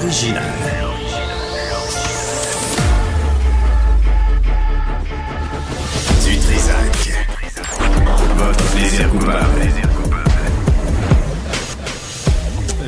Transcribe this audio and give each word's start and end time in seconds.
L'original. 0.00 0.42
Du 6.24 6.38
Trisac. 6.38 7.12
Votre 8.36 8.64
plaisir 8.72 9.10
coupable. 9.10 9.60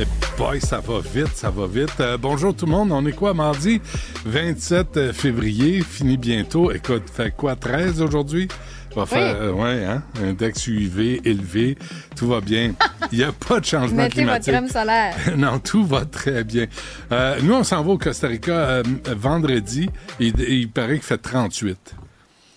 Eh 0.00 0.38
boy, 0.38 0.60
ça 0.60 0.80
va 0.80 1.00
vite, 1.00 1.34
ça 1.34 1.50
va 1.50 1.66
vite. 1.66 1.90
Euh, 2.00 2.16
bonjour 2.16 2.54
tout 2.54 2.64
le 2.64 2.72
monde, 2.72 2.92
on 2.92 3.04
est 3.04 3.12
quoi, 3.12 3.34
mardi? 3.34 3.82
27 4.24 5.12
février, 5.12 5.82
fini 5.82 6.16
bientôt. 6.16 6.72
Écoute, 6.72 7.04
fait 7.12 7.34
quoi, 7.36 7.56
13 7.56 8.00
aujourd'hui? 8.00 8.48
Va 8.94 9.06
faire, 9.06 9.36
euh, 9.40 9.52
ouais, 9.52 9.84
hein? 9.84 10.02
Index 10.22 10.66
UV 10.66 11.22
élevé, 11.24 11.78
tout 12.14 12.26
va 12.28 12.40
bien. 12.40 12.74
Il 13.10 13.18
n'y 13.18 13.24
a 13.24 13.32
pas 13.32 13.58
de 13.60 13.64
changement 13.64 13.96
Mettez 13.96 14.24
votre 14.24 14.40
climatique. 14.40 14.52
crème 14.52 14.68
solaire. 14.68 15.14
non, 15.36 15.58
tout 15.58 15.84
va 15.84 16.04
très 16.04 16.44
bien. 16.44 16.66
Euh, 17.10 17.38
nous, 17.42 17.54
on 17.54 17.64
s'en 17.64 17.82
va 17.82 17.92
au 17.92 17.98
Costa 17.98 18.28
Rica 18.28 18.52
euh, 18.52 18.82
vendredi. 19.16 19.88
et 20.20 20.26
il 20.36 20.68
paraît 20.70 20.94
qu'il 20.94 21.02
fait 21.04 21.18
38. 21.18 21.94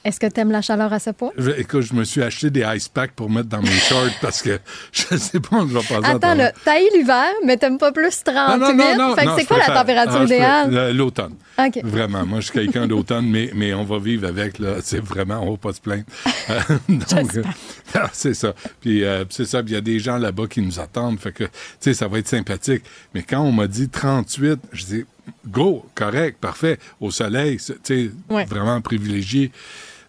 Est-ce 0.05 0.19
que 0.19 0.27
tu 0.27 0.39
aimes 0.39 0.51
la 0.51 0.61
chaleur 0.61 0.93
à 0.93 0.99
ce 0.99 1.09
point? 1.09 1.31
Je- 1.37 1.49
écoute, 1.51 1.81
je 1.81 1.93
me 1.95 2.03
suis 2.03 2.21
acheté 2.21 2.51
des 2.51 2.63
ice 2.75 2.87
packs 2.87 3.11
pour 3.13 3.29
mettre 3.29 3.49
dans 3.49 3.61
mes 3.61 3.67
shorts 3.71 4.11
parce 4.21 4.41
que 4.43 4.59
je 4.91 5.17
sais 5.17 5.39
pas, 5.39 5.61
je 5.67 5.73
vais 5.73 5.79
passer 5.79 6.15
Attends, 6.15 6.35
là, 6.35 6.51
t'haïs 6.63 6.87
l'hiver, 6.93 7.25
mais 7.43 7.57
t'aimes 7.57 7.79
pas 7.79 7.91
plus 7.91 8.23
38? 8.23 8.33
Ah, 8.37 8.57
non, 8.57 8.73
non, 8.75 8.95
non, 9.09 9.15
fait 9.15 9.21
que 9.23 9.27
non, 9.29 9.35
c'est 9.37 9.45
quoi 9.45 9.57
la 9.57 9.73
température 9.73 10.19
Ah, 10.21 10.23
idéale? 10.25 10.71
le- 10.71 10.91
L'automne. 10.93 11.33
OK. 11.57 11.79
Vraiment. 11.83 12.25
Moi, 12.25 12.39
je 12.41 12.45
suis 12.45 12.53
quelqu'un 12.53 12.85
d'automne, 12.85 13.27
mais, 13.29 13.49
mais 13.55 13.73
on 13.73 13.83
va 13.83 13.97
vivre 13.97 14.27
avec. 14.27 14.59
Là. 14.59 14.75
C'est 14.83 14.99
vraiment, 15.03 15.39
on 15.41 15.51
va 15.51 15.57
pas 15.57 15.73
se 15.73 15.81
plaindre. 15.81 16.03
Euh, 16.47 16.59
donc, 16.89 17.35
euh, 17.37 17.43
ah, 17.95 18.07
c'est 18.13 18.35
ça. 18.35 18.53
Puis 18.79 19.03
euh, 19.03 19.25
c'est 19.31 19.45
ça. 19.45 19.61
Il 19.65 19.71
y 19.71 19.75
a 19.75 19.81
des 19.81 19.97
gens 19.97 20.17
là-bas 20.19 20.45
qui 20.47 20.61
nous 20.61 20.79
attendent. 20.79 21.17
Fait 21.19 21.31
que, 21.31 21.45
tu 21.45 21.49
sais, 21.79 21.93
ça 21.95 22.07
va 22.07 22.19
être 22.19 22.27
sympathique. 22.27 22.83
Mais 23.15 23.23
quand 23.23 23.39
on 23.41 23.51
m'a 23.51 23.65
dit 23.65 23.89
38, 23.89 24.59
je 24.71 24.85
dis, 24.85 25.05
go, 25.47 25.83
correct, 25.95 26.37
parfait. 26.39 26.77
Au 27.01 27.09
soleil, 27.09 27.57
tu 27.57 27.73
sais, 27.83 28.11
Ouais. 28.29 28.45
vraiment 28.45 28.79
privilégié. 28.81 29.51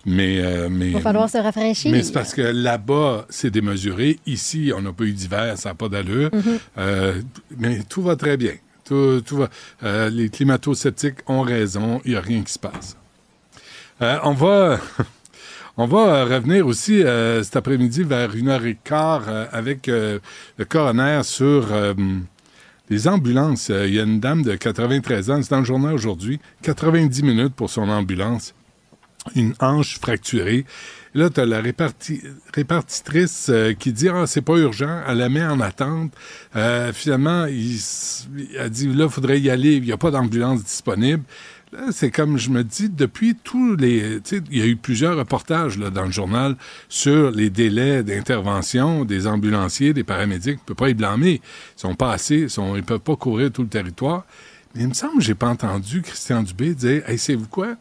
Mais, 0.06 0.39
euh, 0.39 0.69
mais, 0.71 0.87
Il 0.87 0.93
va 0.93 1.00
falloir 1.00 1.28
se 1.28 1.37
rafraîchir. 1.37 1.91
mais 1.91 2.03
c'est 2.05 2.12
parce 2.12 2.33
que 2.33 2.41
là-bas, 2.43 3.27
c'est 3.28 3.50
démesuré. 3.50 4.21
Ici, 4.25 4.72
on 4.75 4.81
n'a 4.81 4.93
pas 4.93 5.05
eu 5.05 5.12
d'hiver, 5.12 5.59
ça 5.59 5.71
n'a 5.71 5.75
pas 5.75 5.89
d'allure. 5.89 6.31
Mhm. 6.33 6.59
Euh, 6.78 7.21
mais 7.59 7.81
tout 7.89 8.03
va 8.03 8.15
très 8.15 8.37
bien. 8.37 8.53
Tout, 8.84 9.21
tout 9.27 9.39
va. 9.39 9.49
euh, 9.83 10.09
les 10.09 10.28
climato-sceptiques 10.28 11.19
ont 11.27 11.41
raison. 11.43 12.00
Il 12.05 12.12
n'y 12.12 12.17
a 12.17 12.21
rien 12.21 12.43
qui 12.43 12.53
se 12.53 12.59
passe. 12.59 12.97
On 14.00 14.33
va. 14.33 14.78
On 15.78 15.87
va 15.87 16.25
revenir 16.25 16.67
aussi 16.67 17.03
cet 17.43 17.55
après-midi 17.55 18.03
vers 18.03 18.34
1h15 18.34 19.23
euh, 19.28 19.47
avec 19.53 19.91
euh, 19.91 20.19
le 20.56 20.65
coroner 20.65 21.21
sur 21.23 21.67
les 22.88 23.09
ambulances. 23.09 23.69
Il 23.69 23.93
y 23.94 24.00
a 24.00 24.05
une 24.05 24.19
dame 24.19 24.43
de 24.43 24.55
93 24.55 25.31
ans, 25.31 25.43
c'est 25.43 25.50
dans 25.50 25.59
le 25.59 25.67
journal 25.67 25.93
aujourd'hui, 25.93 26.41
90 26.62 27.23
minutes 27.23 27.55
pour 27.55 27.69
son 27.69 27.91
ambulance 27.91 28.55
une 29.34 29.54
hanche 29.60 29.98
fracturée. 29.98 30.64
Là, 31.14 31.31
tu 31.31 31.41
as 31.41 31.47
la 31.47 31.62
réparti- 31.62 32.22
répartitrice 32.53 33.47
euh, 33.48 33.72
qui 33.72 33.92
dit 33.92 34.09
Ah, 34.09 34.26
c'est 34.26 34.42
pas 34.42 34.56
urgent, 34.59 35.00
elle 35.09 35.19
la 35.19 35.28
met 35.28 35.44
en 35.44 35.60
attente. 35.60 36.12
Euh, 36.56 36.92
finalement, 36.92 37.47
il, 37.47 37.78
elle 38.59 38.70
dit 38.70 38.87
Là, 38.88 39.04
il 39.04 39.10
faudrait 39.10 39.41
y 39.41 39.48
aller, 39.50 39.76
il 39.76 39.82
n'y 39.82 39.92
a 39.92 39.97
pas 39.97 40.10
d'ambulance 40.10 40.62
disponible. 40.62 41.22
Là, 41.72 41.87
c'est 41.91 42.10
comme 42.10 42.38
je 42.38 42.50
me 42.50 42.62
dis, 42.62 42.88
depuis 42.88 43.34
tous 43.34 43.76
les. 43.76 44.20
Il 44.50 44.59
y 44.59 44.62
a 44.62 44.66
eu 44.66 44.76
plusieurs 44.76 45.16
reportages 45.16 45.78
là, 45.78 45.91
dans 45.91 46.04
le 46.04 46.12
journal 46.12 46.54
sur 46.88 47.31
les 47.31 47.50
délais 47.50 48.03
d'intervention 48.04 49.04
des 49.04 49.26
ambulanciers, 49.26 49.93
des 49.93 50.04
paramédics. 50.04 50.58
On 50.58 50.62
ne 50.62 50.66
peut 50.66 50.75
pas 50.75 50.91
y 50.91 50.94
blâmer. 50.94 51.41
Ils 51.76 51.81
sont 51.81 51.94
pas 51.94 52.12
assez, 52.12 52.47
ils 52.56 52.72
ne 52.72 52.81
peuvent 52.82 53.00
pas 53.00 53.16
couvrir 53.16 53.50
tout 53.50 53.62
le 53.62 53.69
territoire. 53.69 54.25
Mais 54.75 54.82
il 54.82 54.88
me 54.88 54.94
semble 54.94 55.19
que 55.19 55.25
j'ai 55.25 55.34
pas 55.34 55.48
entendu 55.48 56.03
Christian 56.03 56.43
Dubé 56.43 56.75
dire 56.75 57.03
Hey, 57.08 57.19
savez-vous 57.19 57.48
quoi? 57.48 57.75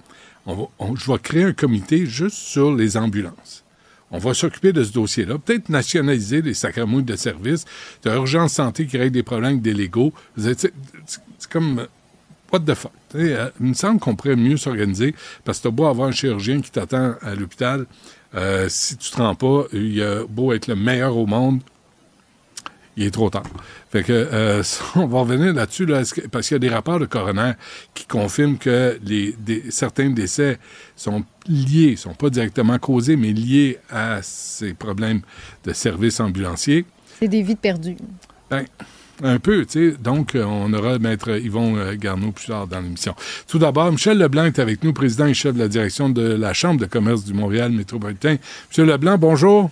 Je 0.47 1.11
vais 1.11 1.19
créer 1.19 1.43
un 1.43 1.53
comité 1.53 2.05
juste 2.05 2.37
sur 2.37 2.73
les 2.73 2.97
ambulances. 2.97 3.63
On 4.11 4.19
va 4.19 4.33
s'occuper 4.33 4.71
de 4.71 4.83
ce 4.83 4.93
dossier-là. 4.93 5.37
Peut-être 5.39 5.69
nationaliser 5.69 6.41
les 6.41 6.53
sacramouilles 6.53 7.03
de 7.03 7.15
service. 7.15 7.65
Tu 8.01 8.09
as 8.09 8.15
Urgence 8.15 8.53
Santé 8.53 8.85
qui 8.85 8.97
règle 8.97 9.11
des 9.13 9.23
problèmes 9.23 9.51
avec 9.51 9.61
des 9.61 9.73
légaux. 9.73 10.13
C'est 10.37 10.71
comme. 11.49 11.79
euh, 11.79 11.85
What 12.53 12.59
the 12.59 12.75
fuck? 12.75 12.91
Euh, 13.15 13.49
il 13.59 13.65
me 13.67 13.73
semble 13.73 13.99
qu'on 13.99 14.15
pourrait 14.15 14.35
mieux 14.35 14.55
s'organiser 14.55 15.15
parce 15.43 15.57
que 15.57 15.63
tu 15.63 15.67
as 15.69 15.71
beau 15.71 15.87
avoir 15.87 16.07
un 16.09 16.11
chirurgien 16.11 16.61
qui 16.61 16.69
t'attend 16.69 17.15
à 17.21 17.33
l'hôpital. 17.33 17.87
euh, 18.35 18.67
si 18.69 18.97
tu 18.97 19.09
te 19.09 19.17
rends 19.17 19.33
pas, 19.35 19.63
il 19.73 19.99
a 20.01 20.23
beau 20.29 20.53
être 20.53 20.67
le 20.67 20.75
meilleur 20.75 21.17
au 21.17 21.25
monde, 21.25 21.61
il 22.97 23.05
est 23.05 23.11
trop 23.11 23.29
tard. 23.29 23.43
Fait 23.91 24.03
que 24.03 24.11
euh, 24.13 24.63
on 24.95 25.05
va 25.07 25.19
revenir 25.19 25.53
là-dessus 25.53 25.85
là, 25.85 26.01
parce 26.31 26.47
qu'il 26.47 26.55
y 26.55 26.57
a 26.57 26.59
des 26.59 26.69
rapports 26.69 26.99
de 26.99 27.05
coroner 27.05 27.53
qui 27.93 28.05
confirment 28.05 28.57
que 28.57 28.97
les, 29.03 29.33
des- 29.39 29.65
certains 29.69 30.09
décès 30.09 30.57
sont 30.95 31.23
liés, 31.47 31.95
sont 31.95 32.13
pas 32.13 32.29
directement 32.29 32.77
causés, 32.79 33.15
mais 33.15 33.33
liés 33.33 33.79
à 33.89 34.19
ces 34.21 34.73
problèmes 34.73 35.21
de 35.65 35.73
services 35.73 36.19
ambulanciers. 36.19 36.85
C'est 37.19 37.27
des 37.27 37.41
vies 37.41 37.55
perdues. 37.55 37.97
Ben, 38.49 38.65
un 39.23 39.39
peu, 39.39 39.65
tu 39.65 39.91
sais. 39.91 39.97
Donc, 39.97 40.35
euh, 40.35 40.43
on 40.43 40.73
aura 40.73 40.99
Maître 40.99 41.29
Yvon 41.39 41.77
euh, 41.77 41.95
Garneau 41.95 42.31
plus 42.31 42.47
tard 42.47 42.67
dans 42.67 42.81
l'émission. 42.81 43.15
Tout 43.47 43.57
d'abord, 43.59 43.89
Michel 43.91 44.17
Leblanc 44.17 44.43
est 44.45 44.59
avec 44.59 44.83
nous, 44.83 44.91
président 44.91 45.25
et 45.25 45.33
chef 45.33 45.53
de 45.53 45.59
la 45.59 45.69
direction 45.69 46.09
de 46.09 46.21
la 46.21 46.53
Chambre 46.53 46.81
de 46.81 46.85
commerce 46.85 47.23
du 47.23 47.33
Montréal 47.33 47.71
métropolitain. 47.71 48.35
Monsieur 48.69 48.85
Leblanc, 48.85 49.17
bonjour. 49.17 49.71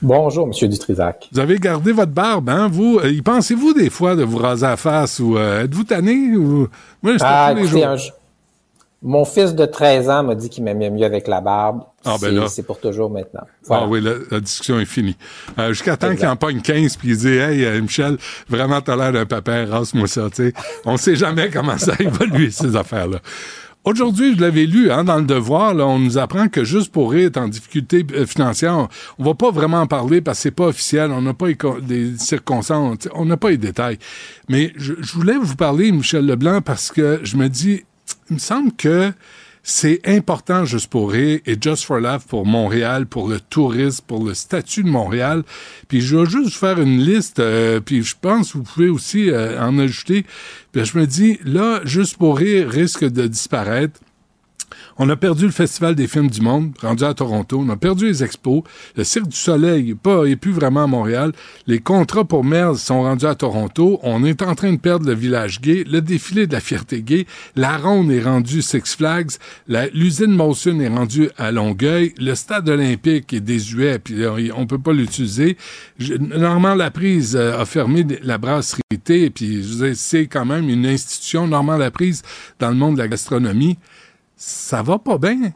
Bonjour, 0.00 0.46
Monsieur 0.46 0.68
Dutrisac. 0.68 1.28
Vous 1.32 1.40
avez 1.40 1.58
gardé 1.58 1.90
votre 1.92 2.12
barbe, 2.12 2.48
hein, 2.50 2.68
vous? 2.70 3.00
Euh, 3.02 3.10
y 3.10 3.20
pensez-vous 3.20 3.74
des 3.74 3.90
fois 3.90 4.14
de 4.14 4.22
vous 4.22 4.38
raser 4.38 4.66
la 4.66 4.76
face 4.76 5.18
ou 5.18 5.36
euh, 5.36 5.64
êtes-vous 5.64 5.84
tanné? 5.84 6.36
Ou... 6.36 6.68
Moi, 7.02 7.14
je 7.18 7.18
Ah, 7.22 7.50
tous 7.52 7.62
les 7.62 7.66
jours. 7.68 7.84
un 7.86 7.96
mon 9.00 9.24
fils 9.24 9.54
de 9.54 9.64
13 9.64 10.10
ans 10.10 10.24
m'a 10.24 10.34
dit 10.34 10.48
qu'il 10.50 10.64
m'aimait 10.64 10.90
mieux 10.90 11.04
avec 11.04 11.28
la 11.28 11.40
barbe. 11.40 11.82
Ah, 12.04 12.16
ben 12.20 12.30
C'est- 12.30 12.30
là. 12.32 12.48
C'est 12.48 12.62
pour 12.64 12.80
toujours 12.80 13.08
maintenant. 13.10 13.42
Ah 13.70 13.86
oui, 13.86 14.00
la, 14.00 14.14
la 14.28 14.40
discussion 14.40 14.80
est 14.80 14.86
finie. 14.86 15.16
Euh, 15.56 15.68
Jusqu'à 15.68 15.96
temps 15.96 16.16
qu'il 16.16 16.26
en 16.26 16.34
pogne 16.34 16.60
15 16.60 16.96
puis 16.96 17.10
il 17.10 17.16
dit 17.16 17.28
Hey, 17.28 17.64
euh, 17.64 17.80
Michel, 17.80 18.18
vraiment, 18.48 18.80
t'as 18.80 18.96
l'air 18.96 19.12
d'un 19.12 19.24
papa, 19.24 19.66
rase-moi 19.66 20.08
ça. 20.08 20.28
tu 20.30 20.48
sais. 20.48 20.52
On 20.84 20.96
sait 20.96 21.14
jamais 21.14 21.48
comment 21.48 21.78
ça 21.78 21.92
évolue, 22.00 22.50
ces 22.50 22.74
affaires-là. 22.74 23.18
Aujourd'hui, 23.84 24.34
je 24.36 24.40
l'avais 24.40 24.66
lu 24.66 24.90
hein, 24.90 25.04
dans 25.04 25.16
le 25.16 25.24
Devoir, 25.24 25.72
là, 25.72 25.86
on 25.86 25.98
nous 25.98 26.18
apprend 26.18 26.48
que 26.48 26.62
juste 26.62 26.92
pour 26.92 27.10
rire 27.12 27.26
est 27.26 27.36
en 27.38 27.48
difficulté 27.48 28.04
euh, 28.12 28.26
financière, 28.26 28.88
on 29.18 29.24
va 29.24 29.34
pas 29.34 29.50
vraiment 29.50 29.80
en 29.80 29.86
parler 29.86 30.20
parce 30.20 30.38
que 30.38 30.42
c'est 30.42 30.50
pas 30.50 30.66
officiel, 30.66 31.10
on 31.10 31.22
n'a 31.22 31.32
pas 31.32 31.46
les, 31.46 31.54
co- 31.54 31.78
les 31.88 32.18
circonstances, 32.18 33.08
on 33.14 33.24
n'a 33.24 33.38
pas 33.38 33.48
les 33.50 33.56
détails. 33.56 33.98
Mais 34.50 34.72
je 34.76 34.92
voulais 35.14 35.38
vous 35.38 35.56
parler, 35.56 35.90
Michel 35.90 36.26
Leblanc, 36.26 36.60
parce 36.60 36.90
que 36.92 37.20
je 37.22 37.36
me 37.38 37.48
dis, 37.48 37.84
il 38.28 38.34
me 38.34 38.38
semble 38.38 38.72
que 38.72 39.10
c'est 39.62 40.00
important 40.04 40.64
Juste 40.64 40.88
pour 40.88 41.12
rire 41.12 41.40
et 41.46 41.56
Just 41.60 41.84
for 41.84 42.00
Laugh 42.00 42.22
pour 42.26 42.46
Montréal, 42.46 43.06
pour 43.06 43.28
le 43.28 43.40
tourisme, 43.40 44.04
pour 44.06 44.24
le 44.24 44.34
statut 44.34 44.82
de 44.82 44.88
Montréal. 44.88 45.42
Puis 45.88 46.00
je 46.00 46.16
vais 46.16 46.26
juste 46.26 46.56
faire 46.56 46.80
une 46.80 46.98
liste, 46.98 47.38
euh, 47.38 47.80
puis 47.80 48.02
je 48.02 48.14
pense 48.20 48.52
que 48.52 48.58
vous 48.58 48.64
pouvez 48.64 48.88
aussi 48.88 49.30
euh, 49.30 49.60
en 49.60 49.78
ajouter. 49.78 50.24
Puis 50.72 50.84
je 50.84 50.98
me 50.98 51.06
dis, 51.06 51.38
là, 51.44 51.80
Juste 51.84 52.16
pour 52.16 52.38
rire 52.38 52.68
risque 52.68 53.04
de 53.04 53.26
disparaître. 53.26 54.00
On 55.00 55.08
a 55.10 55.16
perdu 55.16 55.44
le 55.44 55.52
Festival 55.52 55.94
des 55.94 56.08
films 56.08 56.28
du 56.28 56.40
monde, 56.40 56.72
rendu 56.82 57.04
à 57.04 57.14
Toronto. 57.14 57.62
On 57.64 57.68
a 57.68 57.76
perdu 57.76 58.06
les 58.06 58.24
expos. 58.24 58.62
Le 58.96 59.04
Cirque 59.04 59.28
du 59.28 59.36
Soleil 59.36 59.94
pas, 59.94 60.24
est 60.24 60.34
plus 60.34 60.50
vraiment 60.50 60.82
à 60.82 60.86
Montréal. 60.88 61.32
Les 61.68 61.78
contrats 61.78 62.24
pour 62.24 62.42
Merz 62.44 62.78
sont 62.78 63.02
rendus 63.02 63.26
à 63.26 63.36
Toronto. 63.36 64.00
On 64.02 64.24
est 64.24 64.42
en 64.42 64.56
train 64.56 64.72
de 64.72 64.78
perdre 64.78 65.06
le 65.06 65.14
village 65.14 65.60
gay, 65.60 65.84
le 65.88 66.00
défilé 66.00 66.48
de 66.48 66.52
la 66.52 66.58
fierté 66.60 67.02
gay. 67.02 67.26
La 67.54 67.76
Ronde 67.76 68.10
est 68.10 68.22
rendue 68.22 68.60
Six 68.60 68.96
Flags. 68.96 69.30
La- 69.68 69.86
L'usine 69.90 70.32
Molson 70.32 70.80
est 70.80 70.88
rendue 70.88 71.30
à 71.38 71.52
Longueuil. 71.52 72.12
Le 72.18 72.34
stade 72.34 72.68
olympique 72.68 73.32
est 73.32 73.40
désuet, 73.40 74.00
puis 74.00 74.16
on 74.56 74.66
peut 74.66 74.78
pas 74.78 74.92
l'utiliser. 74.92 75.56
Normand 76.18 76.74
Laprise 76.74 77.36
euh, 77.36 77.60
a 77.60 77.64
fermé 77.66 78.04
la 78.22 78.36
brasserie 78.38 78.80
Thé, 79.04 79.30
puis 79.30 79.64
c'est 79.94 80.26
quand 80.26 80.44
même 80.44 80.68
une 80.68 80.84
institution, 80.86 81.46
Normand 81.46 81.76
Laprise, 81.76 82.22
dans 82.58 82.70
le 82.70 82.74
monde 82.74 82.94
de 82.96 82.98
la 82.98 83.06
gastronomie 83.08 83.78
ça 84.38 84.82
va 84.82 84.98
pas 84.98 85.18
bien. 85.18 85.52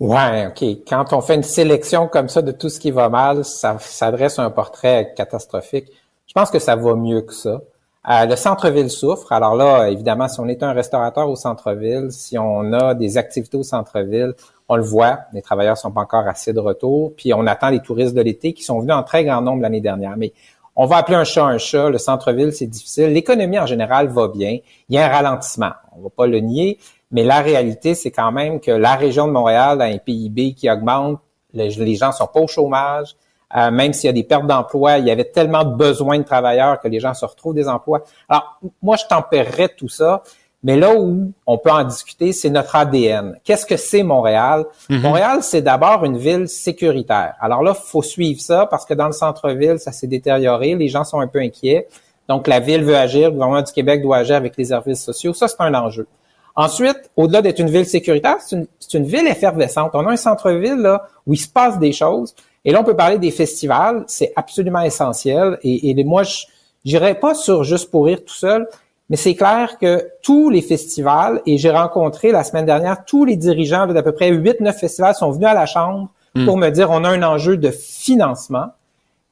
Ouais, 0.00 0.48
OK. 0.48 0.64
Quand 0.88 1.12
on 1.12 1.20
fait 1.20 1.36
une 1.36 1.42
sélection 1.42 2.08
comme 2.08 2.28
ça 2.28 2.42
de 2.42 2.50
tout 2.50 2.68
ce 2.68 2.80
qui 2.80 2.90
va 2.90 3.08
mal, 3.08 3.44
ça, 3.44 3.76
ça 3.78 4.10
dresse 4.10 4.38
un 4.38 4.50
portrait 4.50 5.12
catastrophique. 5.16 5.86
Je 6.26 6.32
pense 6.32 6.50
que 6.50 6.58
ça 6.58 6.74
va 6.74 6.94
mieux 6.94 7.20
que 7.20 7.34
ça. 7.34 7.60
Euh, 8.08 8.26
le 8.26 8.36
centre-ville 8.36 8.90
souffre. 8.90 9.32
Alors 9.32 9.54
là, 9.54 9.88
évidemment, 9.88 10.28
si 10.28 10.40
on 10.40 10.48
est 10.48 10.62
un 10.62 10.72
restaurateur 10.72 11.28
au 11.28 11.36
centre-ville, 11.36 12.10
si 12.10 12.38
on 12.38 12.72
a 12.72 12.94
des 12.94 13.18
activités 13.18 13.56
au 13.56 13.62
centre-ville, 13.62 14.34
on 14.68 14.76
le 14.76 14.82
voit, 14.82 15.20
les 15.32 15.42
travailleurs 15.42 15.76
sont 15.76 15.90
pas 15.90 16.00
encore 16.00 16.26
assez 16.26 16.52
de 16.52 16.60
retour, 16.60 17.12
puis 17.16 17.34
on 17.34 17.46
attend 17.46 17.68
les 17.68 17.80
touristes 17.80 18.14
de 18.14 18.22
l'été 18.22 18.54
qui 18.54 18.62
sont 18.62 18.80
venus 18.80 18.94
en 18.94 19.02
très 19.02 19.24
grand 19.24 19.42
nombre 19.42 19.62
l'année 19.62 19.80
dernière. 19.80 20.16
Mais 20.16 20.32
on 20.76 20.86
va 20.86 20.96
appeler 20.96 21.16
un 21.16 21.24
chat 21.24 21.44
un 21.44 21.58
chat. 21.58 21.88
Le 21.88 21.98
centre-ville, 21.98 22.52
c'est 22.52 22.66
difficile. 22.66 23.12
L'économie 23.12 23.58
en 23.58 23.66
général 23.66 24.08
va 24.08 24.28
bien. 24.28 24.58
Il 24.88 24.94
y 24.94 24.98
a 24.98 25.06
un 25.06 25.08
ralentissement. 25.08 25.70
On 25.96 26.02
va 26.02 26.08
pas 26.10 26.26
le 26.26 26.40
nier. 26.40 26.78
Mais 27.14 27.22
la 27.22 27.40
réalité, 27.40 27.94
c'est 27.94 28.10
quand 28.10 28.32
même 28.32 28.60
que 28.60 28.72
la 28.72 28.96
région 28.96 29.26
de 29.26 29.32
Montréal 29.32 29.80
a 29.80 29.84
un 29.84 29.98
PIB 29.98 30.54
qui 30.54 30.68
augmente. 30.68 31.20
Les, 31.52 31.70
les 31.70 31.94
gens 31.94 32.10
sont 32.10 32.26
pas 32.26 32.40
au 32.40 32.48
chômage. 32.48 33.16
Euh, 33.56 33.70
même 33.70 33.92
s'il 33.92 34.08
y 34.08 34.10
a 34.10 34.12
des 34.12 34.24
pertes 34.24 34.48
d'emploi, 34.48 34.98
il 34.98 35.06
y 35.06 35.12
avait 35.12 35.24
tellement 35.24 35.62
de 35.62 35.76
besoins 35.76 36.18
de 36.18 36.24
travailleurs 36.24 36.80
que 36.80 36.88
les 36.88 36.98
gens 36.98 37.14
se 37.14 37.24
retrouvent 37.24 37.54
des 37.54 37.68
emplois. 37.68 38.02
Alors, 38.28 38.58
moi, 38.82 38.96
je 38.96 39.04
tempérerais 39.06 39.68
tout 39.68 39.88
ça. 39.88 40.24
Mais 40.64 40.76
là 40.76 40.94
où 40.96 41.30
on 41.46 41.58
peut 41.58 41.70
en 41.70 41.84
discuter, 41.84 42.32
c'est 42.32 42.50
notre 42.50 42.74
ADN. 42.74 43.38
Qu'est-ce 43.44 43.66
que 43.66 43.76
c'est 43.76 44.02
Montréal? 44.02 44.64
Montréal, 44.88 45.40
c'est 45.42 45.60
d'abord 45.60 46.04
une 46.04 46.16
ville 46.16 46.48
sécuritaire. 46.48 47.34
Alors 47.38 47.62
là, 47.62 47.74
faut 47.74 48.02
suivre 48.02 48.40
ça 48.40 48.66
parce 48.66 48.86
que 48.86 48.94
dans 48.94 49.06
le 49.06 49.12
centre-ville, 49.12 49.78
ça 49.78 49.92
s'est 49.92 50.06
détérioré. 50.06 50.74
Les 50.74 50.88
gens 50.88 51.04
sont 51.04 51.20
un 51.20 51.28
peu 51.28 51.38
inquiets. 51.38 51.86
Donc, 52.30 52.48
la 52.48 52.60
ville 52.60 52.82
veut 52.82 52.96
agir. 52.96 53.28
Le 53.28 53.32
gouvernement 53.32 53.60
du 53.60 53.72
Québec 53.72 54.02
doit 54.02 54.16
agir 54.16 54.36
avec 54.36 54.56
les 54.56 54.64
services 54.64 55.04
sociaux. 55.04 55.34
Ça, 55.34 55.48
c'est 55.48 55.60
un 55.60 55.74
enjeu. 55.74 56.06
Ensuite, 56.56 57.10
au-delà 57.16 57.42
d'être 57.42 57.58
une 57.58 57.70
ville 57.70 57.86
sécuritaire, 57.86 58.36
c'est 58.40 58.94
une, 58.94 59.04
ville 59.04 59.26
effervescente. 59.26 59.90
On 59.94 60.06
a 60.06 60.12
un 60.12 60.16
centre-ville 60.16 60.76
là 60.76 61.08
où 61.26 61.34
il 61.34 61.38
se 61.38 61.48
passe 61.48 61.78
des 61.78 61.92
choses. 61.92 62.34
Et 62.64 62.72
là, 62.72 62.80
on 62.80 62.84
peut 62.84 62.96
parler 62.96 63.18
des 63.18 63.32
festivals. 63.32 64.04
C'est 64.06 64.32
absolument 64.36 64.82
essentiel. 64.82 65.58
Et, 65.62 65.90
et 65.90 66.04
moi, 66.04 66.22
je 66.22 66.44
n'irai 66.84 67.18
pas 67.18 67.34
sur 67.34 67.64
juste 67.64 67.90
pour 67.90 68.06
rire 68.06 68.20
tout 68.24 68.34
seul, 68.34 68.68
mais 69.10 69.16
c'est 69.16 69.34
clair 69.34 69.78
que 69.80 70.08
tous 70.22 70.48
les 70.48 70.62
festivals, 70.62 71.42
et 71.44 71.58
j'ai 71.58 71.70
rencontré 71.70 72.30
la 72.30 72.44
semaine 72.44 72.66
dernière 72.66 73.04
tous 73.04 73.24
les 73.24 73.36
dirigeants 73.36 73.86
d'à 73.86 74.02
peu 74.02 74.12
près 74.12 74.30
8-9 74.30 74.72
festivals 74.72 75.14
sont 75.14 75.30
venus 75.30 75.48
à 75.48 75.54
la 75.54 75.66
Chambre 75.66 76.10
pour 76.44 76.56
me 76.56 76.70
dire 76.70 76.90
on 76.90 77.04
a 77.04 77.10
un 77.10 77.22
enjeu 77.22 77.56
de 77.56 77.70
financement. 77.70 78.66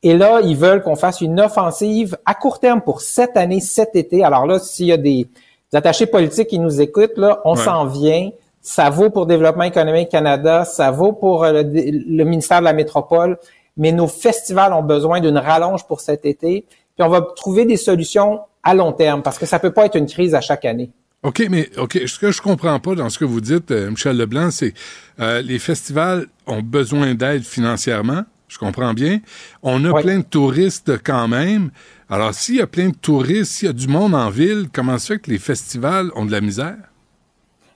Et 0.04 0.16
là, 0.16 0.40
ils 0.42 0.56
veulent 0.56 0.82
qu'on 0.82 0.96
fasse 0.96 1.20
une 1.20 1.40
offensive 1.40 2.16
à 2.26 2.34
court 2.34 2.58
terme 2.58 2.80
pour 2.80 3.00
cette 3.00 3.36
année, 3.36 3.60
cet 3.60 3.94
été. 3.94 4.24
Alors 4.24 4.46
là, 4.46 4.58
s'il 4.58 4.86
y 4.86 4.92
a 4.92 4.96
des, 4.96 5.28
des 5.72 5.78
attachés 5.78 6.06
politiques 6.06 6.48
qui 6.48 6.58
nous 6.58 6.80
écoutent, 6.80 7.16
là, 7.16 7.40
on 7.44 7.54
Ouais. 7.56 7.64
s'en 7.64 7.86
vient. 7.86 8.30
Ça 8.60 8.90
vaut 8.90 9.10
pour 9.10 9.26
Développement 9.26 9.64
économique 9.64 10.08
Canada, 10.10 10.64
ça 10.64 10.90
vaut 10.90 11.12
pour 11.12 11.44
euh, 11.44 11.62
le, 11.62 11.64
le 11.72 12.24
ministère 12.24 12.60
de 12.60 12.64
la 12.64 12.72
Métropole, 12.72 13.38
mais 13.76 13.90
nos 13.90 14.06
festivals 14.06 14.72
ont 14.72 14.82
besoin 14.84 15.20
d'une 15.20 15.38
rallonge 15.38 15.84
pour 15.86 16.00
cet 16.00 16.24
été. 16.26 16.64
Puis 16.96 17.04
on 17.04 17.08
va 17.08 17.22
trouver 17.34 17.64
des 17.64 17.76
solutions 17.76 18.40
à 18.62 18.74
long 18.74 18.92
terme 18.92 19.22
parce 19.22 19.38
que 19.38 19.46
ça 19.46 19.58
peut 19.58 19.72
pas 19.72 19.86
être 19.86 19.96
une 19.96 20.06
crise 20.06 20.34
à 20.34 20.40
chaque 20.40 20.64
année. 20.64 20.90
OK, 21.24 21.42
mais 21.50 21.68
OK, 21.78 21.98
ce 22.06 22.18
que 22.18 22.30
je 22.32 22.42
comprends 22.42 22.78
pas 22.80 22.94
dans 22.94 23.08
ce 23.08 23.18
que 23.18 23.24
vous 23.24 23.40
dites, 23.40 23.70
euh, 23.70 23.90
Michel 23.90 24.16
Leblanc, 24.16 24.50
c'est 24.50 24.74
euh, 25.20 25.40
les 25.40 25.58
festivals 25.58 26.26
ont 26.46 26.62
besoin 26.62 27.14
d'aide 27.14 27.42
financièrement. 27.44 28.22
Je 28.52 28.58
comprends 28.58 28.92
bien. 28.92 29.20
On 29.62 29.82
a 29.86 29.98
plein 30.02 30.18
de 30.18 30.24
touristes 30.24 31.02
quand 31.02 31.26
même. 31.26 31.70
Alors, 32.10 32.34
s'il 32.34 32.56
y 32.56 32.60
a 32.60 32.66
plein 32.66 32.90
de 32.90 32.94
touristes, 32.94 33.52
s'il 33.52 33.66
y 33.66 33.70
a 33.70 33.72
du 33.72 33.88
monde 33.88 34.14
en 34.14 34.28
ville, 34.28 34.66
comment 34.70 34.98
se 34.98 35.14
fait 35.14 35.18
que 35.18 35.30
les 35.30 35.38
festivals 35.38 36.10
ont 36.16 36.26
de 36.26 36.32
la 36.32 36.42
misère? 36.42 36.76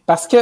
Parce 0.04 0.26
que 0.26 0.36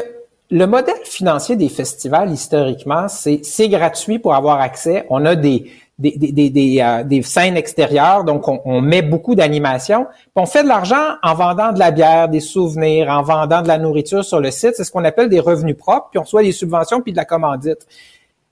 le 0.50 0.66
modèle 0.66 0.96
financier 1.04 1.54
des 1.54 1.68
festivals, 1.68 2.32
historiquement, 2.32 3.06
c'est 3.08 3.68
gratuit 3.68 4.18
pour 4.18 4.34
avoir 4.34 4.60
accès. 4.60 5.06
On 5.08 5.24
a 5.24 5.36
des 5.36 5.70
des, 5.98 6.16
des, 6.16 6.32
des, 6.32 6.50
des, 6.50 6.80
euh, 6.80 7.04
des 7.04 7.22
scènes 7.22 7.56
extérieures, 7.56 8.24
donc 8.24 8.48
on, 8.48 8.60
on 8.64 8.80
met 8.80 9.02
beaucoup 9.02 9.36
d'animation. 9.36 10.06
Puis 10.06 10.30
on 10.34 10.46
fait 10.46 10.64
de 10.64 10.68
l'argent 10.68 11.16
en 11.22 11.34
vendant 11.34 11.72
de 11.72 11.78
la 11.78 11.92
bière, 11.92 12.28
des 12.28 12.40
souvenirs, 12.40 13.08
en 13.08 13.22
vendant 13.22 13.62
de 13.62 13.68
la 13.68 13.78
nourriture 13.78 14.24
sur 14.24 14.40
le 14.40 14.50
site. 14.50 14.72
C'est 14.76 14.82
ce 14.82 14.90
qu'on 14.90 15.04
appelle 15.04 15.28
des 15.28 15.38
revenus 15.40 15.76
propres, 15.76 16.08
puis 16.10 16.18
on 16.18 16.22
reçoit 16.22 16.42
des 16.42 16.50
subventions 16.50 17.00
puis 17.00 17.12
de 17.12 17.16
la 17.16 17.24
commandite. 17.24 17.86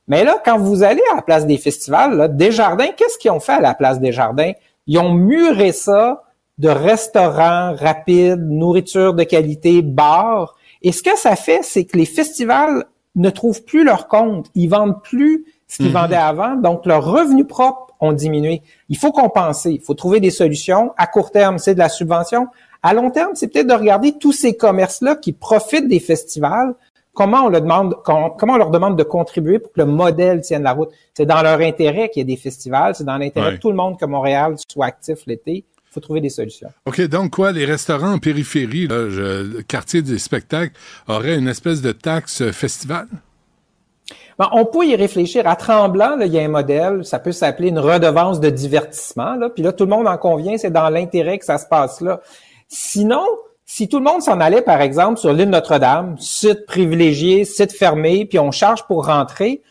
Mais 0.08 0.24
là, 0.24 0.40
quand 0.44 0.58
vous 0.58 0.82
allez 0.82 1.02
à 1.12 1.16
la 1.16 1.22
place 1.22 1.46
des 1.46 1.58
festivals, 1.58 2.16
là, 2.16 2.28
Desjardins, 2.28 2.88
qu'est-ce 2.96 3.18
qu'ils 3.18 3.30
ont 3.30 3.40
fait 3.40 3.52
à 3.52 3.60
la 3.60 3.74
place 3.74 4.00
des 4.00 4.12
jardins? 4.12 4.52
Ils 4.86 4.98
ont 4.98 5.12
muré 5.12 5.72
ça 5.72 6.24
de 6.58 6.68
restaurants 6.68 7.74
rapides, 7.74 8.46
nourriture 8.48 9.14
de 9.14 9.24
qualité, 9.24 9.82
bars. 9.82 10.56
Et 10.82 10.92
ce 10.92 11.02
que 11.02 11.16
ça 11.16 11.36
fait, 11.36 11.60
c'est 11.62 11.84
que 11.84 11.96
les 11.96 12.04
festivals 12.04 12.84
ne 13.14 13.30
trouvent 13.30 13.64
plus 13.64 13.84
leur 13.84 14.08
compte. 14.08 14.46
Ils 14.54 14.68
vendent 14.68 15.02
plus 15.02 15.44
ce 15.68 15.78
qu'ils 15.78 15.92
vendaient 15.92 16.16
avant. 16.16 16.56
Donc, 16.56 16.84
leurs 16.84 17.04
revenus 17.04 17.46
propres 17.46 17.94
ont 18.00 18.12
diminué. 18.12 18.62
Il 18.88 18.98
faut 18.98 19.12
compenser. 19.12 19.70
Il 19.70 19.80
faut 19.80 19.94
trouver 19.94 20.20
des 20.20 20.30
solutions. 20.30 20.92
À 20.96 21.06
court 21.06 21.30
terme, 21.30 21.58
c'est 21.58 21.74
de 21.74 21.78
la 21.78 21.88
subvention. 21.88 22.48
À 22.82 22.94
long 22.94 23.10
terme, 23.10 23.30
c'est 23.34 23.46
peut-être 23.46 23.68
de 23.68 23.74
regarder 23.74 24.18
tous 24.18 24.32
ces 24.32 24.56
commerces-là 24.56 25.16
qui 25.16 25.32
profitent 25.32 25.88
des 25.88 26.00
festivals. 26.00 26.74
Comment 27.14 27.44
on, 27.44 27.48
leur 27.50 27.60
demande, 27.60 27.94
com- 28.04 28.32
comment 28.38 28.54
on 28.54 28.56
leur 28.58 28.70
demande 28.70 28.96
de 28.96 29.02
contribuer 29.02 29.58
pour 29.58 29.70
que 29.72 29.80
le 29.80 29.86
modèle 29.86 30.40
tienne 30.40 30.62
la 30.62 30.72
route? 30.72 30.88
C'est 31.14 31.26
dans 31.26 31.42
leur 31.42 31.60
intérêt 31.60 32.08
qu'il 32.08 32.20
y 32.20 32.22
ait 32.22 32.36
des 32.36 32.40
festivals. 32.40 32.94
C'est 32.94 33.04
dans 33.04 33.18
l'intérêt 33.18 33.48
Ouais. 33.48 33.52
de 33.56 33.60
tout 33.60 33.68
le 33.70 33.76
monde 33.76 33.98
que 34.00 34.06
Montréal 34.06 34.54
soit 34.66 34.86
actif 34.86 35.18
l'été. 35.26 35.64
Il 35.66 35.92
faut 35.94 36.00
trouver 36.00 36.22
des 36.22 36.30
solutions. 36.30 36.70
OK, 36.86 37.02
donc 37.02 37.32
quoi, 37.32 37.52
les 37.52 37.66
restaurants 37.66 38.12
en 38.14 38.18
périphérie, 38.18 38.86
là, 38.86 39.10
je- 39.10 39.56
le 39.56 39.62
quartier 39.62 40.00
des 40.00 40.18
spectacles, 40.18 40.72
auraient 41.06 41.36
une 41.38 41.48
espèce 41.48 41.82
de 41.82 41.92
taxe 41.92 42.40
euh, 42.40 42.50
festival? 42.50 43.06
Bon, 44.38 44.46
on 44.52 44.64
peut 44.64 44.86
y 44.86 44.96
réfléchir. 44.96 45.46
À 45.46 45.54
Tremblant, 45.54 46.16
là, 46.16 46.24
il 46.24 46.32
y 46.32 46.38
a 46.38 46.42
un 46.42 46.48
modèle, 46.48 47.04
ça 47.04 47.18
peut 47.18 47.32
s'appeler 47.32 47.68
une 47.68 47.78
redevance 47.78 48.40
de 48.40 48.48
divertissement. 48.48 49.34
Là. 49.34 49.50
Puis 49.50 49.62
là, 49.62 49.72
tout 49.72 49.84
le 49.84 49.90
monde 49.90 50.08
en 50.08 50.16
convient, 50.16 50.56
c'est 50.56 50.70
dans 50.70 50.88
l'intérêt 50.88 51.38
que 51.38 51.44
ça 51.44 51.58
se 51.58 51.66
passe 51.66 52.00
là. 52.00 52.22
Sinon, 52.68 53.26
si 53.74 53.88
tout 53.88 53.96
le 54.00 54.04
monde 54.04 54.20
s'en 54.20 54.38
allait, 54.38 54.60
par 54.60 54.82
exemple, 54.82 55.18
sur 55.18 55.32
l'île 55.32 55.48
Notre-Dame, 55.48 56.16
site 56.18 56.66
privilégié, 56.66 57.46
site 57.46 57.72
fermé, 57.72 58.26
puis 58.26 58.38
on 58.38 58.50
charge 58.50 58.82
pour 58.86 59.06
rentrer, 59.06 59.62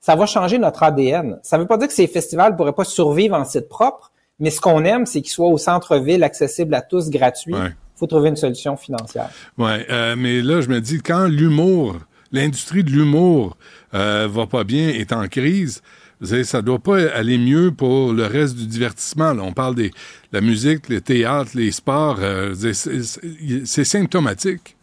ça 0.00 0.16
va 0.16 0.24
changer 0.24 0.56
notre 0.58 0.82
ADN. 0.82 1.38
Ça 1.42 1.58
ne 1.58 1.62
veut 1.62 1.68
pas 1.68 1.76
dire 1.76 1.88
que 1.88 1.92
ces 1.92 2.06
festivals 2.06 2.52
ne 2.52 2.56
pourraient 2.56 2.72
pas 2.72 2.84
survivre 2.84 3.36
en 3.36 3.44
site 3.44 3.68
propre, 3.68 4.12
mais 4.38 4.48
ce 4.48 4.62
qu'on 4.62 4.82
aime, 4.86 5.04
c'est 5.04 5.20
qu'ils 5.20 5.30
soient 5.32 5.48
au 5.48 5.58
centre-ville, 5.58 6.24
accessibles 6.24 6.74
à 6.74 6.80
tous, 6.80 7.10
gratuits. 7.10 7.52
Il 7.54 7.62
Ouais. 7.62 7.74
faut 7.96 8.06
trouver 8.06 8.30
une 8.30 8.36
solution 8.36 8.78
financière. 8.78 9.28
Ouais, 9.58 9.84
euh, 9.90 10.14
mais 10.16 10.40
là, 10.40 10.62
je 10.62 10.70
me 10.70 10.80
dis, 10.80 11.02
quand 11.02 11.26
l'humour, 11.26 11.96
l'industrie 12.32 12.82
de 12.82 12.88
l'humour 12.90 13.58
euh, 13.92 14.26
va 14.30 14.46
pas 14.46 14.64
bien, 14.64 14.88
est 14.88 15.12
en 15.12 15.28
crise, 15.28 15.82
savez, 16.26 16.44
ça 16.44 16.60
doit 16.62 16.78
pas 16.78 16.98
aller 17.14 17.38
mieux 17.38 17.72
pour 17.72 18.12
le 18.12 18.26
reste 18.26 18.56
du 18.56 18.66
divertissement. 18.66 19.32
Là. 19.32 19.42
On 19.42 19.52
parle 19.52 19.74
des 19.74 19.90
la 20.32 20.40
musique, 20.40 20.88
les 20.88 21.00
théâtres, 21.00 21.52
les 21.54 21.70
sports. 21.70 22.18
euh, 22.20 22.54
c'est- 22.54 23.84
symptomatique. 23.84 24.76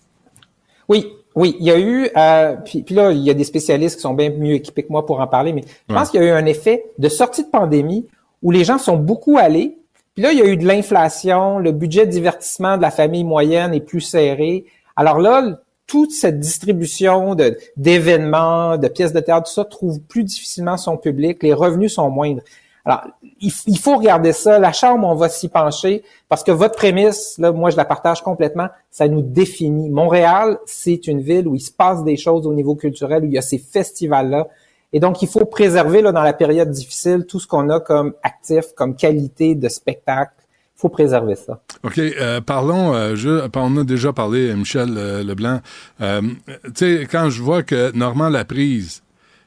Oui, 0.90 1.08
oui, 1.36 1.56
il 1.60 1.66
y 1.66 1.72
a 1.72 1.80
eu, 1.80 2.10
euh, 2.18 2.56
puis, 2.66 2.82
puis 2.84 2.96
là, 2.96 3.12
il 3.12 3.20
y 3.22 3.30
a 3.30 3.34
des 3.34 3.44
spécialistes 3.44 3.98
qui 3.98 4.02
sont 4.02 4.14
bien 4.14 4.30
mieux 4.32 4.54
équipés 4.56 4.84
que 4.84 4.92
moi 4.92 5.06
pour 5.06 5.20
en 5.20 5.28
parler, 5.28 5.54
mais 5.54 5.64
je 5.90 5.94
pense 5.94 6.10
qu'il 6.10 6.22
y 6.22 6.24
a 6.24 6.28
eu 6.28 6.32
un 6.32 6.46
effet 6.46 6.84
de 6.98 7.10
sortie 7.10 7.44
de 7.44 7.50
pandémie 7.50 8.08
où 8.42 8.52
les 8.52 8.64
gens 8.64 8.78
sont 8.78 8.98
beaucoup 8.98 9.38
allés. 9.38 9.78
Puis 10.16 10.24
là, 10.24 10.32
il 10.32 10.40
y 10.40 10.42
a 10.42 10.46
eu 10.46 10.58
de 10.58 10.66
l'inflation, 10.66 11.60
le 11.60 11.72
budget 11.72 12.06
de 12.08 12.12
divertissement 12.12 12.78
de 12.78 12.82
la 12.82 12.90
famille 12.92 13.24
moyenne 13.24 13.74
est 13.74 13.82
plus 13.82 14.02
serré. 14.02 14.66
Alors 14.96 15.20
là, 15.20 15.60
toute 15.88 16.12
cette 16.12 16.40
distribution 16.40 17.36
d'événements, 17.78 18.78
de 18.78 18.88
pièces 18.90 19.14
de 19.14 19.22
théâtre, 19.22 19.48
tout 19.48 19.54
ça 19.54 19.66
trouve 19.66 20.02
plus 20.02 20.26
difficilement 20.26 20.78
son 20.78 20.98
public. 20.98 21.42
Les 21.42 21.54
revenus 21.54 21.94
sont 21.94 22.10
moindres. 22.10 22.42
Alors, 22.84 23.06
il 23.42 23.78
faut 23.78 23.98
regarder 23.98 24.32
ça. 24.32 24.60
La 24.60 24.72
Chambre, 24.72 25.08
on 25.08 25.16
va 25.16 25.28
s'y 25.28 25.50
pencher 25.50 26.04
parce 26.30 26.44
que 26.44 26.52
votre 26.52 26.76
prémisse, 26.76 27.38
là, 27.38 27.52
moi, 27.52 27.70
je 27.70 27.76
la 27.76 27.84
partage 27.84 28.22
complètement. 28.22 28.68
Ça 28.92 29.10
nous 29.10 29.22
définit. 29.22 29.90
Montréal, 29.90 30.58
c'est 30.66 31.08
une 31.08 31.20
ville 31.20 31.48
où 31.50 31.56
il 31.56 31.60
se 31.60 31.72
passe 31.72 32.04
des 32.06 32.16
choses 32.16 32.48
au 32.48 32.54
niveau 32.54 32.76
culturel, 32.76 33.24
où 33.24 33.26
il 33.26 33.34
y 33.34 33.38
a 33.38 33.42
ces 33.42 33.58
festivals-là. 33.58 34.48
Et 34.94 35.02
donc, 35.02 35.22
il 35.22 35.28
faut 35.28 35.44
préserver, 35.44 36.02
là, 36.02 36.14
dans 36.14 36.22
la 36.22 36.32
période 36.32 36.72
difficile, 36.72 37.26
tout 37.28 37.42
ce 37.42 37.48
qu'on 37.48 37.70
a 37.70 37.82
comme 37.82 38.14
actif, 38.24 38.74
comme 38.74 38.96
qualité 38.96 39.54
de 39.54 39.68
spectacle. 39.68 40.32
Faut 40.78 40.90
préserver 40.90 41.36
ça. 41.36 41.60
OK, 41.84 41.98
euh, 41.98 42.40
parlons, 42.40 42.94
euh, 42.94 43.16
je, 43.16 43.50
on 43.56 43.78
a 43.78 43.84
déjà 43.84 44.14
parlé, 44.14 44.54
Michel 44.54 44.94
euh, 44.96 45.24
Leblanc. 45.24 45.60
Euh, 46.02 46.22
tu 46.64 46.72
sais, 46.76 47.08
quand 47.12 47.32
je 47.32 47.42
vois 47.42 47.64
que 47.64 47.92
Normand 47.96 48.30
Laprise, 48.30 49.02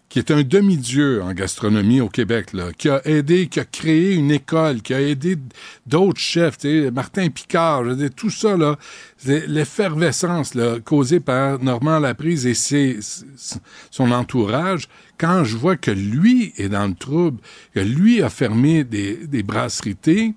qui 0.08 0.18
est 0.18 0.32
un 0.32 0.42
demi-dieu 0.42 1.22
en 1.22 1.32
gastronomie 1.32 2.00
au 2.00 2.08
Québec, 2.08 2.50
qui 2.76 2.88
a 2.88 3.00
aidé, 3.06 3.46
qui 3.46 3.60
a 3.60 3.64
créé 3.64 4.14
une 4.14 4.32
école, 4.32 4.82
qui 4.82 4.92
a 4.92 5.00
aidé 5.00 5.36
d'autres 5.86 6.18
chefs, 6.18 6.56
Martin 6.92 7.28
Picard, 7.28 7.84
je 7.84 7.90
veux 7.90 7.96
dire, 7.96 8.10
tout 8.16 8.28
ça, 8.28 8.56
l'effervescence 9.24 10.54
causée 10.84 11.20
par 11.20 11.62
Normand 11.62 12.00
Laprise 12.00 12.44
et 12.44 12.54
ses, 12.54 12.98
son 13.92 14.10
entourage, 14.10 14.88
quand 15.16 15.44
je 15.44 15.56
vois 15.56 15.76
que 15.76 15.92
lui 15.92 16.54
est 16.56 16.70
dans 16.70 16.88
le 16.88 16.94
trouble, 16.94 17.38
que 17.72 17.78
lui 17.78 18.20
a 18.20 18.30
fermé 18.30 18.82
des, 18.82 19.14
des 19.28 19.44
brasseries, 19.44 20.34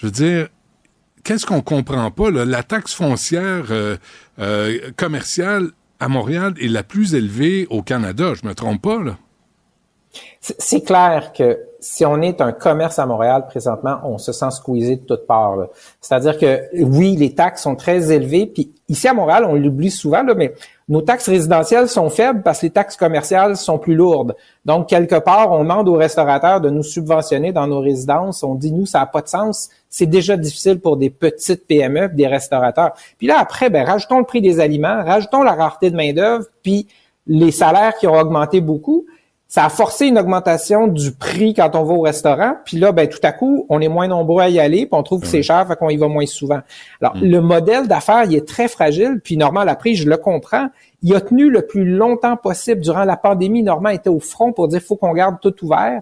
je 0.00 0.06
veux 0.06 0.12
dire, 0.12 0.48
qu'est-ce 1.24 1.44
qu'on 1.44 1.60
comprend 1.60 2.10
pas? 2.10 2.30
Là? 2.30 2.46
La 2.46 2.62
taxe 2.62 2.94
foncière 2.94 3.66
euh, 3.70 3.98
euh, 4.38 4.78
commerciale 4.96 5.72
à 5.98 6.08
Montréal 6.08 6.54
est 6.58 6.68
la 6.68 6.82
plus 6.82 7.14
élevée 7.14 7.66
au 7.68 7.82
Canada. 7.82 8.32
Je 8.40 8.48
me 8.48 8.54
trompe 8.54 8.80
pas, 8.80 9.02
là? 9.02 9.18
C'est 10.40 10.80
clair 10.80 11.32
que 11.36 11.60
si 11.78 12.04
on 12.04 12.20
est 12.22 12.40
un 12.40 12.50
commerce 12.50 12.98
à 12.98 13.06
Montréal 13.06 13.44
présentement, 13.46 14.00
on 14.04 14.18
se 14.18 14.32
sent 14.32 14.50
squeezé 14.50 14.96
de 14.96 15.04
toutes 15.04 15.26
parts. 15.26 15.68
C'est-à-dire 16.00 16.36
que 16.36 16.62
oui, 16.82 17.14
les 17.14 17.34
taxes 17.34 17.62
sont 17.62 17.76
très 17.76 18.10
élevées, 18.10 18.46
puis 18.46 18.72
ici 18.88 19.06
à 19.06 19.14
Montréal, 19.14 19.44
on 19.46 19.54
l'oublie 19.54 19.90
souvent, 19.90 20.22
là, 20.22 20.34
mais 20.34 20.54
nos 20.90 21.02
taxes 21.02 21.28
résidentielles 21.28 21.88
sont 21.88 22.10
faibles 22.10 22.42
parce 22.42 22.58
que 22.60 22.66
les 22.66 22.70
taxes 22.70 22.96
commerciales 22.96 23.56
sont 23.56 23.78
plus 23.78 23.94
lourdes. 23.94 24.34
Donc, 24.64 24.88
quelque 24.88 25.14
part, 25.14 25.52
on 25.52 25.60
demande 25.60 25.88
aux 25.88 25.94
restaurateurs 25.94 26.60
de 26.60 26.68
nous 26.68 26.82
subventionner 26.82 27.52
dans 27.52 27.68
nos 27.68 27.78
résidences. 27.78 28.42
On 28.42 28.56
dit, 28.56 28.72
nous, 28.72 28.86
ça 28.86 28.98
n'a 28.98 29.06
pas 29.06 29.22
de 29.22 29.28
sens. 29.28 29.70
C'est 29.88 30.06
déjà 30.06 30.36
difficile 30.36 30.80
pour 30.80 30.96
des 30.96 31.08
petites 31.08 31.64
PME, 31.68 32.08
des 32.08 32.26
restaurateurs. 32.26 32.90
Puis 33.18 33.28
là, 33.28 33.38
après, 33.38 33.70
ben, 33.70 33.86
rajoutons 33.86 34.18
le 34.18 34.24
prix 34.24 34.40
des 34.40 34.58
aliments, 34.58 35.04
rajoutons 35.04 35.44
la 35.44 35.54
rareté 35.54 35.92
de 35.92 35.96
main-d'œuvre, 35.96 36.46
puis 36.64 36.88
les 37.28 37.52
salaires 37.52 37.94
qui 37.96 38.08
ont 38.08 38.18
augmenté 38.18 38.60
beaucoup 38.60 39.06
ça 39.52 39.64
a 39.64 39.68
forcé 39.68 40.06
une 40.06 40.16
augmentation 40.16 40.86
du 40.86 41.10
prix 41.10 41.54
quand 41.54 41.74
on 41.74 41.82
va 41.82 41.92
au 41.94 42.02
restaurant. 42.02 42.54
Puis 42.64 42.78
là, 42.78 42.92
ben 42.92 43.08
tout 43.08 43.18
à 43.24 43.32
coup, 43.32 43.66
on 43.68 43.80
est 43.80 43.88
moins 43.88 44.06
nombreux 44.06 44.42
à 44.42 44.48
y 44.48 44.60
aller, 44.60 44.86
puis 44.86 44.90
on 44.92 45.02
trouve 45.02 45.22
que 45.22 45.26
c'est 45.26 45.42
cher, 45.42 45.66
fait 45.66 45.74
qu'on 45.74 45.88
y 45.90 45.96
va 45.96 46.06
moins 46.06 46.24
souvent. 46.26 46.60
Alors, 47.02 47.16
Mm. 47.16 47.20
le 47.24 47.40
modèle 47.40 47.88
d'affaires, 47.88 48.24
il 48.26 48.36
est 48.36 48.46
très 48.46 48.68
fragile. 48.68 49.20
Puis 49.24 49.36
Normand 49.36 49.64
Laprise, 49.64 49.98
je 49.98 50.08
le 50.08 50.16
comprends, 50.16 50.68
il 51.02 51.12
a 51.16 51.20
tenu 51.20 51.50
le 51.50 51.66
plus 51.66 51.84
longtemps 51.84 52.36
possible 52.36 52.80
durant 52.80 53.02
la 53.04 53.16
pandémie. 53.16 53.64
Normand 53.64 53.88
était 53.88 54.08
au 54.08 54.20
front 54.20 54.52
pour 54.52 54.68
dire 54.68 54.80
faut 54.80 54.94
qu'on 54.94 55.12
garde 55.14 55.36
tout 55.42 55.52
ouvert. 55.64 56.00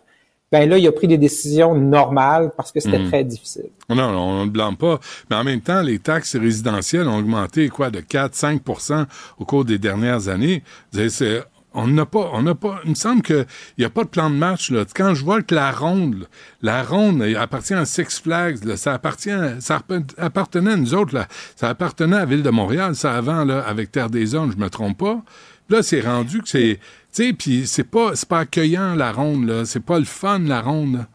Ben 0.53 0.69
là, 0.69 0.77
il 0.79 0.87
a 0.87 0.93
pris 0.93 1.07
des 1.09 1.19
décisions 1.19 1.75
normales 1.75 2.51
parce 2.57 2.71
que 2.71 2.81
c'était 2.81 2.99
Mm. 2.99 3.09
très 3.09 3.25
difficile. 3.25 3.71
Non, 3.89 3.97
non, 3.97 4.19
on 4.19 4.45
ne 4.45 4.51
blâme 4.51 4.77
pas. 4.77 4.99
Mais 5.31 5.37
en 5.37 5.45
même 5.45 5.61
temps, 5.63 5.81
les 5.81 5.99
taxes 5.99 6.37
résidentielles 6.37 7.09
ont 7.09 7.19
augmenté, 7.19 7.71
quoi, 7.71 7.89
de 7.91 8.01
4-5% 8.01 9.07
au 9.39 9.45
cours 9.47 9.65
des 9.65 9.79
dernières 9.79 10.29
années. 10.29 10.63
C'est- 10.93 11.43
on 11.79 11.87
n'a 11.87 12.07
pas, 12.07 12.31
on 12.33 12.43
n'a 12.43 12.55
pas, 12.55 12.81
il 12.85 12.91
me 12.91 12.95
semble 12.95 13.23
qu'il 13.23 13.47
n'y 13.79 13.85
a 13.85 13.91
pas 13.91 14.05
de 14.05 14.09
plan 14.09 14.31
de 14.31 14.35
match, 14.35 14.71
là. 14.71 14.85
Quand 14.95 15.15
je 15.15 15.25
vois 15.25 15.43
que 15.43 15.55
la 15.55 15.71
ronde, 15.71 16.29
la 16.63 16.83
ronde 16.83 17.23
appartient 17.23 17.75
à 17.75 17.85
Six 17.85 18.21
Flags, 18.21 18.75
ça 18.77 18.95
appartient, 18.95 19.31
ça 19.61 19.77
app- 19.77 20.13
appartenait 20.19 20.73
à 20.73 20.77
nous 20.77 20.95
autres, 20.95 21.15
là. 21.15 21.27
Ça 21.57 21.69
appartenait 21.69 22.17
à 22.17 22.21
la 22.21 22.25
Ville 22.27 22.43
de 22.43 22.51
Montréal, 22.51 22.95
ça 22.95 23.15
avant, 23.15 23.45
là, 23.45 23.61
avec 23.61 23.93
Terre 23.93 24.11
des 24.11 24.35
Hommes, 24.35 24.53
je 24.53 24.59
me 24.59 24.69
trompe 24.69 24.99
pas. 24.99 25.23
Là, 25.71 25.83
c'est 25.83 26.01
rendu 26.01 26.43
que 26.43 26.49
c'est, 26.49 26.81
tu 27.13 27.25
sais, 27.25 27.33
puis 27.33 27.67
c'est 27.67 27.85
pas, 27.85 28.17
c'est 28.17 28.29
pas 28.29 28.41
accueillant, 28.41 28.95
la 28.95 29.13
ronde, 29.13 29.47
là. 29.47 29.65
C'est 29.65 29.85
pas 29.85 29.99
le 29.99 30.05
fun, 30.05 30.41
la 30.41 30.61
ronde. 30.61 31.07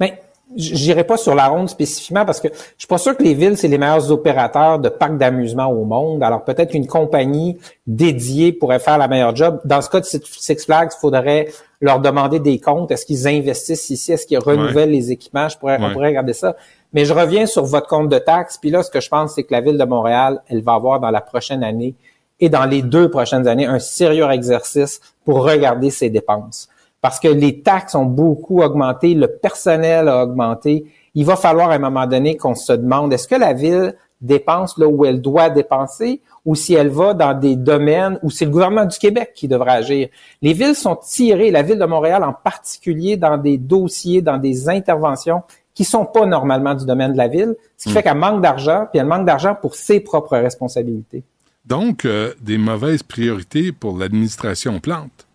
Mais 0.00 0.20
j'irai 0.56 1.04
pas 1.04 1.16
sur 1.16 1.34
la 1.34 1.48
ronde 1.48 1.68
spécifiquement 1.68 2.24
parce 2.24 2.40
que 2.40 2.48
je 2.48 2.58
suis 2.78 2.86
pas 2.86 2.98
sûr 2.98 3.16
que 3.16 3.22
les 3.22 3.34
villes, 3.34 3.56
c'est 3.56 3.68
les 3.68 3.78
meilleurs 3.78 4.10
opérateurs 4.10 4.78
de 4.78 4.88
parcs 4.88 5.16
d'amusement 5.16 5.66
au 5.66 5.84
monde. 5.84 6.22
Alors 6.22 6.44
peut-être 6.44 6.70
qu'une 6.70 6.86
compagnie 6.86 7.58
dédiée 7.86 8.52
pourrait 8.52 8.78
faire 8.78 8.98
la 8.98 9.08
meilleure 9.08 9.34
job. 9.34 9.60
Dans 9.64 9.80
ce 9.80 9.88
cas 9.90 10.00
de 10.00 10.04
Six 10.04 10.64
Flags, 10.64 10.90
il 10.94 11.00
faudrait 11.00 11.48
leur 11.80 12.00
demander 12.00 12.40
des 12.40 12.60
comptes. 12.60 12.90
Est-ce 12.90 13.04
qu'ils 13.06 13.26
investissent 13.26 13.90
ici? 13.90 14.12
Est-ce 14.12 14.26
qu'ils 14.26 14.38
renouvellent 14.38 14.90
les 14.90 15.10
équipements? 15.10 15.48
Je 15.48 15.58
pourrais, 15.58 15.78
Ouais. 15.78 15.86
On 15.86 15.92
pourrait 15.92 16.08
regarder 16.08 16.32
ça. 16.34 16.56
Mais 16.92 17.04
je 17.04 17.12
reviens 17.12 17.46
sur 17.46 17.64
votre 17.64 17.88
compte 17.88 18.08
de 18.08 18.18
taxes. 18.18 18.58
Puis 18.58 18.70
là, 18.70 18.82
ce 18.82 18.90
que 18.90 19.00
je 19.00 19.08
pense, 19.08 19.34
c'est 19.34 19.42
que 19.42 19.52
la 19.52 19.60
ville 19.60 19.76
de 19.76 19.84
Montréal, 19.84 20.40
elle 20.48 20.62
va 20.62 20.74
avoir 20.74 21.00
dans 21.00 21.10
la 21.10 21.20
prochaine 21.20 21.64
année 21.64 21.94
et 22.38 22.48
dans 22.48 22.64
les 22.66 22.82
deux 22.82 23.10
prochaines 23.10 23.48
années 23.48 23.66
un 23.66 23.78
sérieux 23.78 24.30
exercice 24.30 25.00
pour 25.24 25.44
regarder 25.44 25.90
ses 25.90 26.10
dépenses 26.10 26.68
parce 27.04 27.20
que 27.20 27.28
les 27.28 27.60
taxes 27.60 27.94
ont 27.96 28.06
beaucoup 28.06 28.62
augmenté, 28.62 29.12
le 29.12 29.28
personnel 29.28 30.08
a 30.08 30.22
augmenté. 30.22 30.86
Il 31.14 31.26
va 31.26 31.36
falloir 31.36 31.68
à 31.68 31.74
un 31.74 31.78
moment 31.78 32.06
donné 32.06 32.38
qu'on 32.38 32.54
se 32.54 32.72
demande 32.72 33.12
est-ce 33.12 33.28
que 33.28 33.34
la 33.34 33.52
ville 33.52 33.94
dépense 34.22 34.78
là 34.78 34.88
où 34.88 35.04
elle 35.04 35.20
doit 35.20 35.50
dépenser 35.50 36.22
ou 36.46 36.54
si 36.54 36.72
elle 36.72 36.88
va 36.88 37.12
dans 37.12 37.38
des 37.38 37.56
domaines 37.56 38.18
où 38.22 38.30
c'est 38.30 38.46
le 38.46 38.50
gouvernement 38.50 38.86
du 38.86 38.96
Québec 38.96 39.32
qui 39.34 39.48
devrait 39.48 39.72
agir? 39.72 40.08
Les 40.40 40.54
villes 40.54 40.74
sont 40.74 40.96
tirées, 40.96 41.50
la 41.50 41.60
ville 41.60 41.78
de 41.78 41.84
Montréal 41.84 42.24
en 42.24 42.32
particulier, 42.32 43.18
dans 43.18 43.36
des 43.36 43.58
dossiers, 43.58 44.22
dans 44.22 44.38
des 44.38 44.70
interventions 44.70 45.42
qui 45.74 45.84
sont 45.84 46.06
pas 46.06 46.24
normalement 46.24 46.74
du 46.74 46.86
domaine 46.86 47.12
de 47.12 47.18
la 47.18 47.28
ville, 47.28 47.54
ce 47.76 47.84
qui 47.84 47.90
fait 47.90 48.02
qu'elle 48.02 48.16
manque 48.16 48.40
d'argent, 48.40 48.86
puis 48.90 48.98
elle 48.98 49.06
manque 49.06 49.26
d'argent 49.26 49.54
pour 49.54 49.74
ses 49.74 50.00
propres 50.00 50.38
responsabilités. 50.38 51.22
Donc, 51.66 52.06
euh, 52.06 52.32
des 52.40 52.56
mauvaises 52.56 53.02
priorités 53.02 53.72
pour 53.72 53.98
l'administration 53.98 54.80
Plante. 54.80 55.26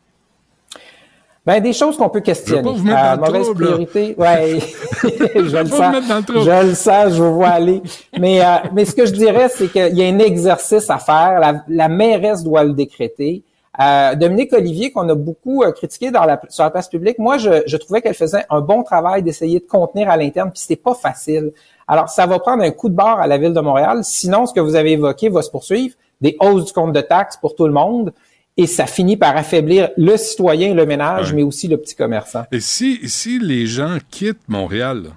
Ben, 1.50 1.64
des 1.64 1.74
choses 1.74 1.98
qu'on 1.98 2.10
peut 2.10 2.20
questionner. 2.20 2.62
Je 2.64 2.68
veux 2.68 2.74
pas 2.74 2.78
vous 2.78 2.84
mettre 2.84 3.02
dans 3.02 3.26
le 3.26 3.32
mauvaise 3.32 3.46
trouble, 3.46 3.66
priorité. 3.66 4.16
Ouais. 4.20 4.60
je 5.02 5.58
le 5.58 5.66
sens. 5.66 5.96
Je 6.28 6.68
le 6.68 6.76
sens, 6.76 7.14
je 7.16 7.24
vous 7.24 7.34
vois 7.34 7.48
aller. 7.48 7.82
Mais, 8.20 8.40
euh, 8.40 8.58
mais 8.72 8.86
ce 8.86 8.94
que 8.94 9.08
je 9.08 9.14
dirais, 9.14 9.50
c'est 9.50 9.68
qu'il 9.68 9.98
y 9.98 10.04
a 10.04 10.08
un 10.08 10.20
exercice 10.20 10.92
à 10.92 11.00
faire. 11.00 11.40
La, 11.40 11.64
la 11.68 11.88
mairesse 11.88 12.44
doit 12.44 12.64
le 12.64 12.74
décréter. 12.74 13.42
Euh, 13.82 14.14
Dominique 14.14 14.54
Olivier, 14.54 14.92
qu'on 14.92 15.10
a 15.10 15.16
beaucoup 15.16 15.64
euh, 15.64 15.72
critiqué 15.72 16.12
dans 16.12 16.24
la, 16.26 16.40
sur 16.50 16.66
la 16.66 16.70
place 16.70 16.88
publique, 16.88 17.18
moi, 17.18 17.40
je, 17.40 17.64
je 17.66 17.78
trouvais 17.78 18.04
qu'elle 18.04 18.14
faisait 18.14 18.46
un 18.52 18.62
bon 18.62 18.84
travail 18.84 19.24
d'essayer 19.24 19.60
de 19.60 19.66
contenir 19.66 20.08
à 20.08 20.18
l'interne, 20.18 20.52
puis 20.52 20.60
c'était 20.60 20.76
pas 20.76 20.94
facile. 20.94 21.54
Alors, 21.88 22.10
ça 22.10 22.28
va 22.28 22.38
prendre 22.38 22.62
un 22.62 22.70
coup 22.70 22.90
de 22.90 22.96
barre 22.96 23.22
à 23.22 23.26
la 23.26 23.40
ville 23.40 23.54
de 23.54 23.62
Montréal. 23.62 24.02
Sinon, 24.04 24.46
ce 24.46 24.54
que 24.54 24.60
vous 24.60 24.76
avez 24.76 24.92
évoqué 24.92 25.30
va 25.30 25.42
se 25.42 25.50
poursuivre. 25.50 25.96
Des 26.22 26.38
hausses 26.42 26.66
du 26.66 26.74
compte 26.74 26.94
de 26.94 27.02
taxes 27.02 27.38
pour 27.38 27.56
tout 27.56 27.66
le 27.66 27.74
monde. 27.74 28.14
Et 28.62 28.68
ça 28.68 28.86
finit 28.88 29.16
par 29.16 29.38
affaiblir 29.38 29.90
le 29.96 30.18
citoyen, 30.18 30.74
le 30.74 30.86
ménage, 30.86 31.30
Ouais. 31.30 31.38
mais 31.38 31.44
aussi 31.44 31.68
le 31.70 31.78
petit 31.78 31.96
commerçant. 31.96 32.46
Et 32.52 32.60
si, 32.60 33.00
si 33.08 33.40
les 33.40 33.66
gens 33.68 34.00
quittent 34.12 34.48
Montréal, 34.50 35.12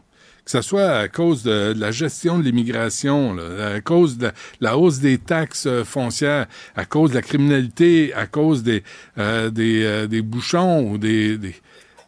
que 0.44 0.50
ce 0.50 0.60
soit 0.62 0.90
à 0.90 1.08
cause 1.08 1.42
de, 1.42 1.72
de 1.72 1.80
la 1.80 1.90
gestion 1.90 2.38
de 2.38 2.44
l'immigration, 2.44 3.36
à 3.74 3.80
cause 3.80 4.18
de 4.18 4.26
la, 4.26 4.32
la 4.60 4.78
hausse 4.78 5.00
des 5.00 5.18
taxes 5.18 5.66
euh, 5.66 5.82
foncières, 5.84 6.46
à 6.76 6.84
cause 6.84 7.10
de 7.10 7.14
la 7.16 7.22
criminalité, 7.22 8.12
à 8.14 8.26
cause 8.26 8.62
des, 8.62 8.84
euh, 9.18 9.50
des, 9.50 9.82
euh, 9.84 10.06
des 10.06 10.22
bouchons 10.22 10.88
ou 10.88 10.98
des, 10.98 11.36
des, 11.38 11.54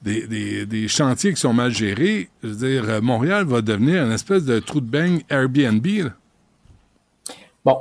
des, 0.03 0.27
des- 0.29 0.67
des 0.67 0.87
chantiers 0.89 1.33
qui 1.35 1.41
sont 1.41 1.53
mal 1.53 1.73
gérés, 1.73 2.29
je 2.45 2.49
veux 2.49 2.69
dire, 2.69 3.03
Montréal 3.03 3.45
va 3.47 3.61
devenir 3.61 4.05
une 4.05 4.13
espèce 4.13 4.45
de 4.45 4.59
trou 4.61 4.81
de 4.81 4.87
beigne 4.91 5.23
Airbnb. 5.31 5.85
là. 5.87 6.11
Bon, 7.65 7.79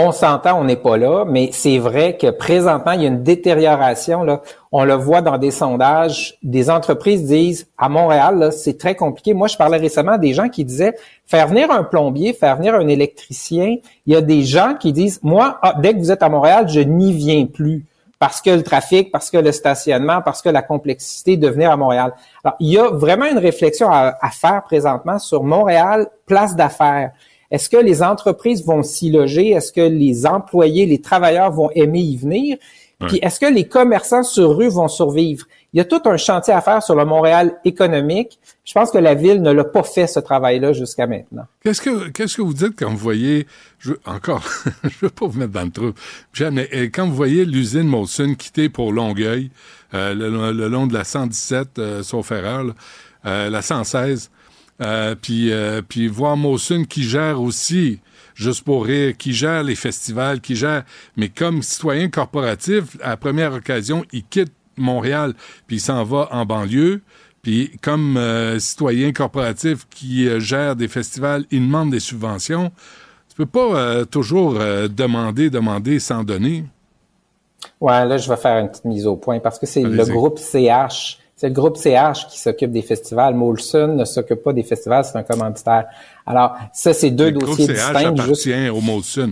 on 0.00 0.12
s'entend, 0.12 0.60
on 0.60 0.62
n'est 0.62 0.76
pas 0.76 0.96
là, 0.96 1.24
mais 1.26 1.50
c'est 1.52 1.78
vrai 1.78 2.16
que 2.16 2.30
présentement, 2.30 2.92
il 2.92 3.02
y 3.02 3.04
a 3.04 3.08
une 3.08 3.24
détérioration. 3.24 4.22
Là. 4.22 4.42
On 4.70 4.84
le 4.84 4.94
voit 4.94 5.22
dans 5.22 5.38
des 5.38 5.50
sondages. 5.50 6.38
Des 6.44 6.70
entreprises 6.70 7.24
disent, 7.24 7.66
à 7.76 7.88
Montréal, 7.88 8.50
c'est 8.52 8.78
très 8.78 8.94
compliqué. 8.94 9.34
Moi, 9.34 9.48
je 9.48 9.56
parlais 9.56 9.76
récemment 9.76 10.16
des 10.16 10.34
gens 10.34 10.48
qui 10.48 10.64
disaient, 10.64 10.94
faire 11.26 11.48
venir 11.48 11.72
un 11.72 11.82
plombier, 11.82 12.32
faire 12.32 12.56
venir 12.58 12.76
un 12.76 12.86
électricien, 12.86 13.74
il 14.06 14.12
y 14.12 14.14
a 14.14 14.20
des 14.20 14.42
gens 14.42 14.74
qui 14.78 14.92
disent, 14.92 15.18
moi, 15.24 15.58
ah, 15.62 15.74
dès 15.82 15.94
que 15.94 15.98
vous 15.98 16.12
êtes 16.12 16.22
à 16.22 16.28
Montréal, 16.28 16.68
je 16.68 16.78
n'y 16.78 17.12
viens 17.12 17.46
plus. 17.46 17.84
Parce 18.20 18.40
que 18.40 18.50
le 18.50 18.62
trafic, 18.62 19.10
parce 19.10 19.30
que 19.30 19.38
le 19.38 19.50
stationnement, 19.50 20.22
parce 20.22 20.42
que 20.42 20.48
la 20.48 20.62
complexité 20.62 21.36
de 21.36 21.48
venir 21.48 21.72
à 21.72 21.76
Montréal. 21.76 22.12
Alors, 22.44 22.56
il 22.60 22.70
y 22.70 22.78
a 22.78 22.88
vraiment 22.88 23.26
une 23.26 23.38
réflexion 23.38 23.90
à, 23.90 24.14
à 24.20 24.30
faire 24.30 24.62
présentement 24.62 25.18
sur 25.18 25.42
Montréal, 25.42 26.06
place 26.24 26.54
d'affaires. 26.54 27.10
Est-ce 27.50 27.70
que 27.70 27.76
les 27.76 28.02
entreprises 28.02 28.64
vont 28.64 28.82
s'y 28.82 29.10
loger? 29.10 29.50
Est-ce 29.50 29.72
que 29.72 29.80
les 29.80 30.26
employés, 30.26 30.86
les 30.86 31.00
travailleurs 31.00 31.50
vont 31.50 31.70
aimer 31.74 32.00
y 32.00 32.16
venir? 32.16 32.58
Puis 33.06 33.18
est-ce 33.22 33.38
que 33.38 33.46
les 33.46 33.68
commerçants 33.68 34.24
sur 34.24 34.56
rue 34.56 34.68
vont 34.68 34.88
survivre? 34.88 35.46
Il 35.72 35.78
y 35.78 35.80
a 35.80 35.84
tout 35.84 36.00
un 36.06 36.16
chantier 36.16 36.52
à 36.52 36.60
faire 36.60 36.82
sur 36.82 36.96
le 36.96 37.04
Montréal 37.04 37.56
économique. 37.64 38.40
Je 38.64 38.72
pense 38.72 38.90
que 38.90 38.98
la 38.98 39.14
ville 39.14 39.40
ne 39.40 39.52
l'a 39.52 39.62
pas 39.62 39.84
fait 39.84 40.08
ce 40.08 40.18
travail-là 40.18 40.72
jusqu'à 40.72 41.06
maintenant. 41.06 41.44
Qu'est-ce 41.62 41.80
que 41.80 42.08
qu'est-ce 42.08 42.38
que 42.38 42.42
vous 42.42 42.54
dites 42.54 42.74
quand 42.76 42.90
vous 42.90 42.96
voyez 42.96 43.46
je, 43.78 43.92
encore 44.04 44.42
je 44.82 44.98
veux 45.02 45.10
pas 45.10 45.26
vous 45.26 45.38
mettre 45.38 45.52
dans 45.52 45.64
le 45.64 45.70
trou. 45.70 45.92
Mais 46.50 46.90
quand 46.90 47.06
vous 47.06 47.14
voyez 47.14 47.44
l'usine 47.44 47.84
Molson 47.84 48.34
quitter 48.36 48.68
pour 48.68 48.92
Longueuil 48.92 49.50
euh, 49.94 50.12
le, 50.14 50.52
le 50.52 50.68
long 50.68 50.88
de 50.88 50.94
la 50.94 51.04
117 51.04 51.78
euh, 51.78 52.02
sauf 52.02 52.32
erreur, 52.32 52.64
là, 52.64 52.72
euh, 53.26 53.50
la 53.50 53.62
116 53.62 54.30
euh, 54.80 55.14
puis 55.20 55.52
euh, 55.52 55.82
puis 55.86 56.06
voir 56.06 56.36
Molson 56.36 56.84
qui 56.88 57.02
gère 57.02 57.40
aussi 57.40 58.00
juste 58.34 58.62
pour 58.62 58.84
rire, 58.84 59.16
qui 59.16 59.32
gère 59.32 59.64
les 59.64 59.74
festivals, 59.74 60.40
qui 60.40 60.54
gère 60.54 60.84
mais 61.16 61.28
comme 61.28 61.62
citoyen 61.62 62.08
corporatif, 62.08 62.96
à 63.02 63.10
la 63.10 63.16
première 63.16 63.52
occasion, 63.52 64.04
il 64.12 64.24
quitte 64.24 64.52
Montréal, 64.76 65.34
puis 65.66 65.76
il 65.76 65.80
s'en 65.80 66.04
va 66.04 66.28
en 66.30 66.46
banlieue. 66.46 67.02
Puis 67.42 67.72
comme 67.82 68.16
euh, 68.16 68.60
citoyen 68.60 69.12
corporatif 69.12 69.88
qui 69.90 70.28
euh, 70.28 70.38
gère 70.38 70.76
des 70.76 70.88
festivals, 70.88 71.44
il 71.50 71.60
demande 71.60 71.90
des 71.90 72.00
subventions. 72.00 72.70
Tu 73.28 73.34
peux 73.34 73.46
pas 73.46 74.04
toujours 74.06 74.54
demander, 74.54 75.48
demander 75.48 76.00
sans 76.00 76.24
donner. 76.24 76.64
Ouais, 77.80 78.04
là, 78.04 78.16
je 78.16 78.28
vais 78.28 78.36
faire 78.36 78.58
une 78.58 78.68
petite 78.68 78.84
mise 78.84 79.06
au 79.06 79.14
point 79.14 79.38
parce 79.38 79.60
que 79.60 79.66
c'est 79.66 79.82
le 79.82 80.04
groupe 80.06 80.40
CH. 80.40 81.17
C'est 81.40 81.46
le 81.48 81.54
groupe 81.54 81.76
CH 81.76 82.26
qui 82.28 82.38
s'occupe 82.40 82.72
des 82.72 82.82
festivals. 82.82 83.32
Molson 83.34 83.94
ne 83.94 84.04
s'occupe 84.04 84.42
pas 84.42 84.52
des 84.52 84.64
festivals, 84.64 85.04
c'est 85.04 85.16
un 85.16 85.22
commanditaire. 85.22 85.86
Alors, 86.26 86.56
ça, 86.72 86.92
c'est 86.92 87.10
deux 87.10 87.30
Le 87.30 87.38
groupe 87.38 87.56
dossiers 87.56 87.66
CH 87.76 87.92
distincts. 87.92 88.16
juste- 88.26 88.46
appartient 88.48 88.68
au 88.70 88.80
Molson. 88.80 89.30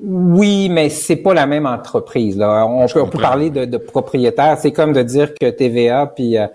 Oui, 0.00 0.68
mais 0.68 0.90
c'est 0.90 1.16
pas 1.16 1.34
la 1.34 1.46
même 1.46 1.66
entreprise. 1.66 2.36
Là. 2.38 2.64
On, 2.66 2.86
peut, 2.86 3.00
on 3.00 3.04
peut 3.06 3.10
comprends. 3.10 3.18
parler 3.20 3.50
de, 3.50 3.64
de 3.64 3.78
propriétaires. 3.78 4.56
C'est 4.60 4.70
comme 4.72 4.92
de 4.92 5.02
dire 5.02 5.34
que 5.34 5.50
TVA, 5.50 6.06
puis 6.06 6.38
euh, 6.38 6.46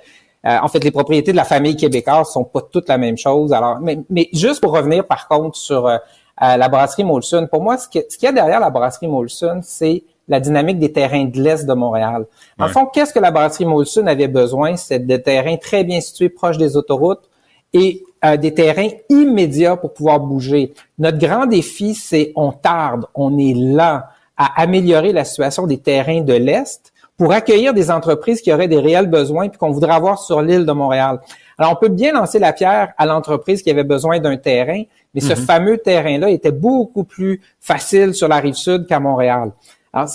euh, 0.46 0.58
en 0.62 0.70
fait, 0.70 0.82
les 0.84 0.92
propriétés 0.92 1.32
de 1.34 1.38
la 1.38 1.44
famille 1.44 1.75
québécoise 1.75 2.30
sont 2.30 2.46
pas 2.46 2.62
toutes 2.72 2.88
la 2.88 2.98
même 2.98 3.18
chose. 3.18 3.52
Alors, 3.52 3.80
mais, 3.82 4.00
mais 4.10 4.30
juste 4.32 4.62
pour 4.62 4.72
revenir 4.74 5.06
par 5.06 5.28
contre 5.28 5.58
sur 5.58 5.88
euh, 5.88 5.98
euh, 6.42 6.56
la 6.58 6.70
brasserie 6.70 7.04
Molson, 7.04 7.48
pour 7.52 7.62
moi, 7.62 7.78
ce 7.78 7.90
que- 7.90 8.06
ce 8.10 8.18
qu'il 8.18 8.28
y 8.28 8.30
a 8.30 8.32
derrière 8.32 8.62
la 8.62 8.70
brasserie 8.70 9.10
Molson, 9.10 9.60
c'est 9.62 10.04
la 10.27 10.39
dynamique 10.39 10.80
des 10.80 10.92
terrains 10.92 11.25
de 11.25 11.42
l'Est 11.42 11.65
de 11.65 11.74
Montréal. 11.74 12.25
En 12.60 12.65
Ouais. 12.65 12.72
fond, 12.72 12.86
qu'est-ce 12.86 13.13
que 13.13 13.20
la 13.20 13.32
brasserie 13.32 13.65
Molson 13.65 14.08
avait 14.08 14.27
besoin? 14.27 14.75
C'est 14.77 15.00
de 15.06 15.18
terrains 15.18 15.58
très 15.58 15.84
bien 15.84 16.00
situés, 16.00 16.30
proches 16.30 16.58
des 16.58 16.77
autoroutes 16.77 17.30
et 17.74 18.03
euh, 18.24 18.38
des 18.38 18.53
terrains 18.53 18.89
immédiats 19.10 19.75
pour 19.75 19.94
pouvoir 19.94 20.20
bouger. 20.20 20.74
Notre 20.98 21.18
grand 21.18 21.46
défi, 21.46 21.94
c'est 21.94 22.32
on 22.36 22.51
tarde, 22.51 23.06
on 23.15 23.38
est 23.38 23.53
lent 23.53 24.01
à 24.38 24.62
améliorer 24.62 25.12
la 25.12 25.25
situation 25.25 25.68
des 25.68 25.77
terrains 25.77 26.22
de 26.22 26.34
l'Est 26.34 26.94
pour 27.18 27.32
accueillir 27.34 27.74
des 27.74 27.92
entreprises 27.92 28.42
qui 28.42 28.51
auraient 28.51 28.68
des 28.68 28.80
réels 28.80 29.08
besoins 29.08 29.50
puis 29.50 29.58
qu'on 29.60 29.72
voudrait 29.72 29.94
avoir 29.94 30.20
sur 30.20 30.42
l'île 30.42 30.65
de 30.65 30.72
Montréal. 30.72 31.20
Alors, 31.58 31.74
on 31.74 31.75
peut 31.75 31.89
bien 31.89 32.12
lancer 32.13 32.39
la 32.39 32.53
pierre 32.53 32.94
à 32.98 33.06
l'entreprise 33.06 33.62
qui 33.62 33.70
avait 33.70 33.84
besoin 33.84 34.20
d'un 34.20 34.38
terrain, 34.38 34.82
mais 35.13 35.22
ce 35.22 35.36
fameux 35.36 35.77
terrain-là 35.77 36.30
était 36.32 36.51
beaucoup 36.51 37.03
plus 37.03 37.42
facile 37.60 38.15
sur 38.15 38.27
la 38.27 38.38
rive 38.38 38.56
sud 38.56 38.88
qu'à 38.88 39.00
Montréal. 39.00 39.51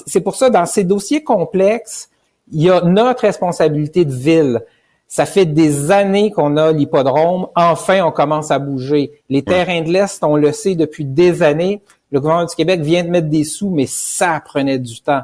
C'est 0.06 0.20
pour 0.20 0.35
ça, 0.35 0.50
dans 0.50 0.66
ces 0.66 0.85
dossiers 0.85 1.23
complexes, 1.23 2.11
il 2.50 2.62
y 2.62 2.70
a 2.70 2.80
notre 2.82 3.23
responsabilité 3.23 4.04
de 4.04 4.12
ville. 4.12 4.62
Ça 5.06 5.25
fait 5.25 5.47
des 5.47 5.90
années 5.90 6.30
qu'on 6.30 6.56
a 6.56 6.73
l'hippodrome. 6.73 7.47
Enfin, 7.54 8.02
on 8.04 8.11
commence 8.11 8.50
à 8.50 8.58
bouger. 8.58 9.23
Les 9.30 9.42
terrains 9.42 9.82
de 9.82 9.90
l'Est, 9.90 10.23
on 10.23 10.37
le 10.37 10.52
sait 10.52 10.75
depuis 10.75 11.04
des 11.04 11.42
années. 11.42 11.82
Le 12.11 12.20
gouvernement 12.20 12.47
du 12.47 12.54
Québec 12.54 12.80
vient 12.80 13.04
de 13.04 13.11
mettre 13.11 13.28
des 13.28 13.44
sous, 13.44 13.70
mais 13.70 13.87
ça 13.87 14.42
prenait 14.44 14.78
du 14.78 15.00
temps. 15.00 15.23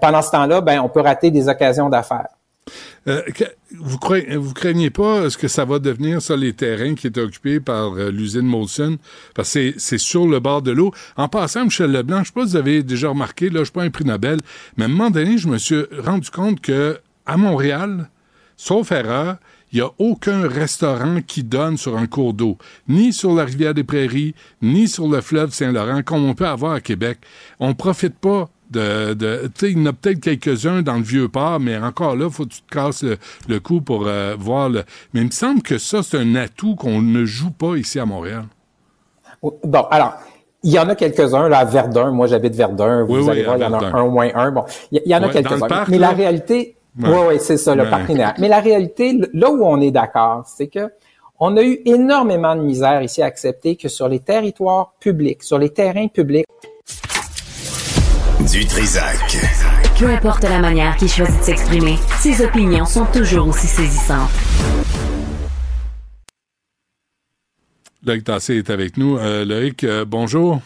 Pendant 0.00 0.22
ce 0.22 0.30
temps-là, 0.30 0.60
ben, 0.60 0.80
on 0.80 0.88
peut 0.88 1.00
rater 1.00 1.30
des 1.30 1.48
occasions 1.48 1.88
d'affaires. 1.88 2.28
Euh, 3.08 3.22
vous, 3.78 3.98
croyez, 3.98 4.36
vous 4.36 4.52
craignez 4.52 4.90
pas 4.90 5.30
ce 5.30 5.38
que 5.38 5.48
ça 5.48 5.64
va 5.64 5.78
devenir, 5.78 6.20
ça, 6.20 6.36
les 6.36 6.52
terrains 6.52 6.94
qui 6.94 7.06
étaient 7.06 7.20
occupés 7.20 7.60
par 7.60 7.94
euh, 7.94 8.10
l'usine 8.10 8.42
Molson? 8.42 8.98
Parce 9.34 9.52
que 9.54 9.74
c'est- 9.78 9.98
sur 9.98 10.26
le 10.26 10.40
bord 10.40 10.62
de 10.62 10.70
l'eau. 10.70 10.92
En 11.16 11.28
passant, 11.28 11.64
Michel 11.64 11.92
Leblanc, 11.92 12.20
je 12.20 12.26
sais 12.28 12.32
pas 12.34 12.44
si 12.44 12.50
vous 12.52 12.56
avez 12.56 12.82
déjà 12.82 13.08
remarqué, 13.10 13.48
là, 13.50 13.60
je 13.60 13.64
suis 13.64 13.72
pas 13.72 13.82
un 13.82 13.90
prix 13.90 14.04
Nobel, 14.04 14.38
mais 14.76 14.84
à 14.84 14.86
un 14.86 14.90
moment 14.90 15.10
donné, 15.10 15.38
je 15.38 15.48
me 15.48 15.58
suis 15.58 15.82
rendu 15.98 16.30
compte 16.30 16.60
que 16.60 16.98
à 17.26 17.36
Montréal, 17.36 18.08
sauf 18.56 18.92
erreur, 18.92 19.36
il 19.72 19.76
n'y 19.76 19.82
a 19.82 19.90
aucun 19.98 20.48
restaurant 20.48 21.20
qui 21.24 21.44
donne 21.44 21.76
sur 21.76 21.96
un 21.96 22.08
cours 22.08 22.34
d'eau, 22.34 22.58
ni 22.88 23.12
sur 23.12 23.32
la 23.34 23.44
rivière 23.44 23.72
des 23.72 23.84
Prairies, 23.84 24.34
ni 24.62 24.88
sur 24.88 25.06
le 25.08 25.20
fleuve 25.20 25.52
Saint-Laurent, 25.52 26.02
comme 26.02 26.24
on 26.24 26.34
peut 26.34 26.46
avoir 26.48 26.72
à 26.72 26.80
Québec. 26.80 27.18
On 27.60 27.74
profite 27.74 28.18
pas 28.18 28.50
de... 28.70 29.50
il 29.62 29.78
y 29.78 29.82
en 29.82 29.86
a 29.86 29.92
peut-être 29.92 30.20
quelques-uns 30.20 30.82
dans 30.82 30.94
le 30.96 31.02
Vieux-Port, 31.02 31.60
mais 31.60 31.76
encore 31.78 32.16
là, 32.16 32.30
faut 32.30 32.44
que 32.44 32.50
tu 32.50 32.62
te 32.62 32.72
casses 32.72 33.02
le, 33.02 33.18
le 33.48 33.60
cou 33.60 33.80
pour 33.80 34.06
euh, 34.06 34.34
voir 34.38 34.68
le... 34.68 34.84
Mais 35.12 35.20
il 35.20 35.26
me 35.26 35.30
semble 35.32 35.62
que 35.62 35.78
ça, 35.78 36.02
c'est 36.02 36.18
un 36.18 36.34
atout 36.36 36.76
qu'on 36.76 37.02
ne 37.02 37.24
joue 37.24 37.50
pas 37.50 37.76
ici 37.76 37.98
à 37.98 38.06
Montréal. 38.06 38.44
Bon, 39.42 39.82
alors, 39.90 40.14
il 40.62 40.72
y 40.72 40.78
en 40.78 40.88
a 40.88 40.94
quelques-uns, 40.94 41.48
là, 41.48 41.58
à 41.60 41.64
Verdun. 41.64 42.10
Moi, 42.12 42.26
j'habite 42.26 42.54
Verdun. 42.54 43.04
Vous 43.04 43.14
Oui, 43.16 43.22
oui, 43.22 43.30
allez 43.30 43.42
voir, 43.44 43.54
à 43.54 43.58
il 43.58 43.62
y 43.62 43.66
en 43.66 43.72
a 43.72 43.86
un 43.86 44.02
au 44.02 44.10
moins 44.10 44.28
un. 44.34 44.50
Bon, 44.50 44.64
il 44.92 45.00
y, 45.06 45.14
en 45.14 45.22
a 45.22 45.26
Ouais, 45.26 45.32
quelques-uns. 45.32 45.66
parc, 45.66 45.88
Mais 45.88 45.98
là? 45.98 46.08
la 46.10 46.14
réalité, 46.16 46.76
Ouais. 47.00 47.08
oui, 47.08 47.18
oui, 47.28 47.34
c'est 47.40 47.56
ça, 47.56 47.74
le 47.74 47.84
Ouais. 47.84 48.32
Mais 48.38 48.48
la 48.48 48.60
réalité, 48.60 49.18
là 49.32 49.50
où 49.50 49.64
on 49.64 49.80
est 49.80 49.90
d'accord, 49.92 50.42
c'est 50.46 50.66
que 50.66 50.90
on 51.38 51.56
a 51.56 51.62
eu 51.62 51.80
énormément 51.86 52.54
de 52.54 52.60
misère 52.60 53.00
ici 53.02 53.22
à 53.22 53.26
accepter 53.26 53.76
que 53.76 53.88
sur 53.88 54.08
les 54.08 54.18
territoires 54.18 54.92
publics, 55.00 55.42
sur 55.42 55.58
les 55.58 55.70
terrains 55.70 56.08
publics, 56.08 56.44
Du 58.48 58.64
Trisac. 58.64 59.36
Peu 59.98 60.06
importe 60.06 60.44
la 60.44 60.60
manière 60.60 60.96
qu'il 60.96 61.08
choisit 61.08 61.38
de 61.40 61.44
s'exprimer, 61.44 61.96
ses 62.20 62.42
opinions 62.42 62.86
sont 62.86 63.04
toujours 63.04 63.48
aussi 63.48 63.66
saisissantes. 63.66 64.30
Loïc 68.04 68.24
Tassé 68.24 68.56
est 68.56 68.70
avec 68.70 68.96
nous. 68.96 69.18
Euh, 69.18 69.44
Loïc, 69.44 69.84
euh, 69.84 70.06
bonjour. 70.06 70.62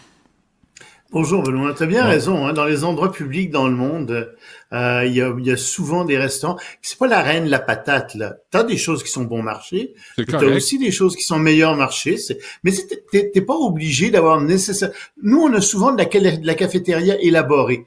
Bonjour 1.15 1.45
Benoît, 1.45 1.73
tu 1.75 1.85
as 1.85 1.87
bien 1.87 2.05
raison. 2.05 2.45
Hein, 2.45 2.53
dans 2.55 2.65
les 2.65 2.83
endroits 2.83 3.13
publics 3.13 3.49
dans 3.51 3.69
le 3.69 3.75
monde, 3.77 4.35
euh, 4.73 5.05
il 5.07 5.15
y, 5.15 5.23
a, 5.23 5.33
y 5.39 5.53
a 5.53 5.57
souvent 5.57 6.05
des 6.05 6.19
restaurants. 6.19 6.59
C'est 6.83 6.99
pas 6.99 7.07
la 7.07 7.23
reine 7.23 7.47
la 7.49 7.61
patate 7.61 8.17
là. 8.17 8.39
T'as 8.51 8.65
des 8.65 8.77
choses 8.77 9.05
qui 9.05 9.13
sont 9.13 9.23
bon 9.23 9.41
marché, 9.41 9.95
t'as 10.33 10.39
aussi 10.57 10.77
des 10.77 10.91
choses 10.91 11.15
qui 11.15 11.23
sont 11.23 11.39
meilleur 11.39 11.77
marché. 11.77 12.17
Mais 12.65 12.73
t'es 13.13 13.41
pas 13.43 13.55
obligé 13.55 14.11
d'avoir 14.11 14.41
nécessaire. 14.41 14.91
Nous, 15.23 15.39
on 15.41 15.53
a 15.55 15.61
souvent 15.61 15.93
de 15.93 15.99
la, 15.99 16.07
cala- 16.07 16.37
de 16.37 16.47
la 16.47 16.55
cafétéria 16.55 17.17
élaborée. 17.23 17.87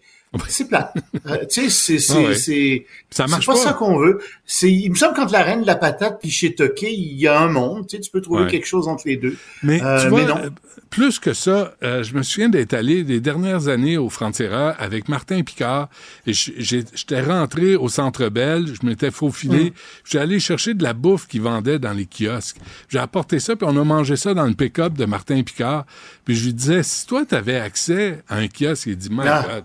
C'est 0.50 0.68
plat. 0.68 0.94
Euh, 1.26 1.46
tu 1.50 1.70
sais, 1.70 1.70
c'est 1.70 2.00
c'est 2.00 2.14
Ah 2.16 2.22
ouais. 2.30 2.36
c'est 2.36 2.86
Ça 3.10 3.28
marche 3.28 3.46
pas, 3.46 3.54
pas. 3.54 3.60
ça 3.60 3.74
qu'on 3.74 3.98
veut. 3.98 4.20
C'est 4.46 4.72
il 4.72 4.90
me 4.92 4.96
semble 4.96 5.14
quand 5.16 5.30
la 5.32 5.44
reine 5.44 5.62
de 5.64 5.68
la 5.68 5.76
patate 5.76 6.20
puis 6.22 6.30
chez 6.30 6.56
Toqué, 6.56 6.90
il 6.94 7.18
y 7.20 7.28
a 7.28 7.38
un 7.40 7.50
monde. 7.50 7.86
Tu 7.88 7.98
sais, 7.98 8.02
tu 8.02 8.12
peux 8.12 8.22
trouver 8.22 8.44
Ouais. 8.44 8.50
quelque 8.50 8.68
chose 8.68 8.88
entre 8.88 9.04
les 9.08 9.18
deux. 9.18 9.36
Mais 9.64 9.82
Euh, 9.84 10.02
tu 10.04 10.08
vois, 10.10 10.22
mais 10.22 10.28
non. 10.28 10.38
euh, 10.38 10.50
plus 10.90 11.20
que 11.20 11.34
ça, 11.34 11.74
euh, 11.84 12.04
je 12.04 12.14
me 12.14 12.24
souviens 12.24 12.48
d'être 12.48 12.74
allé 12.74 13.04
les 13.04 13.20
dernières 13.20 13.68
années 13.68 13.98
au 13.98 14.10
Frontiera 14.10 14.70
avec 14.70 15.10
Martin 15.10 15.42
Picard 15.44 15.90
et 16.26 16.32
j'étais 16.34 17.20
rentré 17.22 17.76
au 17.76 17.90
Centre 17.90 18.30
Bell, 18.30 18.68
je 18.68 18.86
m'étais 18.86 19.12
faufilé, 19.12 19.74
j'ai 20.06 20.20
allé 20.20 20.40
chercher 20.40 20.74
de 20.76 20.84
la 20.84 20.94
bouffe 20.94 21.28
qu'ils 21.28 21.42
vendaient 21.42 21.80
dans 21.80 21.94
les 21.94 22.06
kiosques. 22.06 22.58
J'ai 22.88 23.00
apporté 23.00 23.40
ça, 23.40 23.56
puis 23.58 23.68
on 23.70 23.76
a 23.76 23.84
mangé 23.84 24.16
ça 24.16 24.34
dans 24.34 24.46
le 24.46 24.54
pick-up 24.54 24.94
de 24.94 25.04
Martin 25.06 25.42
Picard. 25.44 25.86
Puis 26.24 26.36
je 26.36 26.46
lui 26.46 26.54
disais, 26.54 26.84
si 26.84 27.06
toi, 27.06 27.26
tu 27.28 27.36
avais 27.36 27.58
accès 27.60 28.24
à 28.30 28.38
un 28.38 28.48
kiosque, 28.48 28.86
il 28.88 28.98
dit, 28.98 29.10
My 29.12 29.24
Ah. 29.26 29.46
God, 29.48 29.64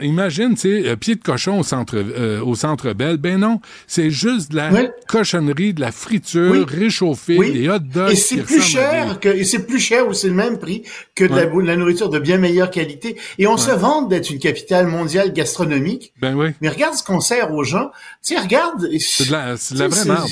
Imagine, 0.00 0.54
tu 0.54 0.60
sais, 0.60 0.88
euh, 0.88 0.96
pied 0.96 1.16
de 1.16 1.22
cochon 1.22 1.58
au 1.58 1.62
centre, 1.62 1.96
euh, 1.96 2.40
au 2.40 2.54
centre 2.54 2.92
Bell. 2.92 3.16
Ben 3.16 3.38
non, 3.38 3.60
c'est 3.86 4.10
juste 4.10 4.52
de 4.52 4.56
la 4.56 4.70
cochonnerie, 5.08 5.74
de 5.74 5.80
la 5.80 5.90
friture 5.92 6.50
Oui. 6.52 6.64
réchauffée, 6.68 7.36
Oui. 7.38 7.52
des 7.52 7.68
hot 7.68 7.78
dogs. 7.80 8.12
Et 8.12 8.16
c'est 8.16 8.42
plus 8.42 8.62
cher 8.62 9.18
que, 9.20 9.28
et 9.28 9.44
c'est 9.44 9.66
plus 9.66 9.80
cher 9.80 10.06
ou 10.08 10.12
c'est 10.12 10.28
le 10.28 10.34
même 10.34 10.58
prix 10.58 10.82
que 11.14 11.24
de, 11.24 11.30
la, 11.30 11.36
Ouais. 11.36 11.46
bou- 11.48 11.62
de 11.62 11.66
la 11.66 11.76
nourriture 11.76 12.08
de 12.10 12.18
bien 12.18 12.38
meilleure 12.38 12.70
qualité. 12.70 13.16
Et 13.38 13.46
on 13.46 13.56
se 13.56 13.70
vante 13.72 14.08
d'être 14.08 14.30
une 14.30 14.38
capitale 14.38 14.86
mondiale 14.86 15.32
gastronomique. 15.32 16.12
Ben 16.20 16.34
oui. 16.36 16.48
Mais 16.60 16.68
regarde 16.68 16.94
ce 16.94 17.02
qu'on 17.02 17.20
sert 17.20 17.52
aux 17.52 17.64
gens. 17.64 17.90
Tu 18.24 18.34
sais, 18.34 18.40
regarde. 18.40 18.88
C'est 19.00 19.26
de 19.28 19.32
la, 19.32 19.56
c'est 19.56 19.74
de 19.74 19.80
la 19.80 19.88
vraie 19.88 20.04
merde. 20.04 20.28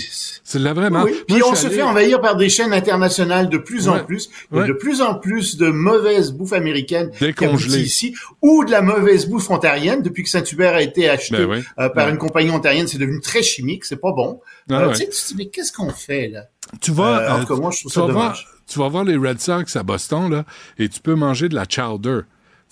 C'est 0.46 0.58
de 0.58 0.64
la 0.64 0.72
vraie 0.74 0.90
Moi, 0.90 1.06
puis 1.26 1.42
on 1.42 1.54
se 1.54 1.66
allé- 1.66 1.76
fait 1.76 1.82
envahir 1.82 2.20
par 2.20 2.36
des 2.36 2.48
chaînes 2.48 2.72
internationales 2.72 3.48
de 3.48 3.58
plus 3.58 3.88
en 3.88 3.98
plus. 4.04 4.28
De 4.52 4.72
plus 4.72 5.00
en 5.02 5.14
plus 5.14 5.56
de 5.56 5.68
mauvaise 5.68 6.32
bouffe 6.32 6.52
américaine 6.52 7.10
qui 7.10 7.24
Décongelée. 7.24 7.78
ici, 7.80 8.14
ou 8.42 8.64
de 8.64 8.70
la 8.70 8.82
mauvaise 8.82 9.23
bouffe 9.28 9.50
ontarienne. 9.50 10.02
Depuis 10.02 10.22
que 10.22 10.28
Saint-Hubert 10.28 10.74
a 10.74 10.82
été 10.82 11.08
acheté 11.08 11.36
Ben 11.38 11.50
oui. 11.50 11.64
euh, 11.78 11.88
par 11.88 12.08
une 12.08 12.18
compagnie 12.18 12.50
ontarienne, 12.50 12.86
c'est 12.86 12.98
devenu 12.98 13.20
très 13.20 13.42
chimique, 13.42 13.84
c'est 13.84 14.00
pas 14.00 14.12
bon. 14.12 14.40
Ah 14.70 14.74
Euh, 14.82 14.88
ouais. 14.88 14.94
Tu 14.94 15.06
te 15.06 15.10
dis, 15.28 15.34
mais 15.36 15.46
qu'est-ce 15.46 15.72
qu'on 15.72 15.90
fait 15.90 16.28
là? 16.28 16.42
Tu 16.80 16.90
vas, 16.92 17.38
Euh, 17.38 17.44
euh, 17.50 17.56
moi, 17.56 17.70
je 17.70 17.80
trouve 17.80 17.92
tu 17.92 18.00
ça 18.00 18.06
vas 18.06 18.12
voir, 18.12 18.38
tu 18.66 18.78
vas 18.78 18.88
voir 18.88 19.04
les 19.04 19.16
Red 19.16 19.40
Sox 19.40 19.76
à 19.76 19.82
Boston, 19.82 20.30
là, 20.30 20.44
et 20.78 20.88
tu 20.88 21.00
peux 21.00 21.14
manger 21.14 21.48
de 21.48 21.54
la 21.54 21.64
chowder. 21.68 22.20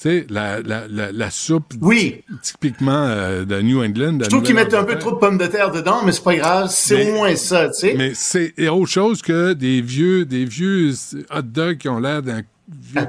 Tu 0.01 0.09
sais, 0.09 0.27
la, 0.31 0.61
la, 0.63 0.89
la, 0.89 1.13
la 1.13 1.31
soupe 1.31 1.75
Oui. 1.81 2.25
typiquement 2.43 3.05
euh, 3.07 3.45
de 3.45 3.61
New 3.61 3.85
England. 3.85 4.15
de 4.15 4.25
Je 4.25 4.31
trouve 4.31 4.43
qu'ils 4.43 4.55
mettent 4.55 4.73
un 4.75 4.85
peu 4.85 4.99
trop 4.99 5.13
de 5.13 5.17
pommes 5.17 5.37
de 5.39 5.47
terre 5.47 5.71
dedans, 5.71 6.01
mais 6.05 6.11
c'est 6.13 6.25
pas 6.25 6.35
grave, 6.35 6.69
c'est 6.71 7.09
au 7.11 7.13
moins 7.15 7.37
ça, 7.37 7.69
tu 7.69 7.75
sais. 7.75 7.95
Mais 7.97 8.13
c'est 8.15 8.55
autre 8.69 8.91
chose 8.91 9.21
que 9.23 9.53
des 9.53 9.81
vieux, 9.83 10.25
des 10.25 10.45
vieux 10.47 10.93
hot 11.31 11.43
dogs 11.43 11.77
qui 11.77 11.89
ont 11.91 12.01
l'air 12.01 12.23
d'un 12.23 12.41
vieux 12.81 13.01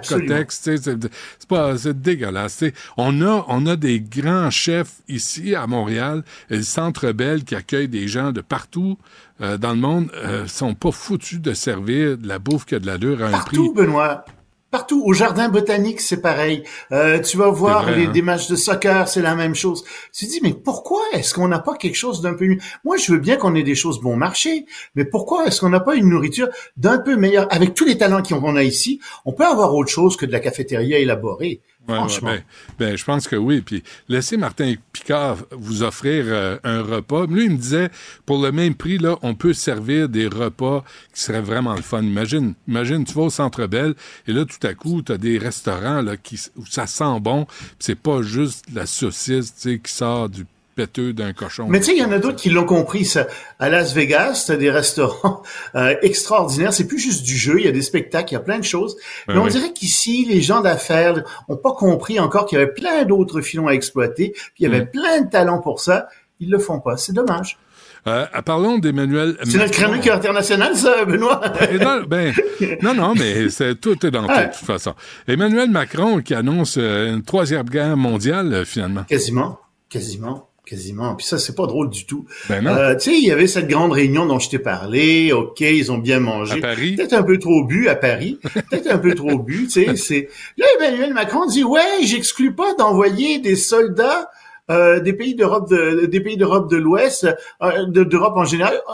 c'est 0.50 1.48
pas, 1.48 1.78
c'est 1.78 2.00
dégueulasse. 2.02 2.58
tu 2.58 2.66
sais. 2.68 2.74
On 2.98 3.22
a, 3.22 3.46
on 3.48 3.66
a 3.66 3.76
des 3.76 4.00
grands 4.00 4.50
chefs 4.50 5.02
ici 5.08 5.56
à 5.56 5.68
Montréal, 5.68 6.24
et 6.50 6.58
le 6.58 6.64
Centre 6.64 7.12
Bell 7.12 7.44
qui 7.44 7.56
accueille 7.56 7.88
des 7.88 8.08
gens 8.08 8.32
de 8.32 8.42
partout 8.42 8.98
euh, 9.42 9.58
dans 9.58 9.72
le 9.72 9.80
monde, 9.80 10.12
euh, 10.16 10.48
sont 10.48 10.76
pas 10.76 10.92
foutus 10.92 11.42
de 11.42 11.54
servir 11.54 12.18
de 12.18 12.28
la 12.28 12.40
bouffe 12.40 12.66
qui 12.66 12.76
a 12.76 12.80
de 12.80 12.86
l'allure 12.86 13.24
à 13.24 13.28
un 13.28 13.32
Partout, 13.32 13.74
prix. 13.74 13.86
Benoît. 13.86 14.26
Partout. 14.74 15.04
Au 15.06 15.14
jardin 15.14 15.50
botanique, 15.50 16.02
c'est 16.02 16.20
pareil. 16.20 16.64
Euh, 16.92 17.20
tu 17.20 17.38
vas 17.38 17.48
voir 17.50 17.84
vrai, 17.84 17.96
les, 17.96 18.06
hein? 18.08 18.12
des 18.12 18.24
matchs 18.24 18.48
de 18.48 18.56
soccer, 18.56 19.08
c'est 19.08 19.22
la 19.22 19.36
même 19.36 19.54
chose. 19.54 19.84
Tu 20.12 20.26
te 20.26 20.32
dis, 20.32 20.40
mais 20.42 20.56
pourquoi 20.56 21.00
est-ce 21.14 21.36
qu'on 21.36 21.48
n'a 21.48 21.60
pas 21.60 21.76
quelque 21.76 21.94
chose 21.94 22.22
d'un 22.22 22.34
peu 22.34 22.48
mieux? 22.48 22.58
Moi, 22.84 22.98
je 22.98 23.12
veux 23.12 23.20
bien 23.20 23.36
qu'on 23.36 23.54
ait 23.54 23.62
des 23.62 23.76
choses 23.76 24.02
bon 24.02 24.16
marché, 24.16 24.66
mais 24.96 25.06
pourquoi 25.06 25.46
est-ce 25.46 25.62
qu'on 25.62 25.70
n'a 25.70 25.80
pas 25.80 25.94
une 25.94 26.10
nourriture 26.10 26.50
d'un 26.76 26.98
peu 26.98 27.16
meilleure? 27.16 27.46
Avec 27.52 27.76
tous 27.76 27.86
les 27.86 28.00
talents 28.00 28.24
qu'on 28.24 28.56
a 28.56 28.64
ici, 28.64 29.00
on 29.26 29.34
peut 29.34 29.46
avoir 29.46 29.76
autre 29.76 29.92
chose 29.92 30.18
que 30.18 30.26
de 30.26 30.32
la 30.32 30.40
cafétéria 30.40 30.98
élaborée. 30.98 31.62
Ouais, 31.88 31.96
ouais, 31.96 32.00
Franchement. 32.00 32.30
ben, 32.30 32.44
ben, 32.80 32.98
je 32.98 33.04
pense 33.04 33.28
que 33.28 33.36
oui. 33.36 33.62
Puis 33.62 33.84
laissez 34.08 34.38
Martin 34.38 34.74
Picard 34.94 35.38
vous 35.52 35.84
offrir 35.84 36.26
euh, 36.28 36.58
un 36.64 36.82
repas. 36.82 37.26
Lui, 37.26 37.46
il 37.46 37.52
me 37.52 37.58
disait, 37.58 37.90
pour 38.26 38.42
le 38.42 38.52
même 38.52 38.74
prix, 38.76 38.98
là, 38.98 39.18
on 39.22 39.36
peut 39.36 39.54
servir 39.54 40.08
des 40.08 40.28
repas 40.28 40.84
qui 41.14 41.22
seraient 41.22 41.42
vraiment 41.42 41.76
le 41.76 41.82
fun. 41.82 42.02
Imagine, 42.02 42.54
imagine, 42.68 43.04
tu 43.04 43.14
vas 43.14 43.24
au 43.24 43.30
Centre 43.30 43.68
Bell 43.68 43.96
et 44.28 44.34
là, 44.34 44.46
tout 44.46 44.66
à 44.66 44.74
coup, 44.74 45.02
tu 45.02 45.12
as 45.12 45.18
des 45.18 45.38
restaurants 45.38 46.02
là, 46.02 46.16
qui, 46.16 46.40
où 46.56 46.66
ça 46.66 46.88
sent 46.88 47.20
bon. 47.20 47.48
C'est 47.80 48.00
pas 48.00 48.22
juste 48.22 48.66
la 48.74 48.86
saucisse 48.86 49.54
tu 49.54 49.62
sais, 49.62 49.80
qui 49.80 49.92
sort 49.92 50.30
du 50.30 50.46
péteux 50.76 51.14
d'un 51.14 51.34
cochon. 51.34 51.68
Mais 51.70 51.80
tu 51.80 51.86
sais, 51.86 51.92
il 51.96 52.00
y 52.00 52.04
en 52.06 52.12
a 52.12 52.20
d'autres 52.20 52.36
qui 52.38 52.50
l'ont 52.50 52.66
compris. 52.66 53.06
Ça. 53.06 53.28
À 53.60 53.70
Las 53.70 53.94
Vegas, 53.94 54.46
t'as 54.48 54.56
des 54.58 54.70
restaurants 54.72 55.42
euh, 55.76 55.96
extraordinaires. 56.02 56.74
C'est 56.74 56.88
plus 56.88 57.00
juste 57.00 57.24
du 57.24 57.36
jeu. 57.38 57.56
Il 57.60 57.66
y 57.66 57.70
a 57.70 57.72
des 57.72 57.82
spectacles, 57.82 58.32
il 58.32 58.34
y 58.34 58.38
a 58.38 58.42
plein 58.42 58.60
de 58.60 58.64
choses. 58.64 58.96
Ben 59.28 59.34
Mais 59.36 59.40
on 59.40 59.44
oui. 59.46 59.52
dirait 59.52 59.74
qu'ici, 59.74 60.26
les 60.30 60.42
gens 60.42 60.62
d'affaires 60.62 61.24
ont 61.48 61.58
pas 61.58 61.74
compris 61.74 62.20
encore 62.20 62.46
qu'il 62.46 62.58
y 62.58 62.62
avait 62.62 62.72
plein 62.74 63.04
d'autres 63.06 63.42
filons 63.42 63.68
à 63.68 63.72
exploiter. 63.74 64.32
Puis 64.34 64.52
il 64.60 64.64
y 64.64 64.66
avait 64.68 64.86
Mm. 64.86 64.92
plein 64.92 65.22
de 65.22 65.30
talents 65.30 65.60
pour 65.62 65.80
ça. 65.80 66.08
Ils 66.40 66.50
le 66.50 66.60
font 66.60 66.80
pas. 66.80 66.98
C'est 66.98 67.14
dommage. 67.14 67.58
Euh, 68.06 68.26
parlons 68.44 68.80
d'Emmanuel 68.80 69.38
C'est 69.46 69.58
notre 69.58 69.72
chronique 69.72 70.08
internationale, 70.08 70.76
ça, 70.76 71.06
Benoît? 71.06 71.40
Et 71.72 71.78
non, 71.78 72.02
ben, 72.06 72.34
non, 72.82 72.94
non, 72.94 73.14
mais 73.16 73.48
c'est, 73.50 73.80
tout 73.80 74.06
est 74.06 74.12
dans 74.12 74.24
tout, 74.28 74.34
Ouais. 74.34 74.48
de 74.48 74.52
toute 74.52 74.66
façon. 74.66 74.94
Emmanuel 75.26 75.70
Macron 75.70 76.20
qui 76.22 76.34
annonce 76.34 76.76
euh, 76.78 77.14
une 77.14 77.24
troisième 77.24 77.64
guerre 77.70 77.96
mondiale, 77.96 78.66
finalement. 78.66 79.04
Quasiment, 79.06 79.58
quasiment, 79.88 80.50
quasiment. 80.66 81.16
Puis 81.16 81.26
ça, 81.26 81.38
c'est 81.40 81.56
pas 81.56 81.68
drôle 81.68 81.90
du 81.90 82.06
tout. 82.06 82.26
Ben. 82.50 82.66
Euh, 82.68 82.96
tu 82.96 83.12
sais, 83.12 83.18
il 83.18 83.24
y 83.28 83.32
avait 83.32 83.48
cette 83.48 83.68
grande 83.68 83.92
réunion 83.92 84.26
dont 84.26 84.40
je 84.40 84.50
t'ai 84.50 84.60
parlé. 84.60 85.32
OK, 85.34 85.60
ils 85.62 85.92
ont 85.92 85.98
bien 85.98 86.20
mangé. 86.20 86.60
À 86.60 86.62
Paris? 86.62 86.96
Peut-être 86.96 87.14
un 87.14 87.24
peu 87.24 87.38
trop 87.40 87.64
bu 87.64 87.90
à 87.90 87.96
Paris. 87.96 88.40
Peut-être 88.70 88.88
un 88.92 88.98
peu 88.98 89.14
trop 89.16 89.38
bu, 89.40 89.68
tu 89.68 89.86
sais. 89.86 89.96
C'est... 89.96 90.30
Là, 90.58 90.66
Emmanuel 90.80 91.14
Macron 91.14 91.46
dit, 91.46 91.64
ouais, 91.64 91.82
j'exclus 92.04 92.56
pas 92.56 92.74
d'envoyer 92.76 93.40
des 93.40 93.56
soldats 93.56 94.30
euh, 94.72 95.02
des 95.02 95.12
pays 95.12 95.36
d'Europe 95.36 95.70
de, 95.70 96.06
des 96.06 96.22
pays 96.22 96.38
d'Europe 96.38 96.70
de 96.72 96.78
l'Ouest, 96.78 97.28
euh, 97.62 97.86
de- 97.86 98.06
d'Europe 98.06 98.36
en 98.38 98.46
général, 98.46 98.76
euh, 98.76 98.92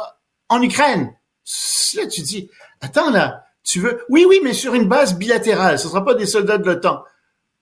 en 0.49 0.63
Ukraine. 0.63 1.11
Là, 1.95 2.07
tu 2.07 2.21
dis, 2.21 2.49
attends 2.81 3.11
là, 3.11 3.43
tu 3.63 3.79
veux, 3.79 4.01
oui, 4.09 4.25
oui, 4.27 4.39
mais 4.43 4.53
sur 4.53 4.73
une 4.73 4.87
base 4.87 5.15
bilatérale. 5.15 5.77
Ce 5.77 5.87
sera 5.87 6.03
pas 6.03 6.15
des 6.15 6.25
soldats 6.25 6.57
de 6.57 6.65
l'OTAN. 6.65 7.03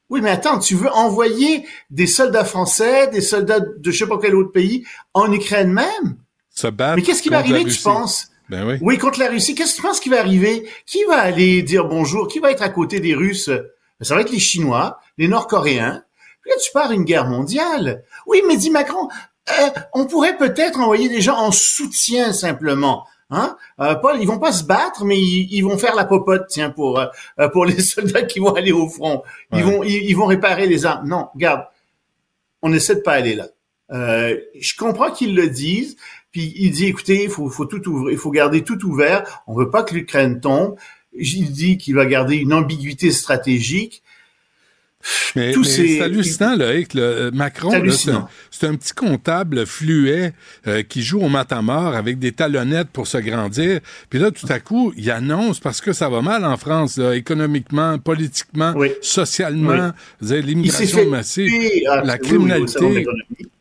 Oui, 0.09 0.21
mais 0.21 0.29
attends, 0.29 0.59
tu 0.59 0.75
veux 0.75 0.89
envoyer 0.89 1.65
des 1.89 2.07
soldats 2.07 2.45
français, 2.45 3.07
des 3.07 3.21
soldats 3.21 3.59
de 3.59 3.91
je 3.91 3.97
sais 3.97 4.07
pas 4.07 4.17
quel 4.21 4.35
autre 4.35 4.51
pays 4.51 4.85
en 5.13 5.31
Ukraine 5.31 5.71
même? 5.71 6.17
Se 6.49 6.67
battre 6.67 6.95
Mais 6.95 7.01
qu'est-ce 7.01 7.21
qui 7.21 7.29
va 7.29 7.39
arriver, 7.39 7.65
tu 7.65 7.81
penses? 7.81 8.31
Ben 8.49 8.65
oui. 8.65 8.77
Oui, 8.81 8.97
contre 8.97 9.19
la 9.19 9.29
Russie. 9.29 9.55
Qu'est-ce 9.55 9.71
que 9.71 9.75
tu 9.77 9.81
penses 9.81 9.99
qui 9.99 10.09
va 10.09 10.19
arriver? 10.19 10.69
Qui 10.85 11.03
va 11.03 11.17
aller 11.17 11.61
dire 11.61 11.85
bonjour? 11.85 12.27
Qui 12.27 12.39
va 12.39 12.51
être 12.51 12.63
à 12.63 12.69
côté 12.69 12.99
des 13.01 13.13
Russes? 13.13 13.49
Ben, 13.49 14.03
Ça 14.03 14.15
va 14.15 14.21
être 14.21 14.31
les 14.31 14.39
Chinois, 14.39 14.99
les 15.17 15.27
Nord-Coréens. 15.27 16.03
Puis 16.41 16.51
là, 16.51 16.57
tu 16.63 16.71
pars 16.71 16.91
une 16.91 17.03
guerre 17.03 17.27
mondiale. 17.27 18.03
Oui, 18.25 18.41
mais 18.47 18.55
dit 18.55 18.69
Macron, 18.69 19.09
euh, 19.49 19.69
on 19.93 20.05
pourrait 20.05 20.37
peut-être 20.37 20.79
envoyer 20.79 21.09
des 21.09 21.21
gens 21.21 21.37
en 21.37 21.51
soutien 21.51 22.31
simplement. 22.31 23.05
Hein? 23.29 23.57
Euh, 23.81 23.95
pas, 23.95 24.15
ils 24.15 24.27
vont 24.27 24.39
pas 24.39 24.53
se 24.53 24.63
battre, 24.63 25.03
mais 25.03 25.19
ils, 25.19 25.47
ils 25.51 25.61
vont 25.61 25.77
faire 25.77 25.95
la 25.95 26.05
popote, 26.05 26.45
tiens, 26.49 26.69
pour 26.69 26.99
euh, 26.99 27.07
euh, 27.39 27.49
pour 27.49 27.65
les 27.65 27.79
soldats 27.81 28.23
qui 28.23 28.39
vont 28.39 28.53
aller 28.53 28.71
au 28.71 28.87
front. 28.87 29.23
Ils 29.51 29.57
Ouais. 29.57 29.63
vont 29.63 29.83
ils, 29.83 30.09
ils 30.09 30.15
vont 30.15 30.27
réparer 30.27 30.67
les 30.67 30.85
armes. 30.85 31.07
Non, 31.07 31.27
regarde, 31.33 31.65
on 32.61 32.71
essaie 32.73 32.95
de 32.95 33.01
pas 33.01 33.13
aller 33.13 33.35
là. 33.35 33.47
Euh, 33.91 34.37
je 34.59 34.75
comprends 34.75 35.11
qu'ils 35.11 35.35
le 35.35 35.49
disent, 35.49 35.95
puis 36.31 36.53
il 36.57 36.71
dit 36.71 36.85
écoutez, 36.87 37.23
il 37.25 37.29
faut, 37.29 37.49
faut 37.49 37.65
tout 37.65 37.85
ouvrir, 37.89 38.11
il 38.11 38.17
faut 38.17 38.31
garder 38.31 38.63
tout 38.63 38.83
ouvert. 38.85 39.43
On 39.47 39.55
veut 39.55 39.69
pas 39.69 39.83
que 39.83 39.93
l'Ukraine 39.93 40.39
tombe. 40.41 40.75
Il 41.19 41.51
dit 41.51 41.77
qu'il 41.77 41.95
va 41.95 42.05
garder 42.05 42.35
une 42.37 42.53
ambiguïté 42.53 43.11
stratégique. 43.11 44.03
Mais, 45.35 45.53
c'est 45.63 46.01
hallucinant, 46.01 46.55
là, 46.55 46.69
avec 46.69 46.93
le 46.93 47.01
euh, 47.01 47.31
Macron, 47.31 47.71
C'est 48.51 48.67
un, 48.67 48.75
petit 48.75 48.93
comptable 48.93 49.65
fluet 49.65 50.33
euh, 50.67 50.83
qui 50.83 51.01
joue 51.01 51.19
au 51.21 51.29
matamor 51.29 51.95
avec 51.95 52.19
des 52.19 52.31
talonnettes 52.31 52.89
pour 52.89 53.07
se 53.07 53.17
grandir. 53.17 53.79
Puis 54.09 54.19
là, 54.19 54.31
tout 54.31 54.47
à 54.49 54.59
coup, 54.59 54.93
il 54.97 55.09
annonce, 55.11 55.59
parce 55.59 55.81
que 55.81 55.93
ça 55.93 56.09
va 56.09 56.21
mal 56.21 56.45
en 56.45 56.57
France, 56.57 56.97
là, 56.97 57.15
économiquement, 57.15 57.97
politiquement, 57.99 58.73
socialement, 59.01 59.91
s'est 60.21 60.41
l'immigration 60.41 61.09
massive, 61.09 61.51
ah, 61.89 62.01
la 62.03 62.13
oui, 62.13 62.19
oui, 62.21 62.27
criminalité. 62.27 63.05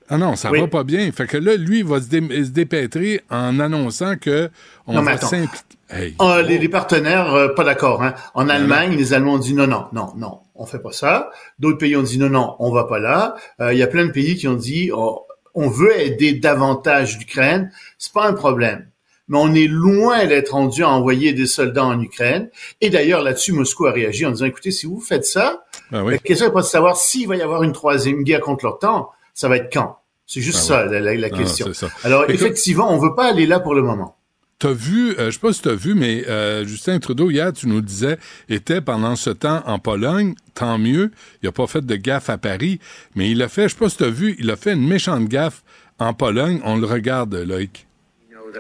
Ah 0.09 0.19
non, 0.19 0.37
ça 0.37 0.51
Oui. 0.51 0.61
va 0.61 0.69
pas 0.69 0.85
bien. 0.85 1.11
Fait 1.11 1.27
que 1.27 1.37
là, 1.37 1.57
lui, 1.57 1.81
il 1.81 1.85
va 1.85 2.01
se, 2.01 2.07
dé- 2.09 2.45
se 2.45 2.51
dépêtrer 2.51 3.23
en 3.29 3.59
annonçant 3.59 4.17
que 4.17 4.51
on 4.87 4.95
Non, 4.95 5.03
va 5.03 5.19
s'impliquer. 5.19 5.65
Hey. 5.91 6.15
Ah, 6.19 6.43
les, 6.43 6.59
les 6.59 6.69
partenaires, 6.69 7.33
euh, 7.35 7.49
pas 7.49 7.65
d'accord. 7.65 8.03
Hein. 8.03 8.15
En 8.35 8.49
Allemagne, 8.49 8.97
les 8.97 9.13
Allemands 9.15 9.35
ont 9.35 9.39
dit 9.39 9.55
non, 9.55 9.67
non, 9.67 9.87
non, 9.93 10.13
non, 10.17 10.39
on 10.59 10.67
fait 10.67 10.79
pas 10.79 10.93
ça. 10.93 11.31
D'autres 11.59 11.79
pays 11.79 11.97
ont 11.97 12.03
dit 12.03 12.19
non, 12.19 12.29
non, 12.31 12.57
on 12.59 12.71
va 12.73 12.85
pas 12.85 12.99
là. 12.99 13.35
Euh, 13.61 13.73
Il 13.73 13.79
y 13.79 13.83
a 13.83 13.87
plein 13.87 14.07
de 14.07 14.11
pays 14.13 14.37
qui 14.37 14.49
ont 14.49 14.55
dit 14.55 14.91
oh, 14.95 15.27
on 15.55 15.69
veut 15.69 15.99
aider 16.01 16.35
davantage 16.35 17.19
l'Ukraine. 17.19 17.71
C'est 17.99 18.13
pas 18.13 18.27
un 18.27 18.33
problème. 18.35 18.89
Mais 19.29 19.39
on 19.39 19.53
est 19.55 19.67
loin 19.67 20.25
d'être 20.27 20.51
rendu 20.51 20.85
à 20.85 20.89
envoyer 20.89 21.33
des 21.33 21.47
soldats 21.47 21.85
en 21.85 22.01
Ukraine. 22.01 22.49
Et 22.81 22.91
d'ailleurs, 22.91 23.23
là-dessus, 23.23 23.53
Moscou 23.53 23.87
a 23.87 23.91
réagi 23.93 24.25
en 24.25 24.31
disant, 24.31 24.45
écoutez, 24.47 24.71
si 24.71 24.87
vous 24.87 25.01
faites 25.01 25.25
ça, 25.27 25.65
Ben 25.91 26.05
oui. 26.05 26.13
la 26.13 26.19
question 26.19 26.47
n'est 26.47 26.53
pas 26.53 26.61
de 26.61 26.67
savoir 26.67 26.97
s'il 26.97 27.27
va 27.27 27.35
y 27.35 27.43
avoir 27.43 27.65
une 27.65 27.73
troisième 27.73 28.23
guerre 28.23 28.41
contre 28.41 28.65
l'OTAN, 28.67 29.09
ça 29.35 29.49
va 29.49 29.57
être 29.57 29.73
quand? 29.73 29.99
C'est 30.29 30.41
juste 30.41 30.59
Ben 30.59 30.65
ça, 30.65 30.85
oui. 30.87 30.93
la, 30.93 31.01
la- 31.01 31.15
la 31.17 31.31
question. 31.31 31.73
ça. 31.73 31.89
Alors, 32.05 32.23
Écoute- 32.25 32.35
effectivement, 32.37 32.93
on 32.93 32.99
veut 32.99 33.15
pas 33.17 33.25
aller 33.27 33.47
là 33.47 33.59
pour 33.59 33.75
le 33.75 33.83
moment. 33.83 34.17
T'as 34.59 34.73
vu, 34.73 35.15
euh, 35.19 35.27
je 35.27 35.33
sais 35.33 35.39
pas 35.39 35.53
si 35.53 35.61
t'as 35.61 35.75
vu, 35.75 35.95
mais 35.95 36.27
euh, 36.29 36.65
Justin 36.65 36.99
Trudeau, 36.99 37.31
hier, 37.31 37.53
tu 37.53 37.69
nous 37.69 37.83
disais, 37.83 38.19
était 38.49 38.81
pendant 38.81 39.15
ce 39.15 39.29
temps 39.29 39.63
en 39.67 39.79
Pologne, 39.79 40.35
tant 40.55 40.79
mieux, 40.79 41.11
il 41.43 41.49
a 41.49 41.53
pas 41.53 41.67
fait 41.67 41.85
de 41.85 41.97
gaffe 41.97 42.31
à 42.31 42.39
Paris, 42.39 42.81
mais 43.15 43.31
il 43.31 43.43
a 43.43 43.49
fait, 43.49 43.65
je 43.65 43.75
sais 43.75 43.79
pas 43.79 43.91
si 43.91 43.99
t'as 43.99 44.09
vu, 44.09 44.35
il 44.39 44.51
a 44.51 44.57
fait 44.57 44.73
une 44.73 44.87
méchante 44.87 45.29
gaffe 45.29 45.63
en 45.99 46.15
Pologne, 46.15 46.61
on 46.65 46.79
le 46.79 46.87
regarde, 46.87 47.35
Loïc. 47.35 47.87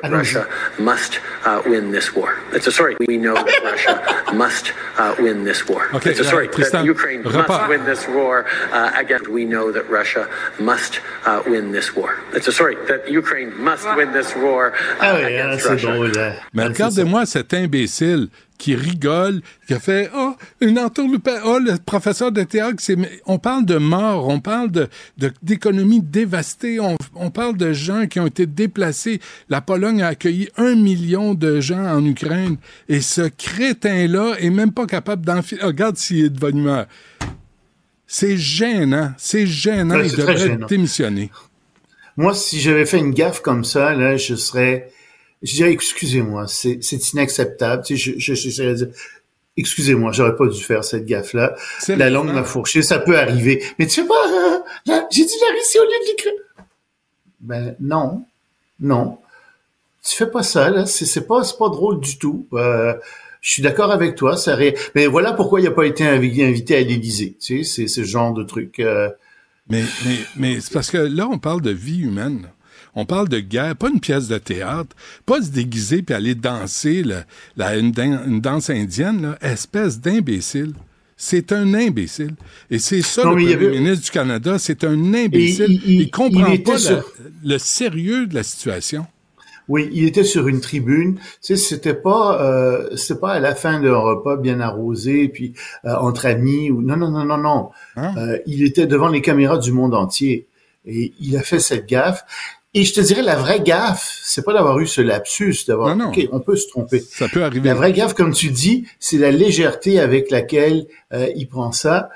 That 0.02 0.10
Russia 0.12 0.46
must 0.78 1.20
uh, 1.44 1.62
win 1.66 1.90
this 1.90 2.14
war. 2.14 2.36
It's 2.52 2.66
a 2.66 2.72
sorry. 2.72 2.96
We 3.06 3.16
know 3.16 3.34
that 3.34 3.60
Russia 3.72 3.94
must 4.34 4.72
uh, 4.98 5.14
win 5.18 5.44
this 5.44 5.68
war. 5.68 5.88
Okay, 5.94 6.10
it's 6.10 6.20
a 6.20 6.26
uh, 6.26 6.30
sorry 6.30 6.48
Tristan, 6.48 6.80
that 6.82 6.86
Ukraine 6.96 7.22
repart. 7.22 7.48
must 7.48 7.68
win 7.68 7.84
this 7.84 8.06
war. 8.08 8.46
Uh, 8.72 8.92
again, 8.96 9.22
we 9.30 9.44
know 9.44 9.70
that 9.72 9.88
Russia 9.90 10.28
must 10.58 11.00
uh, 11.24 11.42
win 11.46 11.72
this 11.72 11.94
war. 11.96 12.10
It's 12.34 12.48
a 12.48 12.52
sorry 12.52 12.76
that 12.88 13.08
Ukraine 13.10 13.50
must 13.68 13.84
win 13.96 14.12
this 14.12 14.34
war 14.36 14.72
uh, 14.72 15.04
Ah 15.04 15.14
oui, 15.14 15.22
hein, 15.22 15.50
against 15.50 15.64
c'est 15.64 15.72
Russia. 15.72 15.86
drôle. 15.92 16.12
Mais 16.54 16.64
Ah, 16.64 16.68
regardez-moi 16.68 17.26
cet 17.26 17.52
imbécile 17.54 18.28
qui 18.58 18.74
rigole, 18.74 19.40
qui 19.66 19.74
a 19.74 19.78
fait 19.80 20.10
oh 20.14 20.25
une 20.60 20.78
entourloupe, 20.78 21.28
oh 21.44 21.58
le 21.58 21.76
professeur 21.78 22.32
de 22.32 22.42
théâtre, 22.42 22.76
c'est 22.78 22.96
on 23.26 23.38
parle 23.38 23.64
de 23.66 23.76
mort, 23.76 24.28
on 24.28 24.40
parle 24.40 24.70
de 24.70 24.88
de- 25.18 25.32
d'économie 25.42 26.00
dévastée, 26.00 26.80
on, 26.80 26.96
on 27.14 27.30
parle 27.30 27.56
de 27.56 27.72
gens 27.72 28.06
qui 28.06 28.20
ont 28.20 28.26
été 28.26 28.46
déplacés. 28.46 29.20
La 29.48 29.60
Pologne 29.60 30.02
a 30.02 30.08
accueilli 30.08 30.48
un 30.56 30.74
million 30.74 31.34
de 31.34 31.60
gens 31.60 31.84
en 31.84 32.04
Ukraine 32.04 32.56
et 32.88 33.00
ce 33.00 33.22
crétin-là 33.22 34.36
est 34.38 34.50
même 34.50 34.72
pas 34.72 34.86
capable 34.86 35.24
d'enfiler. 35.24 35.62
regarde 35.62 35.96
s'il 35.96 36.24
est 36.24 36.30
de 36.30 36.38
bonne 36.38 36.58
humeur. 36.58 36.86
C'est 38.06 38.36
gênant, 38.36 39.12
c'est 39.18 39.46
gênant. 39.46 39.96
Ouais, 39.96 40.08
il 40.08 40.16
devrait 40.16 40.58
démissionner. 40.68 41.30
Moi, 42.16 42.34
si 42.34 42.60
j'avais 42.60 42.86
fait 42.86 42.98
une 42.98 43.12
gaffe 43.12 43.40
comme 43.40 43.64
ça, 43.64 43.94
là, 43.94 44.16
je 44.16 44.36
serais, 44.36 44.90
je 45.42 45.54
dirais, 45.54 45.72
excusez-moi, 45.72 46.46
c'est, 46.46 46.80
inacceptable. 47.12 47.82
Tu 47.84 47.98
sais, 47.98 48.14
je, 48.18 48.34
je, 48.34 48.50
je, 48.50 48.84
excusez-moi, 49.56 50.12
j'aurais 50.12 50.36
pas 50.36 50.46
dû 50.46 50.62
faire 50.62 50.84
cette 50.84 51.06
gaffe-là. 51.06 51.54
La 51.88 52.10
langue 52.10 52.28
fun. 52.28 52.34
m'a 52.34 52.44
fourché, 52.44 52.82
ça 52.82 52.98
peut 52.98 53.18
arriver. 53.18 53.62
Mais 53.78 53.86
tu 53.86 54.00
sais 54.02 54.06
pas, 54.06 54.14
euh, 54.28 55.00
j'ai 55.10 55.24
dit 55.24 55.34
la 55.40 55.54
Russie 55.58 55.78
au 55.78 55.82
lieu 55.84 55.88
de 55.88 56.10
l'Ukraine. 56.10 56.34
Ben, 57.40 57.76
non. 57.80 58.24
Non. 58.80 59.18
Tu 60.04 60.16
fais 60.16 60.26
pas 60.30 60.42
ça, 60.42 60.70
là. 60.70 60.86
C'est, 60.86 61.26
pas, 61.26 61.42
c'est 61.44 61.58
pas 61.58 61.68
drôle 61.68 62.00
du 62.00 62.18
tout. 62.18 62.46
Euh, 62.52 62.94
je 63.40 63.52
suis 63.52 63.62
d'accord 63.62 63.90
avec 63.92 64.14
toi, 64.16 64.36
ça 64.36 64.54
ré... 64.54 64.76
Mais 64.94 65.06
voilà 65.06 65.32
pourquoi 65.32 65.60
il 65.60 65.66
a 65.66 65.70
pas 65.70 65.86
été 65.86 66.04
invi- 66.04 66.42
invité 66.44 66.76
à 66.76 66.80
l'Élysée. 66.80 67.36
Tu 67.40 67.64
sais, 67.64 67.70
c'est 67.70 67.86
ce 67.88 68.04
genre 68.04 68.32
de 68.34 68.42
truc. 68.42 68.78
euh, 68.80 69.08
Mais, 69.68 69.82
mais, 70.04 70.16
mais 70.36 70.60
c'est 70.60 70.72
parce 70.72 70.90
que 70.90 70.98
là, 70.98 71.28
on 71.30 71.38
parle 71.38 71.60
de 71.62 71.70
vie 71.70 72.00
humaine. 72.02 72.48
Là. 72.96 73.02
On 73.02 73.04
parle 73.06 73.28
de 73.28 73.38
guerre, 73.40 73.76
pas 73.76 73.88
une 73.90 74.00
pièce 74.00 74.28
de 74.28 74.38
théâtre, 74.38 74.96
pas 75.26 75.42
se 75.42 75.50
déguiser 75.50 76.02
puis 76.02 76.14
aller 76.14 76.34
danser 76.34 77.04
la, 77.56 77.76
une, 77.76 77.92
dan- 77.92 78.22
une 78.26 78.40
danse 78.40 78.70
indienne, 78.70 79.22
là. 79.22 79.38
espèce 79.42 80.00
d'imbécile. 80.00 80.72
C'est 81.18 81.52
un 81.52 81.72
imbécile. 81.72 82.34
Et 82.70 82.78
c'est 82.78 83.00
ça 83.00 83.24
Non, 83.24 83.30
le 83.30 83.36
premier 83.36 83.54
avait- 83.54 83.70
ministre 83.78 84.04
du 84.04 84.10
Canada, 84.10 84.58
c'est 84.58 84.84
un 84.84 85.14
imbécile. 85.14 85.66
il- 85.68 85.82
il, 85.94 86.00
il- 86.02 86.10
comprend 86.10 86.46
il 86.52 86.62
pas 86.62 86.76
la- 86.78 87.02
le 87.44 87.58
sérieux 87.58 88.26
de 88.26 88.34
la 88.34 88.42
situation. 88.42 89.06
Oui, 89.68 89.88
il 89.92 90.04
était 90.04 90.22
sur 90.24 90.46
une 90.46 90.60
tribune. 90.60 91.16
Tu 91.16 91.20
sais, 91.40 91.56
c'était 91.56 91.94
pas, 91.94 92.40
euh, 92.40 92.94
c'était 92.96 93.18
pas 93.18 93.32
à 93.32 93.40
la 93.40 93.54
fin 93.56 93.80
d'un 93.80 93.96
repas 93.96 94.36
bien 94.36 94.60
arrosé, 94.60 95.28
puis 95.28 95.54
euh, 95.86 95.94
entre 95.96 96.26
amis 96.26 96.70
ou 96.70 96.82
non, 96.82 96.96
non, 96.96 97.10
non, 97.10 97.24
non, 97.24 97.38
non. 97.38 97.70
Hein? 97.96 98.14
Euh, 98.16 98.38
il 98.46 98.62
était 98.62 98.86
devant 98.86 99.08
les 99.08 99.22
caméras 99.22 99.58
du 99.58 99.72
monde 99.72 99.94
entier 99.94 100.46
et 100.84 101.14
il 101.18 101.36
a 101.36 101.42
fait 101.42 101.58
cette 101.58 101.88
gaffe. 101.88 102.24
Et 102.78 102.84
je 102.84 102.92
te 102.92 103.00
dirais, 103.00 103.22
la 103.22 103.36
vraie 103.36 103.60
gaffe, 103.60 104.20
c'est 104.22 104.44
pas 104.44 104.52
d'avoir 104.52 104.78
eu 104.80 104.86
ce 104.86 105.00
lapsus, 105.00 105.56
d'avoir, 105.66 105.96
ok, 105.96 106.28
on 106.30 106.40
peut 106.40 106.56
se 106.56 106.68
tromper. 106.68 107.00
Ça 107.00 107.26
peut 107.26 107.42
arriver. 107.42 107.66
La 107.68 107.74
vraie 107.74 107.92
gaffe, 107.92 108.12
comme 108.14 108.32
tu 108.34 108.50
dis, 108.50 108.84
c'est 109.00 109.16
la 109.18 109.30
légèreté 109.30 109.98
avec 109.98 110.30
laquelle 110.30 110.86
euh, 111.14 111.28
il 111.36 111.46
prend 111.48 111.72
ça. 111.72 112.10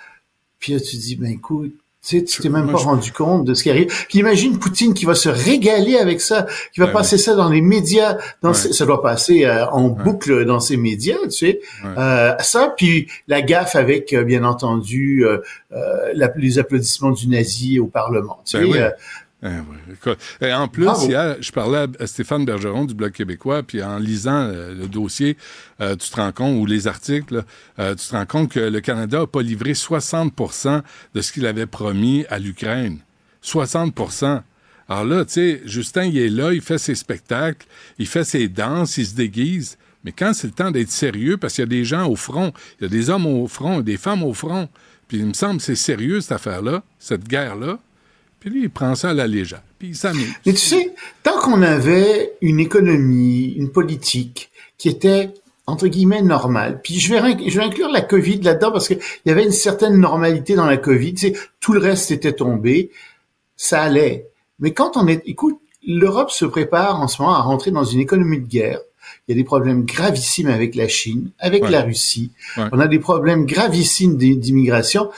Puis 0.58 0.74
là, 0.74 0.80
tu 0.80 0.96
dis, 0.96 1.16
ben 1.16 1.30
écoute, 1.30 1.72
tu 2.06 2.18
sais, 2.18 2.24
tu 2.24 2.40
t'es 2.40 2.48
même 2.48 2.70
pas 2.72 2.78
rendu 2.78 3.12
compte 3.12 3.44
de 3.44 3.52
ce 3.52 3.62
qui 3.62 3.68
arrive. 3.68 3.88
Puis 4.08 4.20
imagine 4.20 4.58
Poutine 4.58 4.94
qui 4.94 5.04
va 5.04 5.14
se 5.14 5.28
régaler 5.28 5.98
avec 5.98 6.22
ça, 6.22 6.46
qui 6.72 6.80
va 6.80 6.86
Ben 6.86 6.92
passer 6.94 7.18
ça 7.18 7.34
dans 7.34 7.50
les 7.50 7.60
médias, 7.60 8.16
dans 8.40 8.48
Ouais. 8.50 8.54
ses- 8.54 8.72
ça 8.72 8.86
doit 8.86 9.02
passer 9.02 9.44
euh, 9.44 9.66
en 9.68 9.88
boucle 9.88 10.46
dans 10.46 10.60
ces 10.60 10.78
médias, 10.78 11.18
tu 11.24 11.30
sais. 11.30 11.60
Euh, 11.84 12.32
ça, 12.38 12.72
puis 12.74 13.06
la 13.28 13.42
gaffe 13.42 13.76
avec, 13.76 14.14
euh, 14.14 14.24
bien 14.24 14.44
entendu, 14.44 15.26
euh, 15.26 15.38
euh, 15.72 16.10
la- 16.14 16.32
les 16.36 16.58
applaudissements 16.58 17.10
du 17.10 17.28
nazi 17.28 17.78
au 17.78 17.86
Parlement. 17.86 18.40
Tu 18.46 18.56
Ben 18.56 18.64
sais, 18.64 18.78
oui. 18.78 18.78
Eh 19.42 19.48
oui, 19.48 19.76
écoute. 19.94 20.18
Et 20.42 20.52
en 20.52 20.68
plus, 20.68 20.84
Bravo. 20.84 21.08
hier, 21.08 21.36
je 21.40 21.50
parlais 21.50 21.86
à 21.98 22.06
Stéphane 22.06 22.44
Bergeron 22.44 22.84
du 22.84 22.94
Bloc 22.94 23.12
québécois, 23.12 23.62
puis 23.62 23.82
en 23.82 23.98
lisant 23.98 24.42
euh, 24.42 24.74
le 24.74 24.86
dossier, 24.86 25.38
euh, 25.80 25.96
tu 25.96 26.10
te 26.10 26.16
rends 26.16 26.32
compte, 26.32 26.60
ou 26.60 26.66
les 26.66 26.86
articles, 26.86 27.44
euh, 27.78 27.94
tu 27.94 28.06
te 28.06 28.12
rends 28.12 28.26
compte 28.26 28.50
que 28.50 28.60
le 28.60 28.80
Canada 28.80 29.20
n'a 29.20 29.26
pas 29.26 29.40
livré 29.40 29.72
60% 29.72 30.82
de 31.14 31.20
ce 31.22 31.32
qu'il 31.32 31.46
avait 31.46 31.66
promis 31.66 32.26
à 32.28 32.38
l'Ukraine. 32.38 32.98
60% 33.42 34.42
Alors 34.88 35.04
là, 35.04 35.24
tu 35.24 35.32
sais, 35.32 35.62
Justin, 35.64 36.04
il 36.04 36.18
est 36.18 36.28
là, 36.28 36.52
il 36.52 36.60
fait 36.60 36.76
ses 36.76 36.94
spectacles, 36.94 37.66
il 37.98 38.06
fait 38.06 38.24
ses 38.24 38.48
danses, 38.48 38.98
il 38.98 39.06
se 39.06 39.14
déguise. 39.14 39.78
Mais 40.04 40.12
quand 40.12 40.32
c'est 40.34 40.48
le 40.48 40.52
temps 40.52 40.70
d'être 40.70 40.90
sérieux, 40.90 41.38
parce 41.38 41.54
qu'il 41.54 41.62
y 41.62 41.66
a 41.66 41.68
des 41.68 41.84
gens 41.84 42.06
au 42.06 42.16
front, 42.16 42.52
il 42.78 42.84
y 42.84 42.86
a 42.86 42.88
des 42.88 43.08
hommes 43.08 43.26
au 43.26 43.46
front, 43.48 43.80
des 43.80 43.96
femmes 43.96 44.22
au 44.22 44.34
front, 44.34 44.68
puis 45.08 45.18
il 45.18 45.26
me 45.26 45.32
semble 45.32 45.58
que 45.58 45.64
c'est 45.64 45.74
sérieux, 45.76 46.20
cette 46.20 46.32
affaire-là, 46.32 46.82
cette 46.98 47.26
guerre-là. 47.26 47.78
Puis 48.40 48.50
lui, 48.50 48.62
il 48.62 48.70
prend 48.70 48.94
ça 48.94 49.10
à 49.10 49.14
la 49.14 49.26
légère. 49.26 49.62
Puis 49.78 49.88
il 49.88 49.96
s'amuse. 49.96 50.26
Mais 50.46 50.52
tu 50.52 50.58
sais, 50.58 50.94
tant 51.22 51.38
qu'on 51.38 51.60
avait 51.62 52.32
une 52.40 52.58
économie, 52.58 53.52
une 53.56 53.70
politique 53.70 54.50
qui 54.78 54.88
était 54.88 55.30
entre 55.66 55.86
guillemets 55.86 56.22
normale, 56.22 56.80
puis 56.82 56.98
je 56.98 57.14
vais, 57.14 57.48
je 57.48 57.58
vais 57.58 57.64
inclure 57.64 57.90
la 57.90 58.00
COVID 58.00 58.40
là-dedans 58.40 58.72
parce 58.72 58.88
qu'il 58.88 58.98
y 59.26 59.30
avait 59.30 59.44
une 59.44 59.52
certaine 59.52 59.98
normalité 60.00 60.54
dans 60.56 60.66
la 60.66 60.78
COVID, 60.78 61.14
tu 61.14 61.28
sais, 61.28 61.40
tout 61.60 61.72
le 61.72 61.78
reste 61.78 62.10
était 62.10 62.32
tombé, 62.32 62.90
ça 63.56 63.82
allait. 63.82 64.26
Mais 64.58 64.72
quand 64.72 64.96
on 64.96 65.06
est, 65.06 65.22
écoute, 65.26 65.60
l'Europe 65.86 66.30
se 66.30 66.44
prépare 66.44 67.00
en 67.00 67.06
ce 67.08 67.22
moment 67.22 67.34
à 67.34 67.40
rentrer 67.42 67.70
dans 67.70 67.84
une 67.84 68.00
économie 68.00 68.40
de 68.40 68.46
guerre. 68.48 68.80
Il 69.28 69.32
y 69.32 69.38
a 69.38 69.40
des 69.40 69.44
problèmes 69.44 69.84
gravissimes 69.84 70.48
avec 70.48 70.74
la 70.74 70.88
Chine, 70.88 71.30
avec 71.38 71.62
Ouais. 71.64 71.70
la 71.70 71.82
Russie. 71.82 72.32
Ouais. 72.56 72.64
On 72.72 72.80
a 72.80 72.86
des 72.88 72.98
problèmes 72.98 73.44
gravissimes 73.46 74.16
d'i- 74.16 74.36
d'immigration. 74.36 75.10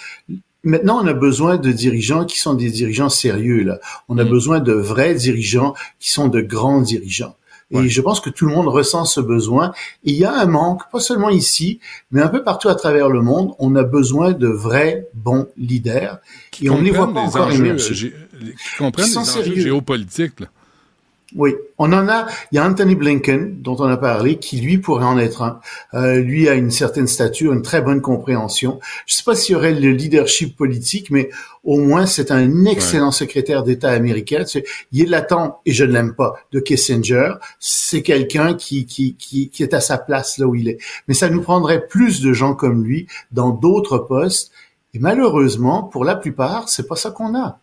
Maintenant, 0.64 1.02
on 1.02 1.06
a 1.06 1.12
besoin 1.12 1.56
de 1.56 1.72
dirigeants 1.72 2.24
qui 2.24 2.38
sont 2.38 2.54
des 2.54 2.70
dirigeants 2.70 3.08
sérieux. 3.08 3.62
Là, 3.64 3.80
on 4.08 4.16
a 4.18 4.24
besoin 4.24 4.60
de 4.60 4.72
vrais 4.72 5.14
dirigeants 5.14 5.74
qui 5.98 6.10
sont 6.12 6.28
de 6.28 6.40
grands 6.40 6.80
dirigeants. 6.80 7.36
Et 7.74 7.88
je 7.88 8.00
pense 8.02 8.20
que 8.20 8.28
tout 8.28 8.44
le 8.46 8.52
monde 8.54 8.68
ressent 8.68 9.06
ce 9.06 9.18
besoin. 9.20 9.72
Et 10.04 10.10
il 10.12 10.16
y 10.18 10.26
a 10.26 10.32
un 10.38 10.44
manque, 10.44 10.82
pas 10.92 11.00
seulement 11.00 11.30
ici, 11.30 11.80
mais 12.10 12.20
un 12.20 12.28
peu 12.28 12.42
partout 12.44 12.68
à 12.68 12.74
travers 12.74 13.08
le 13.08 13.22
monde. 13.22 13.52
On 13.58 13.74
a 13.76 13.82
besoin 13.82 14.32
de 14.32 14.46
vrais 14.46 15.08
bons 15.14 15.48
leaders. 15.56 16.18
et 16.60 16.68
on 16.68 16.78
ne 16.78 16.84
les 16.84 16.90
voit 16.90 17.12
pas 17.12 17.20
encore 17.20 17.48
les 17.48 17.54
enjeux, 17.56 17.64
émerger. 17.64 18.14
euh, 18.14 18.38
qui 18.52 18.76
comprennent 18.76 19.06
Qui 19.06 19.10
les 19.12 19.18
enjeux 19.18 19.30
sérieux. 19.44 19.60
géopolitiques. 19.62 20.40
là. 20.40 20.46
Oui, 21.34 21.54
on 21.78 21.92
en 21.92 22.08
a. 22.08 22.26
Il 22.50 22.56
y 22.56 22.58
a 22.58 22.66
Anthony 22.66 22.94
Blinken 22.94 23.62
dont 23.62 23.76
on 23.78 23.88
a 23.88 23.96
parlé, 23.96 24.38
qui 24.38 24.60
lui 24.60 24.78
pourrait 24.78 25.04
en 25.04 25.18
être 25.18 25.42
un. 25.42 25.60
Euh, 25.94 26.20
lui 26.20 26.48
a 26.48 26.54
une 26.54 26.70
certaine 26.70 27.06
stature, 27.06 27.52
une 27.52 27.62
très 27.62 27.80
bonne 27.80 28.00
compréhension. 28.00 28.80
Je 29.06 29.14
ne 29.14 29.16
sais 29.16 29.22
pas 29.24 29.34
s'il 29.34 29.54
y 29.54 29.56
aurait 29.56 29.72
le 29.72 29.90
leadership 29.90 30.56
politique, 30.56 31.10
mais 31.10 31.30
au 31.64 31.78
moins 31.78 32.06
c'est 32.06 32.30
un 32.30 32.64
excellent 32.66 33.12
secrétaire 33.12 33.62
d'État 33.62 33.90
américain. 33.90 34.44
Il 34.92 35.02
est 35.02 35.06
latent 35.06 35.60
et 35.64 35.72
je 35.72 35.84
ne 35.84 35.92
l'aime 35.92 36.14
pas 36.14 36.34
de 36.52 36.60
Kissinger. 36.60 37.34
C'est 37.58 38.02
quelqu'un 38.02 38.54
qui, 38.54 38.84
qui 38.86 39.14
qui 39.14 39.48
qui 39.48 39.62
est 39.62 39.74
à 39.74 39.80
sa 39.80 39.98
place 39.98 40.38
là 40.38 40.46
où 40.46 40.54
il 40.54 40.68
est. 40.68 40.78
Mais 41.08 41.14
ça 41.14 41.30
nous 41.30 41.42
prendrait 41.42 41.86
plus 41.86 42.20
de 42.20 42.32
gens 42.32 42.54
comme 42.54 42.84
lui 42.84 43.06
dans 43.30 43.50
d'autres 43.50 43.98
postes. 43.98 44.52
Et 44.94 44.98
malheureusement, 44.98 45.84
pour 45.84 46.04
la 46.04 46.16
plupart, 46.16 46.68
c'est 46.68 46.86
pas 46.86 46.96
ça 46.96 47.10
qu'on 47.10 47.34
a. 47.34 47.58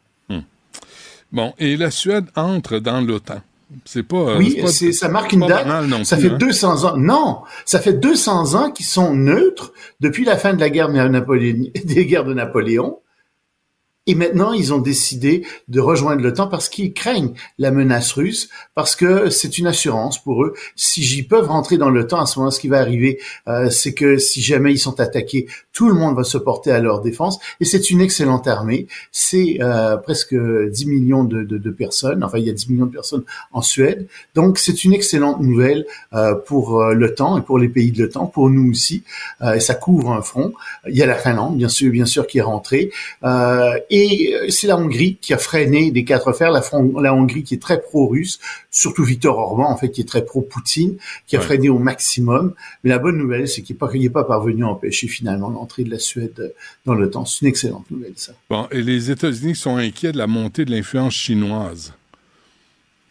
Bon, 1.31 1.53
et 1.59 1.77
la 1.77 1.91
Suède 1.91 2.25
entre 2.35 2.79
dans 2.79 3.01
l'OTAN. 3.01 3.41
C'est 3.85 4.03
pas. 4.03 4.17
euh, 4.17 4.37
Oui, 4.37 4.55
c'est 4.67 4.87
pas- 4.87 4.91
ça 4.93 5.09
marque 5.09 5.31
une 5.33 5.41
date. 5.41 5.65
banal 5.65 5.85
non 5.87 6.03
ça 6.03 6.17
plus, 6.17 6.27
fait 6.29 6.33
hein. 6.33 6.37
200 6.39 6.85
ans. 6.85 6.97
Non, 6.97 7.39
ça 7.65 7.79
fait 7.79 7.93
200 7.93 8.55
ans 8.55 8.71
qu'ils 8.71 8.85
sont 8.85 9.13
neutres 9.13 9.73
depuis 9.99 10.25
la 10.25 10.37
fin 10.37 10.53
de 10.53 10.59
la 10.59 10.69
guerre 10.69 10.89
Napolé- 10.89 11.71
des 11.85 12.05
guerres 12.05 12.25
de 12.25 12.33
Napoléon. 12.33 12.99
Et 14.07 14.15
maintenant, 14.15 14.53
ils 14.53 14.73
ont 14.73 14.79
décidé 14.79 15.45
de 15.67 15.79
rejoindre 15.79 16.23
l'OTAN 16.23 16.47
parce 16.47 16.67
qu'ils 16.67 16.93
craignent 16.93 17.33
la 17.59 17.69
menace 17.69 18.11
russe, 18.13 18.49
parce 18.73 18.95
que 18.95 19.29
c'est 19.29 19.59
une 19.59 19.67
assurance 19.67 20.17
pour 20.23 20.43
eux. 20.43 20.55
Si 20.75 21.03
j'y 21.03 21.21
peuvent 21.21 21.47
rentrer 21.47 21.77
dans 21.77 21.91
l'OTAN, 21.91 22.19
à 22.21 22.25
ce 22.25 22.39
moment, 22.39 22.49
ce 22.49 22.59
qui 22.59 22.69
va 22.69 22.79
arriver, 22.79 23.19
euh, 23.47 23.69
c'est 23.69 23.93
que 23.93 24.17
si 24.17 24.41
jamais 24.41 24.71
ils 24.73 24.79
sont 24.79 24.99
attaqués, 24.99 25.45
tout 25.73 25.87
le 25.87 25.93
monde 25.93 26.15
va 26.15 26.23
se 26.23 26.39
porter 26.39 26.71
à 26.71 26.79
leur 26.79 27.01
défense. 27.01 27.37
Et 27.59 27.65
c'est 27.65 27.91
une 27.91 28.01
excellente 28.01 28.47
armée. 28.47 28.87
C'est 29.11 29.57
euh, 29.61 29.95
presque 29.97 30.33
10 30.35 30.87
millions 30.87 31.23
de, 31.23 31.43
de- 31.43 31.57
de 31.59 31.69
personnes. 31.71 32.23
Enfin, 32.23 32.39
il 32.39 32.45
y 32.45 32.49
a 32.49 32.53
10 32.53 32.69
millions 32.69 32.87
de 32.87 32.91
personnes 32.91 33.23
en 33.51 33.61
Suède. 33.61 34.07
Donc, 34.33 34.57
c'est 34.57 34.83
une 34.85 34.93
excellente 34.93 35.39
nouvelle 35.39 35.85
euh, 36.13 36.33
pour 36.33 36.81
euh, 36.81 36.93
l'OTAN 36.95 37.37
et 37.37 37.41
pour 37.41 37.59
les 37.59 37.69
pays 37.69 37.91
de 37.91 38.03
l'OTAN, 38.03 38.25
pour 38.25 38.49
nous 38.49 38.71
aussi. 38.71 39.03
Euh, 39.41 39.53
et 39.53 39.59
ça 39.59 39.75
couvre 39.75 40.11
un 40.13 40.21
front. 40.23 40.53
Il 40.87 40.95
y 40.97 41.03
a 41.03 41.05
la 41.05 41.15
Finlande, 41.15 41.57
bien 41.57 41.69
sûr, 41.69 41.91
bien 41.91 42.05
sûr, 42.07 42.25
qui 42.25 42.39
est 42.39 42.41
rentrée. 42.41 42.91
Euh, 43.23 43.77
et 43.99 44.35
euh, 44.35 44.49
c'est 44.49 44.67
la 44.67 44.77
Hongrie 44.77 45.17
qui 45.21 45.33
a 45.33 45.37
freiné 45.37 45.91
des 45.91 46.03
quatre 46.03 46.31
fers. 46.33 46.51
La, 46.51 47.13
Hongrie 47.13 47.43
qui 47.43 47.55
est 47.55 47.61
très 47.61 47.81
pro-russe, 47.81 48.39
surtout 48.71 49.03
Viktor 49.03 49.37
Orban, 49.37 49.69
en 49.69 49.77
fait, 49.77 49.89
qui 49.89 50.01
est 50.01 50.07
très 50.07 50.23
pro-Poutine, 50.25 50.97
qui 51.27 51.35
a 51.35 51.39
Ouais. 51.39 51.45
freiné 51.45 51.69
au 51.69 51.79
maximum. 51.79 52.53
Mais 52.83 52.89
la 52.89 52.99
bonne 52.99 53.17
nouvelle, 53.17 53.47
c'est 53.47 53.61
qu'il 53.61 53.75
n'est 53.75 54.09
pas, 54.09 54.23
pas 54.23 54.27
parvenu 54.27 54.63
à 54.63 54.67
empêcher 54.67 55.07
finalement 55.07 55.49
l'entrée 55.49 55.83
de 55.83 55.91
la 55.91 55.99
Suède 55.99 56.33
euh, 56.39 56.49
dans 56.85 56.93
l'OTAN. 56.95 57.25
C'est 57.25 57.41
une 57.41 57.47
excellente 57.49 57.89
nouvelle, 57.91 58.13
ça. 58.15 58.33
Bon, 58.49 58.67
et 58.71 58.81
les 58.81 59.11
États-Unis 59.11 59.55
sont 59.55 59.77
inquiets 59.77 60.11
de 60.11 60.17
la 60.17 60.27
montée 60.27 60.65
de 60.65 60.71
l'influence 60.71 61.13
chinoise. 61.13 61.93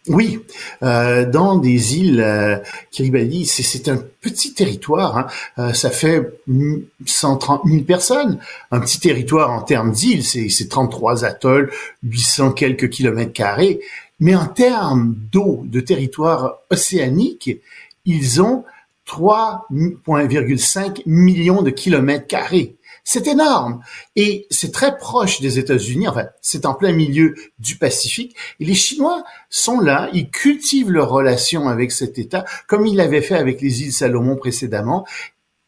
Oui, 0.09 0.39
euh, 0.83 1.25
dans 1.29 1.55
des 1.57 1.97
îles 1.97 2.19
euh, 2.21 2.57
Kiribati, 2.91 3.45
c'est- 3.45 3.87
un 3.89 4.03
petit 4.21 4.53
territoire. 4.53 5.17
hein. 5.17 5.27
Euh, 5.59 5.73
ça 5.73 5.89
fait 5.91 6.21
mm, 6.47 6.77
130 7.05 7.61
000 7.65 7.83
personnes. 7.83 8.39
Un 8.71 8.79
petit 8.79 8.99
territoire 8.99 9.51
en 9.51 9.61
termes 9.61 9.91
d'îles, 9.91 10.23
c'est 10.25 10.67
33 10.67 11.23
atolls, 11.25 11.71
800 12.03 12.51
quelques 12.51 12.89
kilomètres 12.89 13.33
carrés. 13.33 13.79
Mais 14.19 14.35
en 14.35 14.47
termes 14.47 15.15
d'eau, 15.31 15.61
de 15.65 15.79
territoire 15.79 16.55
océanique, 16.69 17.59
ils 18.05 18.41
ont 18.41 18.65
3,5 19.05 21.01
millions 21.05 21.61
de 21.61 21.69
kilomètres 21.69 22.27
carrés. 22.27 22.75
C'est 23.03 23.27
énorme. 23.27 23.81
Et 24.15 24.47
c'est 24.49 24.71
très 24.71 24.97
proche 24.97 25.41
des 25.41 25.59
États-Unis. 25.59 26.07
Enfin, 26.07 26.27
c'est 26.41 26.65
en 26.65 26.73
plein 26.73 26.91
milieu 26.91 27.35
du 27.59 27.77
Pacifique. 27.77 28.35
Et 28.59 28.65
les 28.65 28.73
Chinois 28.73 29.23
sont 29.49 29.79
là. 29.79 30.09
Ils 30.13 30.29
cultivent 30.29 30.91
leur 30.91 31.09
relation 31.09 31.67
avec 31.67 31.91
cet 31.91 32.17
État, 32.17 32.45
comme 32.67 32.85
ils 32.85 32.95
l'avaient 32.95 33.21
fait 33.21 33.35
avec 33.35 33.61
les 33.61 33.83
îles 33.83 33.93
Salomon 33.93 34.35
précédemment. 34.35 35.05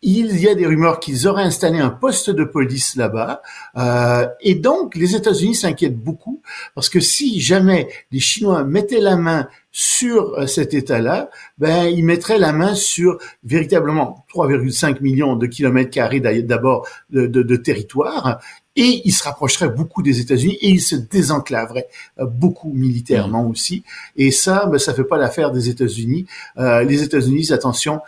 Il 0.03 0.35
y 0.39 0.47
a 0.49 0.55
des 0.55 0.65
rumeurs 0.65 0.99
qu'ils 0.99 1.27
auraient 1.27 1.43
installé 1.43 1.77
un 1.79 1.91
poste 1.91 2.31
de 2.31 2.43
police 2.43 2.95
là-bas. 2.95 3.43
Euh, 3.77 4.25
et 4.41 4.55
donc, 4.55 4.95
les 4.95 5.15
États-Unis 5.15 5.53
s'inquiètent 5.53 5.99
beaucoup 5.99 6.41
parce 6.73 6.89
que 6.89 6.99
si 6.99 7.39
jamais 7.39 7.87
les 8.11 8.19
Chinois 8.19 8.63
mettaient 8.63 8.99
la 8.99 9.15
main 9.15 9.47
sur 9.71 10.33
euh, 10.39 10.47
cet 10.47 10.73
État-là, 10.73 11.29
ben, 11.59 11.83
ils 11.85 12.03
mettraient 12.03 12.39
la 12.39 12.51
main 12.51 12.73
sur 12.73 13.19
véritablement 13.43 14.25
3,5 14.33 15.01
millions 15.01 15.35
de 15.35 15.45
kilomètres 15.45 15.91
carrés 15.91 16.19
d'abord 16.19 16.87
de, 17.11 17.27
de- 17.27 17.43
de 17.43 17.55
territoire 17.55 18.41
et 18.75 19.01
ils 19.05 19.11
se 19.11 19.23
rapprocheraient 19.23 19.69
beaucoup 19.69 20.01
des 20.01 20.19
États-Unis 20.19 20.57
et 20.61 20.69
ils 20.69 20.81
se 20.81 20.95
désenclaveraient 20.95 21.89
euh, 22.19 22.25
beaucoup 22.25 22.71
militairement 22.73 23.47
aussi. 23.47 23.83
Et 24.15 24.31
ça, 24.31 24.65
ben, 24.65 24.79
ça 24.79 24.95
fait 24.95 25.03
pas 25.03 25.17
l'affaire 25.19 25.51
des 25.51 25.69
États-Unis. 25.69 26.25
Euh, 26.57 26.83
les 26.83 27.03
États-Unis, 27.03 27.51
attention, 27.53 27.99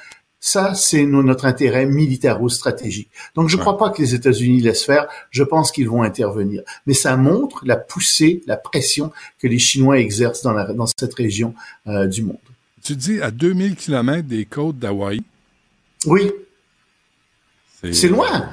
ça, 0.45 0.73
c'est 0.73 1.05
no- 1.05 1.23
notre 1.23 1.45
intérêt 1.45 1.85
militaro-stratégique. 1.85 3.09
Donc, 3.33 3.47
je 3.47 3.55
ne 3.55 3.61
crois 3.61 3.77
pas 3.77 3.91
que 3.91 4.01
les 4.01 4.13
États-Unis 4.13 4.59
laissent 4.59 4.83
faire. 4.83 5.07
Je 5.29 5.41
pense 5.41 5.71
qu'ils 5.71 5.87
vont 5.87 6.03
intervenir. 6.03 6.63
Mais 6.85 6.93
ça 6.93 7.15
montre 7.15 7.61
la 7.65 7.77
poussée, 7.77 8.43
la 8.45 8.57
pression 8.57 9.13
que 9.39 9.47
les 9.47 9.57
Chinois 9.57 9.99
exercent 9.99 10.41
dans, 10.41 10.51
la, 10.51 10.65
dans 10.73 10.85
cette 10.99 11.13
région 11.13 11.53
euh, 11.87 12.07
du 12.07 12.23
monde. 12.23 12.39
Tu 12.83 12.97
dis 12.97 13.21
à 13.21 13.31
2000 13.31 13.77
km 13.77 14.27
des 14.27 14.43
côtes 14.43 14.77
d'Hawaï. 14.77 15.21
Oui. 16.07 16.29
C'est 17.93 18.09
loin. 18.09 18.49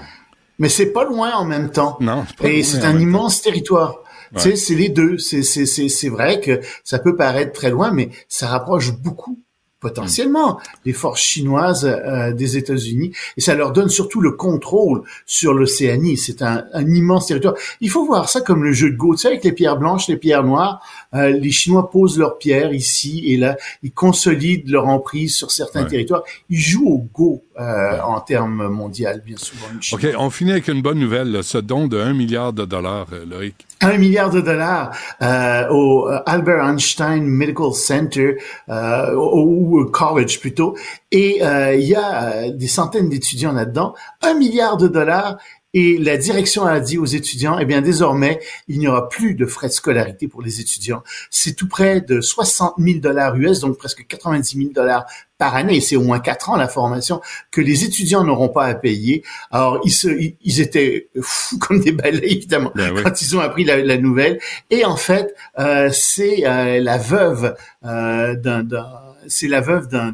Mais 0.61 0.69
c'est 0.69 0.93
pas 0.93 1.05
loin 1.05 1.33
en 1.35 1.45
même 1.45 1.73
temps. 1.73 1.97
Non, 2.01 2.25
pas 2.39 2.49
Et 2.49 2.63
c'est 2.63 2.85
un 2.85 3.01
immense 3.01 3.43
territoire. 3.43 3.97
Ouais. 4.33 4.41
Tu 4.43 4.51
sais, 4.51 4.57
c'est 4.57 4.75
les 4.77 4.91
deux. 4.91 5.19
C'est 5.19 6.09
vrai 6.09 6.39
que 6.41 6.61
ça 6.85 7.01
peut 7.01 7.17
paraître 7.17 7.51
très 7.53 7.71
loin, 7.71 7.91
mais 7.91 8.11
ça 8.29 8.47
rapproche 8.47 8.93
beaucoup 8.93 9.41
potentiellement 9.81 10.61
les 10.85 10.93
forces 10.93 11.21
chinoises 11.21 11.85
euh, 11.85 12.33
des 12.33 12.57
États-Unis 12.57 13.13
et 13.37 13.41
ça 13.41 13.55
leur 13.55 13.73
donne 13.73 13.89
surtout 13.89 14.21
le 14.21 14.33
contrôle 14.33 15.03
sur 15.27 15.55
l'Océanie. 15.55 16.17
C'est 16.17 16.43
un, 16.43 16.65
un 16.73 16.87
immense 16.95 17.27
territoire. 17.27 17.55
Il 17.81 17.91
faut 17.91 18.05
voir 18.05 18.29
ça 18.29 18.41
comme 18.41 18.63
le 18.65 18.73
jeu 18.73 18.91
de 18.91 18.97
Go, 18.97 19.15
tu 19.15 19.23
sais, 19.23 19.29
avec 19.29 19.43
les 19.45 19.53
pierres 19.53 19.79
blanches, 19.79 20.09
les 20.09 20.17
pierres 20.17 20.45
noires. 20.45 20.81
Euh, 21.15 21.31
les 21.31 21.51
Chinois 21.51 21.91
posent 21.91 22.19
leurs 22.19 22.39
pierres 22.39 22.73
ici 22.73 23.25
et 23.27 23.37
là, 23.37 23.57
ils 23.83 23.93
consolident 23.93 24.71
leur 24.71 24.87
emprise 24.87 25.35
sur 25.35 25.51
certains 25.51 25.83
Ouais. 25.85 25.89
territoires. 25.89 26.23
Ils 26.51 26.59
jouent 26.61 26.89
au 26.89 26.99
Go 27.15 27.43
euh, 27.61 28.01
en 28.01 28.21
termes 28.21 28.69
mondial, 28.69 29.23
bien 29.25 29.37
souvent. 29.37 29.67
OK, 29.93 30.07
on 30.19 30.31
finit 30.31 30.53
avec 30.53 30.69
une 30.69 30.81
bonne 30.83 30.99
nouvelle, 30.99 31.45
ce 31.45 31.59
don 31.59 31.87
de 31.89 32.01
1 32.01 32.15
milliard 32.15 32.53
de 32.53 32.65
dollars, 32.65 33.07
euh, 33.13 33.25
Loïc. 33.27 33.55
un 33.83 33.99
milliard 33.99 34.31
de 34.31 34.41
dollars 34.41 34.91
euh, 35.23 35.69
au 35.69 36.09
euh, 36.09 36.19
Albert 36.27 36.65
Einstein 36.65 37.23
Medical 37.25 37.73
Center 37.75 38.39
euh, 38.69 39.15
ou 39.15 39.85
college 39.93 40.41
plutôt 40.41 40.77
et 41.13 41.45
euh, 41.45 41.75
il 41.75 41.87
y 41.87 41.95
a 41.95 42.51
des 42.51 42.69
centaines 42.69 43.09
d'étudiants 43.09 43.53
là-dedans 43.53 43.95
un 44.23 44.35
milliard 44.35 44.77
de 44.77 44.89
dollars 44.89 45.39
et 45.75 45.99
la 45.99 46.17
direction 46.17 46.65
a 46.65 46.81
dit 46.81 46.99
aux 46.99 47.07
étudiants, 47.07 47.59
eh 47.59 47.65
bien 47.65 47.81
désormais, 47.81 48.41
il 48.69 48.79
n'y 48.79 48.89
aura 48.89 49.09
plus 49.09 49.35
de 49.35 49.47
frais 49.47 49.69
de 49.69 49.73
scolarité 49.73 50.27
pour 50.29 50.43
les 50.43 50.61
étudiants. 50.61 51.03
C'est 51.31 51.55
tout 51.55 51.69
près 51.69 52.01
de 52.01 52.21
60 52.21 52.75
000 52.79 52.99
dollars 53.01 53.37
US, 53.37 53.61
donc 53.61 53.79
presque 53.79 54.07
90 54.07 54.57
000 54.57 54.71
dollars 54.73 55.07
par 55.39 55.55
année, 55.57 55.81
c'est 55.81 55.97
au 55.97 56.03
moins 56.03 56.21
quatre 56.21 56.51
ans 56.51 56.57
la 56.57 56.69
formation 56.69 57.23
que 57.51 57.63
les 57.63 57.85
étudiants 57.85 58.25
n'auront 58.25 58.51
pas 58.51 58.67
à 58.67 58.75
payer. 58.75 59.23
Alors 59.51 59.81
ils 59.85 59.91
se, 59.91 60.09
ils, 60.09 60.37
ils 60.43 60.61
étaient 60.61 61.09
fous 61.23 61.59
comme 61.61 61.81
des 61.81 61.93
balais 61.93 62.21
évidemment 62.31 62.71
Ben 62.75 62.93
oui. 62.95 63.03
quand 63.03 63.23
ils 63.23 63.35
ont 63.37 63.41
appris 63.41 63.65
la, 63.65 63.79
la 63.79 63.97
nouvelle. 63.97 64.39
Et 64.69 64.85
en 64.85 64.97
fait, 64.97 65.35
euh, 65.59 65.89
c'est 65.93 66.47
euh, 66.47 66.81
la 66.81 66.99
veuve 66.99 67.55
euh, 67.87 68.35
d'un 68.37 68.63
d'un- 68.65 69.00
c'est 69.31 69.49
la 69.49 69.61
veuve 69.61 69.89
d'un 69.89 70.13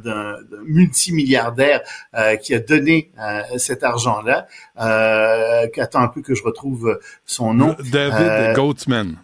multimilliardaire 0.64 1.80
euh, 2.14 2.36
qui 2.36 2.54
a 2.54 2.58
donné 2.60 3.10
euh, 3.20 3.42
cet 3.58 3.82
argent-là. 3.82 4.46
Euh, 4.80 5.66
attends 5.78 6.00
un 6.00 6.08
peu 6.08 6.22
que 6.22 6.34
je 6.34 6.42
retrouve 6.42 6.98
son 7.24 7.54
nom. 7.54 7.76
David 7.90 8.14
Euh, 8.20 8.54
Goatsman. 8.54 9.16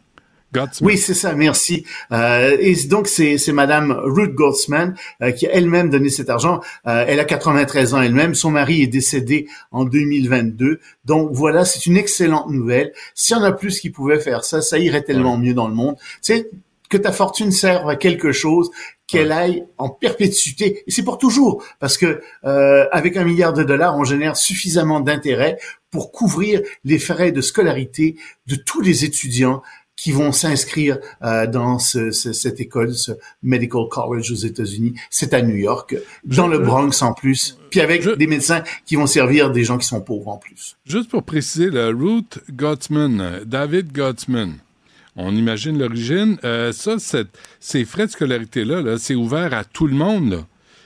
Goatsman. 0.54 0.86
oui, 0.90 0.98
c'est 0.98 1.14
ça, 1.14 1.32
merci. 1.34 1.86
Euh, 2.12 2.56
et 2.60 2.74
donc 2.86 3.08
c'est 3.08 3.38
c'est 3.38 3.52
Madame 3.52 3.90
Ruth 4.04 4.34
Goldsman 4.34 4.94
euh, 5.22 5.30
qui 5.30 5.46
a 5.46 5.50
elle-même 5.52 5.88
donné 5.88 6.10
cet 6.10 6.28
argent. 6.28 6.60
Euh, 6.86 7.04
elle 7.08 7.20
a 7.20 7.24
93 7.24 7.94
ans 7.94 8.02
elle-même. 8.02 8.34
Son 8.34 8.50
mari 8.50 8.82
est 8.82 8.86
décédé 8.86 9.46
en 9.70 9.84
2022. 9.86 10.78
Donc 11.06 11.30
voilà, 11.32 11.64
c'est 11.64 11.86
une 11.86 11.96
excellente 11.96 12.50
nouvelle. 12.50 12.92
S'il 13.14 13.34
y 13.36 13.40
en 13.40 13.42
a 13.44 13.52
plus 13.52 13.80
qui 13.80 13.88
pouvaient 13.88 14.20
faire 14.20 14.44
ça, 14.44 14.60
ça 14.60 14.78
irait 14.78 15.02
tellement 15.02 15.38
mieux 15.38 15.54
dans 15.54 15.68
le 15.68 15.74
monde. 15.74 15.96
Tu 16.22 16.34
sais 16.34 16.50
que 16.92 16.98
ta 16.98 17.12
fortune 17.12 17.50
serve 17.50 17.88
à 17.88 17.96
quelque 17.96 18.32
chose, 18.32 18.70
qu'elle 19.06 19.32
aille 19.32 19.64
en 19.78 19.88
perpétuité. 19.88 20.82
Et 20.86 20.90
c'est 20.90 21.02
pour 21.02 21.18
toujours, 21.18 21.64
parce 21.80 21.96
que 21.96 22.20
euh, 22.44 22.86
avec 22.92 23.16
un 23.16 23.24
milliard 23.24 23.52
de 23.54 23.64
dollars, 23.64 23.96
on 23.96 24.04
génère 24.04 24.36
suffisamment 24.36 25.00
d'intérêts 25.00 25.56
pour 25.90 26.12
couvrir 26.12 26.60
les 26.84 26.98
frais 26.98 27.32
de 27.32 27.40
scolarité 27.40 28.16
de 28.46 28.56
tous 28.56 28.80
les 28.82 29.04
étudiants 29.04 29.62
qui 29.94 30.10
vont 30.10 30.32
s'inscrire 30.32 30.98
euh, 31.22 31.46
dans 31.46 31.78
ce, 31.78 32.10
ce- 32.10 32.32
cette 32.32 32.60
école, 32.60 32.94
ce 32.94 33.12
Medical 33.42 33.82
College 33.90 34.32
aux 34.32 34.42
États-Unis. 34.52 34.94
C'est 35.10 35.32
à 35.34 35.42
New 35.42 35.54
York, 35.56 35.94
dans 36.24 36.48
le 36.48 36.58
Bronx 36.58 37.02
en 37.02 37.12
plus, 37.12 37.58
puis 37.70 37.80
avec 37.80 38.06
des 38.16 38.26
médecins 38.26 38.62
qui 38.86 38.96
vont 38.96 39.06
servir 39.06 39.50
des 39.50 39.64
gens 39.64 39.78
qui 39.78 39.86
sont 39.86 40.00
pauvres 40.00 40.28
en 40.28 40.38
plus. 40.38 40.76
Juste 40.86 41.10
pour 41.10 41.22
préciser, 41.22 41.70
le 41.70 41.88
Ruth 41.88 42.40
Gottman, 42.52 43.20
euh, 43.20 43.44
David 43.44 43.92
Gottman, 43.92 44.54
on 45.16 45.34
imagine 45.36 45.78
l'origine. 45.78 46.38
Euh, 46.44 46.72
ça, 46.72 46.96
ces 47.60 47.84
frais 47.84 48.06
de 48.06 48.12
scolarité-là, 48.12 48.80
là, 48.82 48.98
c'est 48.98 49.14
ouvert 49.14 49.52
à 49.54 49.64
tout 49.64 49.86
le 49.86 49.94
monde. 49.94 50.30
Là. 50.32 50.38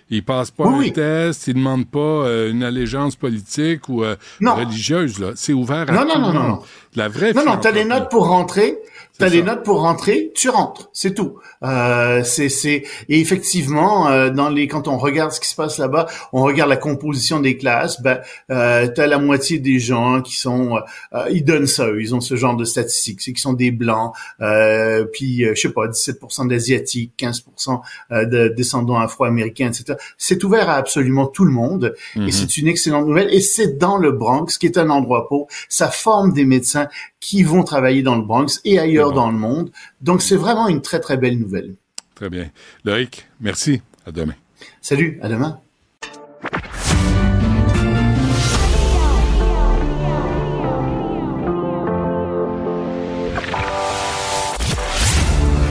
Ils 0.09 0.25
passent 0.25 0.53
pas 0.53 0.65
Oui, 0.69 0.75
un 0.75 0.79
oui. 0.79 0.93
test, 0.93 1.49
ils 1.49 1.55
demandent 1.55 1.89
pas 1.91 1.99
euh, 1.99 2.51
une 2.51 2.63
allégeance 2.63 3.17
politique 3.17 3.89
ou 3.89 4.05
euh, 4.05 4.15
Non. 4.41 4.55
religieuse. 4.55 5.19
Là. 5.19 5.33
C'est 5.35 5.53
ouvert 5.53 5.89
à 5.89 5.93
Non, 5.93 6.03
tout 6.03 6.09
non, 6.09 6.15
le 6.15 6.21
non, 6.21 6.33
non, 6.33 6.41
monde. 6.43 6.49
non. 6.61 6.63
La 6.95 7.09
vraie 7.09 7.33
Non, 7.33 7.45
non, 7.45 7.57
t'as 7.57 7.73
les 7.73 7.85
notes 7.85 8.09
pour 8.11 8.29
rentrer. 8.29 8.77
T'as 9.19 9.31
ça. 9.31 9.43
notes 9.43 9.63
pour 9.65 9.81
rentrer, 9.81 10.33
tu 10.35 10.49
rentres, 10.49 10.89
c'est 10.93 11.15
tout. 11.15 11.39
Euh, 11.63 12.23
c'est, 12.25 12.49
c'est, 12.49 12.85
et 13.09 13.21
effectivement, 13.21 14.09
euh, 14.09 14.31
dans 14.31 14.49
les, 14.49 14.69
quand 14.69 14.89
on 14.89 14.99
regarde 14.99 15.33
ce 15.33 15.41
qui 15.41 15.49
se 15.49 15.55
passe 15.55 15.79
là-bas, 15.79 16.07
on 16.33 16.43
regarde 16.43 16.69
la 16.71 16.77
composition 16.77 17.41
des 17.41 17.57
classes. 17.57 18.01
Ben, 18.03 18.21
euh, 18.51 18.89
t'as 18.95 19.07
la 19.07 19.19
moitié 19.19 19.59
des 19.59 19.79
gens 19.79 20.21
qui 20.23 20.37
sont, 20.37 20.79
euh, 21.15 21.25
ils 21.31 21.45
donnent 21.45 21.67
ça, 21.67 21.87
eux, 21.89 22.01
ils 22.01 22.15
ont 22.15 22.21
ce 22.21 22.37
genre 22.37 22.57
de 22.57 22.65
statistiques, 22.65 23.21
c'est 23.23 23.33
qu'ils 23.33 23.41
sont 23.41 23.53
des 23.55 23.71
blancs, 23.71 24.13
euh, 24.41 25.05
puis 25.13 25.45
euh, 25.45 25.55
je 25.55 25.61
sais 25.63 25.73
pas, 25.73 25.87
17% 25.89 26.49
d'asiatiques, 26.49 27.13
15% 27.19 27.81
euh, 28.13 28.25
de 28.27 28.49
descendants 28.49 28.99
afro-américains, 28.99 29.69
etc. 29.69 29.95
C'est 30.19 30.43
ouvert 30.45 30.69
à 30.69 30.75
absolument 30.75 31.27
tout 31.27 31.45
le 31.45 31.53
monde, 31.53 31.95
Mhm. 32.17 32.29
et 32.29 32.33
c'est 32.33 32.57
une 32.59 32.69
excellente 32.69 33.07
nouvelle. 33.07 33.33
Et 33.33 33.41
c'est 33.41 33.79
dans 33.79 33.97
le 33.99 34.13
Bronx, 34.13 34.59
qui 34.59 34.67
est 34.67 34.79
un 34.79 34.91
endroit 34.91 35.29
pauvre. 35.29 35.47
Ça 35.69 35.89
forme 35.89 36.33
des 36.33 36.45
médecins 36.45 36.89
qui 37.21 37.43
vont 37.43 37.65
travailler 37.65 38.03
dans 38.03 38.15
le 38.15 38.23
Bronx 38.23 38.61
et 38.65 38.79
ailleurs 38.79 39.06
dans 39.13 39.31
le 39.31 39.39
monde. 39.39 39.71
Donc 40.01 40.23
c'est 40.23 40.37
vraiment 40.37 40.69
une 40.69 40.83
très 40.83 41.01
très 41.01 41.17
belle 41.17 41.39
nouvelle. 41.39 41.75
Très 42.15 42.31
bien. 42.31 42.51
Loïc, 42.85 43.29
merci. 43.41 43.83
À 44.07 44.13
demain. 44.13 44.35
Salut, 44.81 45.19
à 45.23 45.29
demain. 45.29 45.61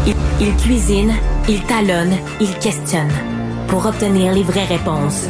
Il, 0.07 0.15
il 0.39 0.55
cuisine, 0.57 1.13
il 1.49 1.63
talonne, 1.63 2.15
il 2.39 2.53
questionne 2.59 3.11
pour 3.67 3.85
obtenir 3.85 4.33
les 4.33 4.43
vraies 4.43 4.65
réponses. 4.65 5.27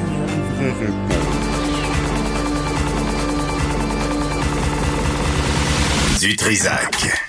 Du 6.19 6.35
Trisac. 6.35 7.24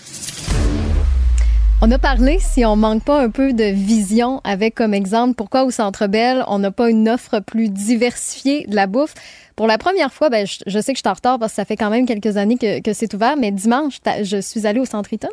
On 1.82 1.90
a 1.90 1.98
parlé, 1.98 2.38
si 2.40 2.64
on 2.64 2.74
manque 2.74 3.04
pas 3.04 3.20
un 3.20 3.28
peu 3.30 3.52
de 3.52 3.64
vision 3.64 4.40
avec 4.44 4.74
comme 4.74 4.94
exemple, 4.94 5.34
pourquoi 5.34 5.64
au 5.64 5.70
Centre 5.70 6.06
Bell, 6.06 6.42
on 6.48 6.58
n'a 6.58 6.70
pas 6.70 6.88
une 6.88 7.06
offre 7.08 7.40
plus 7.40 7.68
diversifiée 7.68 8.66
de 8.66 8.74
la 8.74 8.86
bouffe? 8.86 9.12
Pour 9.56 9.66
la 9.66 9.76
première 9.76 10.12
fois, 10.12 10.30
ben, 10.30 10.46
je, 10.46 10.60
je 10.66 10.78
sais 10.80 10.92
que 10.92 10.98
je 10.98 11.02
suis 11.02 11.08
en 11.08 11.12
retard 11.12 11.38
parce 11.38 11.52
que 11.52 11.56
ça 11.56 11.64
fait 11.66 11.76
quand 11.76 11.90
même 11.90 12.06
quelques 12.06 12.38
années 12.38 12.56
que, 12.56 12.80
que 12.80 12.92
c'est 12.94 13.12
ouvert, 13.12 13.36
mais 13.36 13.50
dimanche, 13.50 14.00
je 14.22 14.40
suis 14.40 14.66
allée 14.66 14.80
au 14.80 14.86
Centre 14.86 15.12
Eaton. 15.12 15.28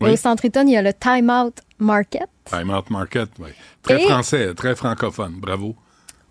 Et 0.00 0.06
au 0.10 0.16
Centre 0.16 0.44
Eaton, 0.44 0.64
il 0.66 0.72
y 0.72 0.76
a 0.76 0.82
le 0.82 0.92
Time 0.92 1.30
Out 1.30 1.58
Market. 1.78 2.26
Time 2.44 2.70
Out 2.70 2.90
Market, 2.90 3.28
oui. 3.38 3.50
Très 3.82 4.02
Et- 4.02 4.06
français, 4.06 4.54
très 4.54 4.74
francophone. 4.74 5.34
Bravo. 5.40 5.76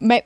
Ben, 0.02 0.20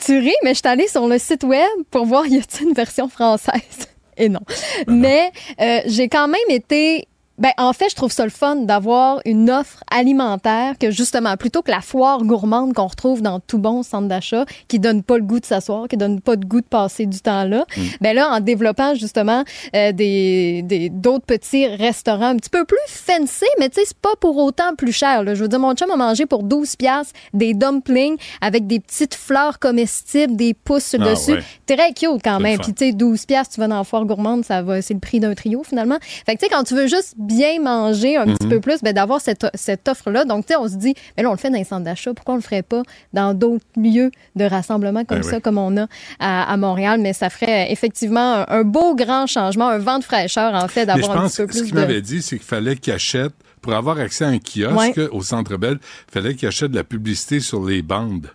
tu 0.00 0.18
ris, 0.18 0.32
mais 0.42 0.50
je 0.54 0.58
suis 0.58 0.68
allée 0.68 0.88
sur 0.88 1.06
le 1.06 1.18
site 1.18 1.44
web 1.44 1.68
pour 1.92 2.06
voir 2.06 2.26
y 2.28 2.38
a-t-il 2.38 2.68
une 2.68 2.74
version 2.74 3.08
française? 3.08 3.88
Et 4.16 4.28
non. 4.28 4.40
Mais 4.88 5.30
euh, 5.60 5.80
j'ai 5.86 6.08
quand 6.08 6.26
même 6.28 6.40
été. 6.50 7.06
Ben, 7.38 7.50
en 7.58 7.72
fait, 7.72 7.88
je 7.90 7.96
trouve 7.96 8.12
ça 8.12 8.24
le 8.24 8.30
fun 8.30 8.56
d'avoir 8.56 9.20
une 9.24 9.50
offre 9.50 9.82
alimentaire 9.90 10.74
que 10.78 10.90
justement, 10.90 11.36
plutôt 11.36 11.62
que 11.62 11.70
la 11.70 11.80
foire 11.80 12.22
gourmande 12.22 12.72
qu'on 12.74 12.86
retrouve 12.86 13.22
dans 13.22 13.40
tout 13.40 13.58
bon 13.58 13.82
centre 13.82 14.06
d'achat, 14.06 14.44
qui 14.68 14.78
donne 14.78 15.02
pas 15.02 15.16
le 15.16 15.24
goût 15.24 15.40
de 15.40 15.44
s'asseoir, 15.44 15.88
qui 15.88 15.96
donne 15.96 16.20
pas 16.20 16.32
le 16.36 16.46
goût 16.46 16.60
de 16.60 16.66
passer 16.66 17.06
du 17.06 17.20
temps 17.20 17.44
là, 17.44 17.64
ben 18.00 18.14
là, 18.14 18.30
en 18.30 18.40
développant 18.40 18.94
justement 18.94 19.42
euh, 19.74 19.90
des 19.92 20.62
des- 20.62 20.88
d'autres 20.90 21.26
petits 21.26 21.66
restaurants 21.66 22.26
un 22.28 22.36
petit 22.36 22.50
peu 22.50 22.64
plus 22.64 22.78
fancy, 22.86 23.44
mais 23.58 23.68
tu 23.68 23.80
sais, 23.80 23.86
c'est 23.86 23.96
pas 23.98 24.14
pour 24.20 24.36
autant 24.36 24.74
plus 24.76 24.92
cher. 24.92 25.24
Là. 25.24 25.34
Je 25.34 25.42
veux 25.42 25.48
dire, 25.48 25.58
mon 25.58 25.74
chum 25.74 25.90
a 25.90 25.96
mangé 25.96 26.26
pour 26.26 26.44
12 26.44 26.76
piastres 26.76 27.12
des 27.32 27.54
dumplings 27.54 28.16
avec 28.40 28.66
des 28.68 28.78
petites 28.78 29.14
fleurs 29.14 29.58
comestibles, 29.58 30.36
des 30.36 30.54
pousses 30.54 30.84
sur 30.84 31.00
le 31.00 31.06
Ah 31.08 31.10
dessus. 31.14 31.32
ouais. 31.32 31.42
Très 31.76 31.92
cute 31.92 32.22
quand 32.22 32.38
même. 32.40 32.58
Puis 32.60 32.74
tu 32.74 32.86
sais, 32.86 32.92
12 32.92 33.26
piastres, 33.26 33.54
tu 33.54 33.60
vas 33.60 33.66
dans 33.68 33.78
la 33.78 33.84
foire 33.84 34.04
gourmande, 34.04 34.44
ça 34.44 34.62
va, 34.62 34.80
c'est 34.82 34.94
le 34.94 35.00
prix 35.00 35.18
d'un 35.20 35.34
trio 35.34 35.62
finalement. 35.64 35.98
Fait 36.26 36.36
que 36.36 36.40
tu 36.40 36.46
sais, 36.46 36.50
quand 36.54 36.62
tu 36.64 36.74
veux 36.74 36.86
juste 36.86 37.14
bien 37.26 37.60
manger 37.60 38.16
un 38.16 38.24
petit 38.26 38.44
Mhm. 38.46 38.50
peu 38.52 38.60
plus, 38.60 38.82
ben 38.82 38.92
d'avoir 38.92 39.20
cette, 39.20 39.46
cette 39.54 39.88
offre-là. 39.88 40.24
Donc 40.24 40.46
tu 40.46 40.52
sais, 40.52 40.58
on 40.58 40.68
se 40.68 40.76
dit, 40.76 40.94
mais 41.16 41.22
là, 41.22 41.28
on 41.30 41.32
le 41.32 41.38
fait 41.38 41.50
dans 41.50 41.56
les 41.58 41.64
centres 41.64 41.84
d'achat, 41.84 42.12
pourquoi 42.14 42.34
on 42.34 42.36
le 42.38 42.42
ferait 42.42 42.62
pas 42.62 42.82
dans 43.12 43.34
d'autres 43.34 43.64
lieux 43.76 44.10
de 44.36 44.44
rassemblement 44.44 45.04
comme 45.04 45.18
Ben 45.20 45.24
ça, 45.28 45.36
oui. 45.36 45.42
comme 45.42 45.58
on 45.58 45.76
a 45.76 45.86
à, 46.18 46.52
à 46.52 46.56
Montréal? 46.56 47.00
Mais 47.00 47.12
ça 47.12 47.30
ferait 47.30 47.70
effectivement 47.72 48.34
un, 48.34 48.46
un 48.48 48.62
beau 48.64 48.94
grand 48.94 49.26
changement, 49.26 49.68
un 49.68 49.78
vent 49.78 49.98
de 49.98 50.04
fraîcheur 50.04 50.54
en 50.54 50.68
fait, 50.68 50.86
d'avoir 50.86 51.18
un 51.22 51.28
petit 51.28 51.36
peu 51.38 51.46
plus 51.46 51.58
ce 51.58 51.62
qu'il 51.64 51.74
de... 51.74 51.80
m'avait 51.80 52.02
dit, 52.02 52.22
c'est 52.22 52.36
qu'il 52.36 52.46
fallait 52.46 52.76
qu'il 52.76 52.92
achète, 52.92 53.32
pour 53.60 53.72
avoir 53.74 53.98
accès 53.98 54.24
à 54.24 54.28
un 54.28 54.38
kiosque 54.38 54.96
Ouais. 54.96 55.08
au 55.10 55.22
Centre 55.22 55.56
Bell, 55.56 55.78
il 55.80 56.12
fallait 56.12 56.34
qu'il 56.34 56.46
achète 56.48 56.70
de 56.70 56.76
la 56.76 56.84
publicité 56.84 57.40
sur 57.40 57.64
les 57.64 57.80
bandes 57.82 58.28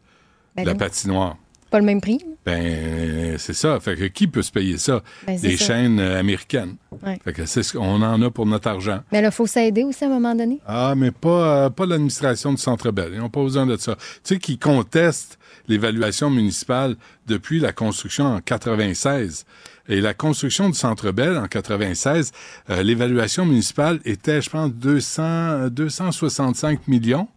Ben 0.56 0.64
de 0.64 0.70
la 0.70 0.76
patinoire. 0.76 1.38
Pas 1.70 1.80
le 1.80 1.86
même 1.86 2.02
prix. 2.02 2.20
Ben, 2.46 3.38
c'est 3.38 3.54
ça. 3.54 3.80
Fait 3.80 3.96
que 3.96 4.06
qui 4.06 4.28
peut 4.28 4.42
se 4.42 4.52
payer 4.52 4.78
ça? 4.78 5.04
Ben, 5.28 5.38
ça. 5.38 5.50
chaînes 5.50 6.00
euh, 6.00 6.20
américaines. 6.20 6.76
Ouais. 7.06 7.20
Fait 7.24 7.34
que 7.34 7.46
c'est 7.46 7.62
ce 7.62 7.74
qu'on 7.78 8.02
en 8.02 8.22
a 8.22 8.32
pour 8.32 8.46
notre 8.46 8.68
argent. 8.68 9.02
Mais 9.12 9.22
là, 9.22 9.28
il 9.28 9.34
faut 9.34 9.46
s'aider 9.46 9.84
aussi 9.84 10.04
à 10.04 10.08
un 10.08 10.12
moment 10.12 10.34
donné. 10.34 10.60
Ah, 10.66 10.96
mais 10.98 11.12
pas, 11.12 11.66
euh, 11.66 11.70
pas 11.70 11.86
l'administration 11.86 12.52
du 12.52 12.62
Centre 12.62 12.92
Bell. 12.92 13.12
Ils 13.14 13.20
n'ont 13.20 13.30
pas 13.30 13.44
besoin 13.44 13.68
de 13.68 13.78
ça. 13.78 13.96
Tu 13.96 14.02
sais, 14.24 14.40
qui 14.40 14.58
contestent 14.58 15.38
l'évaluation 15.68 16.30
municipale 16.30 16.96
depuis 17.28 17.60
la 17.60 17.72
construction 17.72 18.26
en 18.26 18.40
96. 18.42 19.46
Et 19.88 20.02
la 20.02 20.14
construction 20.14 20.70
du 20.70 20.76
Centre 20.76 21.12
Bell 21.12 21.38
en 21.38 21.48
96, 21.48 22.32
euh, 22.70 22.84
l'évaluation 22.84 23.46
municipale 23.46 24.00
était, 24.06 24.42
je 24.42 24.50
pense, 24.50 24.72
200, 24.72 25.70
265 25.70 26.88
millions. 26.88 27.28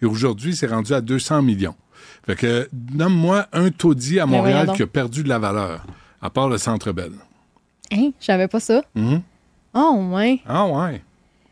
Et 0.00 0.06
aujourd'hui, 0.06 0.56
c'est 0.56 0.66
rendu 0.66 0.92
à 0.92 1.00
200 1.00 1.42
millions. 1.42 1.76
Fait 2.26 2.36
que, 2.36 2.68
nomme-moi 2.94 3.46
un 3.52 3.70
taudis 3.70 4.20
à 4.20 4.26
voyons 4.26 4.42
Montréal 4.42 4.72
qui 4.74 4.82
a 4.82 4.86
perdu 4.86 5.22
de 5.22 5.28
la 5.28 5.38
valeur, 5.38 5.84
à 6.20 6.30
part 6.30 6.48
le 6.48 6.58
Centre 6.58 6.92
Bell. 6.92 7.12
Hein? 7.92 8.10
Je 8.20 8.26
savais 8.26 8.48
pas 8.48 8.60
ça. 8.60 8.82
Mhm. 8.94 9.22
Oh, 9.74 10.08
ouais. 10.12 10.40
Ah 10.46 10.66
ouais. 10.66 11.02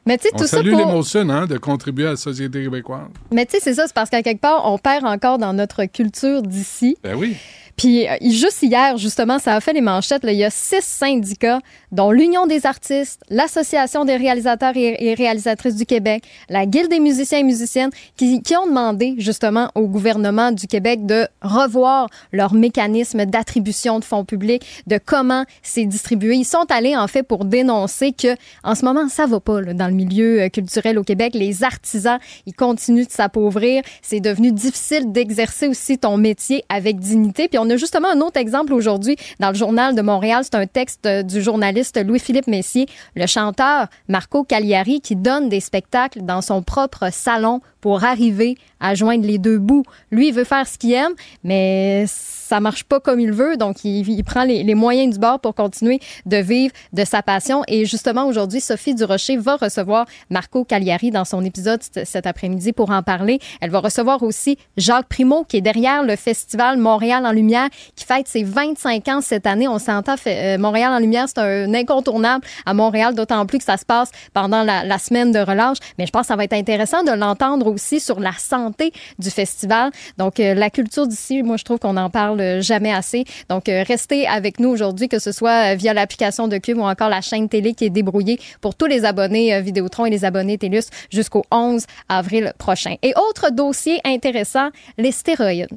Mais 0.06 0.16
tu 0.16 0.24
sais, 0.24 0.30
tout 0.32 0.38
ça 0.38 0.58
salue 0.58 0.70
pour... 0.70 0.78
l'émotion 0.78 1.28
hein, 1.28 1.46
de 1.46 1.58
contribuer 1.58 2.06
à 2.06 2.10
la 2.10 2.16
société 2.16 2.62
québécoise. 2.62 3.08
Mais 3.32 3.46
tu 3.46 3.52
sais, 3.52 3.58
c'est 3.60 3.74
ça, 3.74 3.86
c'est 3.86 3.94
parce 3.94 4.10
qu'à 4.10 4.22
quelque 4.22 4.40
part, 4.40 4.62
on 4.70 4.78
perd 4.78 5.04
encore 5.04 5.38
dans 5.38 5.52
notre 5.52 5.84
culture 5.84 6.42
d'ici. 6.42 6.96
Ben 7.02 7.14
oui. 7.16 7.36
Puis 7.76 8.08
euh, 8.08 8.16
juste 8.22 8.62
hier, 8.62 8.96
justement, 8.96 9.38
ça 9.38 9.54
a 9.54 9.60
fait 9.60 9.72
les 9.72 9.80
manchettes. 9.80 10.24
là, 10.24 10.32
il 10.32 10.38
y 10.38 10.44
a 10.44 10.50
six 10.50 10.82
syndicats, 10.82 11.60
dont 11.92 12.10
l'Union 12.10 12.46
des 12.46 12.66
artistes, 12.66 13.22
l'Association 13.30 14.04
des 14.04 14.16
réalisateurs 14.16 14.76
et, 14.76 15.14
réalisatrices 15.14 15.76
du 15.76 15.86
Québec, 15.86 16.24
la 16.48 16.66
Guilde 16.66 16.90
des 16.90 17.00
musiciens 17.00 17.38
et 17.38 17.42
musiciennes, 17.42 17.90
qui, 18.16 18.42
qui 18.42 18.56
ont 18.56 18.66
demandé 18.66 19.14
justement 19.18 19.70
au 19.74 19.86
gouvernement 19.86 20.52
du 20.52 20.66
Québec 20.66 21.06
de 21.06 21.26
revoir 21.42 22.08
leur 22.32 22.54
mécanisme 22.54 23.24
d'attribution 23.24 23.98
de 23.98 24.04
fonds 24.04 24.24
publics, 24.24 24.64
de 24.86 24.98
comment 25.04 25.44
c'est 25.62 25.84
distribué. 25.84 26.36
Ils 26.36 26.44
sont 26.44 26.66
allés 26.70 26.96
en 26.96 27.06
fait 27.08 27.22
pour 27.22 27.44
dénoncer 27.44 28.12
que 28.12 28.36
en 28.62 28.74
ce 28.74 28.84
moment 28.84 29.08
ça 29.08 29.26
va 29.26 29.40
pas 29.40 29.60
là, 29.60 29.74
dans 29.74 29.88
le 29.88 29.94
milieu 29.94 30.42
euh, 30.42 30.48
culturel 30.48 30.98
au 30.98 31.04
Québec. 31.04 31.32
Les 31.34 31.64
artisans, 31.64 32.18
ils 32.46 32.54
continuent 32.54 33.06
de 33.06 33.10
s'appauvrir. 33.10 33.82
C'est 34.02 34.20
devenu 34.20 34.52
difficile 34.52 35.12
d'exercer 35.12 35.68
aussi 35.68 35.98
ton 35.98 36.16
métier 36.16 36.64
avec 36.68 36.98
dignité. 36.98 37.48
Puis 37.48 37.58
on 37.58 37.68
a 37.70 37.76
justement 37.76 38.08
un 38.08 38.20
autre 38.20 38.38
exemple 38.38 38.72
aujourd'hui 38.72 39.16
dans 39.38 39.48
le 39.48 39.54
journal 39.54 39.94
de 39.94 40.02
Montréal. 40.02 40.42
C'est 40.44 40.54
un 40.54 40.66
texte 40.66 41.06
euh, 41.06 41.22
du 41.22 41.42
journaliste 41.42 41.79
Louis-Philippe 42.04 42.46
Messier, 42.46 42.86
le 43.14 43.26
chanteur 43.26 43.88
Marco 44.08 44.44
Cagliari, 44.44 45.00
qui 45.00 45.16
donne 45.16 45.48
des 45.48 45.60
spectacles 45.60 46.22
dans 46.22 46.40
son 46.40 46.62
propre 46.62 47.08
salon 47.12 47.60
pour 47.80 48.04
arriver 48.04 48.56
à 48.80 48.94
joindre 48.94 49.26
les 49.26 49.38
deux 49.38 49.58
bouts. 49.58 49.84
Lui, 50.10 50.28
il 50.28 50.34
veut 50.34 50.44
faire 50.44 50.66
ce 50.66 50.78
qu'il 50.78 50.92
aime, 50.92 51.12
mais 51.44 52.04
ça 52.06 52.60
marche 52.60 52.84
pas 52.84 52.98
comme 52.98 53.20
il 53.20 53.32
veut, 53.32 53.56
donc 53.56 53.84
il, 53.84 54.08
il 54.08 54.24
prend 54.24 54.42
les, 54.42 54.64
les 54.64 54.74
moyens 54.74 55.14
du 55.14 55.20
bord 55.20 55.38
pour 55.38 55.54
continuer 55.54 56.00
de 56.26 56.38
vivre 56.38 56.74
de 56.92 57.04
sa 57.04 57.22
passion. 57.22 57.62
Et 57.68 57.84
justement, 57.84 58.26
aujourd'hui, 58.26 58.60
Sophie 58.60 58.94
Durocher 58.94 59.36
va 59.36 59.56
recevoir 59.56 60.06
Marco 60.30 60.64
Cagliari 60.64 61.10
dans 61.10 61.24
son 61.24 61.44
épisode 61.44 61.80
cet 61.82 62.26
après-midi 62.26 62.72
pour 62.72 62.90
en 62.90 63.02
parler. 63.02 63.38
Elle 63.60 63.70
va 63.70 63.78
recevoir 63.78 64.22
aussi 64.22 64.58
Jacques 64.76 65.08
Primo, 65.08 65.44
qui 65.44 65.58
est 65.58 65.60
derrière 65.60 66.02
le 66.02 66.16
festival 66.16 66.78
Montréal 66.78 67.24
en 67.24 67.32
Lumière, 67.32 67.68
qui 67.94 68.04
fête 68.04 68.26
ses 68.26 68.42
25 68.42 69.08
ans 69.08 69.20
cette 69.20 69.46
année. 69.46 69.68
On 69.68 69.78
s'entend, 69.78 70.16
euh, 70.26 70.58
Montréal 70.58 70.92
en 70.92 70.98
Lumière, 70.98 71.26
c'est 71.28 71.38
un 71.38 71.72
incontournable 71.74 72.44
à 72.66 72.74
Montréal, 72.74 73.14
d'autant 73.14 73.46
plus 73.46 73.58
que 73.58 73.64
ça 73.64 73.76
se 73.76 73.84
passe 73.84 74.10
pendant 74.34 74.62
la, 74.64 74.84
la 74.84 74.98
semaine 74.98 75.30
de 75.30 75.38
relâche. 75.38 75.78
Mais 75.98 76.06
je 76.06 76.10
pense 76.10 76.22
que 76.22 76.28
ça 76.28 76.36
va 76.36 76.44
être 76.44 76.52
intéressant 76.52 77.02
de 77.04 77.12
l'entendre 77.12 77.69
aussi 77.70 78.00
sur 78.00 78.20
la 78.20 78.32
santé 78.32 78.92
du 79.18 79.30
festival. 79.30 79.90
Donc, 80.18 80.40
euh, 80.40 80.54
la 80.54 80.70
culture 80.70 81.06
d'ici, 81.06 81.42
moi, 81.42 81.56
je 81.56 81.64
trouve 81.64 81.78
qu'on 81.78 81.94
n'en 81.94 82.10
parle 82.10 82.60
jamais 82.60 82.92
assez. 82.92 83.24
Donc, 83.48 83.68
euh, 83.68 83.82
restez 83.86 84.26
avec 84.26 84.60
nous 84.60 84.68
aujourd'hui, 84.68 85.08
que 85.08 85.18
ce 85.18 85.32
soit 85.32 85.72
euh, 85.72 85.74
via 85.74 85.94
l'application 85.94 86.48
de 86.48 86.58
Cube 86.58 86.78
ou 86.78 86.82
encore 86.82 87.08
la 87.08 87.20
chaîne 87.20 87.48
télé 87.48 87.74
qui 87.74 87.84
est 87.84 87.90
débrouillée 87.90 88.38
pour 88.60 88.74
tous 88.74 88.86
les 88.86 89.04
abonnés 89.04 89.60
Vidéotron 89.62 90.06
et 90.06 90.10
les 90.10 90.24
abonnés 90.24 90.58
TELUS 90.58 90.84
jusqu'au 91.10 91.44
11 91.50 91.84
avril 92.08 92.52
prochain. 92.58 92.96
Et 93.02 93.12
autre 93.16 93.50
dossier 93.50 94.00
intéressant, 94.04 94.70
les 94.98 95.12
stéroïdes. 95.12 95.68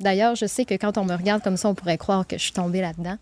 D'ailleurs, 0.00 0.34
je 0.34 0.46
sais 0.46 0.64
que 0.64 0.74
quand 0.74 0.98
on 0.98 1.04
me 1.04 1.14
regarde 1.14 1.42
comme 1.42 1.56
ça, 1.56 1.68
on 1.68 1.74
pourrait 1.74 1.98
croire 1.98 2.26
que 2.26 2.36
je 2.36 2.42
suis 2.42 2.52
tombée 2.52 2.80
là-dedans. 2.80 3.16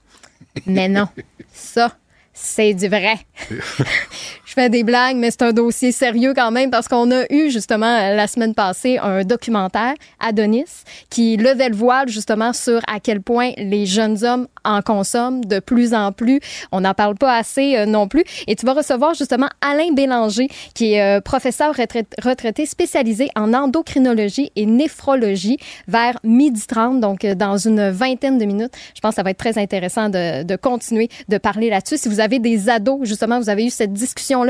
Mais 0.67 0.89
non, 0.89 1.09
ça, 1.53 1.97
c'est 2.33 2.75
du 2.75 2.89
vrai. 2.89 3.19
je 4.51 4.55
fais 4.55 4.69
des 4.69 4.83
blagues, 4.83 5.17
mais 5.17 5.31
c'est 5.31 5.43
un 5.43 5.53
dossier 5.53 5.93
sérieux 5.93 6.33
quand 6.35 6.51
même 6.51 6.71
parce 6.71 6.89
qu'on 6.89 7.13
a 7.13 7.23
eu 7.31 7.51
justement 7.51 7.87
la 7.87 8.27
semaine 8.27 8.53
passée 8.53 8.99
un 8.99 9.23
documentaire, 9.23 9.95
Adonis, 10.19 10.83
qui 11.09 11.37
levait 11.37 11.69
le 11.69 11.77
voile 11.77 12.09
justement 12.09 12.53
sur 12.53 12.81
à 12.93 12.99
quel 12.99 13.23
point 13.23 13.53
les 13.59 13.87
jeunes 13.87 14.25
hommes 14.25 14.49
en 14.65 14.83
consomment 14.83 15.45
de 15.45 15.61
plus 15.61 15.95
en 15.95 16.11
plus. 16.11 16.41
On 16.73 16.81
n'en 16.81 16.95
parle 16.95 17.15
pas 17.15 17.37
assez 17.37 17.77
euh, 17.77 17.87
non 17.87 18.09
plus. 18.09 18.25
Et 18.49 18.57
tu 18.57 18.67
vas 18.67 18.73
recevoir 18.73 19.15
justement 19.15 19.49
Alain 19.61 19.93
Bélanger, 19.93 20.49
qui 20.75 20.95
est 20.95 21.03
euh, 21.03 21.21
professeur 21.21 21.73
retrait- 21.77 22.05
retraité 22.21 22.67
spécialisé 22.67 23.29
en 23.37 23.55
endocrinologie 23.55 24.51
et 24.57 24.67
néphrologie 24.67 25.59
vers 25.87 26.19
midi 26.25 26.67
30, 26.67 27.01
donc 27.01 27.25
euh, 27.25 27.37
dans 27.37 27.57
une 27.57 27.91
vingtaine 27.91 28.39
de 28.39 28.45
minutes. 28.45 28.73
Je 28.97 29.01
pense 29.01 29.13
que 29.13 29.17
ça 29.17 29.23
va 29.23 29.31
être 29.31 29.39
très 29.39 29.59
intéressant 29.59 30.09
de, 30.09 30.57
continuer 30.57 31.09
de 31.29 31.39
parler 31.39 31.71
là-dessus. 31.71 31.99
Si 31.99 32.09
vous 32.09 32.19
avez 32.19 32.41
des 32.41 32.69
ados, 32.69 32.99
justement, 33.05 33.39
vous 33.39 33.49
avez 33.49 33.67
eu 33.67 33.71
cette 33.71 33.93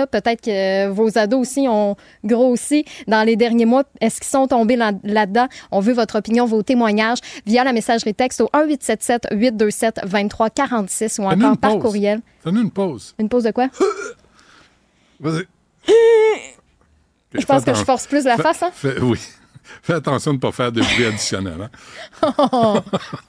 peut-être 0.07 0.41
que 0.41 0.89
vos 0.89 1.17
ados 1.19 1.41
aussi 1.41 1.67
ont 1.69 1.97
grossi 2.25 2.85
dans 3.07 3.23
les 3.27 3.37
derniers 3.37 3.65
mois. 3.67 3.85
Est-ce 4.01 4.21
qu'ils 4.21 4.31
sont 4.31 4.47
tombés 4.47 4.77
là- 4.77 4.93
là-dedans? 5.05 5.47
On 5.71 5.81
veut 5.81 5.93
votre 5.93 6.19
opinion, 6.19 6.47
vos 6.47 6.63
témoignages 6.63 7.19
via 7.47 7.65
la 7.65 7.73
messagerie 7.73 8.15
texte 8.15 8.41
au 8.41 8.49
1877 8.55 9.29
827 9.33 10.01
2346 10.05 11.19
ou 11.19 11.23
encore 11.25 11.57
par 11.59 11.73
pause. 11.73 11.83
courriel. 11.83 12.21
Fais-nous 12.43 12.63
une 12.63 12.71
pause. 12.71 13.15
Une 13.19 13.29
pause 13.29 13.45
de 13.45 13.51
quoi? 13.51 13.69
Vas-y. 15.21 15.45
Je 17.35 17.45
pense 17.47 17.65
que 17.65 17.75
je 17.75 17.85
force 17.85 18.07
plus 18.07 18.25
la 18.25 18.37
face, 18.39 18.63
hein? 18.63 18.71
oui. 19.03 19.19
Fais 19.83 19.95
attention 19.95 20.33
de 20.33 20.37
ne 20.37 20.41
pas 20.41 20.53
faire 20.53 20.73
de 20.73 20.81
bruit 20.81 21.05
additionnel. 21.07 21.55
hein. 22.23 22.33
Oh, 22.53 22.79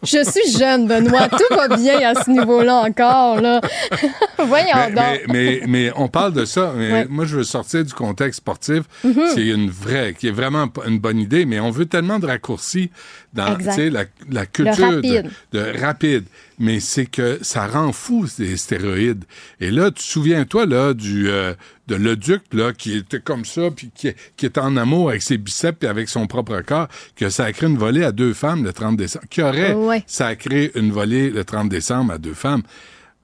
je 0.04 0.24
suis 0.24 0.58
jeune, 0.58 0.88
Benoît. 0.88 1.30
Tout 1.30 1.56
va 1.56 1.68
bien 1.76 2.00
à 2.16 2.24
ce 2.24 2.30
niveau-là 2.30 2.76
encore. 2.88 3.40
Là. 3.40 3.62
Voyons 4.38 4.68
Mais, 4.76 4.92
donc. 4.92 4.98
mais, 4.98 5.22
mais, 5.28 5.62
mais 5.68 5.92
on 5.96 6.08
parle 6.08 6.34
de 6.34 6.46
ça. 6.46 6.74
Mais 6.76 6.92
Ouais. 6.92 7.06
Moi, 7.10 7.26
je 7.26 7.38
veux 7.38 7.44
sortir 7.44 7.84
du 7.86 7.94
contexte 7.94 8.38
sportif. 8.40 8.84
Mhm. 9.04 9.22
C'est 9.34 9.48
une 9.48 9.70
vraie, 9.70 10.14
qui 10.18 10.28
est 10.28 10.32
vraiment 10.32 10.68
une 10.88 11.00
bonne 11.00 11.20
idée, 11.20 11.46
mais 11.46 11.60
on 11.60 11.72
veut 11.72 11.86
tellement 11.86 12.20
de 12.20 12.26
raccourcis 12.28 12.92
dans 13.34 13.58
la, 13.58 14.04
la 14.30 14.46
culture. 14.46 15.02
De, 15.02 15.80
rapide. 15.82 16.26
Mais 16.64 16.80
c'est 16.80 17.08
que 17.08 17.40
ça 17.42 17.66
rend 17.66 17.92
fou, 17.92 18.28
ces 18.28 18.56
stéroïdes. 18.56 19.24
Et 19.60 19.72
là, 19.72 19.86
tu 19.90 19.96
te 19.96 20.02
souviens-toi, 20.04 20.68
là, 20.68 20.94
du, 20.94 21.28
euh, 21.28 21.54
de 21.88 21.96
le 21.96 22.16
duc, 22.16 22.44
là, 22.54 22.72
qui 22.72 22.98
était 22.98 23.20
comme 23.20 23.46
ça, 23.46 23.72
puis 23.76 23.90
qui, 23.96 24.12
qui 24.38 24.46
est 24.46 24.58
en 24.60 24.78
amour 24.78 25.10
avec 25.10 25.24
ses 25.24 25.40
biceps 25.40 25.84
et 25.84 25.88
avec 25.88 26.08
son 26.08 26.28
propre 26.28 26.62
corps, 26.62 26.88
qui 27.16 27.26
a 27.26 27.32
sacré 27.32 27.66
une 27.66 27.78
volée 27.78 28.04
à 28.04 28.12
deux 28.12 28.34
femmes 28.34 28.64
le 28.64 28.74
30 28.74 28.96
décembre, 28.96 29.26
qui 29.30 29.42
aurait 29.42 29.74
Ouais. 29.74 30.04
sacré 30.06 30.72
une 30.76 30.92
volée 30.92 31.32
le 31.32 31.44
30 31.44 31.68
décembre 31.68 32.14
à 32.14 32.18
deux 32.20 32.36
femmes. 32.36 32.62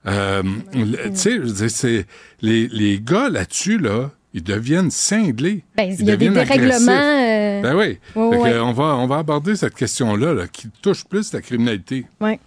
Euh, 0.07 0.41
tu 0.73 1.15
sais, 1.15 1.69
c'est 1.69 2.05
les, 2.41 2.67
les 2.69 2.99
gars 2.99 3.29
là-dessus, 3.29 3.77
là, 3.77 4.09
ils 4.33 4.43
deviennent 4.43 4.91
cinglés. 4.91 5.63
Ben, 5.75 5.95
il 5.99 6.05
y 6.05 6.11
a 6.11 6.15
des 6.15 6.29
dérèglements. 6.29 6.91
euh, 6.91 7.61
Ben 7.61 7.75
oui. 7.75 7.97
Que, 8.13 8.19
ouais. 8.19 8.59
on, 8.59 8.71
va, 8.71 8.95
on 8.95 9.07
va 9.07 9.17
aborder 9.17 9.55
cette 9.55 9.73
question-là 9.75 10.33
là, 10.33 10.47
qui 10.47 10.69
touche 10.81 11.03
plus 11.05 11.33
la 11.33 11.41
criminalité. 11.41 12.05
Ouais. 12.21 12.39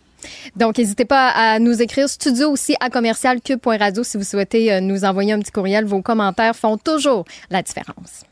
Donc, 0.57 0.79
n'hésitez 0.79 1.05
pas 1.05 1.29
à 1.31 1.59
nous 1.59 1.83
écrire 1.83 2.09
studio 2.09 2.51
aussi 2.51 2.75
à 2.81 2.91
commercialcube.radio 2.91 4.03
si 4.03 4.17
vous 4.17 4.25
souhaitez 4.25 4.73
euh, 4.73 4.81
nous 4.81 5.05
envoyer 5.05 5.33
un 5.33 5.39
petit 5.39 5.53
courriel. 5.53 5.85
Vos 5.85 6.03
commentaires 6.03 6.57
font 6.57 6.77
toujours 6.77 7.25
la 7.51 7.63
différence. 7.63 8.25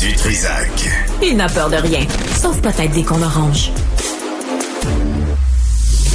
Du 0.00 0.12
Trisac. 0.16 0.90
Il 1.22 1.36
n'a 1.36 1.48
peur 1.48 1.70
de 1.70 1.76
rien, 1.76 2.06
sauf 2.40 2.60
peut-être 2.60 2.92
des 2.92 3.04
qu'on 3.04 3.22
orange. 3.22 3.70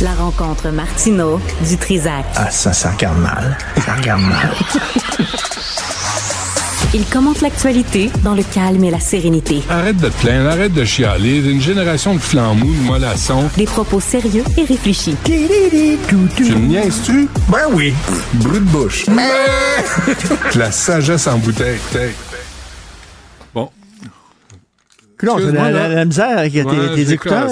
La 0.02 0.14
rencontre 0.14 0.70
Martino 0.70 1.40
du 1.68 1.78
Trisac. 1.78 2.26
Ah, 2.36 2.52
ça, 2.52 2.72
ça 2.74 2.92
regarde 2.92 3.18
mal. 3.20 3.58
Ça 3.84 3.96
regarde 3.96 4.22
mal. 4.22 4.52
Il 6.94 7.06
commente 7.06 7.42
l'actualité 7.42 8.10
dans 8.24 8.34
le 8.34 8.44
calme 8.44 8.84
et 8.84 8.92
la 8.92 9.00
sérénité. 9.00 9.62
Arrête 9.70 9.98
de 9.98 10.08
te 10.10 10.18
plaindre, 10.22 10.50
arrête 10.50 10.74
de 10.74 10.84
chialer. 10.86 11.40
Une 11.50 11.62
génération 11.62 12.14
de 12.16 12.20
flambous, 12.20 12.74
de 12.74 12.82
mollassons. 12.88 13.50
Des 13.58 13.66
propos 13.66 14.00
sérieux 14.00 14.44
et 14.58 14.64
réfléchis. 14.64 15.16
Tu 15.26 15.32
me 15.34 16.68
niaises-tu? 16.68 17.28
Ben 17.50 17.68
oui. 17.74 17.94
Brut 18.36 18.64
de 18.64 18.70
bouche. 18.70 19.06
la 20.56 20.72
sagesse 20.72 21.28
en 21.28 21.38
bouteille. 21.38 21.80
T'es- 21.92 22.14
Bon. 23.54 23.70
T'as 25.20 25.28
Excuse-moi, 25.34 25.64
la, 25.64 25.72
là. 25.72 25.88
la- 25.90 25.96
la 25.96 26.06
misère 26.06 26.38
avec 26.38 26.54
tes, 26.54 26.64
Ouais, 26.64 26.96
tes 26.96 27.06
j'ai 27.06 27.14
écouteurs. 27.14 27.50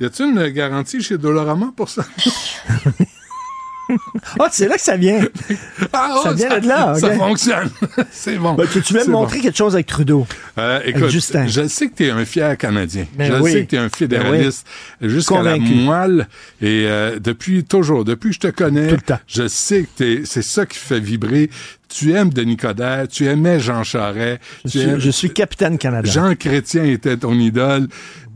Y 0.00 0.04
a-t-il 0.04 0.26
une 0.30 0.48
garantie 0.48 1.02
chez 1.02 1.18
Dolorama 1.18 1.72
pour 1.76 1.88
ça? 1.88 2.04
Ah, 4.40 4.48
c'est 4.50 4.68
là 4.68 4.76
que 4.76 4.80
ça 4.82 4.96
vient. 4.96 5.20
Ah, 5.92 6.20
ça 6.22 6.30
oh, 6.30 6.34
vient 6.34 6.48
ça- 6.50 6.60
de 6.60 6.68
là. 6.68 6.94
ça 6.94 7.10
fonctionne. 7.12 7.70
C'est 8.10 8.36
bon. 8.36 8.54
Ben, 8.54 8.66
tu, 8.72 8.82
C'est 8.82 8.94
me 8.94 9.04
bon. 9.06 9.20
montrer 9.20 9.40
quelque 9.40 9.56
chose 9.56 9.74
avec 9.74 9.86
Trudeau? 9.86 10.26
Euh, 10.58 10.76
Avec 10.80 10.96
écoute, 10.96 11.08
Justin. 11.10 11.46
je 11.46 11.66
sais 11.68 11.88
que 11.88 11.96
tu 11.96 12.06
es 12.06 12.10
un 12.10 12.24
fier 12.24 12.56
Canadien. 12.56 13.06
Ben 13.16 13.32
je 13.32 13.40
oui. 13.42 13.52
sais 13.52 13.64
que 13.64 13.70
tu 13.70 13.76
es 13.76 13.78
un 13.78 13.88
fédéraliste 13.88 14.66
jusqu'à 15.00 15.42
la 15.42 15.56
moelle. 15.58 16.28
Et 16.60 16.84
euh, 16.86 17.18
depuis 17.18 17.64
toujours, 17.64 18.04
depuis 18.04 18.28
que 18.30 18.34
je 18.34 18.40
te 18.40 18.48
connais, 18.48 18.88
Tout 18.88 18.94
le 18.96 19.00
temps. 19.02 19.18
je 19.26 19.48
sais 19.48 19.82
que 19.82 19.88
t'es- 19.96 20.22
c'est 20.24 20.42
ça 20.42 20.66
qui 20.66 20.78
fait 20.78 21.00
vibrer. 21.00 21.50
Tu 21.94 22.12
aimes 22.12 22.30
Denis 22.30 22.56
Coderre, 22.56 23.06
tu 23.08 23.26
aimais 23.26 23.60
Jean 23.60 23.82
Charest. 23.84 24.40
Je 24.64 24.70
tu 24.70 24.78
suis, 24.78 24.88
aimes- 24.88 24.98
je 24.98 25.10
suis 25.10 25.32
capitaine 25.32 25.78
Canada. 25.78 26.08
Jean 26.10 26.34
Chrétien 26.34 26.84
était 26.84 27.16
ton 27.16 27.34
idole. 27.34 27.88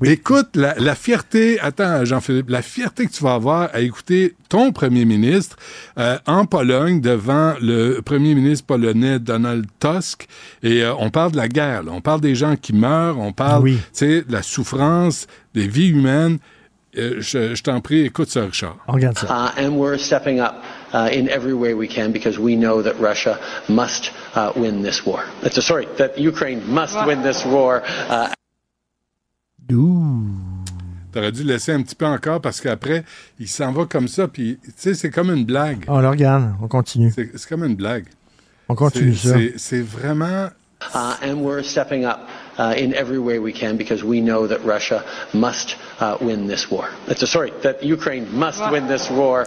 Écoute, 0.04 0.48
la, 0.56 0.74
la 0.76 0.94
fierté, 0.94 1.58
attends 1.60 2.04
Jean-Philippe, 2.04 2.50
la 2.50 2.60
fierté 2.60 3.06
que 3.06 3.12
tu 3.12 3.22
vas 3.24 3.32
avoir 3.34 3.70
à 3.72 3.80
écouter 3.80 4.34
ton 4.50 4.70
premier 4.70 5.06
ministre 5.06 5.56
euh, 5.98 6.18
en 6.26 6.44
Pologne 6.44 7.00
devant 7.00 7.54
le 7.62 8.00
premier 8.02 8.34
ministre 8.34 8.66
polonais 8.66 9.18
Donald 9.18 9.64
Tusk. 9.80 10.26
Et 10.62 10.82
euh, 10.82 10.92
on 10.98 11.08
parle 11.08 11.32
de 11.32 11.38
la 11.38 11.48
guerre, 11.48 11.82
là. 11.82 11.92
on 11.94 12.02
parle 12.02 12.20
des 12.20 12.34
gens 12.34 12.56
qui 12.56 12.74
meurent, 12.74 13.18
on 13.18 13.32
parle 13.32 13.62
Oui. 13.62 13.76
tu 13.76 13.82
sais, 13.94 14.22
de 14.22 14.32
la 14.32 14.42
souffrance, 14.42 15.26
des 15.54 15.66
vies 15.66 15.88
humaines. 15.88 16.38
Euh, 16.98 17.16
je 17.20 17.54
je 17.54 17.62
t'en 17.62 17.80
prie, 17.80 18.00
écoute 18.00 18.28
ça, 18.30 18.42
Richard. 18.44 18.76
On 18.88 18.92
regarde 18.92 19.18
ça. 19.18 19.52
Uh, 19.56 19.60
and 19.66 19.70
we're 19.76 19.98
stepping 19.98 20.40
up 20.40 20.54
uh, 20.92 21.08
in 21.12 21.28
every 21.28 21.54
way 21.54 21.74
we 21.74 21.88
can 21.88 22.12
because 22.12 22.38
we 22.38 22.56
know 22.56 22.82
that 22.82 22.98
Russia 23.00 23.38
must 23.68 24.10
uh, 24.34 24.52
win 24.56 24.82
this 24.82 25.04
war. 25.06 25.24
That's 25.42 25.60
sorry, 25.64 25.86
that 25.98 26.18
Ukraine 26.18 26.62
must 26.72 26.94
win 27.06 27.22
this 27.22 27.44
war. 27.44 27.82
Uh, 28.08 28.32
T'aurais 31.12 31.32
dû 31.32 31.44
laisser 31.44 31.72
un 31.72 31.82
petit 31.82 31.94
peu 31.94 32.04
encore 32.06 32.40
parce 32.40 32.60
qu'après, 32.60 33.02
il 33.40 33.48
s'en 33.48 33.72
va 33.72 33.86
comme 33.86 34.06
ça, 34.06 34.28
puis 34.28 34.58
tu 34.62 34.70
sais, 34.76 34.94
c'est 34.94 35.10
comme 35.10 35.30
une 35.30 35.44
blague. 35.46 35.84
On 35.88 36.00
le 36.00 36.08
regarde, 36.08 36.54
on 36.62 36.68
continue. 36.68 37.10
C'est 37.14 37.30
c'est 37.36 37.48
comme 37.48 37.64
une 37.64 37.74
blague. 37.74 38.04
On 38.68 38.74
continue 38.74 39.14
C'est- 39.14 39.28
ça. 39.28 39.34
c'est- 39.34 39.54
C'est 39.58 39.80
vraiment. 39.82 40.50
Uh, 40.94 41.16
and 41.22 41.40
we're 41.42 41.62
stepping 41.64 42.04
up 42.04 42.28
uh, 42.58 42.74
in 42.76 42.92
every 42.92 43.18
way 43.18 43.38
we 43.38 43.50
can 43.50 43.76
because 43.78 44.04
we 44.04 44.20
know 44.20 44.46
that 44.46 44.58
Russia 44.62 45.02
must 45.32 45.76
uh, 46.00 46.18
win 46.20 46.46
this 46.46 46.70
war. 46.70 46.90
That's 47.08 47.24
sorry, 47.30 47.50
that 47.62 47.82
Ukraine 47.82 48.26
must 48.30 48.60
win 48.70 48.86
this 48.86 49.08
war. 49.10 49.46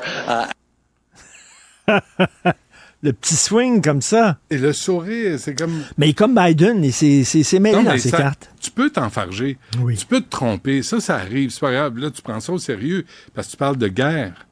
Le 3.02 3.14
petit 3.14 3.36
swing 3.36 3.82
comme 3.82 4.02
ça. 4.02 4.40
Et 4.50 4.58
le 4.58 4.74
sourire, 4.74 5.40
c'est 5.40 5.56
comme. 5.56 5.84
Mais 5.98 6.12
comme 6.12 6.36
Biden, 6.36 6.92
s'est 6.92 7.60
mêlé 7.60 7.78
Non, 7.78 7.84
dans 7.84 7.98
ses 7.98 8.10
ça- 8.10 8.18
cartes. 8.18 8.52
Tu 8.60 8.72
peux 8.72 8.90
t'enfarger. 8.90 9.58
Tu 9.98 10.06
peux 10.06 10.20
te 10.20 10.28
tromper. 10.30 10.84
Ça, 10.84 11.00
ça 11.00 11.16
arrive. 11.16 11.50
C'est 11.50 11.62
pas 11.62 11.72
grave. 11.72 11.98
Là, 11.98 12.12
tu 12.12 12.22
prends 12.22 12.42
ça 12.42 12.52
au 12.52 12.58
sérieux 12.58 13.06
parce 13.34 13.48
que 13.48 13.52
tu 13.52 13.58
parles 13.58 13.78
de 13.78 13.88
guerre. 13.88 14.46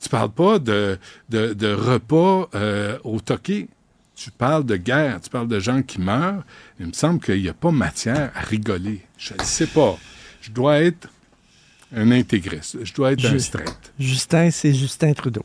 Tu 0.00 0.08
parles 0.08 0.30
pas 0.32 0.58
de, 0.58 0.98
de, 1.28 1.52
de 1.52 1.74
repas 1.74 2.48
euh, 2.54 2.96
au 3.04 3.20
toqué. 3.20 3.68
Tu 4.16 4.30
parles 4.30 4.64
de 4.64 4.76
guerre. 4.76 5.20
Tu 5.20 5.28
parles 5.28 5.48
de 5.48 5.60
gens 5.60 5.82
qui 5.82 6.00
meurent. 6.00 6.44
Il 6.80 6.86
me 6.86 6.92
semble 6.94 7.20
qu'il 7.20 7.42
n'y 7.42 7.48
a 7.50 7.54
pas 7.54 7.72
matière 7.72 8.30
à 8.34 8.40
rigoler. 8.40 9.02
Je 9.18 9.34
ne 9.34 9.42
sais 9.42 9.66
pas. 9.66 9.98
Je 10.40 10.50
dois 10.50 10.80
être 10.80 11.08
un 11.94 12.10
intégriste. 12.10 12.78
Je 12.82 12.94
dois 12.94 13.12
être 13.12 13.24
un 13.26 13.32
Ju- 13.32 13.40
straight. 13.40 13.92
Justin, 13.98 14.50
c'est 14.50 14.72
Justin 14.72 15.12
Trudeau. 15.12 15.42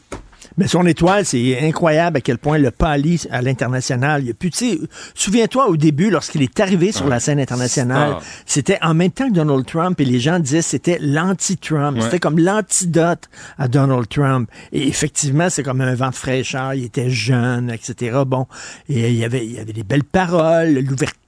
Mais 0.58 0.68
son 0.68 0.86
étoile, 0.86 1.26
c'est 1.26 1.60
incroyable 1.62 2.18
à 2.18 2.22
quel 2.22 2.38
point 2.38 2.58
le 2.58 2.72
pâlit 2.72 3.24
à 3.32 3.42
l'international. 3.42 4.24
Il 4.24 4.28
y 4.28 4.32
a 4.32 4.34
plus, 4.34 4.50
tu 4.50 4.58
sais, 4.58 4.80
souviens-toi 5.14 5.68
au 5.68 5.78
début, 5.78 6.10
lorsqu'il 6.10 6.42
est 6.42 6.60
arrivé 6.60 6.92
sur 6.92 7.08
la 7.08 7.20
scène 7.20 7.40
internationale, 7.40 8.10
star. 8.10 8.24
c'était 8.46 8.80
en 8.82 8.94
même 8.94 9.12
temps 9.12 9.30
que 9.30 9.34
Donald 9.34 9.66
Trump 9.66 10.00
et 10.02 10.06
les 10.06 10.20
gens 10.20 10.40
disaient 10.40 10.60
que 10.60 10.66
c'était 10.66 10.98
l'anti-Trump. 11.00 11.98
Ouais. 11.98 12.04
C'était 12.04 12.20
comme 12.20 12.40
l'antidote 12.40 13.30
à 13.58 13.68
Donald 13.68 14.08
Trump. 14.10 14.50
Et 14.72 14.88
effectivement, 14.88 15.50
c'est 15.50 15.64
comme 15.64 15.82
un 15.82 15.94
vent 15.94 16.10
de 16.10 16.16
fraîcheur. 16.16 16.74
Il 16.74 16.86
était 16.86 17.10
jeune, 17.10 17.70
etc. 17.70 18.24
Bon, 18.26 18.48
et 18.90 19.10
il 19.10 19.16
y 19.16 19.26
avait, 19.26 19.46
il 19.46 19.54
y 19.54 19.60
avait 19.60 19.74
des 19.74 19.84
belles 19.84 20.04
paroles, 20.04 20.74
l'ouverture, 20.74 21.27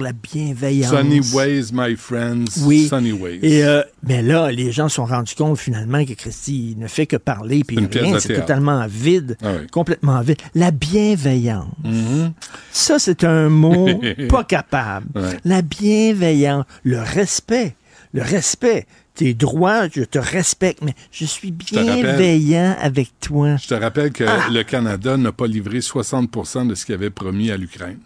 la 0.00 0.12
bienveillance. 0.12 0.90
Sunny 0.90 1.20
ways, 1.34 1.70
my 1.72 1.96
friends. 1.96 2.62
Oui. 2.64 2.86
Sunny 2.88 3.12
ways. 3.12 3.38
Et 3.42 3.64
euh, 3.64 3.82
mais 4.06 4.22
là, 4.22 4.50
les 4.52 4.70
gens 4.72 4.88
se 4.88 4.96
sont 4.96 5.04
rendus 5.04 5.34
compte 5.34 5.58
finalement 5.58 6.04
que 6.04 6.12
Christy 6.14 6.76
ne 6.78 6.86
fait 6.86 7.06
que 7.06 7.16
parler, 7.16 7.64
puis 7.64 7.76
rien, 7.78 8.18
c'est 8.18 8.34
totalement 8.34 8.86
vide, 8.88 9.36
Ah 9.42 9.52
oui. 9.60 9.66
complètement 9.68 10.20
vide. 10.20 10.38
La 10.54 10.70
bienveillance. 10.70 11.66
Mm-hmm. 11.84 12.32
Ça, 12.72 12.98
c'est 12.98 13.24
un 13.24 13.48
mot 13.48 13.88
pas 14.28 14.44
capable. 14.44 15.06
Ouais. 15.14 15.36
La 15.44 15.62
bienveillance, 15.62 16.64
le 16.84 17.00
respect, 17.00 17.74
le 18.12 18.22
respect. 18.22 18.86
Tes 19.14 19.34
droits, 19.34 19.88
je 19.92 20.02
te 20.04 20.18
respecte, 20.18 20.80
mais 20.82 20.94
je 21.10 21.24
suis 21.26 21.50
bienveillant 21.50 22.76
avec 22.80 23.10
toi. 23.20 23.56
Je 23.56 23.66
te 23.68 23.74
rappelle 23.74 24.12
que 24.12 24.24
Ah. 24.24 24.46
le 24.50 24.62
Canada 24.62 25.16
n'a 25.16 25.32
pas 25.32 25.46
livré 25.46 25.80
60% 25.80 26.66
de 26.66 26.74
ce 26.74 26.86
qu'il 26.86 26.94
avait 26.94 27.10
promis 27.10 27.50
à 27.50 27.56
l'Ukraine. 27.56 27.98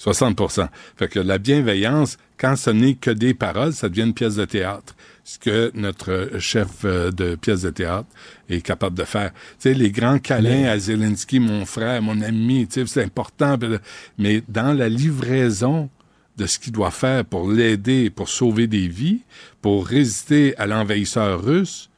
60% 0.00 0.68
Fait 0.96 1.08
que 1.08 1.20
la 1.20 1.38
bienveillance, 1.38 2.16
quand 2.38 2.56
ce 2.56 2.70
n'est 2.70 2.94
que 2.94 3.10
des 3.10 3.34
paroles, 3.34 3.72
ça 3.72 3.88
devient 3.88 4.02
une 4.02 4.14
pièce 4.14 4.36
de 4.36 4.44
théâtre. 4.46 4.96
Ce 5.24 5.38
que 5.38 5.70
notre 5.74 6.30
chef 6.38 6.84
euh, 6.84 7.10
de 7.10 7.34
pièce 7.34 7.62
de 7.62 7.70
théâtre 7.70 8.08
est 8.48 8.62
capable 8.62 8.96
de 8.96 9.04
faire. 9.04 9.32
Tu 9.32 9.38
sais, 9.58 9.74
les 9.74 9.90
grands 9.90 10.18
câlins 10.18 10.64
à 10.64 10.78
Zelensky, 10.78 11.38
mon 11.38 11.66
frère, 11.66 12.00
mon 12.02 12.20
ami, 12.22 12.66
tu 12.66 12.80
sais, 12.80 12.86
c'est 12.86 13.04
important. 13.04 13.58
Mais 14.18 14.42
dans 14.48 14.72
la 14.72 14.88
livraison 14.88 15.90
de 16.36 16.46
ce 16.46 16.58
qu'il 16.58 16.72
doit 16.72 16.90
faire 16.90 17.24
pour 17.24 17.50
l'aider, 17.50 18.08
pour 18.08 18.28
sauver 18.28 18.66
des 18.66 18.88
vies, 18.88 19.20
pour 19.60 19.86
résister 19.86 20.56
à 20.56 20.66
l'envahisseur 20.66 21.44
russe, 21.44 21.90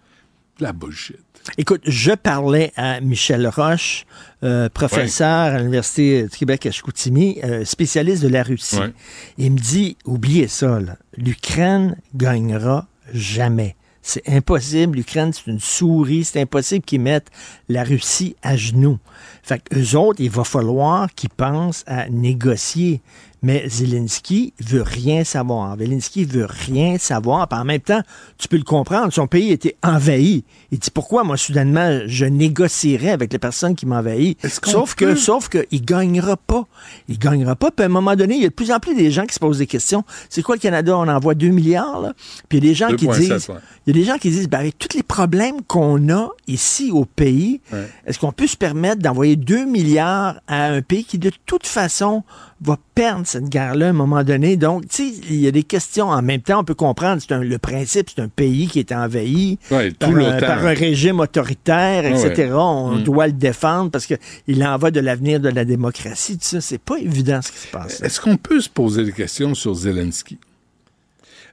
la 0.59 0.73
bullshit. 0.73 1.32
Écoute, 1.59 1.83
je 1.85 2.13
parlais 2.13 2.73
à 2.77 3.01
Michel 3.01 3.47
Roche, 3.49 4.07
euh, 4.43 4.69
professeur 4.69 5.55
à 5.55 5.59
l'Université 5.59 6.25
du 6.25 6.37
Québec 6.37 6.67
à 6.67 6.71
Chicoutimi, 6.71 7.41
euh, 7.43 7.65
spécialiste 7.65 8.23
de 8.23 8.29
la 8.29 8.43
Russie. 8.43 8.79
Ouais. 8.79 8.93
Il 9.39 9.53
me 9.53 9.59
dit, 9.59 9.97
oubliez 10.05 10.49
ça, 10.49 10.79
l'Ukraine 11.17 11.97
gagnera 12.15 12.87
jamais. 13.13 13.77
C'est 14.03 14.29
impossible. 14.29 14.97
L'Ukraine, 14.97 15.33
c'est 15.33 15.49
une 15.49 15.61
souris. 15.61 16.25
C'est 16.25 16.41
impossible 16.41 16.85
qu'ils 16.85 17.01
mettent 17.01 17.31
la 17.69 17.85
Russie 17.85 18.35
à 18.43 18.57
genoux. 18.57 18.99
Fait 19.45 19.63
que 19.63 19.79
eux 19.79 19.97
autres, 19.97 20.21
il 20.21 20.31
va 20.31 20.43
falloir 20.43 21.15
qu'ils 21.15 21.31
pensent 21.31 21.85
à 21.87 22.09
négocier. 22.09 23.01
Mais 23.43 23.69
Zelensky 23.69 24.55
veut 24.61 24.83
rien 24.83 25.25
savoir. 25.25 25.77
Zelensky 25.77 26.25
veut 26.25 26.47
rien 26.49 26.97
savoir. 26.99 27.49
Puis 27.49 27.59
en 27.59 27.65
même 27.65 27.81
temps, 27.81 28.03
tu 28.39 28.47
peux 28.49 28.57
le 28.57 28.63
comprendre. 28.63 29.13
Son 29.13 29.27
pays 29.27 29.51
était 29.51 29.77
envahi. 29.83 30.45
Il 30.71 30.79
dit 30.79 30.91
pourquoi 30.91 31.25
moi 31.25 31.37
soudainement 31.37 32.01
je 32.07 32.25
négocierais 32.25 33.11
avec 33.11 33.33
les 33.33 33.39
personnes 33.39 33.75
qui 33.75 33.85
m'envahissent? 33.87 34.37
Sauf 34.65 34.95
que, 34.95 35.15
sauf 35.17 35.49
que 35.49 35.67
il 35.71 35.85
gagnera 35.85 36.37
pas. 36.37 36.65
Il 37.09 37.19
gagnera 37.19 37.57
pas. 37.57 37.71
Puis 37.71 37.83
à 37.83 37.87
un 37.87 37.91
moment 37.91 38.15
donné, 38.15 38.37
il 38.37 38.43
y 38.43 38.47
a 38.47 38.49
de 38.49 38.55
plus 38.55 38.71
en 38.71 38.79
plus 38.79 38.95
des 38.95 39.11
gens 39.11 39.27
qui 39.27 39.35
se 39.35 39.41
posent 39.41 39.59
des 39.59 39.67
questions. 39.67 40.05
C'est 40.29 40.43
quoi 40.43 40.55
le 40.55 40.61
Canada? 40.61 40.97
On 40.97 41.09
envoie 41.09 41.35
2 41.35 41.49
milliards 41.49 42.01
là. 42.01 42.13
Puis 42.49 42.59
il 42.59 42.65
y 42.65 42.69
a 42.69 42.71
des 42.71 42.75
gens 42.75 42.95
qui 42.95 43.07
2,7, 43.09 43.19
disent, 43.19 43.49
ouais. 43.49 43.57
il 43.87 43.97
y 43.97 43.99
a 43.99 44.01
des 44.03 44.07
gens 44.09 44.19
qui 44.19 44.31
disent, 44.31 44.49
ben, 44.49 44.61
avec 44.61 44.79
tous 44.79 44.97
les 44.97 45.03
problèmes 45.03 45.63
qu'on 45.67 46.09
a 46.13 46.29
ici 46.47 46.91
au 46.93 47.05
pays, 47.05 47.61
Ouais. 47.73 47.89
est-ce 48.07 48.19
qu'on 48.19 48.33
peut 48.33 48.47
se 48.47 48.57
permettre 48.57 49.03
d'envoyer 49.03 49.37
2 49.37 49.65
milliards 49.65 50.41
à 50.47 50.67
un 50.67 50.83
pays 50.83 51.05
qui, 51.05 51.19
de 51.19 51.31
toute 51.47 51.67
façon, 51.67 52.23
va 52.65 52.79
perdre 52.95 53.27
cette 53.27 53.49
guerre-là 53.49 53.87
à 53.87 53.91
un 53.91 53.93
moment 53.93 54.23
donné? 54.25 54.57
Donc, 54.57 54.89
tu 54.89 55.09
sais, 55.11 55.21
il 55.29 55.37
y 55.41 55.47
a 55.47 55.51
des 55.51 55.63
questions. 55.65 56.09
En 56.11 56.23
même 56.23 56.41
temps, 56.41 56.61
on 56.61 56.65
peut 56.65 56.75
comprendre, 56.75 57.21
c'est 57.21 57.33
un- 57.35 57.43
le 57.43 57.59
principe, 57.59 58.11
c'est 58.15 58.23
un 58.23 58.29
pays 58.29 58.69
qui 58.69 58.79
est 58.79 58.93
envahi 58.93 59.59
Ouais, 59.71 59.91
par, 59.91 60.11
tout 60.11 60.17
un, 60.17 60.19
l'OTAN. 60.19 60.47
par 60.47 60.65
un 60.65 60.73
régime 60.75 61.21
autoritaire, 61.21 62.07
etc. 62.07 62.51
Ouais. 62.51 62.53
On 62.55 62.97
Mm. 62.97 63.03
doit 63.03 63.27
le 63.27 63.33
défendre 63.33 63.91
parce 63.91 64.07
qu'il 64.07 64.65
en 64.65 64.77
va 64.79 64.91
de 64.91 65.01
l'avenir 65.01 65.41
de 65.41 65.49
la 65.49 65.65
démocratie. 65.65 66.39
Tout 66.39 66.45
ça, 66.49 66.61
c'est 66.61 66.79
pas 66.81 66.99
évident 66.99 67.41
ce 67.43 67.51
qui 67.53 67.59
se 67.59 67.69
passe. 67.69 68.01
Est-ce 68.03 68.21
qu'on 68.21 68.37
peut 68.37 68.61
se 68.61 68.69
poser 68.69 69.05
des 69.05 69.13
questions 69.13 69.55
sur 69.55 69.75
Zelensky? 69.75 70.39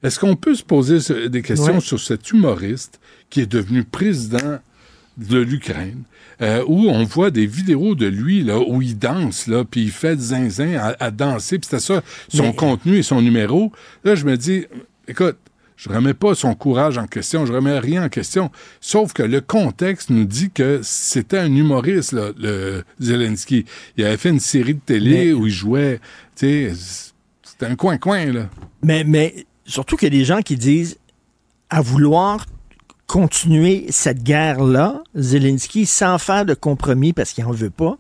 Est-ce 0.02 0.20
qu'on 0.20 0.36
peut 0.36 0.56
se 0.56 0.64
poser 0.64 1.30
des 1.30 1.42
questions 1.42 1.74
Ouais. 1.76 1.80
sur 1.82 2.00
cet 2.00 2.32
humoriste 2.32 3.00
qui 3.30 3.42
est 3.42 3.46
devenu 3.52 3.84
président 3.84 4.60
de 5.20 5.40
l'Ukraine, 5.40 6.04
euh, 6.42 6.64
où 6.68 6.88
on 6.90 7.04
voit 7.04 7.30
des 7.32 7.46
vidéos 7.46 7.94
de 7.96 8.08
lui 8.08 8.44
là, 8.44 8.60
où 8.60 8.82
il 8.82 8.98
danse, 8.98 9.48
là, 9.48 9.64
puis 9.70 9.82
il 9.84 9.92
fait 9.92 10.18
zinzin 10.20 10.76
à, 10.78 10.96
à 11.00 11.12
danser, 11.12 11.60
puis 11.60 11.68
c'était 11.70 11.82
ça, 11.84 12.02
son 12.30 12.44
Mais- 12.44 12.56
contenu 12.56 12.98
et 12.98 13.04
son 13.04 13.22
numéro. 13.22 13.72
Là, 14.04 14.16
je 14.16 14.26
me 14.26 14.38
dis, 14.38 14.66
écoute, 15.08 15.38
je 15.76 15.90
remets 15.90 16.14
pas 16.14 16.36
son 16.36 16.56
courage 16.56 16.98
en 16.98 17.08
question, 17.08 17.46
je 17.46 17.54
remets 17.54 17.80
rien 17.80 18.04
en 18.06 18.10
question, 18.10 18.52
sauf 18.82 19.14
que 19.14 19.24
le 19.24 19.40
contexte 19.42 20.10
nous 20.10 20.26
dit 20.26 20.50
que 20.52 20.80
c'était 20.84 21.38
un 21.40 21.54
humoriste, 21.56 22.12
là, 22.14 22.32
le 22.38 22.84
Zelensky. 23.00 23.66
Il 23.98 24.04
avait 24.06 24.18
fait 24.18 24.30
une 24.30 24.40
série 24.42 24.74
de 24.76 24.82
télé 24.86 25.28
Mais- 25.28 25.34
où 25.34 25.48
il 25.48 25.54
jouait, 25.54 26.00
tu 26.36 26.72
sais, 26.72 26.74
c'était 27.44 27.66
un 27.66 27.76
coin-coin, 27.76 28.26
là. 28.32 28.50
Mais, 28.84 29.04
mais 29.06 29.46
surtout 29.66 29.96
qu'il 29.98 30.14
y 30.14 30.16
a 30.16 30.20
des 30.20 30.26
gens 30.26 30.42
qui 30.42 30.56
disent 30.58 30.98
à 31.70 31.82
vouloir 31.82 32.46
continuer 33.10 33.88
cette 33.90 34.22
guerre-là, 34.22 35.02
Zelensky, 35.16 35.88
sans 35.88 36.20
faire 36.20 36.46
de 36.46 36.54
compromis 36.54 37.12
parce 37.12 37.32
qu'il 37.34 37.44
n'en 37.44 37.52
veut 37.52 37.72
pas, 37.72 37.98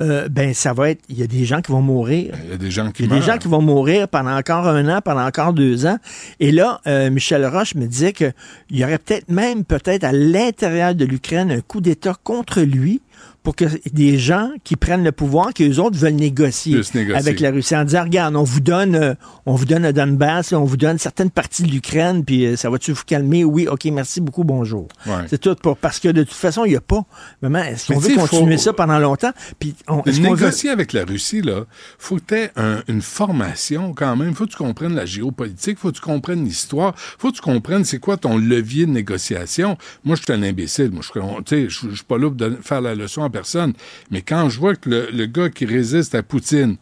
euh, 0.00 0.28
ben 0.30 0.54
ça 0.54 0.72
va 0.72 0.90
être. 0.90 1.02
Il 1.10 1.18
y 1.18 1.22
a 1.22 1.26
des 1.26 1.44
gens 1.44 1.60
qui 1.60 1.72
vont 1.72 1.82
mourir. 1.82 2.34
Il 2.44 2.50
y 2.50 2.54
a 2.54 2.56
des 2.56 2.70
gens 2.70 2.90
qui 2.90 3.02
Il 3.02 3.06
y 3.06 3.08
a 3.08 3.14
des 3.14 3.20
meurent. 3.20 3.34
gens 3.34 3.38
qui 3.38 3.48
vont 3.48 3.60
mourir 3.60 4.08
pendant 4.08 4.34
encore 4.34 4.66
un 4.66 4.88
an, 4.88 5.00
pendant 5.04 5.26
encore 5.26 5.52
deux 5.52 5.84
ans. 5.84 5.98
Et 6.40 6.52
là, 6.52 6.80
euh, 6.86 7.10
Michel 7.10 7.44
Roche 7.46 7.74
me 7.74 7.86
disait 7.86 8.14
qu'il 8.14 8.32
y 8.70 8.82
aurait 8.82 8.98
peut-être 8.98 9.28
même, 9.30 9.64
peut-être 9.64 10.04
à 10.04 10.12
l'intérieur 10.12 10.94
de 10.94 11.04
l'Ukraine, 11.04 11.50
un 11.50 11.60
coup 11.60 11.82
d'État 11.82 12.14
contre 12.24 12.62
lui 12.62 13.02
pour 13.46 13.54
que 13.54 13.66
des 13.92 14.18
gens 14.18 14.50
qui 14.64 14.74
prennent 14.74 15.04
le 15.04 15.12
pouvoir, 15.12 15.54
que 15.54 15.62
les 15.62 15.78
autres 15.78 15.96
veulent 15.96 16.14
négocier, 16.14 16.80
avec 17.14 17.38
la 17.38 17.52
Russie 17.52 17.76
en 17.76 17.84
disant, 17.84 18.02
regarde, 18.02 18.34
on 18.34 18.42
vous 18.42 18.58
donne, 18.58 18.96
euh, 18.96 19.14
on 19.46 19.54
vous 19.54 19.66
donne 19.66 19.84
le 19.84 19.92
Donbass, 19.92 20.52
on 20.52 20.64
vous 20.64 20.76
donne 20.76 20.98
certaines 20.98 21.30
parties 21.30 21.62
de 21.62 21.70
l'Ukraine, 21.70 22.24
puis 22.24 22.44
euh, 22.44 22.56
ça 22.56 22.70
va-tu 22.70 22.90
vous 22.90 23.04
calmer? 23.06 23.44
Oui, 23.44 23.68
ok, 23.68 23.84
merci 23.92 24.20
beaucoup, 24.20 24.42
bonjour. 24.42 24.88
Ouais. 25.06 25.12
C'est 25.28 25.38
tout 25.38 25.54
pour, 25.54 25.76
parce 25.76 26.00
que 26.00 26.08
de 26.08 26.24
toute 26.24 26.32
façon, 26.34 26.64
il 26.64 26.70
n'y 26.70 26.76
a 26.76 26.80
pas. 26.80 27.04
Maman, 27.40 27.60
est-ce 27.60 27.92
qu'on 27.92 28.00
veut 28.00 28.16
continuer 28.16 28.56
faut- 28.56 28.62
ça 28.64 28.72
pendant 28.72 28.98
longtemps? 28.98 29.30
Puis 29.60 29.76
on, 29.86 30.02
veut- 30.04 30.10
Négocier 30.10 30.70
avec 30.70 30.92
la 30.92 31.04
Russie, 31.04 31.40
là, 31.40 31.66
faut 32.00 32.16
que 32.16 32.22
tu 32.26 32.34
aies 32.34 32.50
une 32.88 33.00
formation 33.00 33.94
quand 33.94 34.16
même. 34.16 34.34
Faut 34.34 34.46
que 34.46 34.50
tu 34.50 34.56
comprennes 34.56 34.96
la 34.96 35.06
géopolitique, 35.06 35.78
faut 35.78 35.90
que 35.92 35.94
tu 35.98 36.00
comprennes 36.00 36.44
l'histoire, 36.44 36.94
faut 36.96 37.30
que 37.30 37.36
tu 37.36 37.42
comprennes 37.42 37.84
c'est 37.84 38.00
quoi 38.00 38.16
ton 38.16 38.38
levier 38.38 38.86
de 38.86 38.90
négociation. 38.90 39.78
Moi, 40.04 40.16
je 40.16 40.22
suis 40.24 40.32
un 40.32 40.42
imbécile. 40.42 40.90
Moi, 40.90 41.02
je 41.02 41.68
suis- 41.68 42.02
pas 42.08 42.18
là 42.18 42.28
pour 42.28 42.48
faire 42.64 42.80
la 42.80 42.96
leçon 42.96 43.22
à 43.22 43.28
personne. 43.38 43.72
Mais 44.10 44.22
quand 44.22 44.48
je 44.48 44.58
vois 44.58 44.74
que 44.76 44.88
le, 44.88 45.08
le 45.12 45.26
gars 45.26 45.50
qui 45.50 45.66
résiste 45.66 46.14
à 46.14 46.22
Poutine, 46.22 46.76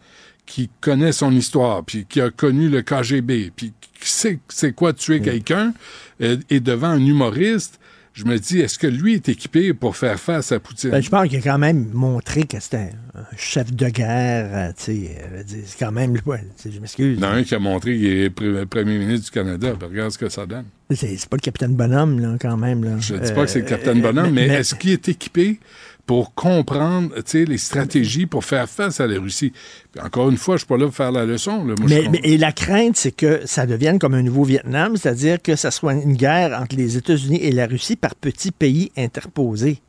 qui 0.47 0.71
connaît 0.81 1.13
son 1.13 1.33
histoire, 1.33 1.85
puis 1.85 2.07
qui 2.09 2.21
a 2.21 2.31
connu 2.31 2.69
le 2.69 2.83
KGB, 2.83 3.51
puis 3.57 3.73
qui 4.01 4.11
sait 4.11 4.39
c'est 4.49 4.73
quoi 4.73 4.93
tuer 4.93 5.21
quelqu'un, 5.21 5.73
euh, 6.21 6.37
est 6.51 6.61
devant 6.61 6.89
un 6.89 7.05
humoriste, 7.05 7.81
je 8.15 8.25
me 8.27 8.39
dis, 8.39 8.61
est-ce 8.61 8.79
que 8.79 8.87
lui 8.87 9.15
est 9.15 9.29
équipé 9.29 9.75
pour 9.75 9.97
faire 9.97 10.21
face 10.21 10.53
à 10.53 10.61
Poutine? 10.61 10.91
Ben, 10.91 11.03
je 11.03 11.11
pense 11.11 11.29
qu'il 11.29 11.39
a 11.39 11.43
quand 11.43 11.59
même 11.59 11.91
montré 11.93 12.45
que 12.45 12.61
c'était 12.61 12.93
un, 13.15 13.25
chef 13.37 13.73
de 13.73 13.89
guerre. 13.89 14.51
euh, 14.53 14.73
tu 14.77 14.85
sais, 14.85 15.19
euh, 15.33 15.43
c'est 15.67 15.79
quand 15.79 15.91
même. 15.91 16.17
je 16.17 16.79
m'excuse. 16.79 17.21
A 17.23 17.31
un 17.31 17.43
qui 17.43 17.57
a 17.57 17.59
montré 17.59 17.97
qu'il 17.97 18.07
est 18.07 18.29
pr- 18.29 18.67
premier 18.67 18.99
ministre 18.99 19.25
du 19.27 19.31
Canada. 19.33 19.75
Ben, 19.81 19.89
regarde 19.89 20.13
ce 20.13 20.19
que 20.19 20.29
ça 20.29 20.47
donne. 20.47 20.67
C'est 20.95 21.29
pas 21.29 21.37
le 21.37 21.41
capitaine 21.41 21.75
Bonhomme, 21.75 22.21
là, 22.21 22.37
quand 22.41 22.57
même. 22.57 22.85
Là. 22.85 22.99
Je 23.01 23.15
ne 23.15 23.19
dis 23.19 23.33
pas 23.33 23.47
que 23.47 23.51
c'est 23.51 23.61
le 23.61 23.67
capitaine 23.67 23.99
euh, 23.99 24.13
Bonhomme, 24.13 24.33
mais, 24.33 24.47
est-ce 24.47 24.77
qu'il 24.77 24.91
est 24.91 25.09
équipé? 25.09 25.59
Pour 26.07 26.35
comprendre 26.35 27.11
les 27.33 27.59
stratégies 27.59 28.27
pour 28.27 28.45
faire 28.45 28.69
face 28.69 29.01
à 29.01 29.07
la 29.07 29.19
Russie? 29.21 29.53
Puis 29.93 30.01
encore 30.03 30.31
une 30.31 30.37
fois, 30.37 30.55
je 30.57 30.57
ne 30.57 30.59
suis 30.61 30.67
pas 30.69 30.77
là 30.77 30.85
pour 30.87 30.95
faire 30.95 31.13
la 31.13 31.25
leçon. 31.25 31.65
là. 31.65 31.75
Moi, 31.79 31.89
je 31.89 31.95
Mais, 31.95 32.09
mais- 32.11 32.21
et 32.25 32.37
la 32.39 32.53
crainte, 32.53 32.97
c'est 32.97 33.13
que 33.13 33.41
ça 33.47 33.67
devienne 33.67 33.99
comme 33.99 34.15
un 34.15 34.23
nouveau 34.23 34.45
Vietnam, 34.45 34.97
c'est-à-dire 34.97 35.41
que 35.41 35.57
ça 35.57 35.71
soit 35.71 35.95
une 35.95 36.15
guerre 36.17 36.59
entre 36.61 36.77
les 36.77 36.97
États-Unis 36.97 37.39
et 37.43 37.53
la 37.53 37.67
Russie 37.67 37.97
par 37.97 38.15
petits 38.15 38.53
pays 38.53 38.91
interposés. 38.97 39.81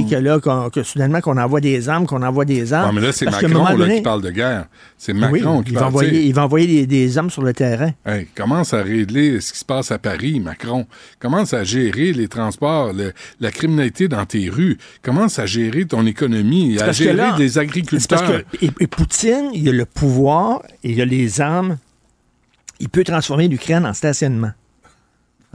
Tu 0.00 0.08
sais, 0.08 0.16
Mm. 0.16 0.20
que 0.42 0.50
là, 0.54 0.68
que 0.70 0.82
soudainement, 0.82 1.20
qu'on 1.20 1.36
envoie 1.36 1.60
des 1.60 1.88
armes, 1.88 2.06
qu'on 2.06 2.22
envoie 2.22 2.44
des 2.44 2.72
armes. 2.72 2.88
Ouais, 2.94 3.00
mais 3.00 3.06
là, 3.06 3.12
c'est 3.12 3.26
Macron 3.26 3.76
là, 3.76 3.88
qui 3.94 4.00
parle 4.02 4.22
de 4.22 4.30
guerre. 4.30 4.66
C'est 4.98 5.12
Oui, 5.12 5.18
Macron 5.20 5.62
qui 5.62 5.70
il 5.70 5.74
va 5.74 5.80
parle. 5.80 5.92
sais. 5.92 5.96
envoyer, 6.06 6.22
il 6.26 6.34
va 6.34 6.44
envoyer 6.44 6.66
des, 6.66 6.86
des 6.86 7.18
hommes 7.18 7.30
sur 7.30 7.42
le 7.42 7.52
terrain. 7.52 7.90
Hey, 8.06 8.26
commence 8.34 8.72
à 8.74 8.82
régler 8.82 9.40
ce 9.40 9.52
qui 9.52 9.58
se 9.58 9.64
passe 9.64 9.90
à 9.90 9.98
Paris, 9.98 10.40
Macron. 10.40 10.86
Commence 11.18 11.52
à 11.54 11.64
gérer 11.64 12.12
les 12.12 12.28
transports, 12.28 12.92
le- 12.92 13.12
la 13.40 13.50
criminalité 13.50 14.08
dans 14.08 14.24
tes 14.26 14.48
rues. 14.48 14.78
Commence 15.02 15.38
à 15.38 15.46
gérer 15.46 15.84
ton 15.86 16.06
économie, 16.06 16.78
à 16.80 16.92
gérer 16.92 17.12
là, 17.14 17.36
des 17.36 17.58
agriculteurs. 17.58 18.20
parce 18.20 18.30
que 18.42 18.64
et, 18.64 18.70
et 18.80 18.86
Poutine, 18.86 19.50
il 19.54 19.68
a 19.68 19.72
le 19.72 19.84
pouvoir 19.84 20.62
il 20.84 21.00
a 21.00 21.04
les 21.04 21.40
armes. 21.40 21.76
Il 22.80 22.88
peut 22.88 23.04
transformer 23.04 23.48
l'Ukraine 23.48 23.86
en 23.86 23.92
stationnement. 23.94 24.50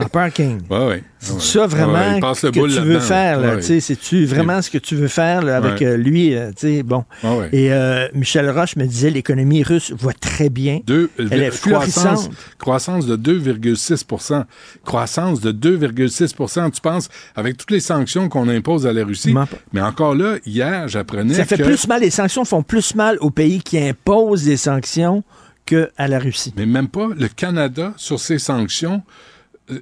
En 0.00 0.06
parking. 0.08 0.60
Ouais, 0.70 0.86
ouais. 0.86 1.04
C'est 1.18 1.40
ça 1.40 1.66
vraiment 1.66 2.20
que 2.20 2.50
tu 2.50 2.68
veux 2.80 3.00
faire, 3.00 3.40
là, 3.40 3.54
Ouais. 3.54 3.56
tu 3.56 3.62
sais, 3.66 3.80
c'est-tu 3.80 4.26
vraiment 4.26 4.62
ce 4.62 4.70
que 4.70 4.78
tu 4.78 4.94
veux 4.94 5.08
faire 5.08 5.42
là, 5.42 5.56
avec 5.56 5.82
euh, 5.82 5.96
lui, 5.96 6.36
euh, 6.36 6.50
tu 6.50 6.68
sais, 6.76 6.82
bon. 6.84 7.04
Et 7.52 7.72
euh, 7.72 8.06
Michel 8.14 8.48
Roche 8.48 8.76
me 8.76 8.86
disait, 8.86 9.10
l'économie 9.10 9.64
russe 9.64 9.92
va 9.98 10.12
très 10.12 10.50
bien. 10.50 10.80
Deux- 10.86 11.10
Elle 11.18 11.42
est 11.42 11.50
croissance, 11.60 11.92
florissante. 11.94 12.30
croissance 12.58 13.06
de 13.06 13.16
2,6% 13.16 14.44
Croissance 14.84 15.40
de 15.40 15.50
2,6% 15.50 16.70
Tu 16.70 16.80
penses, 16.80 17.08
avec 17.34 17.56
toutes 17.56 17.72
les 17.72 17.80
sanctions 17.80 18.28
qu'on 18.28 18.48
impose 18.48 18.86
à 18.86 18.92
la 18.92 19.04
Russie. 19.04 19.34
Mais 19.72 19.80
encore 19.80 20.14
là, 20.14 20.36
hier, 20.46 20.86
j'apprenais 20.86 21.34
Ça 21.34 21.44
fait 21.44 21.56
plus 21.62 21.88
mal, 21.88 22.02
les 22.02 22.10
sanctions 22.10 22.44
font 22.44 22.62
plus 22.62 22.94
mal 22.94 23.18
aux 23.20 23.30
pays 23.30 23.60
qui 23.60 23.78
imposent 23.78 24.44
des 24.44 24.56
sanctions 24.56 25.24
que 25.66 25.90
à 25.98 26.06
la 26.08 26.18
Russie. 26.20 26.54
Mais 26.56 26.66
même 26.66 26.88
pas. 26.88 27.08
Le 27.18 27.26
Canada, 27.28 27.92
sur 27.96 28.20
ses 28.20 28.38
sanctions, 28.38 29.02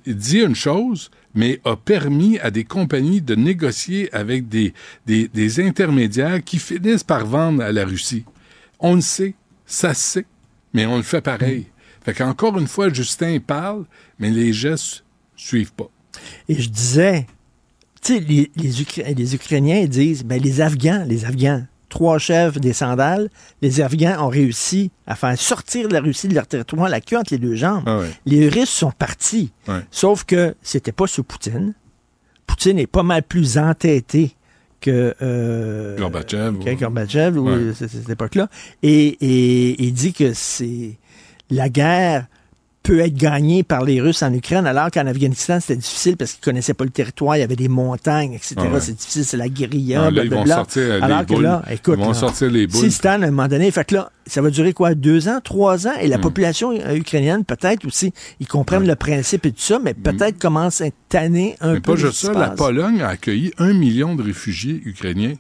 dit 0.07 0.41
une 0.41 0.55
chose, 0.55 1.11
mais 1.35 1.61
a 1.65 1.77
permis 1.77 2.39
à 2.39 2.51
des 2.51 2.65
compagnies 2.65 3.21
de 3.21 3.35
négocier 3.35 4.13
avec 4.15 4.49
des, 4.49 4.73
des, 5.07 5.29
des 5.29 5.61
intermédiaires 5.61 6.43
qui 6.43 6.59
finissent 6.59 7.05
par 7.05 7.27
vendre 7.27 7.63
à 7.63 7.73
la 7.73 7.85
Russie. 7.85 8.25
On 8.81 8.95
le 8.97 9.01
sait, 9.01 9.35
ça 9.67 9.95
se 9.95 10.01
sait, 10.01 10.27
mais 10.73 10.87
on 10.87 10.97
le 10.97 11.03
fait 11.03 11.21
pareil. 11.21 11.67
Fait 12.05 12.15
qu'encore 12.15 12.59
une 12.59 12.69
fois, 12.69 12.93
Justin 12.93 13.39
parle, 13.39 13.85
mais 14.19 14.31
les 14.31 14.53
gestes 14.53 15.05
suivent 15.37 15.73
pas. 15.73 15.91
Et 16.49 16.61
je 16.61 16.69
disais, 16.69 17.27
tu 18.03 18.15
sais, 18.15 18.21
les, 18.21 18.51
les, 18.57 18.83
Ukra- 18.83 19.15
les 19.15 19.35
Ukrainiens 19.35 19.85
disent, 19.87 20.25
ben, 20.25 20.41
les 20.41 20.61
Afghans, 20.61 21.05
les 21.07 21.25
Afghans, 21.25 21.67
trois 21.97 22.19
chefs 22.19 22.59
des 22.61 22.75
sandales, 22.75 23.31
les 23.63 23.81
Afghans 23.81 24.23
ont 24.23 24.29
réussi 24.29 24.91
à 25.07 25.15
faire 25.17 25.39
sortir 25.39 25.89
la 25.89 26.01
Russie 26.01 26.29
de 26.29 26.35
leur 26.35 26.47
territoire 26.47 26.91
la 26.91 27.01
queue 27.01 27.17
entre 27.17 27.33
les 27.33 27.39
deux 27.39 27.55
jambes. 27.55 27.85
Ah. 27.87 28.01
Les 28.27 28.51
Russes 28.51 28.69
sont 28.69 28.91
partis. 28.91 29.51
Sauf 29.91 30.25
que 30.25 30.55
c'était 30.61 30.93
pas 30.93 31.07
sous 31.07 31.25
Poutine. 31.25 31.73
Poutine 32.47 32.79
est 32.79 32.87
pas 32.87 33.03
mal 33.03 33.23
plus 33.23 33.57
entêté 33.57 34.33
que 34.83 35.15
euh, 35.23 35.97
Gorbatchev. 35.97 36.59
que 36.63 36.71
ou- 36.71 36.77
Gorbatchev, 36.77 37.39
ou 37.39 37.49
Ouais. 37.49 37.73
c- 37.75 37.89
cette 37.89 38.11
époque-là. 38.11 38.49
Et 38.83 39.83
il 39.83 39.93
dit 39.95 40.13
que 40.13 40.35
c'est 40.35 40.99
la 41.51 41.71
guerre 41.71 42.27
peut 42.87 43.01
être 43.01 43.15
gagnée 43.15 43.63
par 43.65 43.85
les 43.85 44.01
Russes 44.01 44.23
en 44.23 44.33
Ukraine, 44.33 44.67
alors 44.67 44.91
qu'en 44.91 45.07
Afghanistan, 45.07 45.59
c'était 45.61 45.77
difficile 45.77 46.17
parce 46.17 46.33
qu'ils 46.35 46.45
connaissaient 46.45 46.75
pas 46.75 46.85
le 46.85 46.91
territoire, 46.91 47.37
il 47.37 47.41
y 47.41 47.43
avait 47.43 47.57
des 47.57 47.69
montagnes, 47.69 48.35
etc. 48.35 48.55
Ah 48.59 48.65
ouais. 48.67 48.81
C'est 48.81 48.97
difficile, 48.97 49.25
c'est 49.25 49.37
la 49.37 49.49
guérilla, 49.49 50.05
Ah, 50.07 50.11
là, 50.11 50.23
ils 50.25 50.31
vont 50.31 50.47
sortir, 50.47 50.83
euh, 50.83 50.97
les 50.99 51.03
alors 51.03 51.21
que 51.27 51.35
boules. 51.35 51.43
là, 51.43 51.63
écoute, 51.71 51.95
Ils 51.99 52.03
vont 52.05 52.09
là, 52.09 52.15
sortir 52.15 52.51
les 52.51 52.67
boules. 52.67 52.91
si 52.91 53.07
à 53.07 53.13
un 53.15 53.19
moment 53.19 53.49
donné, 53.49 53.71
fait 53.71 53.85
que 53.85 53.97
là, 53.97 54.11
ça 54.27 54.41
va 54.41 54.51
durer 54.51 54.73
quoi, 54.73 54.95
deux 54.95 55.29
ans, 55.29 55.41
trois 55.43 55.87
ans, 55.89 55.95
et 56.01 56.07
la 56.09 56.19
Hmm. 56.19 56.21
population 56.21 56.73
euh, 56.73 56.95
ukrainienne, 56.97 57.45
peut-être 57.45 57.85
aussi, 57.87 58.13
ils 58.41 58.47
comprennent 58.49 58.87
le 58.87 58.95
principe 58.97 59.47
et 59.47 59.51
tout 59.53 59.61
ça, 59.61 59.79
mais 59.83 59.93
peut-être 59.95 60.39
commence 60.39 60.81
à 60.81 60.87
tanné 61.09 61.57
un 61.61 61.71
Hmm. 61.71 61.75
Mais 61.75 61.81
peu 61.81 61.93
pas 61.95 61.99
juste 62.01 62.15
ça, 62.27 62.33
la. 62.33 62.51
Pologne 62.51 63.03
a 63.03 63.09
accueilli 63.09 63.53
un 63.59 63.73
million 63.75 64.15
de 64.15 64.23
réfugiés 64.23 64.81
ukrainiens. 64.85 65.35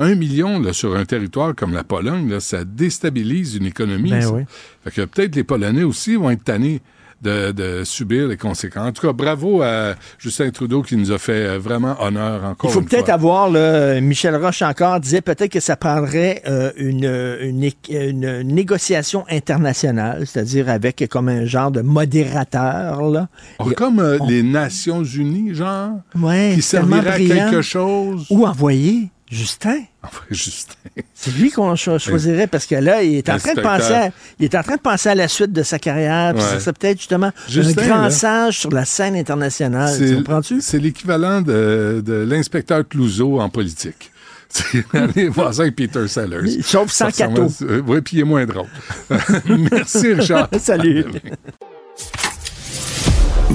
Un 0.00 0.14
million 0.14 0.58
là, 0.58 0.72
sur 0.72 0.96
un 0.96 1.04
territoire 1.04 1.54
comme 1.54 1.72
la 1.74 1.84
Pologne, 1.84 2.28
là, 2.30 2.40
ça 2.40 2.64
déstabilise 2.64 3.54
une 3.56 3.66
économie. 3.66 4.10
Ben 4.10 4.26
oui. 4.32 4.42
Fait 4.84 4.90
que 4.90 5.02
peut-être 5.02 5.36
les 5.36 5.44
Polonais 5.44 5.82
aussi 5.84 6.16
vont 6.16 6.30
être 6.30 6.42
tannés 6.44 6.80
de, 7.22 7.52
de 7.52 7.84
subir 7.84 8.28
les 8.28 8.38
conséquences. 8.38 8.88
En 8.88 8.92
tout 8.92 9.06
cas, 9.06 9.12
bravo 9.12 9.60
à 9.60 9.94
Justin 10.18 10.50
Trudeau 10.50 10.82
qui 10.82 10.96
nous 10.96 11.12
a 11.12 11.18
fait 11.18 11.32
euh, 11.46 11.58
vraiment 11.58 11.96
honneur 12.02 12.44
encore 12.44 12.70
Il 12.70 12.72
faut 12.72 12.80
peut-être 12.80 13.10
avoir, 13.10 13.50
là, 13.50 14.00
Michel 14.00 14.34
Roche 14.36 14.62
encore 14.62 15.00
disait 15.00 15.20
peut-être 15.20 15.52
que 15.52 15.60
ça 15.60 15.76
prendrait 15.76 16.42
euh, 16.48 16.72
une, 16.76 17.70
une, 17.90 18.42
négociation 18.42 19.24
internationale, 19.28 20.26
c'est-à-dire 20.26 20.70
avec 20.70 21.06
comme 21.10 21.28
un 21.28 21.44
genre 21.44 21.70
de 21.70 21.82
modérateur. 21.82 23.02
Là. 23.02 23.28
Oh, 23.58 23.70
Et- 23.70 23.74
comme 23.74 23.98
euh, 23.98 24.16
on- 24.20 24.26
les 24.26 24.42
Nations 24.42 25.04
Unies, 25.04 25.54
genre, 25.54 25.98
Ouais, 26.18 26.52
qui 26.54 26.62
serviraient 26.62 27.10
à 27.10 27.18
quelque 27.18 27.60
chose. 27.62 28.26
Ou 28.30 28.46
envoyer 28.46 29.10
Justin? 29.30 29.82
Enfin, 30.02 30.22
Justin. 30.30 30.74
C'est 31.14 31.30
lui 31.36 31.50
qu'on 31.50 31.76
cho- 31.76 31.98
choisirait 31.98 32.46
parce 32.46 32.64
que 32.66 32.74
là, 32.74 33.02
il 33.02 33.16
est 33.16 33.28
en 33.28 33.38
train 33.38 33.52
de 33.54 33.60
penser 33.60 33.92
à, 33.92 34.10
il 34.38 34.46
est 34.46 34.54
en 34.54 34.62
train 34.62 34.76
de 34.76 34.80
penser 34.80 35.08
à 35.10 35.14
la 35.14 35.28
suite 35.28 35.52
de 35.52 35.62
sa 35.62 35.78
carrière. 35.78 36.32
puis 36.34 36.42
Ouais. 36.42 36.48
Ça 36.50 36.58
serait 36.60 36.72
peut-être 36.72 36.98
justement 36.98 37.30
Justin, 37.48 37.82
un 37.82 37.86
grand 37.86 38.02
là, 38.04 38.10
sage 38.10 38.58
sur 38.58 38.70
la 38.70 38.84
scène 38.86 39.14
internationale. 39.16 39.94
Tu 39.98 40.16
comprends-tu? 40.16 40.60
C'est 40.62 40.78
l'équivalent 40.78 41.42
de, 41.42 42.02
de 42.04 42.14
l'inspecteur 42.14 42.86
Clouseau 42.88 43.40
en 43.40 43.48
politique. 43.50 44.10
C'est 44.48 44.84
aller 44.96 45.28
voir 45.28 45.54
ça 45.54 45.62
avec 45.62 45.76
Peter 45.76 46.08
Sellers. 46.08 46.62
Sauf 46.62 46.90
sans 46.90 47.10
cateau. 47.12 47.44
à- 47.44 47.64
Oui, 47.86 48.00
puis 48.00 48.16
il 48.16 48.20
est 48.20 48.24
moins 48.24 48.46
drôle. 48.46 48.66
Merci, 49.70 50.14
Richard. 50.14 50.48
Salut. 50.58 51.04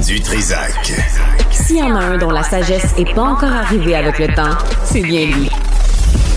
Du 0.06 0.22
Trisac. 0.22 0.94
S'il 1.66 1.78
y 1.78 1.82
en 1.82 1.96
a 1.96 2.00
un 2.06 2.18
dont 2.18 2.30
la 2.32 2.44
sagesse 2.44 2.94
est 2.98 3.14
pas 3.16 3.24
encore 3.24 3.52
arrivée 3.52 3.96
avec 3.96 4.20
le 4.20 4.28
temps, 4.36 4.56
c'est 4.84 5.02
bien 5.02 5.26
lui. 5.26 5.50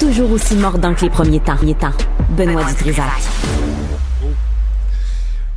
Toujours 0.01 0.31
aussi 0.31 0.57
mordant 0.57 0.95
que 0.95 1.03
les 1.03 1.11
premiers 1.11 1.41
temps. 1.41 1.57
Les 1.63 1.75
temps. 1.75 1.93
Benoît 2.31 2.65
Dutrisac. 2.65 3.05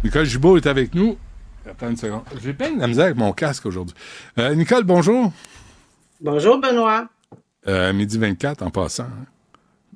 Nicole 0.03 0.25
Gibault 0.25 0.57
est 0.57 0.67
avec 0.67 0.93
nous. 0.95 1.17
Attends 1.69 1.89
une 1.89 1.97
seconde. 1.97 2.21
J'ai 2.43 2.53
bien 2.53 2.71
de 2.75 2.79
la 2.81 2.87
misère 2.87 3.05
avec 3.05 3.17
mon 3.17 3.31
casque 3.33 3.65
aujourd'hui. 3.65 3.95
Euh, 4.39 4.53
Nicole, 4.55 4.83
bonjour. 4.83 5.31
Bonjour, 6.19 6.59
Benoît. 6.59 7.05
Euh, 7.67 7.93
midi 7.93 8.17
24 8.17 8.63
en 8.63 8.71
passant. 8.71 9.03
hein. 9.03 9.25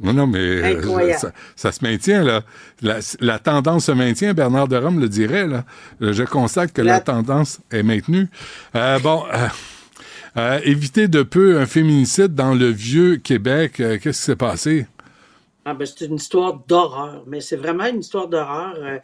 Non, 0.02 0.14
non, 0.14 0.28
mais 0.28 0.40
euh, 0.40 1.14
ça, 1.18 1.32
ça 1.56 1.72
se 1.72 1.84
maintient, 1.84 2.24
là. 2.24 2.42
La, 2.82 3.00
la 3.22 3.40
tendance 3.40 3.86
se 3.86 3.92
maintient, 3.94 4.34
Bernard 4.34 4.68
de 4.68 4.76
Rome 4.76 5.00
le 5.00 5.08
dirait, 5.08 5.48
là. 5.48 5.64
Euh, 6.02 6.12
Je 6.12 6.24
constate 6.24 6.74
que 6.74 6.82
la, 6.82 6.94
La- 6.94 7.00
tendance 7.00 7.60
est 7.72 7.84
maintenue. 7.84 8.28
Euh, 8.76 9.00
bon, 9.00 9.24
euh, 9.34 9.48
euh, 10.38 10.60
éviter 10.66 11.08
de 11.08 11.24
peu 11.24 11.60
un 11.60 11.66
féminicide 11.66 12.36
dans 12.36 12.54
le 12.54 12.68
vieux 12.68 13.16
Québec. 13.18 13.74
Qu'est-ce 13.78 14.00
qui 14.00 14.14
s'est 14.14 14.36
passé? 14.36 14.88
Ah 15.68 15.74
ben, 15.74 15.88
c'est 15.88 16.06
une 16.06 16.16
histoire 16.16 16.60
d'horreur, 16.68 17.24
mais 17.26 17.42
c'est 17.42 17.56
vraiment 17.56 17.86
une 17.86 18.02
histoire 18.02 18.28
d'horreur. 18.28 18.76
Euh, 18.78 19.00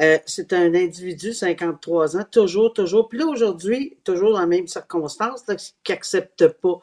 euh, 0.00 0.16
c'est 0.24 0.54
un 0.54 0.74
individu, 0.74 1.34
53 1.34 2.16
ans, 2.16 2.24
toujours, 2.30 2.72
toujours. 2.72 3.08
Puis 3.08 3.18
là, 3.18 3.26
aujourd'hui, 3.26 3.98
toujours 4.02 4.32
dans 4.32 4.40
les 4.40 4.46
mêmes 4.46 4.66
circonstances, 4.68 5.42
là, 5.46 5.56
qui 5.56 5.72
n'accepte 5.92 6.48
pas 6.62 6.78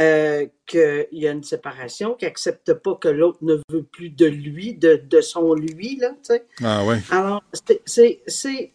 euh, 0.00 0.46
qu'il 0.66 1.06
y 1.12 1.26
a 1.26 1.32
une 1.32 1.42
séparation, 1.42 2.14
qui 2.14 2.24
n'accepte 2.24 2.72
pas 2.74 2.94
que 2.94 3.08
l'autre 3.08 3.38
ne 3.42 3.56
veut 3.70 3.82
plus 3.82 4.10
de 4.10 4.26
lui, 4.26 4.74
de, 4.74 4.96
de 4.96 5.20
son 5.20 5.54
lui, 5.54 5.96
là, 5.96 6.10
tu 6.10 6.34
sais. 6.34 6.44
Ah 6.62 6.84
ouais. 6.84 6.98
Alors, 7.10 7.42
c'est- 7.52 8.72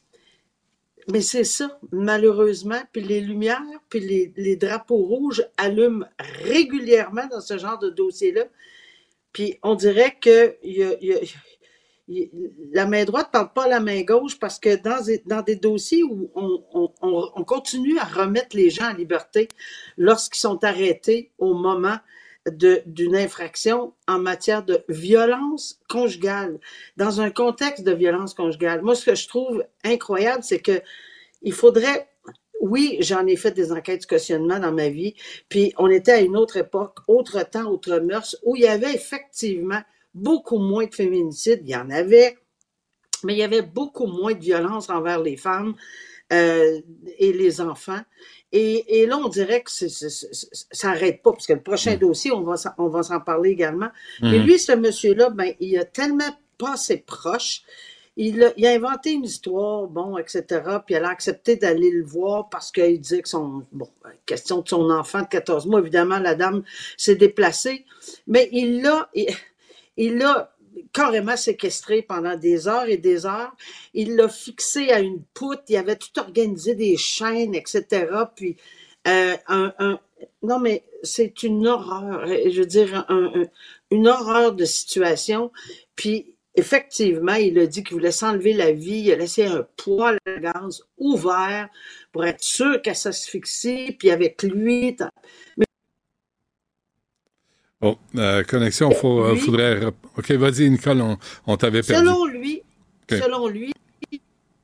Mais 1.11 1.21
c'est 1.21 1.43
ça, 1.43 1.79
malheureusement. 1.91 2.81
Puis 2.93 3.01
les 3.01 3.19
lumières, 3.21 3.61
puis 3.89 3.99
les, 3.99 4.33
les 4.37 4.55
drapeaux 4.55 5.03
rouges 5.03 5.45
allument 5.57 6.05
régulièrement 6.43 7.27
dans 7.27 7.41
ce 7.41 7.57
genre 7.57 7.77
de 7.79 7.89
dossier-là. 7.89 8.43
Puis 9.33 9.57
on 9.63 9.75
dirait 9.75 10.15
que 10.21 10.55
il 10.63 10.77
y 11.01 11.07
y 11.07 11.13
la 12.07 12.85
main 12.85 13.05
droite 13.05 13.27
ne 13.27 13.31
parle 13.31 13.53
pas 13.53 13.63
à 13.65 13.67
la 13.67 13.79
main 13.79 14.01
gauche 14.01 14.37
parce 14.39 14.59
que 14.59 14.75
dans 14.75 15.41
des, 15.41 15.55
dossiers 15.55 16.03
où 16.03 16.29
on, 16.35 16.63
on- 16.73 16.91
on- 17.01 17.29
on 17.35 17.43
continue 17.43 17.97
à 17.97 18.03
remettre 18.03 18.55
les 18.55 18.69
gens 18.69 18.89
en 18.91 18.93
liberté 18.93 19.47
lorsqu'ils 19.97 20.39
sont 20.41 20.63
arrêtés 20.63 21.31
au 21.37 21.53
moment 21.53 21.97
d'une 22.45 23.15
infraction 23.15 23.93
en 24.05 24.19
matière 24.19 24.63
de 24.65 24.83
violence 24.89 25.79
conjugale, 25.87 26.59
dans 26.97 27.21
un 27.21 27.31
contexte 27.31 27.85
de 27.85 27.93
violence 27.93 28.33
conjugale. 28.33 28.81
Moi, 28.81 28.95
ce 28.95 29.05
que 29.05 29.15
je 29.15 29.29
trouve 29.29 29.63
incroyable, 29.85 30.43
c'est 30.43 30.59
que 30.59 30.81
il 31.41 31.53
faudrait 31.53 32.09
oui, 32.61 32.97
j'en 33.01 33.27
ai 33.27 33.35
fait 33.35 33.51
des 33.51 33.73
enquêtes 33.73 34.01
de 34.03 34.05
cautionnement 34.07 34.57
dans 34.59 34.71
ma 34.71 34.87
vie. 34.87 35.15
Puis 35.49 35.73
on 35.77 35.89
était 35.89 36.13
à 36.13 36.21
une 36.21 36.37
autre 36.37 36.55
époque, 36.57 36.99
autre 37.07 37.43
temps, 37.49 37.69
autre 37.69 37.99
mœurs, 37.99 38.37
où 38.43 38.55
il 38.55 38.61
y 38.63 38.67
avait 38.67 38.93
effectivement 38.93 39.81
beaucoup 40.13 40.59
moins 40.59 40.85
de 40.85 40.93
féminicides. 40.95 41.61
Il 41.63 41.69
y 41.71 41.75
en 41.75 41.89
avait, 41.89 42.37
mais 43.23 43.33
il 43.33 43.39
y 43.39 43.43
avait 43.43 43.61
beaucoup 43.61 44.07
moins 44.07 44.33
de 44.33 44.39
violence 44.41 44.89
envers 44.89 45.21
les 45.21 45.37
femmes 45.37 45.75
euh, 46.31 46.79
et 47.19 47.31
les 47.33 47.61
enfants. 47.61 48.01
Et, 48.51 49.01
et 49.01 49.05
là, 49.05 49.17
on 49.17 49.29
dirait 49.29 49.61
que 49.61 49.71
c'est- 49.71 49.89
c'est- 49.89 50.09
c'est- 50.09 50.49
ça 50.71 50.89
n'arrête 50.89 51.21
pas, 51.21 51.31
parce 51.31 51.45
que 51.47 51.53
le 51.53 51.61
prochain 51.61 51.95
dossier, 51.97 52.31
on 52.31 52.41
va, 52.41 52.57
s'en- 52.57 52.71
on 52.77 52.87
va 52.87 53.03
s'en 53.03 53.19
parler 53.19 53.51
également. 53.51 53.89
Mais 54.21 54.39
Mhm. 54.39 54.45
lui, 54.45 54.59
ce 54.59 54.71
monsieur-là, 54.73 55.29
ben, 55.31 55.53
il 55.59 55.77
a 55.77 55.85
tellement 55.85 56.29
passé 56.57 56.97
proche. 56.97 57.61
Il 58.15 58.43
a, 58.43 58.53
il 58.57 58.65
a 58.67 58.71
inventé 58.71 59.11
une 59.11 59.25
histoire, 59.25 59.87
bon, 59.87 60.17
etc. 60.19 60.61
Puis 60.85 60.93
elle 60.95 61.05
a 61.05 61.09
accepté 61.09 61.55
d'aller 61.55 61.89
le 61.91 62.03
voir 62.03 62.47
parce 62.49 62.71
qu'il 62.71 62.99
disait 63.01 63.23
que 63.23 63.29
son, 63.29 63.63
bon, 63.71 63.89
question 64.27 64.61
de 64.61 64.69
son 64.69 64.89
enfant 64.91 65.21
de 65.23 65.27
14 65.27 65.65
mois, 65.65 65.79
évidemment, 65.79 66.19
la 66.19 66.35
dame 66.35 66.63
s'est 66.95 67.15
déplacée. 67.15 67.85
Mais 68.27 68.49
il 68.51 68.81
l'a, 68.83 69.09
il, 69.97 70.17
l'a 70.17 70.55
carrément 70.93 71.37
séquestré 71.37 72.01
pendant 72.01 72.35
des 72.37 72.67
heures 72.67 72.87
et 72.89 72.97
des 72.97 73.25
heures. 73.25 73.55
Il 73.93 74.15
l'a 74.15 74.29
fixé 74.29 74.91
à 74.91 74.99
une 74.99 75.21
poutre. 75.33 75.63
Il 75.69 75.77
avait 75.77 75.95
tout 75.97 76.19
organisé 76.19 76.75
des 76.75 76.97
chaînes, 76.97 77.55
etc. 77.55 78.27
Puis, 78.35 78.57
euh, 79.07 79.35
un, 79.47 79.99
non, 80.41 80.59
mais 80.59 80.83
c'est 81.03 81.43
une 81.43 81.67
horreur. 81.67 82.25
Je 82.27 82.59
veux 82.59 82.65
dire, 82.65 83.05
un- 83.09 83.31
un- 83.35 83.45
une 83.91 84.07
horreur 84.07 84.53
de 84.53 84.65
situation. 84.65 85.51
Puis, 85.95 86.35
effectivement, 86.55 87.33
il 87.35 87.57
a 87.59 87.65
dit 87.67 87.83
qu'il 87.83 87.93
voulait 87.95 88.11
s'enlever 88.11 88.53
la 88.53 88.71
vie. 88.71 89.01
Il 89.05 89.11
a 89.11 89.15
laissé 89.17 89.45
un 89.45 89.67
poêle 89.77 90.17
à 90.25 90.39
gaz 90.39 90.83
ouvert 90.97 91.69
pour 92.11 92.25
être 92.25 92.43
sûr 92.43 92.81
qu'elle 92.81 92.95
s'asphyxie. 92.95 93.95
Puis, 93.99 94.11
avec 94.11 94.43
lui, 94.43 94.95
Oh, 97.83 97.97
euh, 98.15 98.43
connexion, 98.43 98.91
faut, 98.91 99.23
euh, 99.23 99.33
Lui- 99.33 99.39
faudrait. 99.39 99.79
rep- 99.85 99.95
OK, 100.17 100.31
vas-y, 100.31 100.69
Nicole, 100.69 101.01
on, 101.01 101.17
on 101.47 101.57
t'avait 101.57 101.81
perdu. 101.81 102.05
Selon 102.07 102.25
lui, 102.25 102.63
selon 103.09 103.47
lui, 103.47 103.73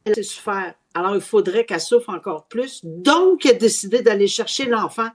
elle 0.06 0.16
sait 0.16 0.24
souffert. 0.24 0.74
Alors, 0.94 1.16
il 1.16 1.22
faudrait 1.22 1.66
qu'elle 1.66 1.82
souffre 1.82 2.10
encore 2.10 2.46
plus. 2.48 2.82
Donc, 2.84 3.46
il 3.46 3.52
a 3.52 3.54
décidé 3.54 4.02
d'aller 4.02 4.28
chercher 4.28 4.66
l'enfant 4.66 5.10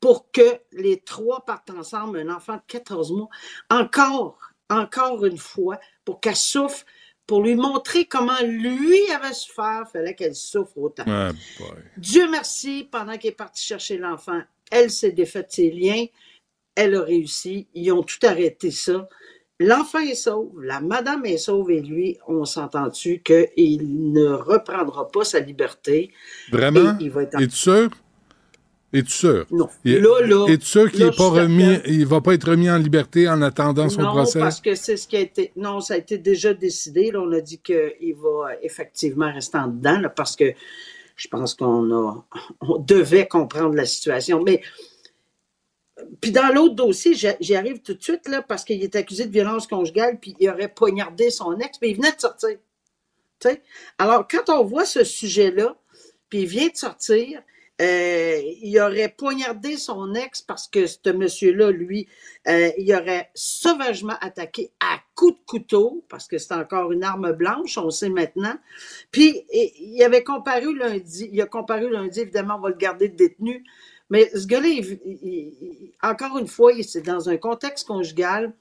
pour 0.00 0.30
que 0.30 0.58
les 0.72 1.00
trois 1.00 1.44
partent 1.44 1.70
ensemble, 1.70 2.18
un 2.18 2.34
enfant 2.34 2.56
de 2.56 2.62
14 2.66 3.10
mois, 3.12 3.28
encore, 3.70 4.38
encore 4.70 5.24
une 5.24 5.38
fois, 5.38 5.80
pour 6.04 6.20
qu'elle 6.20 6.36
souffre, 6.36 6.84
pour 7.26 7.42
lui 7.42 7.54
montrer 7.54 8.04
comment 8.04 8.38
lui 8.42 9.00
avait 9.10 9.32
souffert, 9.32 9.84
il 9.88 9.90
fallait 9.90 10.14
qu'elle 10.14 10.34
souffre 10.34 10.76
autant. 10.76 11.04
Ah. 11.06 11.30
Dieu 11.96 12.28
merci, 12.30 12.86
pendant 12.92 13.16
qu'il 13.16 13.30
est 13.30 13.34
parti 13.34 13.64
chercher 13.64 13.96
l'enfant, 13.96 14.42
elle 14.70 14.90
s'est 14.90 15.12
défaite 15.12 15.50
ses 15.50 15.70
liens, 15.70 16.04
elle 16.74 16.94
a 16.96 17.02
réussi, 17.02 17.66
ils 17.74 17.90
ont 17.92 18.02
tout 18.02 18.18
arrêté 18.24 18.70
ça. 18.70 19.08
L'enfant 19.60 20.00
est 20.00 20.16
sauve, 20.16 20.60
la 20.62 20.80
madame 20.80 21.24
est 21.26 21.38
sauve 21.38 21.70
et 21.70 21.80
lui, 21.80 22.18
on 22.26 22.44
s'entend-tu 22.44 23.22
qu'il 23.22 24.12
ne 24.12 24.30
reprendra 24.30 25.06
pas 25.08 25.24
sa 25.24 25.38
liberté? 25.38 26.10
Vraiment? 26.50 26.96
Et 27.00 27.04
il 27.04 27.10
va 27.10 27.22
être 27.22 27.36
en- 27.36 27.38
Es-tu 27.38 27.56
sûr? 27.56 27.88
Es-tu 28.92 29.10
sûr? 29.10 29.46
Non. 29.50 29.68
Il- 29.84 29.98
Là, 30.02 30.26
là, 30.26 30.46
Es-tu 30.48 30.66
sûr 30.66 30.90
qu'il 30.90 31.02
est 31.02 31.16
pas 31.16 31.28
remis, 31.28 31.78
il 31.86 32.06
va 32.06 32.20
pas 32.20 32.34
être 32.34 32.50
remis 32.50 32.70
en 32.70 32.78
liberté 32.78 33.28
en 33.28 33.42
attendant 33.42 33.88
son 33.88 34.02
non, 34.02 34.12
procès? 34.12 34.38
parce 34.40 34.60
que 34.60 34.74
c'est 34.74 34.96
ce 34.96 35.06
qui 35.08 35.16
a 35.16 35.20
été. 35.20 35.52
Non, 35.56 35.80
ça 35.80 35.94
a 35.94 35.96
été 35.98 36.18
déjà 36.18 36.52
décidé. 36.54 37.10
Là, 37.12 37.20
on 37.20 37.32
a 37.32 37.40
dit 37.40 37.58
qu'il 37.58 38.14
va 38.16 38.50
effectivement 38.62 39.32
rester 39.32 39.58
en 39.58 39.68
dedans, 39.68 39.98
là, 40.00 40.08
parce 40.10 40.34
que 40.36 40.52
je 41.16 41.28
pense 41.28 41.54
qu'on 41.54 41.90
a, 41.92 42.24
on 42.60 42.78
devait 42.78 43.26
comprendre 43.26 43.74
la 43.74 43.84
situation. 43.84 44.42
Mais 44.44 44.62
puis 46.20 46.30
dans 46.30 46.48
l'autre 46.48 46.74
dossier, 46.74 47.14
j'y 47.14 47.56
arrive 47.56 47.80
tout 47.82 47.94
de 47.94 48.02
suite 48.02 48.28
parce 48.48 48.64
qu'il 48.64 48.82
est 48.82 48.96
accusé 48.96 49.26
de 49.26 49.32
violence 49.32 49.66
conjugale, 49.66 50.18
puis 50.20 50.34
il 50.40 50.48
aurait 50.48 50.68
poignardé 50.68 51.30
son 51.30 51.58
ex, 51.58 51.78
puis 51.78 51.90
il 51.90 51.96
venait 51.96 52.12
de 52.12 52.20
sortir. 52.20 52.58
Alors, 53.98 54.26
quand 54.28 54.48
on 54.48 54.64
voit 54.64 54.86
ce 54.86 55.04
sujet-là, 55.04 55.76
puis 56.28 56.40
il 56.40 56.46
vient 56.46 56.68
de 56.68 56.76
sortir, 56.76 57.42
euh, 57.82 58.40
il 58.62 58.78
aurait 58.80 59.08
poignardé 59.08 59.76
son 59.76 60.14
ex 60.14 60.42
parce 60.42 60.68
que 60.68 60.86
ce 60.86 61.10
monsieur-là, 61.10 61.72
lui, 61.72 62.06
euh, 62.46 62.70
il 62.78 62.94
aurait 62.94 63.30
sauvagement 63.34 64.14
attaqué 64.20 64.70
à 64.78 65.00
coups 65.16 65.38
de 65.38 65.44
couteau, 65.44 66.04
parce 66.08 66.28
que 66.28 66.38
c'est 66.38 66.54
encore 66.54 66.92
une 66.92 67.02
arme 67.02 67.32
blanche, 67.32 67.76
on 67.76 67.90
sait 67.90 68.08
maintenant. 68.08 68.56
Puis, 69.10 69.44
il 69.52 70.02
avait 70.04 70.22
comparu 70.22 70.76
lundi, 70.76 71.28
il 71.32 71.40
a 71.40 71.46
comparu 71.46 71.90
lundi, 71.90 72.20
évidemment, 72.20 72.56
on 72.56 72.60
va 72.60 72.68
le 72.70 72.76
garder 72.76 73.08
de 73.08 73.16
détenu, 73.16 73.64
mais 74.14 74.30
ce 74.32 74.46
gars-là, 74.46 74.68
encore 76.04 76.38
une 76.38 76.46
fois, 76.46 76.70
c'est 76.82 77.04
dans 77.04 77.28
un 77.28 77.36
contexte 77.36 77.88
conjugal, 77.88 78.52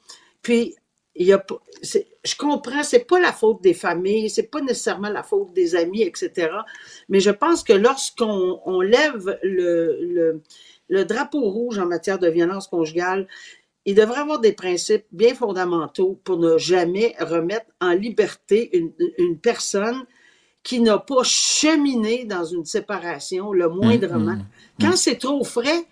puis 0.41 0.76
il 1.14 1.28
y 1.28 1.32
a 1.32 1.45
je 1.84 2.36
comprends, 2.36 2.82
c'est 2.82 3.06
pas 3.06 3.20
la 3.20 3.32
faute 3.32 3.62
des 3.62 3.76
familles, 3.76 4.32
c'est 4.32 4.49
pas 4.49 4.62
nécessairement 4.62 5.10
la 5.10 5.22
faute 5.22 5.54
des 5.54 5.76
amis, 5.76 6.01
etc. 6.01 6.49
Mais 7.08 7.20
je 7.20 7.30
pense 7.30 7.64
que 7.64 7.74
lorsqu'on 7.74 8.62
on 8.66 8.82
lève 8.82 9.38
le, 9.43 9.99
le, 10.01 10.41
le 10.89 11.06
drapeau 11.06 11.41
rouge 11.41 11.78
en 11.78 11.86
matière 11.86 12.18
de 12.18 12.30
violence 12.30 12.68
conjugale, 12.68 13.28
il 13.86 13.93
devrait 13.93 14.22
avoir 14.22 14.39
des 14.39 14.54
principes 14.54 15.06
bien 15.12 15.36
fondamentaux 15.36 16.20
pour 16.24 16.38
ne 16.38 16.58
jamais 16.58 17.16
remettre 17.20 17.68
en 17.80 17.91
liberté 17.91 18.76
une, 18.76 18.91
une 19.20 19.38
personne 19.38 20.04
qui 20.64 20.80
n'a 20.80 20.97
pas 20.97 21.24
cheminé 21.24 22.26
dans 22.26 22.45
une 22.45 22.66
séparation 22.66 23.51
le 23.51 23.70
moindrement. 23.70 24.38
Quand 24.80 24.95
c'est 24.95 25.18
trop 25.18 25.43
frais, 25.43 25.86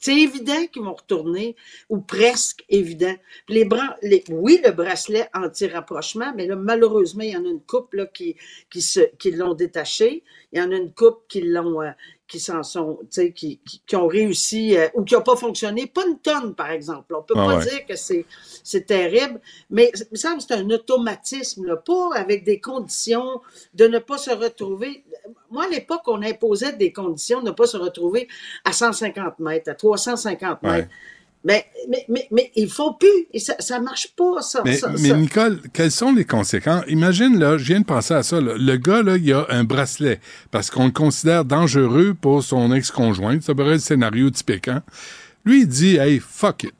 c'est 0.00 0.16
évident 0.16 0.66
qu'ils 0.72 0.82
vont 0.82 0.94
retourner, 0.94 1.56
ou 1.90 1.98
presque 1.98 2.64
évident. 2.70 3.14
Les 3.48 3.66
bras, 3.66 3.98
les, 4.02 4.24
oui, 4.30 4.58
le 4.64 4.70
bracelet 4.70 5.28
anti-rapprochement, 5.34 6.32
mais 6.34 6.46
là, 6.46 6.56
malheureusement, 6.56 7.22
il 7.22 7.32
y 7.32 7.36
en 7.36 7.44
a 7.44 7.48
une 7.48 7.60
couple 7.60 7.98
là, 7.98 8.06
qui, 8.06 8.36
qui, 8.70 8.80
se, 8.80 9.00
qui 9.18 9.30
l'ont 9.30 9.52
détaché. 9.52 10.22
Il 10.52 10.58
y 10.58 10.62
en 10.62 10.72
a 10.72 10.76
une 10.76 10.92
couple 10.92 11.20
qui 11.28 11.42
l'ont, 11.42 11.82
euh, 11.82 11.90
qui 12.30 12.38
s'en 12.38 12.62
sont, 12.62 12.98
tu 13.02 13.06
sais, 13.10 13.32
qui, 13.32 13.58
qui, 13.66 13.82
qui 13.84 13.96
ont 13.96 14.06
réussi 14.06 14.76
euh, 14.76 14.86
ou 14.94 15.02
qui 15.02 15.14
n'ont 15.14 15.22
pas 15.22 15.34
fonctionné. 15.34 15.86
Pas 15.86 16.06
une 16.06 16.18
tonne, 16.18 16.54
par 16.54 16.70
exemple. 16.70 17.12
On 17.14 17.22
peut 17.22 17.34
Ah 17.36 17.44
pas 17.44 17.56
ouais. 17.58 17.64
dire 17.64 17.86
que 17.86 17.96
c'est, 17.96 18.24
c'est 18.62 18.86
terrible, 18.86 19.40
mais 19.68 19.90
il 19.94 20.06
me 20.12 20.16
semble 20.16 20.36
que 20.38 20.44
c'est 20.46 20.54
un 20.54 20.70
automatisme, 20.70 21.66
là, 21.66 21.76
pas 21.76 22.10
avec 22.14 22.44
des 22.44 22.60
conditions 22.60 23.40
de 23.74 23.88
ne 23.88 23.98
pas 23.98 24.16
se 24.16 24.30
retrouver. 24.30 25.04
Moi, 25.50 25.64
à 25.64 25.68
l'époque, 25.68 26.02
on 26.06 26.22
imposait 26.22 26.72
des 26.74 26.92
conditions 26.92 27.40
de 27.40 27.46
ne 27.46 27.54
pas 27.54 27.66
se 27.66 27.76
retrouver 27.76 28.28
à 28.64 28.72
150 28.72 29.40
mètres, 29.40 29.68
à 29.70 29.74
350 29.74 30.62
mètres. 30.62 30.76
Ouais. 30.76 30.88
Mais, 31.42 31.64
mais, 31.88 32.04
mais, 32.08 32.28
mais 32.30 32.50
il 32.54 32.68
faut 32.68 32.92
plus. 32.92 33.26
Et 33.32 33.38
ça, 33.38 33.54
ça 33.60 33.80
marche 33.80 34.08
pas, 34.14 34.42
ça. 34.42 34.60
Mais, 34.64 34.76
ça- 34.76 34.92
mais. 34.98 35.12
Nicole, 35.14 35.60
quelles 35.72 35.90
sont 35.90 36.12
les 36.12 36.26
conséquences? 36.26 36.84
Imagine, 36.88 37.38
là, 37.38 37.56
je 37.56 37.64
viens 37.64 37.80
de 37.80 37.86
penser 37.86 38.12
à 38.12 38.22
ça. 38.22 38.40
là. 38.42 38.52
Le 38.58 38.76
gars, 38.76 39.02
là, 39.02 39.16
il 39.16 39.32
a 39.32 39.46
un 39.48 39.64
bracelet 39.64 40.20
parce 40.50 40.70
qu'on 40.70 40.84
le 40.86 40.90
considère 40.92 41.46
dangereux 41.46 42.14
pour 42.20 42.42
son 42.42 42.72
ex-conjointe. 42.74 43.42
Ça 43.42 43.54
pourrait 43.54 43.68
être 43.68 43.74
le 43.74 43.78
scénario 43.78 44.28
typique, 44.28 44.68
hein? 44.68 44.82
Lui, 45.46 45.62
il 45.62 45.66
dit, 45.68 45.96
hey, 45.96 46.18
fuck 46.20 46.64
it. 46.64 46.74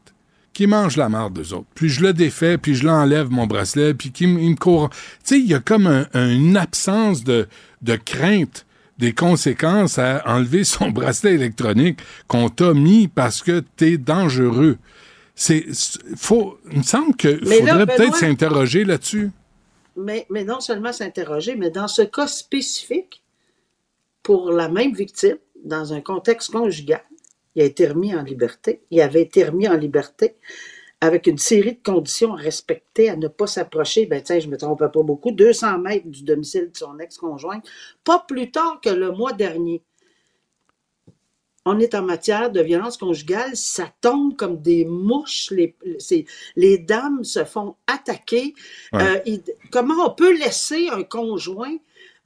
Qui 0.53 0.67
mange 0.67 0.99
la 0.99 1.09
marde 1.09 1.33
d'eux 1.33 1.55
autres. 1.55 1.69
Puis 1.75 1.89
je 1.89 2.03
le 2.03 2.13
défais, 2.13 2.59
puis 2.59 2.75
je 2.75 2.85
l'enlève, 2.85 3.31
mon 3.31 3.47
bracelet, 3.47 3.95
puis 3.95 4.11
qui 4.13 4.27
me 4.27 4.55
court. 4.57 4.91
Tu 4.91 4.97
sais, 5.25 5.39
il 5.39 5.47
y 5.47 5.55
a 5.55 5.61
comme 5.61 5.87
un- 5.87 6.07
un- 6.13 6.29
une 6.35 6.59
absence 6.59 7.25
de, 7.25 7.49
de 7.81 7.97
crainte 7.97 8.67
des 9.01 9.13
conséquences 9.13 9.99
à 9.99 10.23
enlever 10.27 10.65
son 10.65 10.91
bracelet 10.91 11.33
électronique 11.33 11.99
qu'on 12.29 12.49
t'a 12.49 12.75
mis 12.75 13.09
parce 13.09 13.43
que 13.43 13.65
t'es 13.77 13.99
dangereux. 13.99 14.79
C'est, 15.35 15.67
faut, 16.17 16.59
il 16.71 16.79
me 16.79 16.83
semble 16.83 17.17
qu'il 17.17 17.41
faudrait 17.41 17.87
peut-être 17.87 18.17
s'interroger 18.17 18.85
là-dessus. 18.85 19.31
Mais, 19.97 20.27
mais 20.31 20.45
non 20.45 20.61
seulement 20.61 20.93
s'interroger, 20.93 21.57
mais 21.57 21.71
dans 21.71 21.89
ce 21.89 22.03
cas 22.03 22.27
spécifique, 22.27 23.23
pour 24.23 24.53
la 24.53 24.69
même 24.69 24.93
victime, 24.93 25.39
dans 25.65 25.93
un 25.93 26.01
contexte 26.01 26.53
conjugal, 26.53 27.03
il 27.55 27.63
a 27.63 27.65
été 27.65 27.89
remis 27.89 28.15
en 28.15 28.23
liberté. 28.23 28.83
Il 28.91 29.01
avait 29.01 29.23
été 29.23 29.45
remis 29.45 29.67
en 29.67 29.77
liberté 29.77 30.37
avec 31.01 31.27
une 31.27 31.39
série 31.39 31.75
de 31.75 31.83
conditions 31.83 32.35
à 32.35 32.37
respecter, 32.37 33.09
à 33.09 33.17
ne 33.17 33.29
pas 33.29 33.47
s'approcher, 33.47 34.07
ben 34.07 34.23
tiens, 34.23 34.39
je 34.39 34.49
me 34.49 34.57
trompe 34.57 34.81
pas 34.81 34.89
beaucoup, 34.89 35.31
200 35.31 35.79
mètres 35.79 36.09
du 36.09 36.25
domicile 36.25 36.71
de 36.71 36.77
son 36.77 36.99
ex-conjoint, 36.99 37.63
pas 38.05 38.25
plus 38.29 38.51
tard 38.51 38.81
que 38.83 38.91
le 38.91 39.11
mois 39.13 39.33
dernier. 39.33 39.83
On 41.67 41.79
est 41.79 41.95
en 41.95 42.03
matière 42.03 42.51
de 42.51 42.61
violence 42.61 42.97
conjugale, 42.97 43.55
ça 43.55 43.93
tombe 44.01 44.35
comme 44.37 44.61
des 44.61 44.85
mouches, 44.85 45.53
les, 46.57 46.79
dames 46.79 47.23
se 47.23 47.45
font 47.45 47.77
attaquer. 47.87 48.55
Ouais. 48.93 49.03
Euh, 49.03 49.21
il- 49.27 49.43
comment 49.71 50.07
on 50.07 50.11
peut 50.11 50.37
laisser 50.37 50.89
un 50.89 51.03
conjoint, 51.03 51.77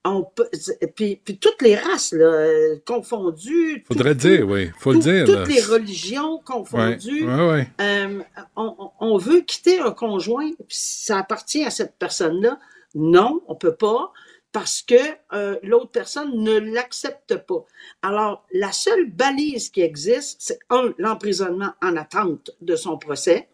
on 0.05 0.23
peut, 0.23 0.49
puis, 0.95 1.17
puis 1.17 1.39
toutes 1.39 1.63
les 1.63 1.77
races 1.77 2.13
là, 2.13 2.77
confondues, 2.87 3.85
Faudrait 3.89 4.15
tout- 4.15 4.29
dire, 4.29 4.47
oui. 4.49 4.71
Faut 4.79 4.93
le 4.93 4.99
dire. 4.99 5.25
Toutes 5.25 5.35
là. 5.37 5.45
les 5.47 5.61
religions 5.63 6.39
confondues. 6.45 7.27
Ouais, 7.27 7.35
ouais, 7.35 7.49
ouais. 7.51 7.69
Euh, 7.81 8.21
on, 8.57 8.75
on- 8.79 8.91
on 9.01 9.17
veut 9.19 9.41
quitter 9.41 9.79
un 9.81 9.93
conjoint, 9.93 10.51
puis 10.51 10.77
ça 10.79 11.19
appartient 11.19 11.65
à 11.65 11.71
cette 11.71 11.97
personne-là. 11.99 12.59
Non, 12.95 13.43
on 13.49 13.55
peut 13.55 13.75
pas. 13.77 14.13
parce 14.53 14.83
que 14.83 14.95
euh, 15.33 15.59
l'autre 15.65 15.91
personne 15.91 16.31
ne 16.41 16.59
l'accepte 16.61 17.37
pas. 17.39 17.65
Alors, 18.03 18.47
la 18.53 18.71
seule 18.71 19.11
balise 19.11 19.69
qui 19.71 19.81
existe, 19.81 20.37
c'est 20.41 20.61
un, 20.71 20.95
l'emprisonnement 20.99 21.73
en 21.83 21.97
attente 21.97 22.53
de 22.61 22.77
son 22.77 22.97
procès. 22.97 23.49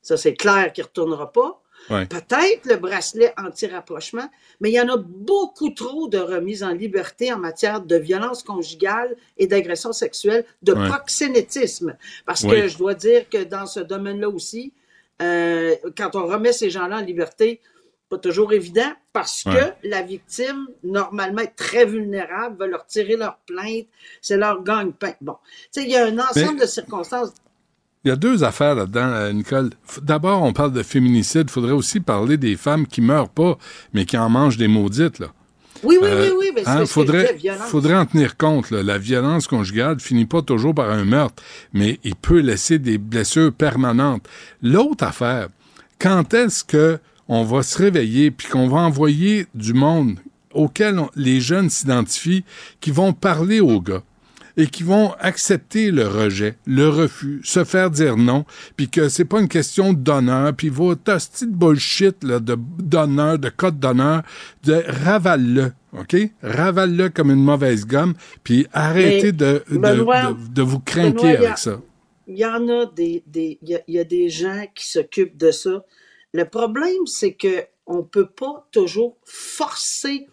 Ça, 0.00 0.16
c'est 0.16 0.32
clair 0.34 0.72
qu'il 0.72 0.82
ne 0.82 0.86
retournera 0.88 1.32
pas. 1.32 1.61
Ouais. 1.90 2.06
Peut-être 2.06 2.66
le 2.66 2.76
bracelet 2.76 3.34
anti-rapprochement, 3.36 4.28
mais 4.60 4.70
il 4.70 4.74
y 4.74 4.80
en 4.80 4.88
a 4.88 4.96
beaucoup 4.96 5.70
trop 5.70 6.06
de 6.08 6.18
remises 6.18 6.62
en 6.62 6.70
liberté 6.72 7.32
en 7.32 7.38
matière 7.38 7.80
de 7.80 7.96
violence 7.96 8.42
conjugale 8.42 9.16
et 9.36 9.46
d'agression 9.46 9.92
sexuelle, 9.92 10.44
de 10.62 10.72
Ouais. 10.74 10.88
proxénétisme. 10.88 11.96
Parce 12.24 12.42
que 12.42 12.68
je 12.68 12.78
dois 12.78 12.94
dire 12.94 13.28
que 13.28 13.42
dans 13.44 13.66
ce 13.66 13.80
domaine-là 13.80 14.28
aussi, 14.28 14.72
euh, 15.20 15.74
quand 15.96 16.14
on 16.14 16.26
remet 16.26 16.52
ces 16.52 16.70
gens-là 16.70 16.98
en 16.98 17.02
liberté, 17.02 17.60
pas 18.08 18.18
toujours 18.18 18.52
évident 18.52 18.92
parce 19.12 19.44
Ouais. 19.46 19.52
que 19.82 19.88
la 19.88 20.02
victime, 20.02 20.66
normalement, 20.84 21.40
est 21.42 21.56
très 21.56 21.84
vulnérable, 21.86 22.58
va 22.58 22.66
leur 22.66 22.86
tirer 22.86 23.16
leur 23.16 23.38
plainte, 23.38 23.86
c'est 24.20 24.36
leur 24.36 24.62
gagne-pain. 24.62 25.14
Bon, 25.20 25.36
tu 25.72 25.80
sais, 25.80 25.82
il 25.84 25.90
y 25.90 25.96
a 25.96 26.06
un 26.06 26.18
ensemble 26.18 26.60
de 26.60 26.66
circonstances. 26.66 27.30
Il 28.04 28.08
y 28.08 28.10
a 28.10 28.16
deux 28.16 28.42
affaires 28.42 28.74
là-dedans, 28.74 29.06
euh, 29.12 29.32
Nicole. 29.32 29.70
D'abord, 30.02 30.42
on 30.42 30.52
parle 30.52 30.72
de 30.72 30.82
féminicide. 30.82 31.44
Il 31.46 31.50
faudrait 31.50 31.72
aussi 31.72 32.00
parler 32.00 32.36
des 32.36 32.56
femmes 32.56 32.86
qui 32.86 33.00
meurent 33.00 33.28
pas, 33.28 33.56
mais 33.94 34.04
qui 34.04 34.16
en 34.18 34.28
mangent 34.28 34.56
des 34.56 34.66
maudites. 34.66 35.20
Là. 35.20 35.28
Oui, 35.84 35.98
oui, 36.02 36.08
Euh, 36.10 36.30
oui, 36.30 36.36
oui, 36.40 36.46
mais 36.54 36.62
hein, 36.68 36.80
que 36.80 36.86
faudrait, 36.86 37.36
faudrait 37.68 37.94
en 37.94 38.06
tenir 38.06 38.36
compte. 38.36 38.70
là. 38.72 38.82
La 38.82 38.98
violence 38.98 39.46
conjugale 39.46 40.00
finit 40.00 40.26
pas 40.26 40.42
toujours 40.42 40.74
par 40.74 40.90
un 40.90 41.04
meurtre, 41.04 41.42
mais 41.72 42.00
il 42.02 42.16
peut 42.16 42.40
laisser 42.40 42.78
des 42.80 42.98
blessures 42.98 43.52
permanentes. 43.52 44.26
L'autre 44.62 45.04
affaire, 45.04 45.48
quand 46.00 46.34
est-ce 46.34 46.64
que 46.64 46.98
on 47.28 47.44
va 47.44 47.62
se 47.62 47.78
réveiller 47.78 48.32
puis 48.32 48.48
qu'on 48.48 48.68
va 48.68 48.78
envoyer 48.78 49.46
du 49.54 49.74
monde 49.74 50.18
auquel 50.52 50.98
on- 50.98 51.08
les 51.14 51.40
jeunes 51.40 51.70
s'identifient, 51.70 52.44
qui 52.80 52.90
vont 52.90 53.12
parler 53.12 53.60
aux 53.60 53.80
gars? 53.80 54.02
Et 54.56 54.66
qui 54.66 54.82
vont 54.82 55.12
accepter 55.18 55.90
le 55.90 56.06
rejet, 56.06 56.56
le 56.66 56.88
refus, 56.88 57.40
se 57.44 57.64
faire 57.64 57.90
dire 57.90 58.16
non, 58.16 58.44
puis 58.76 58.88
que 58.88 59.08
c'est 59.08 59.24
pas 59.24 59.40
une 59.40 59.48
question 59.48 59.92
d'honneur, 59.92 60.54
puis 60.54 60.68
vos 60.68 60.94
hosties 61.08 61.46
de 61.46 61.54
bullshit 61.54 62.22
là, 62.24 62.38
de 62.40 62.56
d'honneur, 62.78 63.38
de 63.38 63.48
code 63.48 63.78
d'honneur, 63.78 64.22
de 64.64 64.82
ravale-le, 65.04 65.72
OK? 65.98 66.16
Ravale-le 66.42 67.08
comme 67.08 67.30
une 67.30 67.42
mauvaise 67.44 67.86
gomme, 67.86 68.14
puis 68.44 68.66
arrêtez 68.72 69.32
de, 69.32 69.62
de, 69.70 69.78
Benoît, 69.78 70.32
de, 70.32 70.54
de 70.54 70.62
vous 70.62 70.80
craquer 70.80 71.36
a- 71.36 71.38
avec 71.38 71.58
ça. 71.58 71.80
Il 72.28 72.38
y 72.38 72.46
en 72.46 72.68
a 72.68 72.86
des, 72.86 73.22
des 73.26 73.58
y 73.62 73.74
a, 73.74 73.80
y 73.88 73.98
a 73.98 74.04
des 74.04 74.28
gens 74.28 74.64
qui 74.74 74.88
s'occupent 74.88 75.36
de 75.36 75.50
ça. 75.50 75.84
Le 76.32 76.44
problème, 76.44 77.06
c'est 77.06 77.32
que 77.32 77.64
on 77.86 78.04
peut 78.04 78.28
pas 78.28 78.68
toujours 78.70 79.16
forcer 79.24 80.28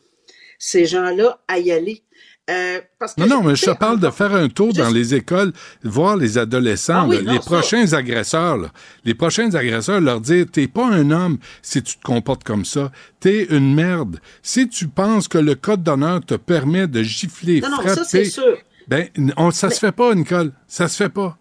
ces 0.59 0.85
gens-là 0.85 1.39
à 1.47 1.57
y 1.59 1.71
aller. 1.71 2.03
Euh, 2.49 2.79
parce 2.97 3.13
que 3.13 3.21
Non, 3.21 3.27
non, 3.27 3.43
mais 3.43 3.55
je 3.55 3.65
te 3.65 3.71
parle 3.77 3.99
de 3.99 4.09
faire 4.09 4.33
un 4.33 4.49
tour 4.49 4.73
dans 4.73 4.89
les 4.89 5.13
écoles, 5.13 5.53
voir 5.83 6.17
les 6.17 6.37
adolescents, 6.37 7.01
Ah 7.03 7.05
oui, 7.07 7.17
là, 7.17 7.21
non, 7.21 7.31
les 7.33 7.37
ça- 7.39 7.45
prochains 7.45 7.93
agresseurs, 7.93 8.57
là. 8.57 8.69
les 9.05 9.13
prochains 9.13 9.53
agresseurs, 9.53 10.01
leur 10.01 10.19
dire, 10.19 10.45
t'es 10.51 10.67
pas 10.67 10.87
un 10.87 11.11
homme 11.11 11.37
si 11.61 11.83
tu 11.83 11.97
te 11.97 12.01
comportes 12.03 12.43
comme 12.43 12.65
ça, 12.65 12.91
t'es 13.19 13.43
une 13.51 13.75
merde. 13.75 14.19
Si 14.41 14.67
tu 14.67 14.87
penses 14.87 15.27
que 15.27 15.37
le 15.37 15.53
code 15.55 15.83
d'honneur 15.83 16.21
te 16.25 16.33
permet 16.35 16.87
de 16.87 17.03
gifler, 17.03 17.61
Non, 17.61 17.69
non, 17.69 17.75
frapper, 17.77 17.95
ça, 17.95 18.03
c'est 18.05 18.25
sûr. 18.25 18.57
ben, 18.87 19.07
on, 19.37 19.51
ça 19.51 19.69
se 19.69 19.79
fait 19.79 19.91
pas, 19.91 20.15
Nicole, 20.15 20.51
ça 20.67 20.87
se 20.87 20.95
fait 20.95 21.09
pas. 21.09 21.37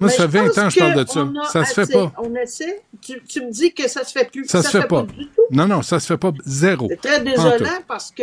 Moi, 0.00 0.10
Mais 0.10 0.16
ça 0.16 0.28
fait 0.28 0.38
20 0.38 0.46
pense 0.46 0.58
ans 0.58 0.64
que 0.68 0.70
je 0.74 0.78
parle 0.78 1.04
de 1.04 1.10
ça. 1.10 1.28
Ça 1.52 1.64
se 1.64 1.74
fait 1.74 1.92
pas. 1.92 2.12
On 2.18 2.32
essaie. 2.36 2.82
Tu, 3.00 3.20
tu 3.28 3.40
me 3.44 3.50
dis 3.50 3.74
que 3.74 3.88
ça 3.88 4.04
se 4.04 4.12
fait 4.12 4.30
plus. 4.30 4.46
Ça 4.46 4.62
se 4.62 4.68
fait 4.68 4.86
pas. 4.86 5.02
du 5.02 5.24
tout. 5.26 5.42
Non, 5.50 5.66
non, 5.66 5.82
ça 5.82 5.98
se 5.98 6.06
fait 6.06 6.16
pas. 6.16 6.30
Zéro. 6.46 6.86
C'est 6.88 7.00
très 7.00 7.20
désolant 7.20 7.80
parce 7.88 8.12
que 8.12 8.22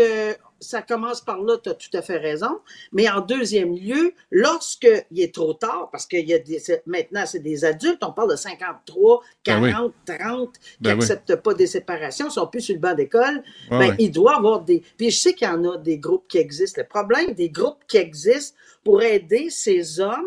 ça 0.65 0.81
commence 0.81 1.21
par 1.21 1.41
là, 1.41 1.57
tu 1.57 1.69
as 1.69 1.73
tout 1.73 1.89
à 1.93 2.01
fait 2.01 2.17
raison. 2.17 2.59
Mais 2.91 3.09
en 3.09 3.21
deuxième 3.21 3.75
lieu, 3.75 4.13
lorsque 4.31 4.87
il 5.11 5.21
est 5.21 5.33
trop 5.33 5.53
tard, 5.53 5.89
parce 5.91 6.05
que 6.05 6.17
y 6.17 6.33
a 6.33 6.39
des, 6.39 6.61
maintenant, 6.85 7.25
c'est 7.25 7.39
des 7.39 7.65
adultes, 7.65 8.03
on 8.03 8.11
parle 8.11 8.31
de 8.31 8.35
53, 8.35 9.21
Ben 9.45 9.71
40, 9.71 9.93
oui. 10.09 10.17
30 10.17 10.53
qui 10.53 10.59
Ben 10.81 10.91
oui. 10.91 10.99
n'acceptent 10.99 11.35
pas 11.37 11.53
des 11.53 11.67
séparations, 11.67 12.29
sont 12.29 12.47
plus 12.47 12.61
sur 12.61 12.75
le 12.75 12.81
banc 12.81 12.93
d'école, 12.93 13.43
Ah 13.69 13.79
ben, 13.79 13.95
il 13.99 14.11
doit 14.11 14.33
y 14.33 14.35
avoir 14.35 14.61
des... 14.61 14.83
Puis 14.97 15.11
je 15.11 15.19
sais 15.19 15.33
qu'il 15.33 15.47
y 15.47 15.51
en 15.51 15.63
a 15.65 15.77
des 15.77 15.97
groupes 15.97 16.27
qui 16.27 16.37
existent. 16.37 16.81
Le 16.81 16.87
problème 16.87 17.33
des 17.33 17.49
groupes 17.49 17.83
qui 17.87 17.97
existent 17.97 18.57
pour 18.83 19.01
aider 19.01 19.49
ces 19.49 19.99
hommes 19.99 20.23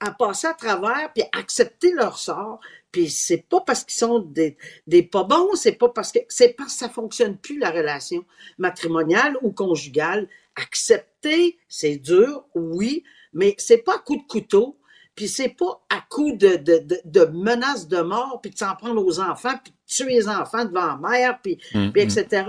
à 0.00 0.10
passer 0.10 0.46
à 0.48 0.54
travers 0.54 1.12
puis 1.14 1.22
à 1.32 1.38
accepter 1.38 1.92
leur 1.92 2.18
sort. 2.18 2.60
Puis 2.94 3.10
c'est 3.10 3.48
pas 3.48 3.60
parce 3.60 3.82
qu'ils 3.82 3.98
sont 3.98 4.20
des, 4.20 4.56
des 4.86 5.02
pas 5.02 5.24
bons, 5.24 5.56
c'est 5.56 5.72
pas 5.72 5.88
parce 5.88 6.12
que 6.12 6.20
c'est 6.28 6.50
parce 6.50 6.74
que 6.74 6.78
ça 6.78 6.88
fonctionne 6.88 7.36
plus 7.36 7.58
la 7.58 7.72
relation 7.72 8.24
matrimoniale 8.56 9.36
ou 9.42 9.50
conjugale. 9.50 10.28
Accepter, 10.54 11.58
c'est 11.66 11.96
dur, 11.96 12.44
oui, 12.54 13.02
mais 13.32 13.56
c'est 13.58 13.78
pas 13.78 13.96
à 13.96 13.98
coup 13.98 14.14
de 14.14 14.22
couteau. 14.28 14.78
Puis 15.16 15.26
c'est 15.26 15.48
pas 15.48 15.84
à 15.90 16.04
coup 16.08 16.36
de, 16.36 16.54
de, 16.54 16.78
de, 16.78 17.00
de 17.04 17.24
menaces 17.24 17.88
de 17.88 18.00
mort, 18.00 18.38
puis 18.40 18.52
de 18.52 18.58
s'en 18.58 18.76
prendre 18.76 19.04
aux 19.04 19.18
enfants, 19.18 19.58
puis 19.64 19.72
de 19.72 19.92
tuer 19.92 20.14
les 20.14 20.28
enfants 20.28 20.64
devant 20.64 20.86
la 20.86 20.96
mère, 20.96 21.40
puis, 21.42 21.58
Mm, 21.74 21.90
puis 21.90 22.06
mm. 22.06 22.08
etc. 22.08 22.46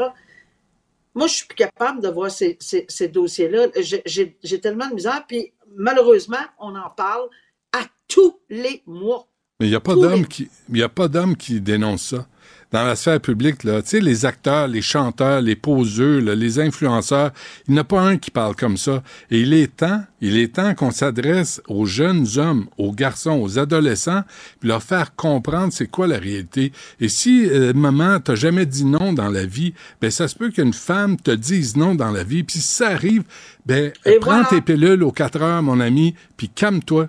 Moi, 1.16 1.26
je 1.26 1.34
suis 1.34 1.48
plus 1.48 1.56
capable 1.56 2.04
de 2.04 2.10
voir 2.10 2.30
ces, 2.30 2.56
ces, 2.60 2.86
ces 2.88 3.08
dossiers-là. 3.08 3.70
J'ai 4.06 4.62
tellement 4.62 4.90
de 4.90 4.94
misère, 4.94 5.26
puis 5.28 5.54
malheureusement, 5.76 6.46
on 6.60 6.76
en 6.76 6.92
parle 6.92 7.30
à 7.72 7.82
tous 8.08 8.40
les 8.48 8.84
mois. 8.86 9.28
Mais 9.60 9.68
il 9.68 9.70
n'y 9.70 9.76
a 9.76 9.80
pas 9.80 9.96
d'homme 9.96 10.26
qui, 10.28 10.50
il 10.70 10.78
y 10.78 10.84
a 10.84 10.90
pas 10.90 11.08
d'homme 11.08 11.38
qui 11.38 11.62
dénonce 11.62 12.02
ça. 12.10 12.28
Dans 12.72 12.84
la 12.84 12.98
sphère 12.98 13.22
publique, 13.22 13.64
là, 13.64 13.82
tu 13.82 13.90
sais, 13.90 14.00
les 14.02 14.26
acteurs, 14.26 14.68
les 14.68 14.82
chanteurs, 14.82 15.40
les 15.40 15.56
poseux, 15.56 16.20
là, 16.20 16.36
les 16.36 16.60
influenceurs, 16.60 17.32
il 17.66 17.74
n'y 17.74 17.80
en 17.80 17.84
a 17.84 17.86
pas 17.86 18.02
un 18.02 18.18
qui 18.18 18.32
parle 18.32 18.54
comme 18.56 18.76
ça. 18.76 19.02
Et 19.32 19.40
il 19.40 19.54
est 19.54 19.78
temps, 19.78 20.04
il 20.20 20.38
est 20.38 20.56
temps 20.56 20.74
qu'on 20.76 20.92
s'adresse 20.92 21.62
aux 21.70 21.86
jeunes 21.86 22.28
hommes, 22.36 22.66
aux 22.78 22.92
garçons, 22.92 23.40
aux 23.40 23.58
adolescents, 23.58 24.24
puis 24.60 24.68
leur 24.68 24.84
faire 24.84 25.16
comprendre 25.16 25.72
c'est 25.72 25.88
quoi 25.88 26.06
la 26.08 26.18
réalité. 26.18 26.74
Et 27.00 27.08
si, 27.08 27.48
euh, 27.48 27.72
maman, 27.72 28.20
t'as 28.20 28.36
jamais 28.36 28.66
dit 28.66 28.84
non 28.84 29.14
dans 29.14 29.30
la 29.30 29.46
vie, 29.46 29.74
ben, 30.02 30.12
ça 30.12 30.28
se 30.28 30.36
peut 30.36 30.50
qu'une 30.50 30.74
femme 30.74 31.16
te 31.16 31.32
dise 31.32 31.78
non 31.78 31.96
dans 31.96 32.12
la 32.12 32.26
vie. 32.26 32.44
Puis 32.44 32.60
si 32.60 32.74
ça 32.74 32.90
arrive, 32.90 33.24
ben, 33.66 33.94
Et 34.06 34.18
prends 34.20 34.32
voilà. 34.32 34.48
tes 34.50 34.60
pilules 34.60 35.04
aux 35.04 35.14
4 35.14 35.42
heures, 35.42 35.64
mon 35.64 35.80
ami, 35.80 36.14
puis 36.36 36.50
calme-toi. 36.50 37.08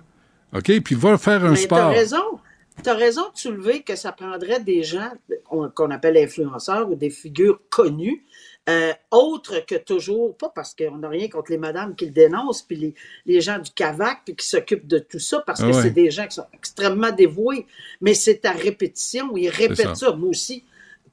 OK? 0.55 0.79
Puis 0.81 0.95
va 0.95 1.17
faire 1.17 1.43
un 1.45 1.51
Mais 1.51 1.55
sport. 1.57 1.77
t'as 1.77 1.87
raison. 1.89 2.39
T'as 2.83 2.93
raison 2.93 3.23
de 3.33 3.37
soulever 3.39 3.81
que 3.81 3.95
ça 3.95 4.11
prendrait 4.11 4.59
des 4.59 4.83
gens 4.83 5.09
on- 5.49 5.67
qu'on 5.67 5.89
appelle 5.89 6.15
influenceurs 6.15 6.87
ou 6.91 6.93
des 6.93 7.09
figures 7.09 7.59
connues, 7.71 8.23
euh, 8.69 8.93
autres 9.09 9.65
que 9.65 9.73
toujours, 9.73 10.37
pas 10.37 10.49
parce 10.53 10.75
qu'on 10.75 10.97
n'a 10.97 11.09
rien 11.09 11.27
contre 11.27 11.49
les 11.49 11.57
madames 11.57 11.95
qui 11.95 12.05
le 12.05 12.11
dénoncent, 12.11 12.61
puis 12.61 12.75
les, 12.75 12.93
les 13.25 13.41
gens 13.41 13.57
du 13.57 13.71
CAVAC, 13.71 14.19
puis 14.25 14.35
qui 14.35 14.45
s'occupent 14.47 14.85
de 14.85 14.99
tout 14.99 15.17
ça, 15.17 15.41
parce 15.43 15.59
que 15.61 15.65
Ah 15.65 15.75
ouais. 15.75 15.81
c'est 15.81 15.89
des 15.89 16.11
gens 16.11 16.27
qui 16.27 16.35
sont 16.35 16.45
extrêmement 16.53 17.11
dévoués, 17.11 17.65
mais 17.99 18.13
c'est 18.13 18.45
à 18.45 18.51
répétition, 18.51 19.35
ils 19.35 19.49
répètent 19.49 19.77
ça. 19.87 19.95
ça. 19.95 20.11
moi 20.11 20.29
aussi, 20.29 20.63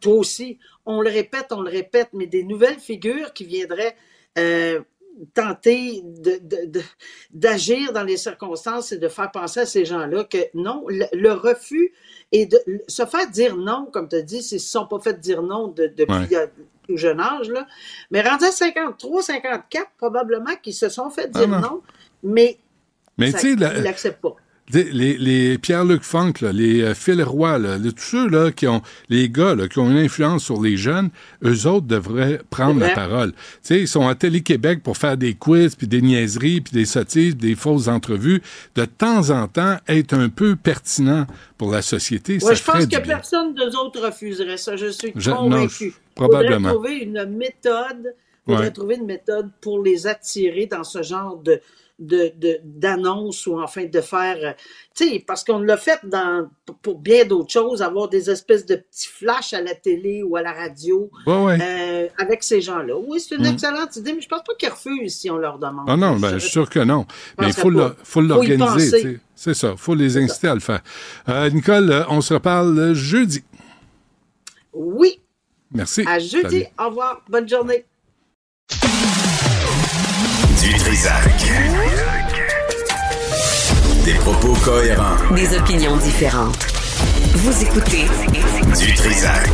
toi 0.00 0.14
aussi, 0.16 0.58
on 0.84 1.00
le 1.00 1.08
répète, 1.08 1.46
on 1.50 1.62
le 1.62 1.70
répète, 1.70 2.08
mais 2.12 2.26
des 2.26 2.42
nouvelles 2.44 2.78
figures 2.78 3.32
qui 3.32 3.46
viendraient 3.46 3.96
euh, 4.36 4.82
tenter 5.32 6.02
de- 6.04 6.38
de- 6.42 6.66
de- 6.66 6.82
d'agir 7.32 7.92
dans 7.92 8.02
les 8.02 8.16
circonstances 8.16 8.92
et 8.92 8.98
de 8.98 9.08
faire 9.08 9.30
penser 9.30 9.60
à 9.60 9.66
ces 9.66 9.84
gens-là 9.84 10.24
que 10.24 10.38
non, 10.54 10.84
le, 10.88 11.04
le 11.12 11.32
refus 11.32 11.92
et 12.32 12.46
de 12.46 12.58
se 12.88 13.04
faire 13.06 13.28
dire 13.30 13.56
non, 13.56 13.88
comme 13.92 14.08
tu 14.08 14.16
as 14.16 14.22
dit, 14.22 14.42
s'ils 14.42 14.56
ne 14.56 14.60
se 14.62 14.68
sont 14.68 14.86
pas 14.86 14.98
fait 14.98 15.18
dire 15.20 15.42
non 15.42 15.68
de- 15.68 15.86
depuis 15.96 16.34
Ouais. 16.36 16.50
tout 16.88 16.96
jeune 16.96 17.20
âge, 17.20 17.48
là, 17.48 17.66
mais 18.10 18.22
rendu 18.22 18.44
à 18.44 18.50
53, 18.52 19.22
54, 19.22 19.86
probablement 19.96 20.54
qu'ils 20.62 20.74
se 20.74 20.88
sont 20.88 21.10
fait 21.10 21.30
Ah 21.34 21.38
dire 21.38 21.48
non. 21.48 21.60
non, 21.60 21.82
mais, 22.22 22.58
Mais 23.16 23.30
ça- 23.30 23.40
ils 23.42 23.58
l'acceptent 23.58 24.20
pas. 24.20 24.34
Les, 24.72 25.58
Pierre-Luc 25.58 26.02
Funk, 26.02 26.32
là, 26.40 26.50
les 26.50 26.80
euh, 26.82 26.94
Phil 26.94 27.22
Roy, 27.22 27.58
là, 27.58 27.76
les- 27.76 27.92
tous 27.92 28.02
ceux 28.02 28.28
là, 28.28 28.50
qui 28.50 28.66
ont, 28.66 28.80
les 29.10 29.28
gars 29.28 29.54
là, 29.54 29.68
qui 29.68 29.78
ont 29.78 29.90
une 29.90 29.98
influence 29.98 30.42
sur 30.42 30.60
les 30.62 30.78
jeunes, 30.78 31.10
eux 31.44 31.66
autres 31.66 31.86
devraient 31.86 32.40
prendre 32.48 32.80
la 32.80 32.88
parole. 32.90 33.32
Tu 33.32 33.38
sais, 33.62 33.80
ils 33.80 33.88
sont 33.88 34.08
à 34.08 34.14
Télé-Québec 34.14 34.82
pour 34.82 34.96
faire 34.96 35.18
des 35.18 35.34
quiz, 35.34 35.74
puis 35.76 35.86
des 35.86 36.00
niaiseries, 36.00 36.62
puis 36.62 36.72
des 36.72 36.86
sottises, 36.86 37.36
des 37.36 37.54
fausses 37.54 37.88
entrevues. 37.88 38.40
De 38.74 38.86
temps 38.86 39.28
en 39.30 39.48
temps, 39.48 39.76
être 39.86 40.14
un 40.14 40.30
peu 40.30 40.56
pertinent 40.56 41.26
pour 41.58 41.70
la 41.70 41.82
société, 41.82 42.40
ça 42.40 42.46
Ouais, 42.48 42.54
je 42.56 42.62
ferait 42.62 42.78
pense 42.78 42.84
que 42.86 42.90
bien. 42.90 43.00
personne 43.00 43.54
d'eux 43.54 43.76
autres 43.76 44.00
refuserait 44.00 44.56
ça. 44.56 44.76
Je 44.76 44.86
suis 44.86 45.12
Je- 45.14 45.30
non, 45.30 45.36
convaincu. 45.36 45.90
je- 45.90 46.14
probablement. 46.14 46.72
trouver 46.72 46.96
une 47.00 47.24
méthode. 47.26 48.14
Ouais. 48.46 48.70
trouver 48.72 48.96
une 48.96 49.06
méthode 49.06 49.48
pour 49.62 49.82
les 49.82 50.06
attirer 50.06 50.66
dans 50.66 50.84
ce 50.84 51.02
genre 51.02 51.38
de 51.42 51.60
de- 52.00 52.32
de- 52.36 52.58
d'annonces 52.64 53.46
ou 53.46 53.60
enfin 53.60 53.84
de 53.84 54.00
faire 54.00 54.36
euh, 54.42 54.52
tu 54.96 55.08
sais 55.08 55.24
parce 55.24 55.44
qu'on 55.44 55.60
l'a 55.60 55.76
fait 55.76 56.00
dans 56.02 56.48
pour- 56.82 56.98
bien 56.98 57.24
d'autres 57.24 57.52
choses 57.52 57.82
avoir 57.82 58.08
des 58.08 58.28
espèces 58.30 58.66
de 58.66 58.74
petits 58.74 59.06
flashs 59.06 59.52
à 59.54 59.60
la 59.60 59.74
télé 59.76 60.24
ou 60.24 60.34
à 60.36 60.42
la 60.42 60.52
radio 60.52 61.08
Ouais, 61.24 61.42
ouais. 61.44 61.58
euh, 61.62 62.08
avec 62.18 62.42
ces 62.42 62.60
gens-là 62.60 62.94
oui 62.98 63.20
c'est 63.20 63.36
une 63.36 63.42
Mm. 63.42 63.52
excellente 63.54 63.94
idée 63.94 64.12
mais 64.12 64.20
je 64.20 64.28
pense 64.28 64.42
pas 64.42 64.54
qu'ils 64.58 64.70
refusent 64.70 65.14
si 65.14 65.30
on 65.30 65.36
leur 65.38 65.58
demande 65.60 65.84
Ah 65.88 65.96
non, 65.96 66.16
ben, 66.16 66.34
Je 66.34 66.38
suis 66.38 66.50
sûr 66.50 66.68
que 66.68 66.80
non. 66.80 67.06
Mais 67.38 67.46
il 67.48 67.52
faut, 67.52 67.70
l'organiser. 67.70 69.20
C'est 69.36 69.54
ça. 69.54 69.70
Il 69.72 69.78
faut 69.78 69.94
les 69.94 70.16
inciter 70.18 70.48
à 70.48 70.54
le 70.54 70.60
faire. 70.60 70.80
Euh, 71.28 71.48
Nicole, 71.50 72.04
on 72.08 72.20
se 72.20 72.34
reparle 72.34 72.92
jeudi. 72.94 73.44
oui 74.72 75.20
Merci. 75.72 76.02
à 76.06 76.18
jeudi 76.18 76.42
Salut. 76.42 76.64
au 76.80 76.88
revoir 76.88 77.22
bonne 77.28 77.48
journée 77.48 77.84
Du 80.64 80.72
Trisac. 80.72 81.52
Des 84.02 84.14
propos 84.14 84.54
cohérents. 84.64 85.16
Des 85.36 85.54
opinions 85.58 85.98
différentes. 85.98 86.66
Vous 87.34 87.62
écoutez 87.62 88.06
Du 88.78 88.94
Trisac. 88.94 89.50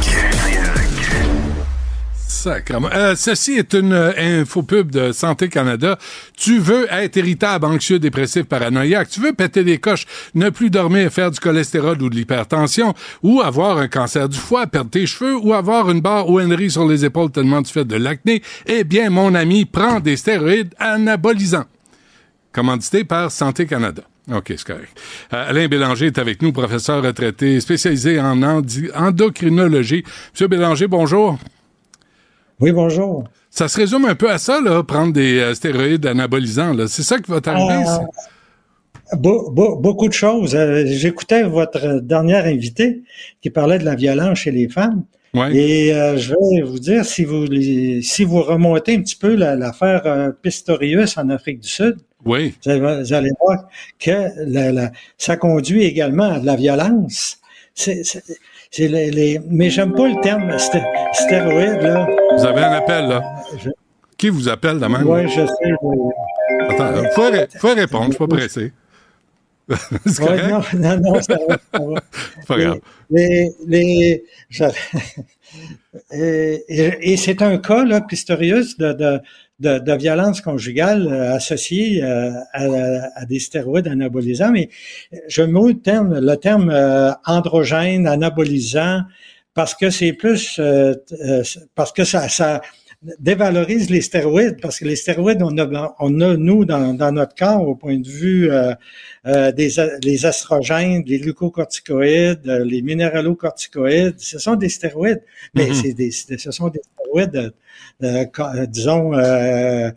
Sacrement. 2.40 2.88
Euh, 2.94 3.14
ceci 3.16 3.52
est 3.52 3.74
une 3.74 3.92
euh, 3.92 4.40
infopub 4.40 4.90
de 4.90 5.12
Santé 5.12 5.50
Canada. 5.50 5.98
Tu 6.38 6.58
veux 6.58 6.86
être 6.90 7.16
irritable, 7.16 7.66
anxieux, 7.66 7.98
dépressif, 7.98 8.44
paranoïaque. 8.44 9.10
Tu 9.10 9.20
veux 9.20 9.34
péter 9.34 9.62
des 9.62 9.76
coches, 9.76 10.06
ne 10.34 10.48
plus 10.48 10.70
dormir, 10.70 11.12
faire 11.12 11.30
du 11.30 11.38
cholestérol 11.38 12.00
ou 12.00 12.08
de 12.08 12.14
l'hypertension, 12.14 12.94
ou 13.22 13.42
avoir 13.42 13.76
un 13.76 13.88
cancer 13.88 14.26
du 14.26 14.38
foie, 14.38 14.66
perdre 14.66 14.88
tes 14.88 15.06
cheveux, 15.06 15.36
ou 15.36 15.52
avoir 15.52 15.90
une 15.90 16.00
barre 16.00 16.30
ONRI 16.30 16.70
sur 16.70 16.88
les 16.88 17.04
épaules 17.04 17.30
tellement 17.30 17.62
tu 17.62 17.74
fais 17.74 17.84
de 17.84 17.96
l'acné. 17.96 18.42
Eh 18.66 18.84
bien, 18.84 19.10
mon 19.10 19.34
ami, 19.34 19.66
prends 19.66 20.00
des 20.00 20.16
stéroïdes 20.16 20.74
anabolisants. 20.78 21.66
Commandité 22.52 23.04
par 23.04 23.30
Santé 23.30 23.66
Canada. 23.66 24.02
OK, 24.32 24.46
c'est 24.48 24.64
correct. 24.64 24.98
Euh, 25.34 25.50
Alain 25.50 25.68
Bélanger 25.68 26.06
est 26.06 26.18
avec 26.18 26.40
nous, 26.40 26.52
professeur 26.52 27.02
retraité, 27.02 27.60
spécialisé 27.60 28.18
en 28.18 28.42
endocrinologie. 28.42 30.04
Monsieur 30.32 30.48
Bélanger, 30.48 30.86
bonjour. 30.86 31.38
Oui, 32.60 32.72
bonjour. 32.72 33.24
Ça 33.50 33.68
se 33.68 33.76
résume 33.78 34.04
un 34.04 34.14
peu 34.14 34.30
à 34.30 34.38
ça, 34.38 34.60
là, 34.60 34.82
prendre 34.82 35.12
des 35.12 35.38
euh, 35.38 35.54
stéroïdes 35.54 36.06
anabolisants. 36.06 36.72
là. 36.74 36.86
C'est 36.88 37.02
ça 37.02 37.18
qui 37.18 37.30
va 37.30 37.40
t'arriver? 37.40 37.74
Euh, 37.74 37.84
c'est- 37.86 39.16
Be- 39.16 39.52
be- 39.52 39.80
beaucoup 39.80 40.06
de 40.08 40.12
choses. 40.12 40.54
Euh, 40.54 40.84
J'écoutais 40.86 41.42
votre 41.42 42.00
dernière 42.00 42.44
invité 42.46 43.02
qui 43.42 43.50
parlait 43.50 43.78
de 43.78 43.84
la 43.84 43.96
violence 43.96 44.38
chez 44.38 44.52
les 44.52 44.68
femmes. 44.68 45.02
Et 45.52 45.92
je 46.16 46.30
vais 46.30 46.62
vous 46.62 46.78
dire, 46.80 47.04
si 47.04 47.24
vous 47.24 47.46
si 48.02 48.24
vous 48.24 48.42
remontez 48.42 48.96
un 48.96 49.00
petit 49.00 49.14
peu 49.16 49.34
la- 49.36 49.54
l'affaire 49.56 50.32
Pistorius 50.42 51.16
en 51.18 51.28
Afrique 51.30 51.60
du 51.60 51.68
Sud, 51.68 51.96
oui. 52.24 52.52
vous, 52.64 52.70
allez, 52.70 53.02
vous 53.02 53.12
allez 53.12 53.30
voir 53.40 53.68
que 53.98 54.10
la- 54.46 54.72
la- 54.72 54.90
ça 55.18 55.36
conduit 55.36 55.84
également 55.84 56.32
à 56.34 56.40
de 56.40 56.46
la 56.46 56.56
violence. 56.56 57.38
C'est 57.74 58.02
les, 58.78 59.10
les- 59.12 59.40
mais 59.48 59.70
j'aime 59.70 59.92
pas 59.92 60.08
le 60.08 60.20
terme 60.20 60.50
sté- 60.56 60.84
stéroïde 61.12 61.80
là. 61.82 62.08
Vous 62.40 62.46
avez 62.46 62.62
un 62.62 62.72
appel, 62.72 63.06
là. 63.08 63.22
Qui 64.16 64.28
vous 64.28 64.48
appelle, 64.48 64.78
même? 64.78 65.06
Oui, 65.06 65.28
je 65.28 65.46
sais. 65.46 65.72
Attends, 66.68 67.02
il 67.02 67.10
faut, 67.14 67.30
ré- 67.30 67.48
faut 67.58 67.74
répondre, 67.74 68.06
je 68.06 68.10
suis 68.10 68.18
pas 68.18 68.26
pressé. 68.26 68.72
c'est 70.06 70.22
Ouais, 70.22 70.48
non, 70.48 70.60
non, 70.74 70.96
non, 71.00 71.22
ça 71.22 71.38
va, 71.48 71.56
ça 71.72 71.78
va. 71.84 72.00
Pas 72.46 72.58
grave. 72.58 72.80
Les, 73.08 73.52
les, 73.66 74.24
je- 74.48 74.64
et, 76.12 76.64
et- 76.68 77.12
et 77.12 77.16
c'est 77.16 77.40
un 77.42 77.56
cas, 77.58 77.84
là, 77.84 78.00
Pistorius, 78.00 78.76
de, 78.78 78.92
de, 78.92 79.20
de, 79.60 79.78
de 79.78 79.92
violence 79.94 80.40
conjugale 80.40 81.06
euh, 81.06 81.34
associée 81.34 82.02
euh, 82.02 82.30
à, 82.52 82.64
à 83.14 83.24
des 83.26 83.38
stéroïdes 83.38 83.88
anabolisants. 83.88 84.50
Mais 84.50 84.68
je 85.28 85.42
mets 85.42 85.68
le 85.68 85.78
terme, 85.80 86.18
le 86.20 86.34
terme 86.36 86.70
euh, 86.70 87.12
androgène, 87.26 88.06
anabolisant, 88.06 89.02
parce 89.60 89.74
que 89.74 89.90
c'est 89.90 90.14
plus, 90.14 90.58
euh, 90.58 90.94
euh, 91.20 91.42
parce 91.74 91.92
que 91.92 92.02
ça, 92.02 92.30
ça 92.30 92.62
dévalorise 93.18 93.90
les 93.90 94.00
stéroïdes, 94.00 94.58
parce 94.62 94.78
que 94.78 94.86
les 94.86 94.96
stéroïdes, 94.96 95.42
on 95.42 95.54
a, 95.58 95.94
on 96.00 96.18
a 96.22 96.34
nous, 96.38 96.64
dans, 96.64 96.94
dans 96.94 97.12
notre 97.12 97.34
corps, 97.34 97.68
au 97.68 97.74
point 97.74 97.98
de 97.98 98.08
vue 98.08 98.50
euh, 98.50 98.72
euh, 99.26 99.52
des 99.52 99.68
les 100.02 100.26
estrogènes, 100.26 101.02
les 101.06 101.18
glucocorticoïdes, 101.18 102.48
euh, 102.48 102.64
les 102.64 102.80
minéralocorticoïdes, 102.80 104.18
ce 104.18 104.38
sont 104.38 104.56
des 104.56 104.70
stéroïdes, 104.70 105.22
mais 105.54 105.66
Mhm. 105.66 105.74
c'est 105.74 105.92
des, 105.92 106.10
ce 106.10 106.50
sont 106.58 106.68
des 106.68 106.80
stéroïdes, 106.90 107.52
euh, 108.02 108.24
euh, 108.38 108.66
disons, 108.66 109.12
euh, 109.12 109.90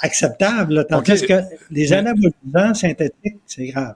acceptables, 0.00 0.72
là, 0.76 0.84
tandis 0.84 1.20
que 1.20 1.38
les 1.70 1.92
anabolisants 1.92 2.72
synthétiques, 2.72 3.40
c'est 3.46 3.66
grave. 3.66 3.94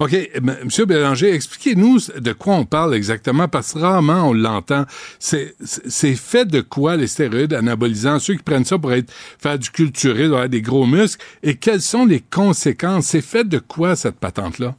OK. 0.00 0.12
M- 0.34 0.86
Bélanger, 0.86 1.32
expliquez-nous 1.34 1.98
de 2.20 2.32
quoi 2.32 2.54
on 2.54 2.64
parle 2.64 2.94
exactement, 2.94 3.48
parce 3.48 3.72
que 3.72 3.78
rarement 3.80 4.28
on 4.28 4.32
l'entend. 4.32 4.84
C'est 5.18 6.14
fait 6.14 6.44
de 6.46 6.60
quoi, 6.60 6.96
les 6.96 7.08
stéroïdes 7.08 7.52
anabolisants? 7.52 8.20
Ceux 8.20 8.34
qui 8.34 8.42
prennent 8.44 8.64
ça 8.64 8.78
pour 8.78 8.92
être, 8.92 9.12
faire 9.40 9.58
du 9.58 9.70
culturel, 9.70 10.26
avoir 10.26 10.48
des 10.48 10.62
gros 10.62 10.86
muscles, 10.86 11.24
et 11.42 11.56
quelles 11.56 11.82
sont 11.82 12.06
les 12.06 12.20
conséquences? 12.20 13.06
C'est 13.08 13.22
fait 13.22 13.44
de 13.48 13.58
quoi, 13.58 13.96
cette 13.96 14.16
patente-là? 14.16 14.76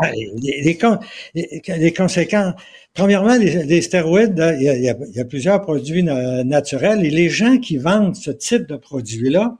Ah, 0.00 0.10
Les, 0.42 0.60
les, 0.62 0.76
con- 0.76 0.98
les- 1.34 1.62
les 1.78 1.92
conséquences. 1.92 2.54
Premièrement, 2.92 3.36
les, 3.36 3.82
stéroïdes, 3.82 4.34
il 4.58 4.62
y, 4.64 4.68
a, 4.68 4.76
il 4.76 5.14
y 5.14 5.20
a- 5.20 5.24
plusieurs 5.24 5.62
produits 5.62 6.02
na- 6.02 6.42
naturels 6.44 7.04
et 7.04 7.10
les 7.10 7.28
gens 7.30 7.58
qui 7.58 7.76
vendent 7.78 8.16
ce 8.16 8.30
type 8.32 8.66
de 8.66 8.76
produits-là 8.76 9.56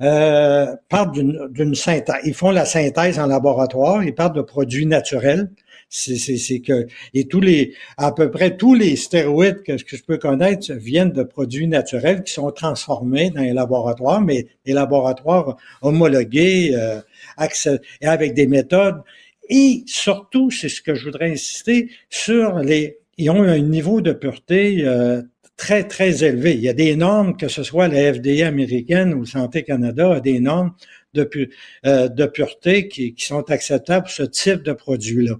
euh, 0.00 0.74
parlent 0.88 1.12
d'une 1.50 1.74
synthèse. 1.74 2.16
Ils 2.24 2.34
font 2.34 2.50
la 2.50 2.64
synthèse 2.64 3.18
en 3.18 3.26
laboratoire, 3.26 4.02
ils 4.02 4.14
parlent 4.14 4.34
de 4.34 4.42
produits 4.42 4.86
naturels. 4.86 5.50
C'est 5.88 6.60
que 6.60 6.86
et 7.12 7.28
tous 7.28 7.42
les 7.42 7.74
à 7.98 8.12
peu 8.12 8.30
près 8.30 8.56
tous 8.56 8.74
les 8.74 8.96
stéroïdes 8.96 9.62
que, 9.62 9.72
que 9.72 9.94
je 9.94 10.02
peux 10.02 10.16
connaître 10.16 10.72
viennent 10.72 11.12
de 11.12 11.22
produits 11.22 11.68
naturels 11.68 12.22
qui 12.22 12.32
sont 12.32 12.50
transformés 12.50 13.28
dans 13.28 13.42
les 13.42 13.52
laboratoires, 13.52 14.22
mais 14.22 14.46
des 14.64 14.72
laboratoires 14.72 15.58
homologués 15.82 16.72
euh, 16.74 17.00
et 18.00 18.06
avec 18.06 18.32
des 18.32 18.46
méthodes 18.46 19.02
et 19.48 19.82
surtout, 19.86 20.50
c'est 20.50 20.68
ce 20.68 20.80
que 20.80 20.94
je 20.94 21.04
voudrais 21.04 21.32
insister 21.32 21.90
sur 22.08 22.58
les. 22.58 22.98
Ils 23.18 23.28
ont 23.30 23.42
un 23.42 23.58
niveau 23.58 24.00
de 24.00 24.12
pureté 24.12 24.86
euh, 24.86 25.20
très 25.56 25.84
très 25.86 26.24
élevé. 26.24 26.54
Il 26.54 26.60
y 26.60 26.68
a 26.68 26.72
des 26.72 26.96
normes, 26.96 27.36
que 27.36 27.48
ce 27.48 27.62
soit 27.62 27.88
la 27.88 28.12
FDA 28.14 28.46
américaine 28.46 29.14
ou 29.14 29.24
Santé 29.24 29.62
Canada, 29.62 30.14
a 30.14 30.20
des 30.20 30.40
normes 30.40 30.72
de, 31.14 31.24
pu- 31.24 31.50
euh, 31.86 32.08
de 32.08 32.26
pureté 32.26 32.88
qui, 32.88 33.14
qui 33.14 33.24
sont 33.24 33.48
acceptables 33.50 34.04
pour 34.04 34.12
ce 34.12 34.22
type 34.22 34.62
de 34.62 34.72
produit-là 34.72 35.34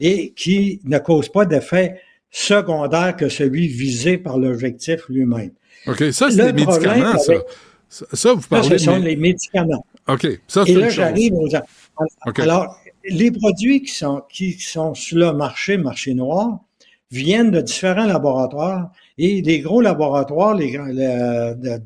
et 0.00 0.32
qui 0.36 0.80
ne 0.84 0.98
causent 0.98 1.30
pas 1.32 1.46
d'effet 1.46 2.00
secondaire 2.30 3.14
que 3.16 3.28
celui 3.28 3.68
visé 3.68 4.18
par 4.18 4.38
l'objectif 4.38 5.08
lui-même. 5.08 5.52
OK, 5.86 6.02
ça, 6.12 6.30
c'est 6.30 6.36
des 6.52 6.52
médicaments, 6.52 7.18
ça. 7.18 7.32
avec- 7.32 7.44
ça. 7.88 8.06
ça, 8.12 8.32
vous 8.34 8.42
Ça, 8.42 8.48
parlez 8.48 8.68
ce 8.78 8.84
sont 8.84 8.98
de... 8.98 9.04
les 9.04 9.16
médicaments. 9.16 9.86
OK, 10.08 10.26
ça, 10.48 10.64
c'est 10.66 10.72
Et 10.72 10.74
là, 10.74 10.88
j'arrive 10.88 11.34
aux... 11.34 11.48
Alors, 12.38 12.76
les 13.08 13.30
produits 13.30 13.82
qui 13.82 13.92
sont, 13.94 14.22
qui 14.28 14.52
sont 14.52 14.94
sur 14.94 15.18
le 15.18 15.32
marché, 15.32 15.76
marché 15.76 16.14
noir, 16.14 16.58
viennent 17.10 17.50
de 17.52 17.60
différents 17.60 18.06
laboratoires. 18.06 18.90
Et 19.16 19.42
les 19.42 19.60
gros 19.60 19.80
laboratoires 19.80 20.54
les, 20.56 20.72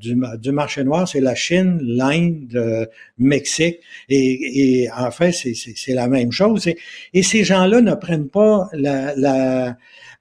du, 0.00 0.16
du 0.40 0.52
marché 0.52 0.82
noir, 0.82 1.06
c'est 1.06 1.20
la 1.20 1.34
Chine, 1.34 1.78
l'Inde, 1.82 2.48
le 2.52 2.88
Mexique. 3.18 3.80
Et, 4.08 4.82
et 4.84 4.90
en 4.90 5.10
fait, 5.10 5.32
c'est- 5.32 5.92
la 5.94 6.08
même 6.08 6.32
chose. 6.32 6.66
Et, 6.66 6.78
et 7.12 7.22
ces 7.22 7.44
gens-là 7.44 7.82
ne 7.82 7.94
prennent 7.94 8.28
pas 8.28 8.68
la, 8.72 9.14
la, 9.16 9.76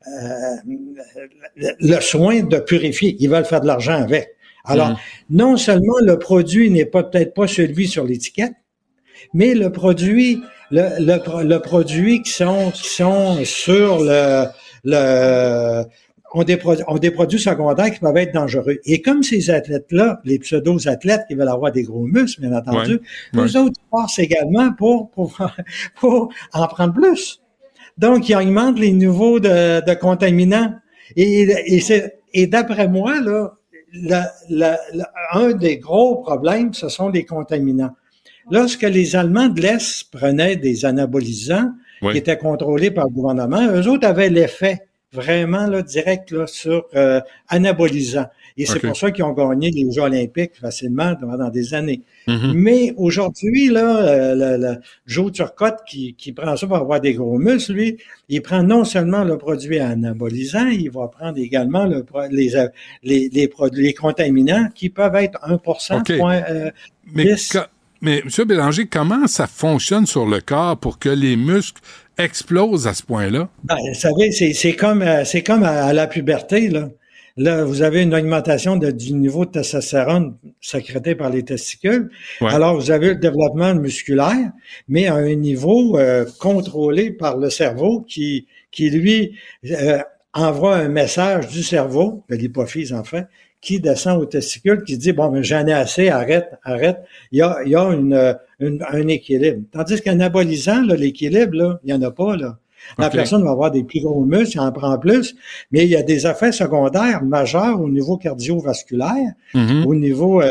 euh, 0.08 0.56
le, 1.56 2.00
soin 2.02 2.42
de 2.44 2.58
purifier. 2.60 3.16
Ils 3.20 3.30
veulent 3.30 3.46
faire 3.46 3.62
de 3.62 3.68
l'argent 3.68 3.94
avec. 4.02 4.30
Alors, 4.66 4.90
Mhm. 4.90 4.96
non 5.30 5.58
seulement 5.58 5.96
le 6.02 6.20
produit 6.20 6.70
n'est 6.70 6.86
pas 6.86 7.04
peut-être 7.04 7.34
pas 7.34 7.48
celui 7.48 7.88
sur 7.88 8.04
l'étiquette, 8.04 8.52
mais 9.34 9.54
le 9.56 9.72
produit, 9.72 10.42
le, 10.72 10.90
le, 11.00 11.44
le 11.44 11.60
produit 11.60 12.22
qui 12.22 12.32
sont, 12.32 12.72
qui 12.72 12.90
sont 12.90 13.44
sur 13.46 14.00
le, 14.04 14.46
le 14.84 15.84
ont 16.38 16.44
des, 16.44 16.58
produits, 16.58 16.84
ont 16.88 16.98
des 16.98 17.12
produits 17.12 17.40
secondaires 17.40 17.92
qui 17.92 18.00
peuvent 18.00 18.16
être 18.18 18.34
dangereux. 18.34 18.78
Et 18.86 19.02
comme 19.02 19.24
ces 19.24 19.50
athlètes-là, 19.50 20.22
les 20.26 20.40
pseudo-athlètes 20.40 21.22
qui 21.28 21.36
veulent 21.36 21.48
avoir 21.50 21.72
des 21.72 21.84
gros 21.84 22.06
muscles, 22.06 22.42
bien 22.42 22.54
entendu, 22.56 23.00
Ouais, 23.34 23.46
eux 23.46 23.58
autres 23.58 23.80
forcent 23.90 24.20
également 24.20 24.72
pour, 24.74 25.10
pour, 25.12 25.38
pour 26.00 26.30
en 26.54 26.68
prendre 26.68 26.94
plus. 26.94 27.42
Donc, 27.98 28.30
ils 28.30 28.36
augmentent 28.36 28.80
les 28.80 28.92
niveaux 28.92 29.40
de, 29.40 29.84
de 29.86 29.94
contaminants. 29.96 30.74
Et, 31.16 31.42
et, 31.76 31.80
c'est- 31.80 32.20
et 32.34 32.46
d'après 32.48 32.88
moi, 32.88 33.20
là, 33.22 33.54
la- 33.94 34.32
la- 34.50 34.80
la- 34.94 35.12
un 35.34 35.54
des 35.54 35.78
gros 35.78 36.18
problèmes, 36.22 36.74
ce 36.74 36.90
sont 36.90 37.10
les 37.10 37.24
contaminants. 37.26 37.96
Lorsque 38.52 38.84
les 38.84 39.16
Allemands 39.16 39.48
de 39.50 39.62
l'Est 39.62 40.10
prenaient 40.12 40.56
des 40.56 40.86
anabolisants 40.86 41.72
Oui. 42.02 42.12
qui 42.14 42.20
étaient 42.20 42.38
contrôlés 42.38 42.92
par 42.92 43.06
le 43.06 43.12
gouvernement, 43.12 43.66
eux 43.72 43.88
autres 43.88 44.08
avaient 44.08 44.30
l'effet 44.30 44.87
vraiment 45.18 45.68
là, 45.68 45.82
direct 45.82 46.32
là, 46.32 46.46
sur 46.48 46.86
euh, 46.96 47.20
anabolisant. 47.50 48.28
Et 48.60 48.66
c'est 48.66 48.80
pour 48.80 48.98
ça 48.98 49.12
qu'ils 49.12 49.24
ont 49.24 49.34
gagné 49.34 49.70
les 49.70 49.92
Jeux 49.92 50.02
olympiques 50.02 50.56
facilement 50.60 51.16
pendant 51.16 51.50
des 51.50 51.74
années. 51.76 52.02
Mhm. 52.28 52.54
Mais 52.56 52.94
aujourd'hui, 52.98 53.68
là, 53.70 53.98
euh, 53.98 54.36
le, 54.36 54.64
le 54.66 54.76
Joe 55.06 55.32
Turcotte 55.32 55.80
qui, 55.88 56.16
qui 56.16 56.32
prend 56.32 56.56
ça 56.58 56.66
pour 56.66 56.78
avoir 56.78 57.00
des 57.00 57.14
gros 57.14 57.38
muscles, 57.38 57.74
lui, 57.74 57.98
il 58.30 58.42
prend 58.42 58.64
non 58.64 58.84
seulement 58.84 59.24
le 59.24 59.38
produit 59.38 59.80
anabolisant, 59.80 60.68
il 60.70 60.90
va 60.90 61.08
prendre 61.08 61.38
également 61.38 61.86
le, 61.86 62.04
les, 62.32 62.56
euh, 62.56 62.68
les, 63.04 63.30
les, 63.32 63.48
produits, 63.48 63.84
les 63.86 63.94
contaminants 63.94 64.70
qui 64.74 64.90
peuvent 64.90 65.16
être 65.16 65.40
1 65.44 65.54
OK. 65.54 66.18
point, 66.18 66.42
euh, 66.50 66.72
Mais, 67.14 67.26
10. 67.36 67.50
co- 67.54 67.60
mais 68.02 68.20
M. 68.26 68.46
Bélanger, 68.46 68.88
comment 68.88 69.28
ça 69.28 69.46
fonctionne 69.48 70.06
sur 70.08 70.26
le 70.26 70.42
corps 70.42 70.78
pour 70.78 70.98
que 71.00 71.10
les 71.10 71.36
muscles 71.36 71.82
explosent 72.18 72.88
à 72.88 72.94
ce 72.94 73.04
point-là? 73.04 73.50
Ben, 73.64 73.76
vous 73.88 73.94
savez, 74.00 74.32
c'est 74.32 74.74
comme, 74.74 75.02
euh, 75.02 75.24
c'est 75.26 75.44
comme 75.44 75.64
à, 75.64 75.86
à 75.86 75.94
la 75.94 76.08
puberté, 76.08 76.70
là. 76.70 76.90
là, 77.38 77.64
vous 77.64 77.82
avez 77.84 78.02
une 78.02 78.16
augmentation 78.16 78.78
de- 78.78 78.92
du 78.92 79.14
niveau 79.14 79.46
de 79.46 79.52
testostérone 79.52 80.36
sécrété 80.62 81.16
par 81.16 81.30
les 81.30 81.44
testicules. 81.44 82.10
Ouais. 82.42 82.52
Alors, 82.54 82.76
vous 82.76 82.90
avez 82.92 83.10
le 83.10 83.16
développement 83.16 83.76
musculaire, 83.76 84.52
mais 84.88 85.08
à 85.08 85.16
un 85.16 85.36
niveau 85.36 85.98
euh, 85.98 86.26
contrôlé 86.40 87.12
par 87.12 87.38
le 87.38 87.50
cerveau 87.50 88.02
qui, 88.02 88.48
qui 88.72 88.90
lui, 88.90 89.38
euh, 89.70 90.00
envoie 90.34 90.76
un 90.78 90.88
message 90.90 91.48
du 91.48 91.64
cerveau, 91.64 92.24
de 92.30 92.36
l'hypophyse 92.36 92.94
en 92.94 93.04
fait, 93.04 93.26
qui 93.62 93.80
descend 93.80 94.22
aux 94.22 94.26
testicules, 94.26 94.84
qui 94.84 94.98
dit, 94.98 95.14
bon, 95.14 95.42
j'en 95.42 95.66
ai 95.66 95.74
assez, 95.74 96.10
arrête, 96.10 96.50
arrête. 96.64 96.98
Il 97.32 97.40
y 97.40 97.42
a, 97.42 97.60
il 97.66 97.72
y 97.72 97.76
a 97.76 97.84
une, 97.92 98.14
euh, 98.14 98.34
une- 98.60 98.84
un 98.90 99.08
équilibre. 99.08 99.62
Tandis 99.72 100.02
qu'un 100.02 100.14
anabolisant, 100.14 100.82
là, 100.84 100.96
l'équilibre, 100.96 101.56
là, 101.56 101.80
il 101.84 101.88
n'y 101.88 101.94
en 101.94 102.02
a 102.08 102.12
pas, 102.12 102.36
là. 102.36 102.58
La 103.00 103.10
personne 103.10 103.44
va 103.44 103.50
avoir 103.52 103.72
des 103.72 103.84
plus 103.84 104.00
gros 104.02 104.24
muscles, 104.24 104.58
il 104.58 104.60
en 104.62 104.72
prend 104.72 104.98
plus, 105.00 105.36
mais 105.72 105.84
il 105.84 105.90
y 105.90 105.96
a 105.96 106.04
des 106.04 106.26
effets 106.28 106.52
secondaires 106.52 107.22
majeurs 107.24 107.82
au 107.82 107.90
niveau 107.90 108.18
cardiovasculaire, 108.18 109.34
Mhm. 109.56 109.86
au 109.86 109.96
niveau 109.96 110.42
euh, 110.42 110.50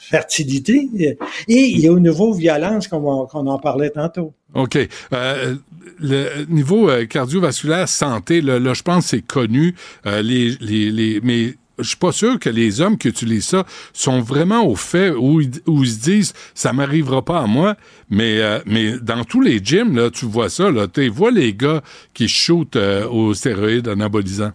fertilité, 0.00 0.88
et 0.98 1.16
il 1.48 1.78
y 1.80 1.86
a 1.88 1.92
au 1.92 2.00
niveau 2.00 2.32
violence, 2.32 2.88
qu'on 2.88 3.26
en 3.32 3.58
parlait 3.58 3.90
tantôt. 3.90 4.32
OK. 4.54 4.76
Euh, 5.12 5.54
le 6.00 6.44
niveau 6.48 6.88
euh, 6.90 7.06
cardiovasculaire 7.06 7.88
santé, 7.88 8.40
là, 8.40 8.58
là, 8.58 8.74
je 8.74 8.82
pense 8.82 9.04
que 9.04 9.10
c'est 9.10 9.22
connu. 9.26 9.74
euh, 10.06 10.22
les, 10.22 10.56
les, 10.60 10.90
les, 10.90 11.20
mais 11.22 11.54
je 11.78 11.88
suis 11.88 11.96
pas 11.96 12.12
sûr 12.12 12.38
que 12.38 12.50
les 12.50 12.80
hommes 12.80 12.98
qui 12.98 13.08
utilisent 13.08 13.46
ça 13.46 13.64
sont 13.92 14.20
vraiment 14.20 14.66
au 14.66 14.76
fait 14.76 15.10
où 15.10 15.40
ils, 15.40 15.50
où 15.66 15.84
ils 15.84 15.90
se 15.90 16.00
disent 16.00 16.32
ça 16.54 16.72
m'arrivera 16.72 17.24
pas 17.24 17.40
à 17.40 17.46
moi. 17.46 17.76
Mais, 18.10 18.40
euh, 18.40 18.60
mais 18.66 18.98
dans 19.00 19.24
tous 19.24 19.40
les 19.40 19.58
gyms, 19.62 19.96
là, 19.96 20.10
tu 20.10 20.26
vois 20.26 20.48
ça. 20.48 20.70
Là, 20.70 20.86
tu 20.88 21.08
vois 21.08 21.30
les 21.30 21.54
gars 21.54 21.82
qui 22.14 22.28
shootent 22.28 22.76
euh, 22.76 23.08
aux 23.08 23.34
stéroïdes 23.34 23.88
anabolisants. 23.88 24.52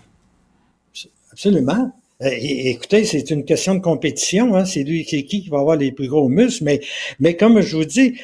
Absolument. 1.31 1.93
Euh, 2.21 2.29
écoutez, 2.29 3.05
c'est 3.05 3.31
une 3.31 3.43
question 3.43 3.75
de 3.75 3.79
compétition. 3.81 4.55
Hein. 4.55 4.65
C'est 4.65 4.83
lui 4.83 5.03
qui, 5.03 5.25
qui 5.25 5.49
va 5.49 5.59
avoir 5.59 5.75
les 5.75 5.91
plus 5.91 6.07
gros 6.07 6.29
muscles. 6.29 6.63
Mais, 6.63 6.81
mais 7.19 7.35
comme 7.35 7.61
je 7.61 7.75
vous 7.75 7.85
dis, 7.85 8.19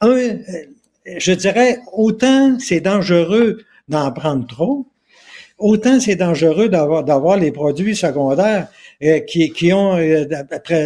un, 0.00 0.08
euh, 0.08 0.34
je 1.16 1.32
dirais, 1.32 1.78
autant 1.92 2.58
c'est 2.58 2.80
dangereux 2.80 3.58
d'en 3.88 4.12
prendre 4.12 4.46
trop, 4.46 4.86
autant 5.58 6.00
c'est 6.00 6.16
dangereux 6.16 6.68
d'avoir 6.68 7.04
d'avoir 7.04 7.36
les 7.36 7.50
produits 7.52 7.96
secondaires 7.96 8.68
euh, 9.02 9.20
qui, 9.20 9.50
qui 9.50 9.72
ont 9.72 9.96
euh, 9.96 10.24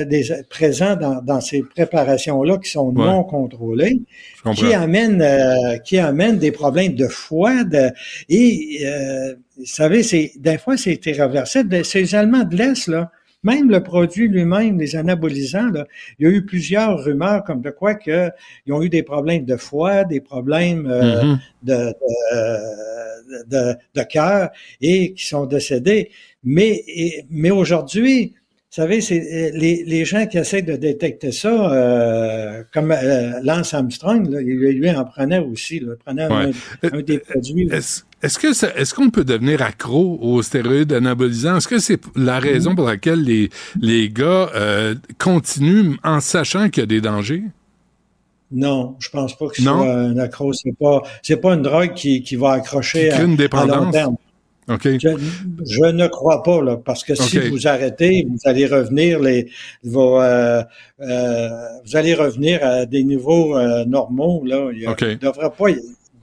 des, 0.05 0.45
présents 0.51 0.97
dans, 0.97 1.23
dans 1.23 1.41
ces 1.41 1.63
préparations-là 1.63 2.59
qui 2.59 2.71
sont 2.71 2.89
Ouais. 2.89 3.05
non 3.07 3.25
contrôlées, 3.25 4.01
qui 4.55 4.73
amènent 4.75 5.23
euh, 5.23 5.79
qui 5.79 5.99
amènent 5.99 6.39
des 6.39 6.53
problèmes 6.53 6.95
de 6.95 7.07
foie 7.09 7.65
de, 7.65 7.91
et 8.29 8.81
euh, 8.85 9.35
vous 9.57 9.67
savez 9.67 10.03
c'est 10.03 10.33
des 10.37 10.59
fois 10.59 10.77
c'est 10.77 11.05
irréversible 11.07 11.85
c'est 11.85 12.01
les 12.01 12.15
Allemands 12.15 12.45
de 12.45 12.57
l'Est 12.57 12.87
là 12.89 13.11
même 13.43 13.71
le 13.71 13.83
produit 13.83 14.29
lui-même, 14.29 14.79
les 14.79 14.95
anabolisants, 14.97 15.71
là, 15.71 15.87
il 16.19 16.27
y 16.27 16.31
a 16.31 16.33
eu 16.33 16.45
plusieurs 16.45 17.03
rumeurs 17.05 17.43
comme 17.45 17.61
de 17.61 17.71
quoi 17.71 17.95
que 17.95 18.31
ils 18.67 18.73
ont 18.73 18.83
eu 18.83 18.89
des 18.89 19.03
problèmes 19.03 19.45
de 19.45 19.57
foie, 19.57 20.05
des 20.05 20.21
problèmes 20.21 20.87
euh, 20.87 21.25
Mhm. 21.25 21.39
de, 21.63 21.95
de, 23.31 23.45
de, 23.51 23.75
de 23.95 24.03
cœur 24.03 24.51
et 24.81 25.15
qui 25.15 25.27
sont 25.27 25.47
décédés. 25.47 26.11
Mais, 26.45 26.83
et- 26.87 27.25
mais 27.31 27.51
aujourd'hui, 27.51 28.35
savez, 28.75 29.01
c'est 29.01 29.51
les, 29.55 29.85
les 29.85 30.05
gens 30.05 30.27
qui 30.27 30.39
essaient 30.39 30.63
de 30.63 30.77
détecter 30.77 31.31
ça, 31.33 31.73
euh, 31.73 32.63
comme 32.73 32.91
euh, 32.91 33.41
Lance 33.43 33.75
Armstrong, 33.75 34.29
là, 34.31 34.41
lui, 34.41 34.73
lui 34.73 34.91
en 34.91 35.05
prenait 35.05 35.39
aussi, 35.39 35.81
là, 35.81 35.93
prenait 36.05 36.23
un, 36.25 36.47
Ouais. 36.47 36.51
un 36.91 37.01
des 37.03 37.19
produits. 37.19 37.69
Est-ce 37.71 38.39
que 38.39 38.49
est-ce 38.81 38.95
qu'on 38.95 39.11
peut 39.11 39.25
devenir 39.25 39.63
accro 39.63 40.19
aux 40.23 40.43
stéroïdes 40.43 40.93
anabolisants? 40.93 41.57
Est-ce 41.57 41.69
que 41.69 41.79
c'est 41.81 42.01
la 42.17 42.39
raison 42.39 42.75
pour 42.75 42.87
laquelle 42.87 43.23
les 43.23 43.51
les 43.81 44.09
gars 44.09 44.49
euh, 44.55 44.95
continuent 45.19 45.97
en 46.05 46.21
sachant 46.21 46.69
qu'il 46.71 46.83
y 46.83 46.85
a 46.85 46.87
des 46.87 47.01
dangers? 47.01 47.43
Non, 48.53 48.97
je 49.01 49.09
pense 49.09 49.37
pas 49.37 49.49
que 49.49 49.57
ce 49.57 49.63
Non? 49.63 49.79
soit 49.83 49.93
un 49.95 50.19
accro. 50.19 50.53
C'est 50.53 50.77
pas, 50.79 51.03
c'est 51.23 51.37
pas 51.39 51.55
une 51.55 51.63
drogue 51.63 51.95
qui, 51.95 52.23
qui 52.23 52.37
va 52.37 52.53
accrocher 52.53 53.09
Qui 53.09 53.09
crée 53.09 53.23
à, 53.23 53.25
une 53.25 53.25
à 53.25 53.29
long 53.31 53.37
dépendance? 53.37 53.93
terme. 53.93 54.17
OK. 54.69 54.89
Je, 54.99 55.09
je 55.67 55.85
ne 55.93 56.07
crois 56.07 56.43
pas, 56.43 56.63
là, 56.63 56.77
parce 56.77 57.03
que 57.03 57.15
si 57.15 57.39
Ok. 57.39 57.47
vous 57.49 57.67
arrêtez, 57.67 58.27
vous 58.29 58.39
allez 58.45 58.67
revenir 58.67 59.19
les, 59.21 59.49
vos, 59.83 60.21
euh, 60.21 60.63
euh, 61.01 61.49
vous 61.85 61.97
allez 61.97 62.15
revenir 62.15 62.65
à 62.65 62.87
des 62.87 63.03
niveaux 63.03 63.57
euh, 63.59 63.85
normaux, 63.85 64.43
là. 64.45 64.71
Il 64.73 64.83
y 64.83 64.87
a- 64.87 64.93
Ok. 64.93 65.01
il 65.03 65.19
devrait 65.19 65.51
pas, 65.51 65.71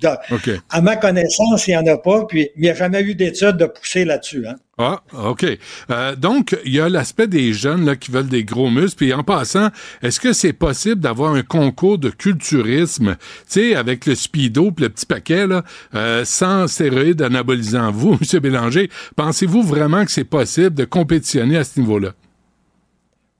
de- 0.02 0.34
OK. 0.36 0.50
à 0.70 0.82
ma 0.82 0.96
connaissance, 0.96 1.68
il 1.68 1.72
n'y 1.72 1.78
en 1.78 1.86
a 1.88 1.98
pas, 1.98 2.26
puis 2.26 2.50
il 2.56 2.62
n'y 2.64 2.70
a 2.70 2.74
jamais 2.74 3.02
eu 3.02 3.16
d'études 3.16 3.58
de 3.58 3.66
pousser 3.66 4.06
là-dessus, 4.06 4.46
hein. 4.48 4.56
Ah, 4.82 5.02
OK. 5.26 5.46
Euh, 5.92 6.16
donc, 6.16 6.58
il 6.64 6.74
y 6.74 6.80
a 6.80 6.88
l'aspect 6.88 7.28
des 7.28 7.52
jeunes 7.52 7.86
là, 7.86 7.98
qui 7.98 8.12
veulent 8.12 8.30
des 8.30 8.46
gros 8.46 8.70
muscles. 8.70 8.96
Puis 8.96 9.14
en 9.14 9.24
passant, 9.24 9.72
est-ce 10.02 10.22
que 10.22 10.32
c'est 10.32 10.54
possible 10.54 11.02
d'avoir 11.02 11.34
un 11.34 11.42
concours 11.42 11.98
de 11.98 12.10
culturisme, 12.10 13.18
tu 13.20 13.26
sais, 13.48 13.76
avec 13.76 14.06
le 14.06 14.16
speedo 14.16 14.72
puis 14.72 14.86
le 14.86 14.90
petit 14.90 15.06
paquet, 15.06 15.48
là, 15.48 15.64
euh, 15.96 16.24
sans 16.24 16.68
stéroïdes 16.70 17.22
anabolisants? 17.22 17.92
Vous, 17.92 18.18
M. 18.34 18.40
Bélanger, 18.40 18.90
pensez-vous 19.18 19.64
vraiment 19.64 20.06
que 20.06 20.12
c'est 20.12 20.24
possible 20.24 20.74
de 20.76 20.86
compétitionner 20.86 21.58
à 21.58 21.66
ce 21.66 21.78
niveau-là? 21.78 22.14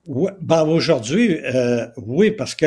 Ouais, 0.06 0.32
ben 0.42 0.64
aujourd'hui, 0.64 1.38
euh, 1.54 1.86
oui, 1.96 2.32
parce 2.32 2.54
que 2.54 2.66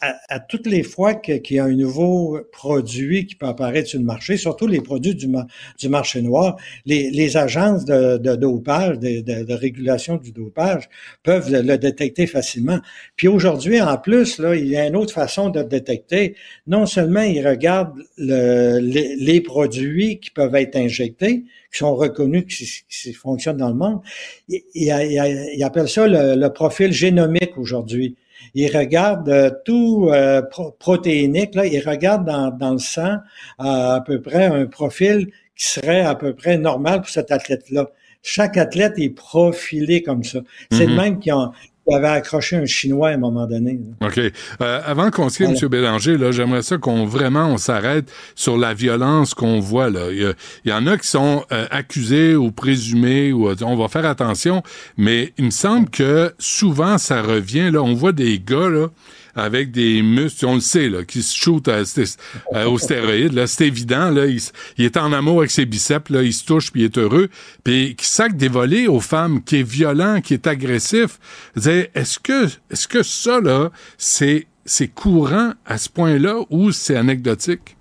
à, 0.00 0.40
toutes 0.40 0.66
les 0.66 0.82
fois 0.82 1.14
qu'il 1.14 1.40
y 1.50 1.58
a 1.58 1.64
un 1.64 1.74
nouveau 1.74 2.40
produit 2.52 3.26
qui 3.26 3.34
peut 3.34 3.46
apparaître 3.46 3.88
sur 3.88 3.98
le 3.98 4.04
marché, 4.04 4.36
surtout 4.36 4.66
les 4.66 4.80
produits 4.80 5.14
du, 5.14 5.28
ma- 5.28 5.46
du 5.78 5.88
marché 5.88 6.22
noir, 6.22 6.56
les, 6.86 7.36
agences 7.36 7.84
de, 7.84 8.16
dopage, 8.36 8.98
de, 8.98 9.52
régulation 9.52 10.16
du 10.16 10.32
dopage 10.32 10.88
peuvent 11.22 11.50
le, 11.50 11.76
détecter 11.76 12.26
facilement. 12.26 12.80
Puis 13.16 13.28
aujourd'hui, 13.28 13.80
en 13.80 13.96
plus, 13.98 14.38
là, 14.38 14.54
il 14.56 14.68
y 14.68 14.76
a 14.76 14.86
une 14.86 14.96
autre 14.96 15.12
façon 15.12 15.50
de 15.50 15.60
le 15.60 15.66
détecter. 15.66 16.34
Non 16.66 16.86
seulement 16.86 17.22
ils 17.22 17.46
regardent 17.46 18.02
le- 18.16 18.78
les, 18.80 19.40
produits 19.40 20.18
qui 20.20 20.30
peuvent 20.30 20.54
être 20.54 20.76
injectés, 20.76 21.44
qui 21.72 21.78
sont 21.78 21.94
reconnus, 21.94 22.44
qui, 22.88 23.12
fonctionnent 23.12 23.56
dans 23.56 23.68
le 23.68 23.74
monde, 23.74 24.00
il, 24.48 24.60
il, 24.74 24.88
il- 24.88 25.50
il 25.56 25.62
appelle 25.62 25.88
ça 25.88 26.06
le 26.06 26.48
profil 26.48 26.92
génomique 26.92 27.56
aujourd'hui. 27.56 28.16
Il 28.54 28.76
regarde 28.76 29.28
euh, 29.28 29.50
tout 29.64 30.08
euh, 30.12 30.42
pro- 30.42 30.72
protéinique, 30.78 31.54
là, 31.54 31.66
il 31.66 31.80
regarde 31.88 32.24
dans, 32.26 32.50
dans 32.50 32.72
le 32.72 32.78
sang 32.78 33.16
euh, 33.60 33.96
à 33.96 34.02
peu 34.04 34.20
près 34.20 34.46
un 34.46 34.66
profil 34.66 35.28
qui 35.56 35.66
serait 35.66 36.00
à 36.02 36.14
peu 36.14 36.34
près 36.34 36.56
normal 36.58 37.00
pour 37.02 37.10
cet 37.10 37.30
athlète-là. 37.30 37.90
Chaque 38.22 38.56
athlète 38.56 38.94
est 38.98 39.10
profilé 39.10 40.02
comme 40.02 40.24
ça. 40.24 40.40
C'est 40.70 40.84
Mhm. 40.86 40.90
le 40.90 40.96
même 40.96 41.18
qui, 41.20 41.32
ont- 41.32 41.52
qui 41.90 41.96
avait 41.96 42.08
accroché 42.08 42.56
un 42.56 42.66
Chinois 42.66 43.08
à 43.08 43.12
un 43.12 43.16
moment 43.16 43.46
donné. 43.46 43.80
là. 44.00 44.06
OK. 44.06 44.18
Euh, 44.18 44.80
avant 44.84 45.10
qu'on 45.10 45.28
se 45.28 45.38
quitte, 45.38 45.46
Voilà. 45.46 45.60
M. 45.62 45.68
Bélanger, 45.68 46.18
là, 46.18 46.30
j'aimerais 46.30 46.62
ça 46.62 46.78
qu'on 46.78 47.04
vraiment 47.04 47.46
on 47.46 47.56
s'arrête 47.56 48.10
sur 48.34 48.56
la 48.56 48.74
violence 48.74 49.34
qu'on 49.34 49.58
voit. 49.60 49.90
Là. 49.90 50.10
Il, 50.10 50.18
y 50.18 50.24
a, 50.24 50.32
il 50.64 50.70
y 50.70 50.72
en 50.72 50.86
a 50.86 50.96
qui 50.96 51.08
sont 51.08 51.44
euh, 51.52 51.66
accusés 51.70 52.36
ou 52.36 52.52
présumés, 52.52 53.32
ou 53.32 53.48
euh, 53.48 53.56
on 53.62 53.76
va 53.76 53.88
faire 53.88 54.06
attention, 54.06 54.62
mais 54.96 55.32
il 55.38 55.46
me 55.46 55.50
semble 55.50 55.90
que 55.90 56.32
souvent 56.38 56.98
ça 56.98 57.22
revient. 57.22 57.70
Là, 57.72 57.82
on 57.82 57.94
voit 57.94 58.12
des 58.12 58.38
gars 58.38 58.68
là, 58.68 58.88
avec 59.34 59.70
des 59.70 60.02
muscles, 60.02 60.46
on 60.46 60.54
le 60.54 60.60
sait, 60.60 60.88
là, 60.88 61.04
qui 61.04 61.22
se 61.22 61.36
shootent 61.36 61.68
aux 61.68 62.78
stéroïdes. 62.78 63.32
Là, 63.32 63.46
c'est 63.46 63.66
évident. 63.66 64.10
Là, 64.10 64.26
il, 64.26 64.84
est 64.84 64.96
en 64.96 65.12
amour 65.12 65.38
avec 65.38 65.50
ses 65.50 65.66
biceps, 65.66 66.10
là, 66.10 66.22
il 66.22 66.32
se 66.32 66.44
touche 66.44 66.70
puis 66.72 66.82
il 66.82 66.84
est 66.84 66.98
heureux, 66.98 67.28
puis 67.64 67.94
qui 67.96 68.06
sac 68.06 68.36
des 68.36 68.48
volets 68.48 68.86
aux 68.86 69.00
femmes, 69.00 69.42
qui 69.42 69.60
est 69.60 69.68
violent, 69.68 70.20
qui 70.20 70.34
est 70.34 70.46
agressif. 70.46 71.18
Est-ce 71.56 72.18
que, 72.18 72.46
est-ce 72.70 72.88
que 72.88 73.02
ça 73.02 73.40
là, 73.40 73.70
c'est 73.98 74.46
c'est 74.64 74.88
courant 74.88 75.52
à 75.66 75.78
ce 75.78 75.88
point-là 75.88 76.44
ou 76.50 76.70
c'est 76.70 76.96
anecdotique? 76.96 77.76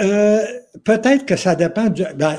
Euh, 0.00 0.42
peut-être 0.82 1.24
que 1.24 1.36
ça 1.36 1.54
dépend 1.54 1.86
du, 1.86 2.02
ben, 2.16 2.36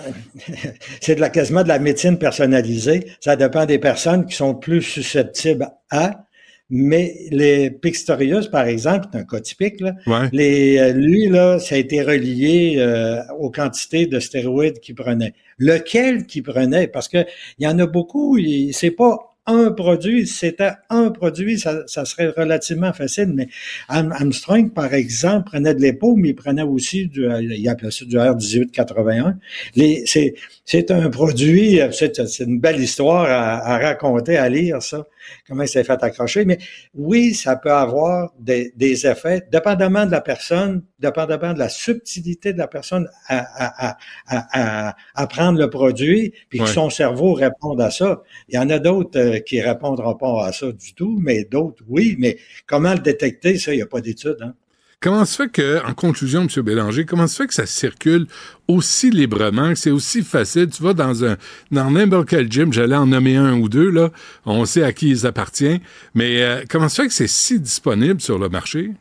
c'est 1.02 1.16
de 1.16 1.22
la, 1.22 1.30
quasiment 1.30 1.64
de 1.64 1.70
la 1.70 1.80
médecine 1.80 2.18
personnalisée. 2.18 3.12
Ça 3.22 3.36
dépend 3.36 3.66
des 3.66 3.80
personnes 3.80 4.26
qui 4.26 4.36
sont 4.36 4.56
plus 4.56 4.82
susceptibles 4.82 5.70
à, 5.90 6.25
mais 6.70 7.16
les 7.32 7.70
Pixtorius, 7.70 8.48
par 8.48 8.66
exemple, 8.68 9.08
c'est 9.12 9.20
un 9.20 9.24
cas 9.24 9.40
typique, 9.40 9.80
là. 9.82 9.94
Ouais. 10.08 10.30
Les, 10.32 10.78
euh, 10.80 10.94
lui, 10.94 11.28
là, 11.28 11.60
ça 11.60 11.76
a 11.76 11.78
été 11.78 12.02
relié 12.02 12.76
euh, 12.78 13.22
aux 13.40 13.52
quantités 13.52 14.08
de 14.08 14.20
stéroïdes 14.20 14.80
qu'il 14.80 14.96
prenait. 14.96 15.34
Lequel 15.60 16.26
qu'il 16.26 16.44
prenait? 16.44 16.88
Parce 16.88 17.08
que 17.08 17.26
il 17.60 17.66
y 17.66 17.68
en 17.68 17.78
a 17.80 17.86
beaucoup, 17.86 18.38
il- 18.38 18.74
c'est 18.74 18.92
pas 18.92 19.35
un 19.48 19.72
produit. 19.72 20.28
C'était 20.28 20.72
un 20.90 21.10
produit, 21.12 21.60
ça, 21.60 21.84
ça 21.88 22.06
serait 22.06 22.30
relativement 22.30 22.94
facile. 22.94 23.32
Mais 23.34 23.48
Armstrong, 23.90 24.72
par 24.74 24.94
exemple, 24.94 25.50
prenait 25.52 25.76
de 25.76 25.82
l'épaule, 25.82 26.16
mais 26.18 26.30
il 26.30 26.36
prenait 26.36 26.64
aussi 26.64 27.08
du, 27.08 27.26
euh, 27.26 27.42
il 27.42 27.68
appelait 27.70 27.92
ça 27.92 28.06
du 28.06 28.18
R1881. 28.18 29.36
Les, 29.76 30.04
c'est, 30.06 30.34
c'est 30.66 30.92
un 30.92 31.10
produit, 31.10 31.82
euh, 31.82 31.92
c'est, 31.92 32.18
une 32.40 32.60
belle 32.60 32.80
histoire 32.80 33.26
à, 33.26 33.76
à 33.76 33.78
raconter, 33.80 34.38
à 34.38 34.50
lire, 34.50 34.82
ça. 34.82 35.06
Comment 35.48 35.64
il 35.64 35.68
s'est 35.68 35.84
fait 35.84 36.04
accrocher. 36.04 36.46
Mais 36.46 36.60
oui, 36.94 37.34
ça 37.34 37.56
peut 37.56 37.72
avoir 37.72 38.32
des, 38.40 38.74
des 38.76 39.08
effets, 39.08 39.42
dépendamment 39.52 40.06
de 40.06 40.12
la 40.12 40.22
personne, 40.22 40.84
dépendamment 41.00 41.54
de 41.54 41.60
la 41.60 41.70
subtilité 41.70 42.54
de 42.54 42.60
la 42.60 42.68
personne 42.68 43.08
à, 43.28 43.38
à, 43.40 43.90
à, 43.90 43.98
à, 44.28 44.90
à- 44.90 44.96
à 45.16 45.28
prendre 45.28 45.60
le 45.60 45.70
produit, 45.70 46.34
puis 46.50 46.60
que 46.60 46.68
son 46.68 46.90
cerveau 46.92 47.34
réponde 47.34 47.82
à 47.82 47.90
ça. 47.90 48.22
Il 48.50 48.56
y 48.56 48.58
en 48.60 48.70
a 48.70 48.78
d'autres 48.78 49.20
euh, 49.20 49.35
qui 49.40 49.62
répondront 49.62 50.16
pas 50.16 50.46
à 50.46 50.52
ça 50.52 50.72
du 50.72 50.94
tout, 50.94 51.20
mais 51.22 51.46
d'autres, 51.46 51.84
oui. 51.88 52.16
Mais 52.20 52.38
comment 52.68 52.94
le 52.94 53.00
détecter, 53.00 53.58
ça, 53.58 53.74
il 53.74 53.78
n'y 53.78 53.84
a 53.84 53.88
pas 53.88 54.02
d'études. 54.02 54.38
Hein? 54.42 54.54
Comment 55.02 55.26
se 55.26 55.36
fait 55.36 55.52
que, 55.52 55.86
en 55.86 55.94
conclusion, 55.94 56.42
M. 56.42 56.64
Bélanger, 56.64 57.06
comment 57.06 57.28
se 57.28 57.36
fait 57.36 57.48
que 57.48 57.54
ça 57.54 57.68
circule 57.68 58.26
aussi 58.68 59.12
librement, 59.12 59.70
que 59.70 59.76
c'est 59.76 59.92
aussi 59.92 60.24
facile? 60.24 60.68
Tu 60.70 60.82
vas 60.82 60.94
dans 60.94 61.24
un, 61.24 61.38
dans 61.70 61.92
n'importe 61.92 62.30
quel 62.30 62.52
gym, 62.52 62.74
j'allais 62.74 62.96
en 62.96 63.06
nommer 63.06 63.36
un 63.36 63.60
ou 63.60 63.70
deux, 63.70 63.92
là. 63.92 64.10
On 64.46 64.66
sait 64.66 64.84
à 64.84 64.94
qui 64.94 65.10
ils 65.10 65.28
appartiennent. 65.28 65.82
Mais, 66.16 66.42
euh, 66.42 66.64
comment 66.70 66.90
se 66.90 67.02
fait 67.02 67.08
que 67.08 67.14
c'est 67.14 67.28
si 67.28 67.60
disponible 67.60 68.20
sur 68.20 68.40
le 68.40 68.50
marché? 68.50 68.92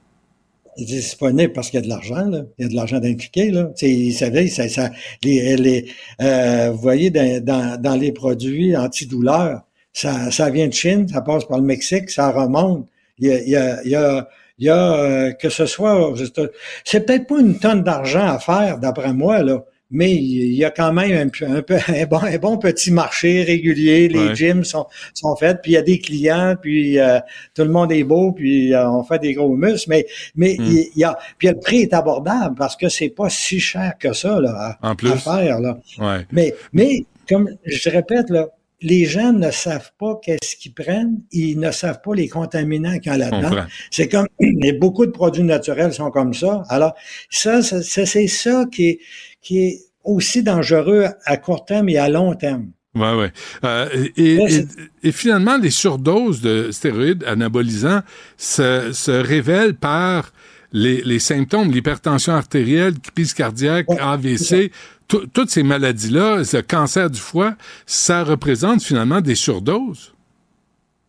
Il 0.77 0.82
est 0.82 0.97
disponible 0.97 1.52
parce 1.52 1.70
qu'il 1.70 1.78
y 1.78 1.82
a 1.82 1.86
de 1.86 1.89
l'argent, 1.89 2.28
là. 2.28 2.43
Il 2.59 2.65
y 2.65 2.66
a 2.66 2.69
de 2.69 2.74
l'argent 2.74 2.98
d'impliqué, 2.98 3.51
là. 3.51 3.70
Tu 3.78 3.86
sais, 3.86 3.90
il 3.90 4.12
savait, 4.12 4.48
ça, 4.48 4.69
ça, 4.69 4.90
les, 5.23 5.56
les, 5.56 5.86
euh, 6.20 6.70
vous 6.70 6.82
voyez, 6.82 7.11
dans, 7.11 7.43
dans, 7.43 7.81
dans 7.81 7.94
les 7.94 8.12
produits 8.12 8.77
antidouleurs, 8.77 9.62
ça, 9.94 10.30
ça 10.30 10.50
vient 10.50 10.68
de 10.68 10.72
Chine, 10.74 11.08
ça 11.08 11.22
passe 11.22 11.46
par 11.46 11.58
le 11.58 11.64
Mexique, 11.64 12.10
ça 12.10 12.30
remonte. 12.30 12.86
Il 13.18 13.28
y 13.28 13.32
a, 13.32 13.40
il 13.42 13.48
y 13.48 13.56
a, 13.56 13.82
il 13.84 13.90
y 13.92 13.96
a, 13.96 14.28
il 14.58 14.66
y 14.66 14.68
a 14.68 14.92
euh, 14.94 15.32
que 15.32 15.48
ce 15.48 15.64
soit, 15.66 16.08
aux 16.10 16.16
États- 16.16 16.48
c'est 16.84 17.06
peut-être 17.06 17.26
pas 17.26 17.40
une 17.40 17.58
tonne 17.58 17.82
d'argent 17.82 18.26
à 18.26 18.38
faire, 18.38 18.78
d'après 18.78 19.12
moi, 19.14 19.42
là. 19.42 19.64
Mais 19.90 20.12
il 20.12 20.54
y 20.54 20.64
a 20.64 20.70
quand 20.70 20.92
même 20.92 21.28
un, 21.28 21.28
peu- 21.28 21.46
un 21.46 21.62
peu 21.62 21.76
un 21.88 22.06
bon, 22.06 22.18
un 22.18 22.38
bon 22.38 22.58
petit 22.58 22.90
marché 22.90 23.44
régulier. 23.44 24.08
Les 24.08 24.18
Ouais. 24.28 24.34
gyms 24.34 24.64
sont, 24.64 24.86
sont 25.12 25.36
faits, 25.36 25.58
puis 25.62 25.72
il 25.72 25.74
y 25.74 25.76
a 25.76 25.82
des 25.82 25.98
clients, 26.00 26.56
puis 26.60 26.98
euh, 26.98 27.20
tout 27.54 27.62
le 27.62 27.68
monde 27.68 27.92
est 27.92 28.02
beau, 28.02 28.32
puis 28.32 28.74
euh, 28.74 28.90
on 28.90 29.04
fait 29.04 29.20
des 29.20 29.34
gros 29.34 29.54
muscles. 29.54 29.88
Mais 29.90 30.06
mais 30.34 30.56
Hmm. 30.58 30.64
il 30.66 30.90
y 30.98 31.04
a 31.04 31.16
puis 31.38 31.46
le 31.48 31.58
prix 31.60 31.82
est 31.82 31.94
abordable 31.94 32.56
parce 32.56 32.74
que 32.76 32.88
c'est 32.88 33.10
pas 33.10 33.28
si 33.28 33.60
cher 33.60 33.92
que 34.00 34.12
ça 34.12 34.40
là 34.40 34.76
à, 34.82 34.90
En 34.90 34.96
plus. 34.96 35.12
à 35.12 35.16
faire 35.16 35.60
là. 35.60 35.78
Ouais. 36.00 36.26
Mais 36.32 36.54
mais 36.72 37.04
comme 37.28 37.48
je 37.64 37.90
répète 37.90 38.30
là, 38.30 38.48
les 38.80 39.05
gens 39.06 39.32
ne 39.32 39.51
savent 39.51 39.92
pas 39.98 40.20
qu'est-ce 40.22 40.56
qu'ils 40.56 40.74
prennent, 40.74 41.22
ils 41.32 41.59
ne 41.59 41.70
savent 41.70 42.01
pas 42.02 42.14
les 42.14 42.28
contaminants 42.28 42.98
qu'il 42.98 43.12
y 43.12 43.14
a 43.14 43.18
là-dedans. 43.18 43.64
C'est 43.90 44.09
comme 44.09 44.26
et 44.40 44.72
beaucoup 44.72 45.06
de 45.06 45.10
produits 45.10 45.42
naturels 45.42 45.92
sont 45.92 46.10
comme 46.10 46.34
ça. 46.34 46.64
Alors 46.68 46.94
ça, 47.30 47.62
ça- 47.62 47.82
c'est 47.82 48.26
ça 48.26 48.64
qui 48.70 48.88
est 48.88 48.98
qui 49.40 49.59
est 49.59 49.80
aussi 50.05 50.42
dangereux 50.42 51.06
à 51.24 51.36
court 51.36 51.64
terme 51.64 51.88
et 51.88 51.98
à 51.98 52.09
long 52.09 52.34
terme. 52.34 52.70
Ouais, 52.94 53.14
ouais. 53.14 53.32
Euh, 53.64 53.88
et, 54.16 55.10
finalement, 55.10 55.56
les 55.56 55.70
surdoses 55.70 56.40
de 56.40 56.70
stéroïdes 56.70 57.24
anabolisants 57.24 58.02
se, 58.36 58.92
se 58.92 59.10
révèlent 59.10 59.74
par 59.74 60.32
les, 60.72 61.02
les 61.02 61.18
symptômes, 61.18 61.72
l'hypertension 61.72 62.34
artérielle, 62.34 62.94
crise 63.14 63.34
cardiaque, 63.34 63.86
AVC, 63.98 64.70
toutes 65.09 65.51
ces 65.51 65.62
maladies-là, 65.62 66.39
le 66.39 66.62
cancer 66.62 67.10
du 67.10 67.20
foie, 67.20 67.56
ça 67.86 68.24
représente 68.24 68.82
finalement 68.82 69.20
des 69.20 69.35
surdoses? 69.35 70.14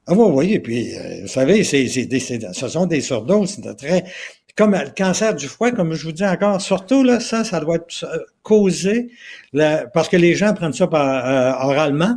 Ah 0.08 0.14
oui, 0.14 0.28
oui, 0.34 0.54
et 0.54 0.60
puis, 0.60 0.96
euh, 0.96 1.22
vous 1.24 1.28
savez, 1.28 1.64
c'est, 1.64 1.88
ce 1.88 2.68
sont 2.68 2.86
des 2.86 3.02
surdoses, 3.02 3.60
c'est 3.62 3.76
très... 3.76 4.04
Comme 4.56 4.72
le 4.72 4.90
cancer 4.96 5.36
du 5.36 5.48
foie, 5.48 5.72
comme 5.72 5.94
je 5.96 6.06
vous 6.06 6.14
dis 6.14 6.26
encore, 6.26 6.62
surtout, 6.62 7.04
là, 7.04 7.20
ça, 7.20 7.44
ça 7.44 7.60
doit 7.60 7.76
être 7.76 7.88
euh, 8.04 8.20
causé, 8.42 9.10
la- 9.52 9.86
parce 9.88 10.08
que 10.08 10.16
les 10.16 10.34
gens 10.34 10.54
prennent 10.54 10.72
ça 10.72 10.88
par, 10.88 11.28
euh, 11.28 11.68
oralement. 11.68 12.16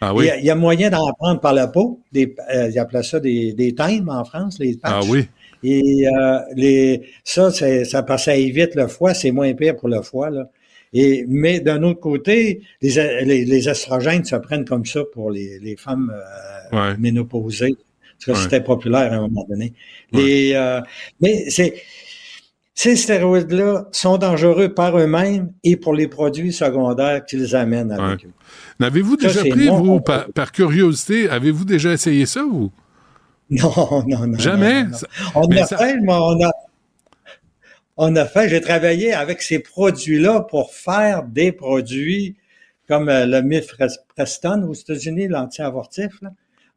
Ah 0.00 0.10
Il 0.12 0.18
oui? 0.18 0.26
y, 0.26 0.30
a, 0.30 0.36
il 0.38 0.44
y 0.44 0.50
a 0.50 0.56
moyen 0.56 0.90
d'en 0.90 1.12
prendre 1.12 1.38
par 1.38 1.52
la 1.52 1.68
peau. 1.68 2.00
Des, 2.10 2.34
euh, 2.52 2.68
ils 2.68 2.78
appellent 2.80 3.04
ça 3.04 3.20
des, 3.20 3.52
des 3.52 3.72
times 3.76 4.08
en 4.08 4.24
France, 4.24 4.58
les 4.58 4.76
patchs. 4.76 4.92
Ah 4.92 5.00
oui? 5.08 5.28
Et 5.62 6.08
euh, 6.08 6.40
les, 6.56 7.02
ça, 7.22 7.52
ça, 7.52 8.02
que 8.02 8.16
ça 8.16 8.34
évite 8.34 8.74
le 8.74 8.88
foie, 8.88 9.14
c'est 9.14 9.30
moins 9.30 9.54
pire 9.54 9.76
pour 9.76 9.88
le 9.88 10.02
foie. 10.02 10.30
Là. 10.30 10.50
Et, 10.94 11.24
mais 11.28 11.60
d'un 11.60 11.82
autre 11.84 12.00
côté, 12.00 12.62
les, 12.82 13.24
les, 13.24 13.44
les 13.44 13.68
estrogènes 13.68 14.24
se 14.24 14.36
prennent 14.36 14.64
comme 14.66 14.84
ça 14.84 15.00
pour 15.12 15.30
les, 15.30 15.58
les 15.58 15.76
femmes 15.76 16.12
euh, 16.14 16.76
Ouais. 16.90 16.96
ménopausées. 16.98 17.76
Parce 18.18 18.24
que 18.26 18.30
Ouais. 18.32 18.36
c'était 18.50 18.60
populaire 18.64 19.12
à 19.12 19.16
un 19.16 19.20
moment 19.22 19.44
donné. 19.48 19.72
Les, 20.12 20.52
euh, 20.54 20.80
mais 21.20 21.50
c'est, 21.50 21.74
ces 22.74 22.96
stéroïdes-là 22.96 23.88
sont 23.92 24.16
dangereux 24.16 24.72
par 24.72 24.96
eux-mêmes 24.98 25.52
et 25.64 25.76
pour 25.76 25.92
les 25.94 26.08
produits 26.08 26.52
secondaires 26.52 27.24
qu'ils 27.24 27.54
amènent 27.56 27.90
avec 27.92 28.24
eux. 28.24 28.30
N'avez-vous 28.80 29.16
déjà 29.16 29.40
pris, 29.44 29.68
vous, 29.68 30.00
par, 30.00 30.26
par 30.32 30.52
curiosité, 30.52 31.28
avez-vous 31.28 31.64
déjà 31.64 31.92
essayé 31.92 32.24
ça, 32.26 32.42
vous? 32.42 32.70
Non, 33.50 34.04
non, 34.08 34.26
non. 34.26 34.38
Jamais? 34.38 34.84
non, 34.84 34.90
On 35.34 35.48
mais 35.48 35.60
a 35.60 35.66
ça- 35.66 35.76
fait, 35.76 35.96
mais 36.00 36.12
on 36.12 36.42
a, 36.42 36.50
on 37.96 38.16
a 38.16 38.24
fait, 38.26 38.48
j'ai 38.48 38.60
travaillé 38.60 39.12
avec 39.12 39.42
ces 39.42 39.58
produits-là 39.58 40.40
pour 40.40 40.72
faire 40.74 41.22
des 41.24 41.52
produits 41.52 42.36
comme 42.88 43.08
euh, 43.08 43.26
le 43.26 43.42
Mifreston 43.42 44.64
aux 44.68 44.74
États-Unis, 44.74 45.28
l'anti-avortif. 45.28 46.12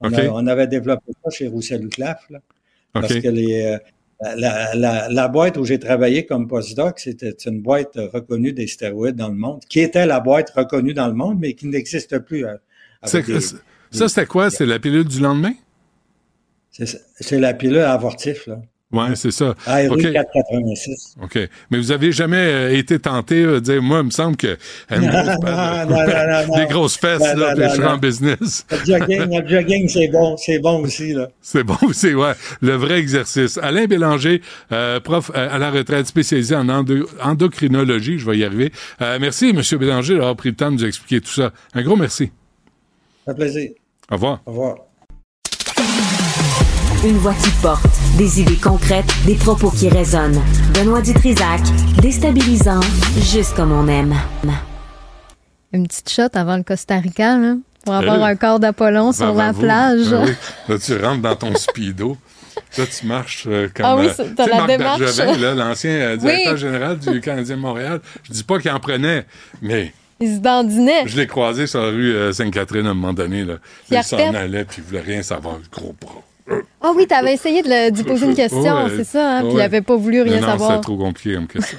On, 0.01 0.09
OK. 0.09 0.19
a- 0.19 0.33
on 0.33 0.45
avait 0.47 0.67
développé 0.67 1.11
ça 1.23 1.29
chez 1.29 1.47
Roussel 1.47 1.87
Claf, 1.89 2.21
là, 2.29 2.39
parce 2.93 3.13
que 3.21 3.27
les, 3.29 3.63
euh, 3.63 3.77
la, 4.37 4.75
la, 4.75 5.09
la 5.09 5.27
boîte 5.27 5.57
où 5.57 5.65
j'ai 5.65 5.79
travaillé 5.79 6.25
comme 6.25 6.47
postdoc, 6.47 6.99
c'était 6.99 7.31
une 7.45 7.61
boîte 7.61 7.95
reconnue 8.13 8.53
des 8.53 8.67
stéroïdes 8.67 9.15
dans 9.15 9.29
le 9.29 9.35
monde, 9.35 9.61
qui 9.69 9.79
était 9.79 10.05
la 10.05 10.19
boîte 10.19 10.49
reconnue 10.51 10.93
dans 10.93 11.07
le 11.07 11.13
monde, 11.13 11.37
mais 11.39 11.53
qui 11.53 11.67
n'existe 11.67 12.19
plus. 12.19 12.45
euh, 12.45 12.55
des- 13.27 13.39
Ça, 13.91 14.07
c'était 14.09 14.25
quoi? 14.25 14.49
C'est 14.49 14.65
la 14.65 14.79
pilule 14.79 15.05
du 15.05 15.19
lendemain? 15.19 15.53
c'est 16.71 16.85
c'est 17.19 17.39
la 17.39 17.53
pilule 17.53 17.77
avortif, 17.79 18.47
là. 18.47 18.61
Ouais, 18.95 19.15
c'est 19.15 19.31
ça. 19.31 19.53
ARU 19.65 19.89
OK. 19.89 20.11
486. 20.11 21.15
OK. 21.21 21.39
Mais 21.71 21.77
vous 21.77 21.91
avez 21.91 22.11
jamais 22.11 22.37
euh, 22.37 22.77
été 22.77 22.97
tenté 22.99 23.43
euh, 23.43 23.55
de 23.55 23.59
dire, 23.59 23.81
moi, 23.81 23.99
il 23.99 24.05
me 24.05 24.09
semble 24.11 24.37
que 24.37 24.57
Non, 24.91 24.97
grosse- 24.99 25.25
non, 25.25 25.85
non, 25.89 26.05
non, 26.07 26.47
non. 26.47 26.55
des 26.55 26.65
grosses 26.67 26.97
fesses, 26.97 27.19
Non, 27.19 27.35
là, 27.41 27.55
non, 27.55 27.61
puis 27.67 27.75
je 27.75 27.81
non. 27.81 27.87
en 27.89 27.97
business. 27.97 28.65
Le 28.71 28.77
jogging, 28.85 29.41
le 29.41 29.47
jogging, 29.47 29.87
c'est 29.89 30.07
bon, 30.07 30.37
c'est 30.37 30.59
bon 30.59 30.81
aussi, 30.81 31.13
là. 31.13 31.27
C'est 31.41 31.63
bon, 31.63 31.77
c'est 31.93 32.13
ouais, 32.13 32.33
le 32.61 32.73
vrai 32.75 32.99
exercice. 32.99 33.57
Alain 33.61 33.85
Bélanger, 33.85 34.41
euh, 34.71 34.99
prof 34.99 35.31
euh, 35.35 35.47
à 35.53 35.57
la 35.57 35.71
retraite 35.71 36.07
spécialisé 36.07 36.55
en 36.55 36.67
endo- 36.69 37.07
endocrinologie, 37.23 38.19
je 38.19 38.29
vais 38.29 38.37
y 38.37 38.43
arriver. 38.43 38.71
Euh, 39.01 39.17
merci, 39.19 39.53
Monsieur 39.53 39.77
Bélanger, 39.77 40.15
d'avoir 40.15 40.35
pris 40.35 40.49
le 40.49 40.55
temps 40.55 40.71
de 40.71 40.75
nous 40.77 40.85
expliquer 40.85 41.21
tout 41.21 41.31
ça. 41.33 41.51
Un 41.73 41.81
gros 41.83 41.95
merci. 41.95 42.31
Ça 43.25 43.33
fait 43.33 43.39
plaisir. 43.41 43.69
Au 44.11 44.15
revoir. 44.15 44.41
Au 44.45 44.51
revoir. 44.51 44.75
Une 47.03 47.17
voix 47.17 47.33
qui 47.35 47.49
porte, 47.61 47.85
des 48.17 48.41
idées 48.41 48.55
concrètes, 48.57 49.05
des 49.25 49.35
propos 49.35 49.69
qui 49.69 49.89
résonnent. 49.89 50.41
Benoît 50.73 51.01
Dutrisac, 51.01 51.61
déstabilisant, 52.01 52.79
juste 53.21 53.55
comme 53.55 53.71
on 53.71 53.87
aime. 53.87 54.15
Une 55.73 55.87
petite 55.87 56.09
shot 56.09 56.29
avant 56.33 56.55
le 56.57 56.63
Costa 56.63 56.97
Rica, 56.97 57.37
là, 57.37 57.55
pour 57.83 57.93
avoir 57.93 58.21
Euh, 58.23 58.25
un 58.27 58.35
corps 58.35 58.59
d'Apollon 58.59 59.11
sur 59.11 59.27
la 59.33 59.51
Bravo. 59.51 59.61
plage. 59.61 60.07
Ah 60.13 60.21
oui. 60.25 60.31
Là, 60.69 60.79
tu 60.79 60.97
rentres 60.97 61.21
dans 61.21 61.35
ton 61.35 61.55
speedo. 61.55 62.17
Là, 62.77 62.85
tu 62.87 63.05
marches 63.05 63.45
euh, 63.47 63.67
comme... 63.73 63.85
Ah 63.85 63.95
oui, 63.97 64.07
euh, 64.07 64.23
t'as 64.35 64.45
sais, 64.45 64.49
la 64.49 64.55
Marc 64.57 64.67
démarche. 64.69 64.99
Bergevin, 64.99 65.37
là, 65.37 65.53
l'ancien 65.53 65.91
euh, 65.91 66.17
directeur 66.17 66.53
Oui. 66.53 66.59
général 66.59 66.97
du 66.99 67.19
Canadien 67.21 67.55
de 67.57 67.61
Montréal. 67.61 67.99
Je 68.23 68.31
dis 68.31 68.43
pas 68.43 68.59
qu'il 68.59 68.71
en 68.71 68.79
prenait, 68.79 69.25
mais 69.61 69.93
Il 70.21 70.35
se 70.35 70.39
dandinait. 70.39 71.03
je 71.05 71.17
l'ai 71.17 71.27
croisé 71.27 71.67
sur 71.67 71.81
la 71.81 71.89
rue 71.89 72.15
euh, 72.15 72.31
Sainte-Catherine 72.31 72.87
à 72.87 72.91
un 72.91 72.93
moment 72.93 73.13
donné. 73.13 73.43
Là. 73.43 73.55
Il 73.91 74.01
s'en 74.03 74.17
allait, 74.33 74.63
puis 74.63 74.77
il 74.79 74.83
voulait 74.85 75.01
rien 75.01 75.21
savoir. 75.21 75.57
Gros 75.71 75.93
bras. 75.99 76.21
Ah 76.81 76.91
oui, 76.95 77.07
t'avais 77.07 77.33
essayé 77.33 77.63
de 77.63 77.89
d'y 77.89 78.03
poser 78.03 78.27
une 78.27 78.35
question, 78.35 78.61
Ouais. 78.61 78.91
c'est 78.95 79.03
ça, 79.03 79.37
hein, 79.37 79.41
puis 79.41 79.51
il 79.51 79.55
Ouais. 79.55 79.63
avait 79.63 79.81
pas 79.81 79.95
voulu 79.95 80.21
rien 80.21 80.35
Mais 80.35 80.41
non, 80.41 80.47
savoir. 80.47 80.69
c'était 80.71 80.81
trop 80.81 80.97
compliqué 80.97 81.35
comme 81.35 81.47
question. 81.47 81.77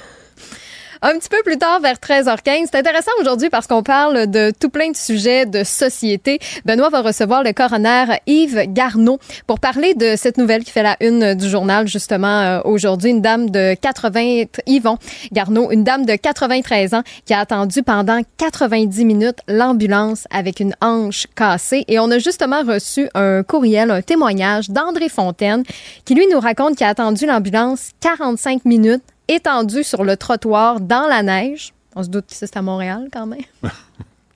Un 1.03 1.19
petit 1.19 1.29
peu 1.29 1.37
plus 1.45 1.57
tard, 1.59 1.79
vers 1.79 1.97
13h15, 1.97 2.69
c'est 2.71 2.79
intéressant 2.79 3.11
aujourd'hui 3.21 3.51
parce 3.51 3.67
qu'on 3.67 3.83
parle 3.83 4.25
de 4.25 4.51
tout 4.59 4.69
plein 4.69 4.89
de 4.89 4.95
sujets 4.95 5.45
de 5.45 5.63
société. 5.63 6.39
Benoît 6.65 6.89
va 6.89 7.01
recevoir 7.01 7.43
le 7.43 7.53
coroner 7.53 8.05
Yves 8.25 8.63
Garneau 8.69 9.19
pour 9.45 9.59
parler 9.59 9.93
de 9.93 10.15
cette 10.15 10.39
nouvelle 10.39 10.63
qui 10.63 10.71
fait 10.71 10.81
la 10.81 10.97
une 10.99 11.35
du 11.35 11.47
journal 11.49 11.87
justement 11.87 12.41
euh, 12.41 12.61
aujourd'hui. 12.65 13.11
Une 13.11 13.21
dame 13.21 13.51
de 13.51 13.75
80, 13.75 14.45
Yvon 14.65 14.97
Garneau, 15.31 15.69
une 15.71 15.83
dame 15.83 16.03
de 16.03 16.15
93 16.15 16.95
ans 16.95 17.03
qui 17.25 17.33
a 17.35 17.39
attendu 17.41 17.83
pendant 17.83 18.21
90 18.37 19.05
minutes 19.05 19.39
l'ambulance 19.47 20.25
avec 20.31 20.59
une 20.59 20.73
hanche 20.81 21.27
cassée. 21.35 21.85
Et 21.87 21.99
on 21.99 22.09
a 22.09 22.17
justement 22.17 22.63
reçu 22.63 23.07
un 23.13 23.43
courriel, 23.43 23.91
un 23.91 24.01
témoignage 24.01 24.71
d'André 24.71 25.09
Fontaine 25.09 25.61
qui 26.05 26.15
lui 26.15 26.25
nous 26.27 26.39
raconte 26.39 26.75
qu'il 26.75 26.87
a 26.87 26.89
attendu 26.89 27.27
l'ambulance 27.27 27.91
45 28.01 28.65
minutes 28.65 29.03
étendu 29.27 29.83
sur 29.83 30.03
le 30.03 30.17
trottoir 30.17 30.79
dans 30.79 31.07
la 31.07 31.23
neige. 31.23 31.73
On 31.95 32.03
se 32.03 32.09
doute 32.09 32.27
que 32.27 32.35
c'est 32.35 32.57
à 32.57 32.61
Montréal 32.61 33.07
quand 33.11 33.25
même. 33.25 33.41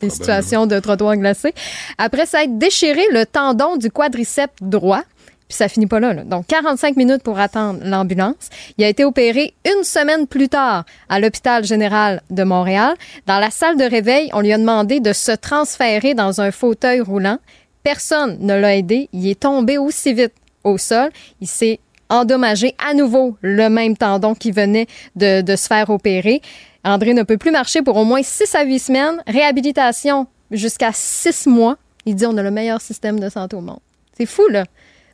des 0.01 0.09
situations 0.09 0.67
de 0.67 0.79
trottoir 0.79 1.15
glacé. 1.15 1.53
Après 1.97 2.25
ça 2.25 2.43
être 2.43 2.57
déchiré 2.57 3.01
le 3.11 3.25
tendon 3.25 3.77
du 3.77 3.91
quadriceps 3.91 4.53
droit. 4.61 5.03
Puis 5.47 5.57
ça 5.57 5.67
finit 5.67 5.85
pas 5.85 5.99
là, 5.99 6.13
là. 6.13 6.23
Donc 6.23 6.47
45 6.47 6.95
minutes 6.95 7.23
pour 7.23 7.37
attendre 7.37 7.81
l'ambulance. 7.83 8.49
Il 8.77 8.85
a 8.85 8.87
été 8.87 9.03
opéré 9.03 9.53
une 9.65 9.83
semaine 9.83 10.25
plus 10.25 10.47
tard 10.47 10.85
à 11.09 11.19
l'hôpital 11.19 11.65
général 11.65 12.21
de 12.29 12.43
Montréal. 12.43 12.95
Dans 13.27 13.37
la 13.37 13.51
salle 13.51 13.77
de 13.77 13.83
réveil, 13.83 14.29
on 14.33 14.39
lui 14.39 14.53
a 14.53 14.57
demandé 14.57 15.01
de 15.01 15.11
se 15.11 15.33
transférer 15.33 16.13
dans 16.13 16.39
un 16.39 16.51
fauteuil 16.51 17.01
roulant. 17.01 17.37
Personne 17.83 18.37
ne 18.39 18.57
l'a 18.57 18.77
aidé. 18.77 19.09
Il 19.11 19.27
est 19.27 19.41
tombé 19.41 19.77
aussi 19.77 20.13
vite 20.13 20.33
au 20.63 20.77
sol. 20.77 21.09
Il 21.41 21.47
s'est 21.47 21.81
endommagé 22.11 22.75
à 22.85 22.93
nouveau 22.93 23.37
le 23.41 23.69
même 23.69 23.97
tendon 23.97 24.35
qui 24.35 24.51
venait 24.51 24.85
de, 25.15 25.41
de 25.41 25.55
se 25.55 25.65
faire 25.67 25.89
opérer. 25.89 26.41
André 26.83 27.13
ne 27.13 27.23
peut 27.23 27.37
plus 27.37 27.51
marcher 27.51 27.81
pour 27.81 27.97
au 27.97 28.05
moins 28.05 28.21
6 28.23 28.53
à 28.55 28.63
8 28.63 28.79
semaines. 28.79 29.23
Réhabilitation 29.27 30.27
jusqu'à 30.51 30.91
6 30.93 31.47
mois. 31.47 31.77
Il 32.05 32.15
dit 32.15 32.25
on 32.25 32.35
a 32.37 32.43
le 32.43 32.51
meilleur 32.51 32.81
système 32.81 33.19
de 33.19 33.29
santé 33.29 33.55
au 33.55 33.61
monde. 33.61 33.79
C'est 34.17 34.25
fou, 34.25 34.47
là, 34.49 34.65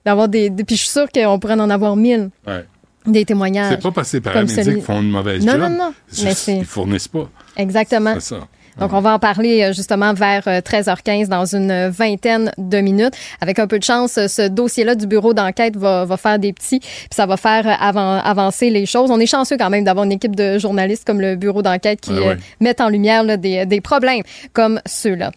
d'avoir 0.05 0.27
des, 0.29 0.49
des- 0.49 0.63
Puis 0.63 0.75
je 0.75 0.81
suis 0.81 0.89
sûre 0.89 1.07
qu'on 1.13 1.39
pourrait 1.39 1.53
en 1.59 1.69
avoir 1.69 1.95
1000 1.95 2.29
Ouais. 2.47 2.65
des 3.05 3.25
témoignages. 3.25 3.71
C'est 3.71 3.81
pas 3.81 3.91
parce 3.91 4.11
que 4.11 4.17
les 4.17 4.21
paramédics 4.21 4.63
celui- 4.63 4.81
font 4.81 5.01
une 5.01 5.11
mauvaise 5.11 5.45
Non, 5.45 5.53
job. 5.53 5.61
non, 5.61 5.69
non. 5.69 5.93
C'est- 6.07 6.57
Ils 6.57 6.65
fournissent 6.65 7.07
pas. 7.09 7.29
Exactement. 7.57 8.13
C'est 8.15 8.35
ça. 8.35 8.47
Donc, 8.79 8.93
on 8.93 8.99
va 8.99 9.13
en 9.13 9.19
parler 9.19 9.63
euh, 9.63 9.73
justement 9.73 10.13
vers 10.13 10.43
euh, 10.47 10.59
13h15 10.61 11.27
dans 11.27 11.45
une 11.55 11.87
vingtaine 11.89 12.51
de 12.57 12.77
minutes. 12.79 13.13
Avec 13.41 13.57
un 13.59 13.67
peu 13.67 13.79
de 13.79 13.83
chance, 13.83 14.17
euh, 14.17 14.27
ce 14.27 14.47
dossier-là 14.47 14.95
du 14.95 15.07
bureau 15.07 15.33
d'enquête 15.33 15.75
va, 15.75 16.05
va 16.05 16.17
faire 16.17 16.37
des 16.37 16.53
petits, 16.53 16.79
puis 16.79 17.07
ça 17.11 17.25
va 17.25 17.37
faire 17.37 17.67
euh, 17.67 17.71
avan- 17.71 18.21
avancer 18.23 18.69
les 18.69 18.85
choses. 18.85 19.09
On 19.09 19.19
est 19.19 19.25
chanceux 19.25 19.57
quand 19.57 19.69
même 19.69 19.83
d'avoir 19.83 20.05
une 20.05 20.11
équipe 20.11 20.35
de 20.35 20.59
journalistes 20.59 21.05
comme 21.05 21.21
le 21.21 21.35
bureau 21.35 21.61
d'enquête 21.61 22.01
qui 22.01 22.11
Ouais, 22.11 22.19
ouais. 22.19 22.27
euh, 22.29 22.35
mettent 22.59 22.81
en 22.81 22.89
lumière 22.89 23.23
là, 23.23 23.37
des, 23.37 23.65
des 23.65 23.81
problèmes 23.81 24.21
comme 24.53 24.79
ceux-là. 24.85 25.31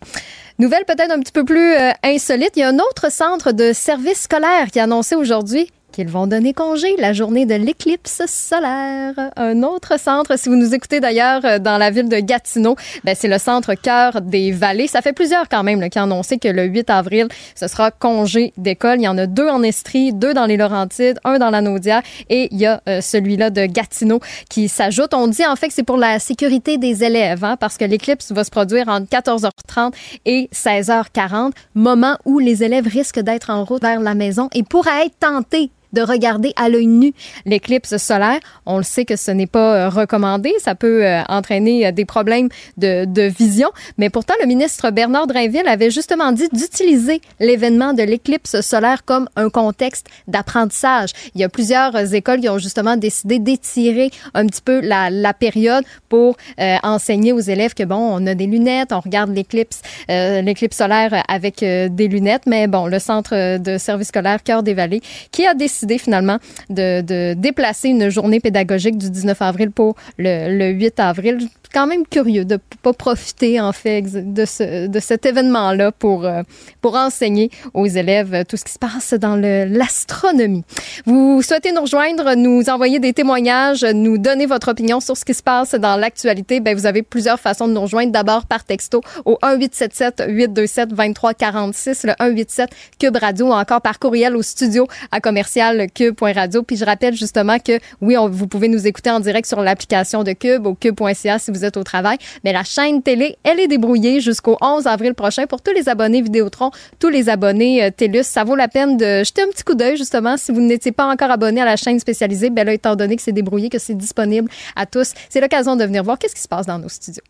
Nouvelle 0.58 0.84
peut-être 0.86 1.10
un 1.10 1.20
petit 1.20 1.32
peu 1.32 1.44
plus 1.44 1.74
euh, 1.74 1.90
insolite, 2.04 2.50
il 2.56 2.60
y 2.60 2.62
a 2.62 2.68
un 2.68 2.78
autre 2.78 3.10
centre 3.10 3.52
de 3.52 3.72
service 3.72 4.22
scolaire 4.22 4.66
qui 4.70 4.78
a 4.78 4.84
annoncé 4.84 5.14
aujourd'hui 5.16 5.70
qu'ils 5.90 6.08
vont 6.08 6.26
donner 6.26 6.52
congé 6.52 6.96
la 6.98 7.12
journée 7.12 7.46
de 7.46 7.54
l'éclipse 7.54 8.22
solaire. 8.26 9.14
Un 9.36 9.62
autre 9.62 9.98
centre, 9.98 10.38
si 10.38 10.48
vous 10.48 10.56
nous 10.56 10.74
écoutez 10.74 11.00
d'ailleurs 11.00 11.44
euh, 11.44 11.58
dans 11.58 11.78
la 11.78 11.90
ville 11.90 12.08
de 12.08 12.18
Gatineau, 12.18 12.76
ben, 13.04 13.14
c'est 13.18 13.28
le 13.28 13.38
centre 13.38 13.74
Cœur 13.74 14.20
des 14.20 14.52
Vallées. 14.52 14.86
Ça 14.86 15.02
fait 15.02 15.12
plusieurs 15.12 15.48
quand 15.48 15.62
même 15.62 15.88
qui 15.88 15.98
ont 15.98 16.04
annoncé 16.04 16.38
que 16.38 16.48
le 16.48 16.64
8 16.64 16.90
avril, 16.90 17.28
ce 17.54 17.68
sera 17.68 17.90
congé 17.90 18.52
d'école. 18.56 18.98
Il 18.98 19.04
y 19.04 19.08
en 19.08 19.18
a 19.18 19.26
deux 19.26 19.48
en 19.48 19.62
Estrie, 19.62 20.12
deux 20.12 20.34
dans 20.34 20.46
les 20.46 20.56
Laurentides, 20.56 21.18
un 21.24 21.38
dans 21.38 21.50
la 21.50 21.60
Naudière 21.60 22.02
et 22.28 22.48
il 22.50 22.58
y 22.58 22.66
a 22.66 22.80
euh, 22.88 23.00
celui-là 23.00 23.50
de 23.50 23.66
Gatineau 23.66 24.20
qui 24.48 24.68
s'ajoute. 24.68 25.14
On 25.14 25.28
dit 25.28 25.46
en 25.46 25.56
fait 25.56 25.68
que 25.68 25.74
c'est 25.74 25.82
pour 25.82 25.96
la 25.96 26.18
sécurité 26.18 26.78
des 26.78 27.04
élèves 27.04 27.44
hein, 27.44 27.56
parce 27.58 27.76
que 27.76 27.84
l'éclipse 27.84 28.32
va 28.32 28.44
se 28.44 28.50
produire 28.50 28.88
entre 28.88 29.06
14h30 29.08 29.92
et 30.26 30.48
16h40, 30.52 31.52
moment 31.74 32.16
où 32.24 32.38
les 32.38 32.62
élèves 32.62 32.86
risquent 32.86 33.20
d'être 33.20 33.50
en 33.50 33.64
route 33.64 33.82
vers 33.82 34.00
la 34.00 34.14
maison 34.14 34.48
et 34.54 34.62
pourraient 34.62 35.06
être 35.06 35.18
tentés 35.18 35.70
de 35.92 36.02
regarder 36.02 36.52
à 36.56 36.68
l'œil 36.68 36.86
nu 36.86 37.12
l'éclipse 37.46 37.96
solaire. 37.96 38.40
On 38.66 38.76
le 38.78 38.82
sait 38.82 39.04
que 39.04 39.16
ce 39.16 39.30
n'est 39.30 39.46
pas 39.46 39.74
euh, 39.74 39.88
recommandé. 39.88 40.52
Ça 40.58 40.74
peut 40.74 41.04
euh, 41.04 41.22
entraîner 41.28 41.86
euh, 41.86 41.92
des 41.92 42.04
problèmes 42.04 42.48
de, 42.76 43.04
de 43.04 43.22
vision. 43.22 43.68
Mais 43.98 44.10
pourtant, 44.10 44.34
le 44.40 44.46
ministre 44.46 44.90
Bernard 44.90 45.26
Drainville 45.26 45.66
avait 45.66 45.90
justement 45.90 46.32
dit 46.32 46.48
d'utiliser 46.52 47.20
l'événement 47.38 47.92
de 47.92 48.02
l'éclipse 48.02 48.60
solaire 48.60 49.04
comme 49.04 49.28
un 49.36 49.50
contexte 49.50 50.06
d'apprentissage. 50.28 51.10
Il 51.34 51.40
y 51.40 51.44
a 51.44 51.48
plusieurs 51.48 52.14
écoles 52.14 52.40
qui 52.40 52.48
ont 52.48 52.58
justement 52.58 52.96
décidé 52.96 53.38
d'étirer 53.38 54.10
un 54.34 54.46
petit 54.46 54.62
peu 54.62 54.80
la, 54.80 55.10
la 55.10 55.34
période 55.34 55.84
pour 56.08 56.36
enseigner 56.82 57.32
aux 57.32 57.40
élèves 57.40 57.74
que, 57.74 57.82
bon, 57.84 57.96
on 57.96 58.26
a 58.26 58.34
des 58.34 58.46
lunettes, 58.46 58.92
on 58.92 59.00
regarde 59.00 59.30
l'éclipse 59.30 59.80
l'éclipse 60.08 60.76
solaire 60.76 61.22
avec 61.28 61.60
des 61.60 62.08
lunettes. 62.08 62.42
Mais 62.46 62.66
bon, 62.66 62.86
le 62.86 62.98
centre 62.98 63.58
de 63.58 63.78
service 63.78 64.08
scolaire 64.08 64.42
Cœur 64.42 64.62
des 64.62 64.74
Vallées 64.74 65.02
qui 65.30 65.46
a 65.46 65.54
décidé 65.54 65.79
finalement 65.98 66.38
de, 66.68 67.00
de 67.00 67.34
déplacer 67.34 67.88
une 67.88 68.08
journée 68.08 68.40
pédagogique 68.40 68.98
du 68.98 69.10
19 69.10 69.40
avril 69.42 69.70
pour 69.70 69.96
le, 70.18 70.56
le 70.56 70.70
8 70.70 71.00
avril. 71.00 71.48
Quand 71.72 71.86
même 71.86 72.06
curieux 72.06 72.44
de 72.44 72.58
pas 72.82 72.92
profiter 72.92 73.60
en 73.60 73.72
fait 73.72 74.02
de, 74.02 74.44
ce, 74.44 74.86
de 74.86 75.00
cet 75.00 75.26
événement-là 75.26 75.92
pour, 75.92 76.24
euh, 76.24 76.42
pour 76.80 76.96
enseigner 76.96 77.50
aux 77.74 77.86
élèves 77.86 78.34
euh, 78.34 78.44
tout 78.44 78.56
ce 78.56 78.64
qui 78.64 78.72
se 78.72 78.78
passe 78.78 79.14
dans 79.14 79.36
l'astronomie. 79.36 80.64
Vous 81.06 81.42
souhaitez 81.42 81.72
nous 81.72 81.82
rejoindre, 81.82 82.34
nous 82.34 82.68
envoyer 82.68 82.98
des 82.98 83.12
témoignages, 83.12 83.84
nous 83.84 84.18
donner 84.18 84.46
votre 84.46 84.68
opinion 84.68 85.00
sur 85.00 85.16
ce 85.16 85.24
qui 85.24 85.34
se 85.34 85.42
passe 85.42 85.74
dans 85.74 85.96
l'actualité, 85.96 86.60
ben 86.60 86.76
vous 86.76 86.86
avez 86.86 87.02
plusieurs 87.02 87.38
façons 87.38 87.68
de 87.68 87.72
nous 87.72 87.82
rejoindre. 87.82 88.12
D'abord 88.12 88.46
par 88.46 88.64
texto 88.64 89.02
au 89.24 89.38
1877 89.42 90.24
827 90.28 90.88
2346, 90.88 92.04
le 92.04 92.12
187 92.18 92.70
Cube 92.98 93.16
Radio 93.16 93.48
ou 93.48 93.52
encore 93.52 93.80
par 93.80 93.98
courriel 93.98 94.36
au 94.36 94.42
studio 94.42 94.86
à 95.12 95.20
commercial 95.20 95.86
cube.radio. 95.92 96.62
Puis 96.62 96.76
je 96.76 96.84
rappelle 96.84 97.14
justement 97.14 97.58
que 97.58 97.78
oui, 98.00 98.16
vous 98.30 98.46
pouvez 98.46 98.68
nous 98.68 98.86
écouter 98.86 99.10
en 99.10 99.20
direct 99.20 99.46
sur 99.46 99.60
l'application 99.60 100.24
de 100.24 100.32
Cube 100.32 100.66
au 100.66 100.74
cube.ca 100.74 101.38
si 101.38 101.50
vous 101.50 101.59
êtes 101.64 101.76
au 101.76 101.84
travail, 101.84 102.18
mais 102.44 102.52
la 102.52 102.64
chaîne 102.64 103.02
télé, 103.02 103.36
elle 103.44 103.60
est 103.60 103.68
débrouillée 103.68 104.20
jusqu'au 104.20 104.56
11 104.60 104.86
avril 104.86 105.14
prochain 105.14 105.46
pour 105.46 105.62
tous 105.62 105.72
les 105.72 105.88
abonnés 105.88 106.22
Vidéotron, 106.22 106.70
tous 106.98 107.08
les 107.08 107.28
abonnés 107.28 107.84
euh, 107.84 107.90
TELUS. 107.90 108.24
Ça 108.24 108.44
vaut 108.44 108.56
la 108.56 108.68
peine 108.68 108.96
de 108.96 109.24
jeter 109.24 109.42
un 109.42 109.48
petit 109.48 109.64
coup 109.64 109.74
d'œil 109.74 109.96
justement 109.96 110.36
si 110.36 110.52
vous 110.52 110.60
n'étiez 110.60 110.92
pas 110.92 111.06
encore 111.06 111.30
abonné 111.30 111.60
à 111.60 111.64
la 111.64 111.76
chaîne 111.76 111.98
spécialisée. 111.98 112.50
Ben 112.50 112.66
là, 112.66 112.72
étant 112.72 112.96
donné 112.96 113.16
que 113.16 113.22
c'est 113.22 113.32
débrouillé, 113.32 113.68
que 113.68 113.78
c'est 113.78 113.96
disponible 113.96 114.50
à 114.76 114.86
tous, 114.86 115.12
c'est 115.28 115.40
l'occasion 115.40 115.76
de 115.76 115.84
venir 115.84 116.02
voir 116.02 116.18
qu'est-ce 116.18 116.34
qui 116.34 116.42
se 116.42 116.48
passe 116.48 116.66
dans 116.66 116.78
nos 116.78 116.88
studios. 116.88 117.22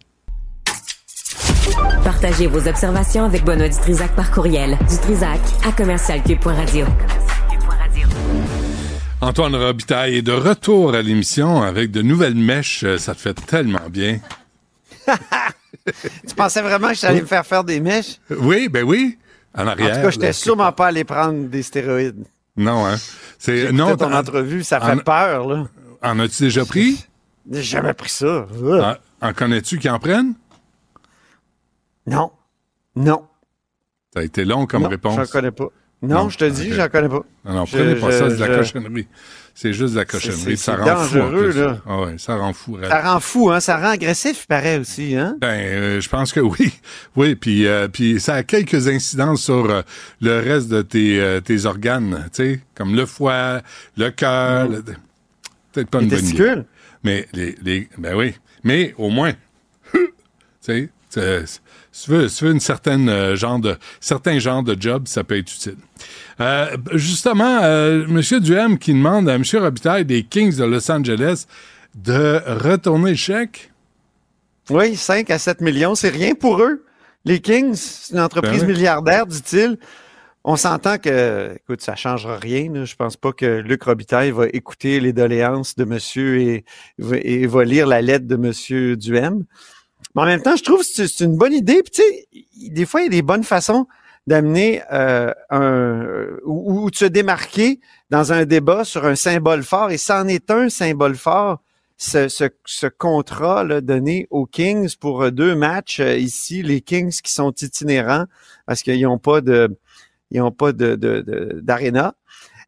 Partagez 2.05 2.47
vos 2.47 2.67
observations 2.67 3.25
avec 3.25 3.45
Benoît 3.45 3.69
Dutrisac 3.69 4.15
par 4.17 4.31
courriel. 4.31 4.77
Dutrisac 4.89 5.41
à 5.67 5.73
commercialcube.radio. 5.73 6.87
Antoine 9.21 9.55
Robitaille 9.55 10.17
est 10.17 10.23
de 10.23 10.33
retour 10.33 10.95
à 10.95 11.03
l'émission 11.03 11.63
avec 11.63 11.91
de 11.91 12.01
nouvelles 12.03 12.35
mèches. 12.35 12.85
Euh, 12.85 12.99
Ça 12.99 13.15
te 13.15 13.21
fait 13.21 13.35
tellement 13.35 13.89
bien. 13.91 14.19
Tu 16.29 16.35
pensais 16.37 16.61
vraiment 16.63 16.89
que 16.89 16.95
j'allais 16.95 17.23
me 17.23 17.27
faire 17.27 17.45
faire 17.45 17.65
des 17.65 17.81
mèches? 17.81 18.19
Oui, 18.31 18.69
ben 18.69 18.85
oui. 18.85 19.19
En 19.57 19.65
En 19.65 19.67
arrière. 19.69 19.97
tout 19.97 20.03
cas, 20.03 20.11
j'étais 20.11 20.33
sûrement 20.33 20.71
pas 20.73 20.89
allé 20.89 21.05
prendre 21.05 21.49
des 21.49 21.63
stéroïdes. 21.63 22.25
Non, 22.57 22.87
hein. 22.87 22.97
C'est 23.39 23.73
non. 23.73 23.97
ton 23.97 24.13
entrevue, 24.13 24.63
ça 24.63 24.79
fait 24.81 24.93
en- 24.93 24.99
peur, 24.99 25.49
là. 25.49 25.65
En 26.03 26.19
as-tu 26.21 26.45
déjà 26.45 26.65
pris? 26.65 27.05
J'ai 27.51 27.63
jamais 27.63 27.95
pris 27.95 28.11
ça. 28.11 28.47
En, 28.63 29.29
en 29.29 29.33
connais-tu 29.33 29.79
qui 29.79 29.89
en 29.89 29.99
prennent? 29.99 30.35
Non. 32.07 32.31
Non. 32.95 33.27
Ça 34.15 34.21
a 34.21 34.23
été 34.23 34.45
long 34.45 34.67
comme 34.67 34.83
non, 34.83 34.89
réponse. 34.91 35.17
J'en 35.17 35.27
connais 35.27 35.51
pas. 35.51 35.69
Non, 36.03 36.31
je 36.31 36.39
te 36.39 36.45
dis, 36.47 36.69
ok. 36.71 36.77
j'en 36.77 36.89
connais 36.89 37.09
pas. 37.09 37.23
Non, 37.45 37.55
non, 37.55 37.65
Je- 37.67 37.77
prenez 37.77 37.95
pas 37.95 38.11
je- 38.11 38.17
ça, 38.19 38.31
c'est 38.31 38.37
de 38.37 38.41
la 38.41 38.53
je- 38.53 38.59
cochonnerie. 38.73 39.07
C'est 39.55 39.73
juste 39.75 39.93
de 39.93 39.99
la 39.99 40.05
cochonnerie. 40.07 40.57
c'est- 40.57 40.57
Ça 40.57 40.77
rend 40.77 40.85
fou. 40.97 41.19
en 41.19 41.25
dangereux, 41.25 41.51
plus. 41.51 41.61
là. 41.61 41.79
Ah 41.87 42.01
ouais, 42.01 42.15
ça 42.17 42.37
rend 42.37 42.53
fou. 42.55 42.73
raide. 42.75 42.89
Ça 42.89 43.01
rend 43.03 43.21
fou, 43.21 43.51
hein? 43.51 43.61
Ça 43.61 43.77
rend 43.77 43.91
agressif, 43.91 44.45
il 44.45 44.47
paraît 44.47 44.79
aussi, 44.79 45.15
hein? 45.17 45.37
Ben, 45.41 45.49
euh, 45.49 46.01
je 46.01 46.09
pense 46.09 46.33
que 46.33 46.41
oui. 46.41 46.73
Oui, 47.17 47.35
puis 47.35 47.67
euh, 47.67 47.89
puis 47.89 48.19
ça 48.19 48.37
a 48.37 48.43
quelques 48.43 48.89
incidences 48.89 49.43
sur 49.43 49.69
euh, 49.71 49.83
le 50.23 50.39
reste 50.41 50.69
de 50.69 50.81
tes, 50.81 51.41
tes 51.45 51.67
organes, 51.67 52.29
tu 52.33 52.45
sais, 52.45 52.61
comme 52.75 52.95
le 52.97 53.05
foie, 53.05 53.61
le 53.99 54.09
cœur, 54.11 54.69
le- 54.69 54.83
peut-être 55.73 55.91
pas 55.91 55.99
Les 55.99 56.05
une 56.05 56.11
bonne 56.11 56.27
idée. 56.27 56.63
Mais 57.05 57.29
les, 57.35 57.55
les 57.63 57.89
ben 57.99 58.15
oui, 58.15 58.35
mais 58.65 58.95
au 58.97 59.11
moins 59.11 59.33
tu 59.93 60.01
sais, 60.63 60.89
c'est- 61.11 61.61
si 61.93 62.05
tu 62.05 62.11
veux, 62.11 62.29
si 62.29 62.39
tu 62.39 62.45
veux 62.45 62.53
une 62.53 62.61
certaine 62.61 63.09
euh, 63.09 63.37
genre 63.37 63.59
de 63.59 63.77
certains 64.01 64.39
genres 64.39 64.63
de 64.63 64.77
job, 64.81 65.05
ça 65.07 65.25
peut 65.25 65.37
être 65.39 65.53
utile. 65.53 65.77
Euh, 66.41 66.77
justement, 66.95 67.61
euh, 67.63 68.07
Monsieur 68.07 68.41
Duhem 68.41 68.79
qui 68.79 68.93
demande 68.93 69.29
à 69.29 69.37
Monsieur 69.39 69.61
Robitaille 69.61 70.05
des 70.05 70.23
Kings 70.23 70.57
de 70.57 70.65
Los 70.65 70.91
Angeles 70.91 71.47
de 71.95 72.41
retourner 72.47 73.11
le 73.11 73.17
chèque. 73.17 73.71
Oui, 74.71 74.95
5 74.97 75.29
à 75.31 75.39
7 75.39 75.61
millions, 75.61 75.95
c'est 75.97 76.11
rien 76.11 76.35
pour 76.35 76.63
eux. 76.63 76.85
Les 77.25 77.41
Kings, 77.41 77.75
c'est 77.75 78.15
une 78.15 78.21
entreprise 78.21 78.61
Ben 78.61 78.69
oui. 78.69 78.73
milliardaire, 78.75 79.27
dit-il. 79.27 79.77
On 80.43 80.57
s'entend 80.57 80.97
que, 80.97 81.55
écoute, 81.57 81.83
ça 81.83 81.97
changera 81.97 82.39
rien. 82.39 82.73
là. 82.73 82.85
Je 82.87 82.95
pense 82.95 83.17
pas 83.17 83.33
que 83.33 83.59
Luc 83.61 83.83
Robitaille 83.83 84.31
va 84.31 84.47
écouter 84.47 84.99
les 85.01 85.13
doléances 85.13 85.75
de 85.77 85.85
monsieur 85.85 86.41
et, 86.41 86.65
et 87.13 87.47
va 87.47 87.65
lire 87.65 87.87
la 87.87 88.01
lettre 88.01 88.27
de 88.27 88.37
monsieur 88.37 88.97
Duhem. 88.97 89.45
Mais 90.15 90.23
en 90.23 90.27
même 90.27 90.43
temps, 90.43 90.57
je 90.57 90.63
trouve 90.65 90.81
que 90.81 91.07
c'est 91.07 91.25
une 91.25 91.37
bonne 91.37 91.53
idée. 91.53 91.83
Puis, 91.83 91.93
tu 91.93 92.03
sais, 92.03 92.71
des 92.71 92.87
fois, 92.87 93.01
il 93.01 93.05
y 93.05 93.07
a 93.07 93.11
des 93.11 93.23
bonnes 93.23 93.45
façons 93.45 93.87
d'amener 94.27 94.83
euh, 94.93 95.33
un 95.51 96.05
ou, 96.45 96.85
ou 96.85 96.91
de 96.91 96.97
se 96.97 97.05
démarquer 97.05 97.81
dans 98.11 98.33
un 98.33 98.45
débat 98.45 98.85
sur 98.85 99.05
un 99.07 99.15
symbole 99.15 99.63
fort. 99.63 99.91
Et 99.91 99.99
c'en 99.99 100.27
est 100.29 100.51
un 100.51 100.69
symbole 100.69 101.17
fort, 101.17 101.63
ce, 101.97 102.29
ce, 102.29 102.45
ce 102.65 102.87
contrat 102.87 103.65
là, 103.65 103.81
donné 103.81 104.27
aux 104.31 104.47
Kings 104.47 104.97
pour 104.97 105.23
euh, 105.23 105.31
deux 105.31 105.55
matchs 105.55 106.01
euh, 106.01 106.17
ici. 106.17 106.63
Les 106.63 106.81
Kings 106.81 107.21
qui 107.23 107.33
sont 107.33 107.53
itinérants 107.53 108.27
parce 108.67 108.83
qu'ils 108.83 109.03
n'ont 109.03 109.19
pas 109.19 109.41
de 109.41 109.77
ils 110.33 110.39
n'ont 110.39 110.53
pas 110.53 110.73
de- 110.73 110.95
d'aréna. 111.61 112.15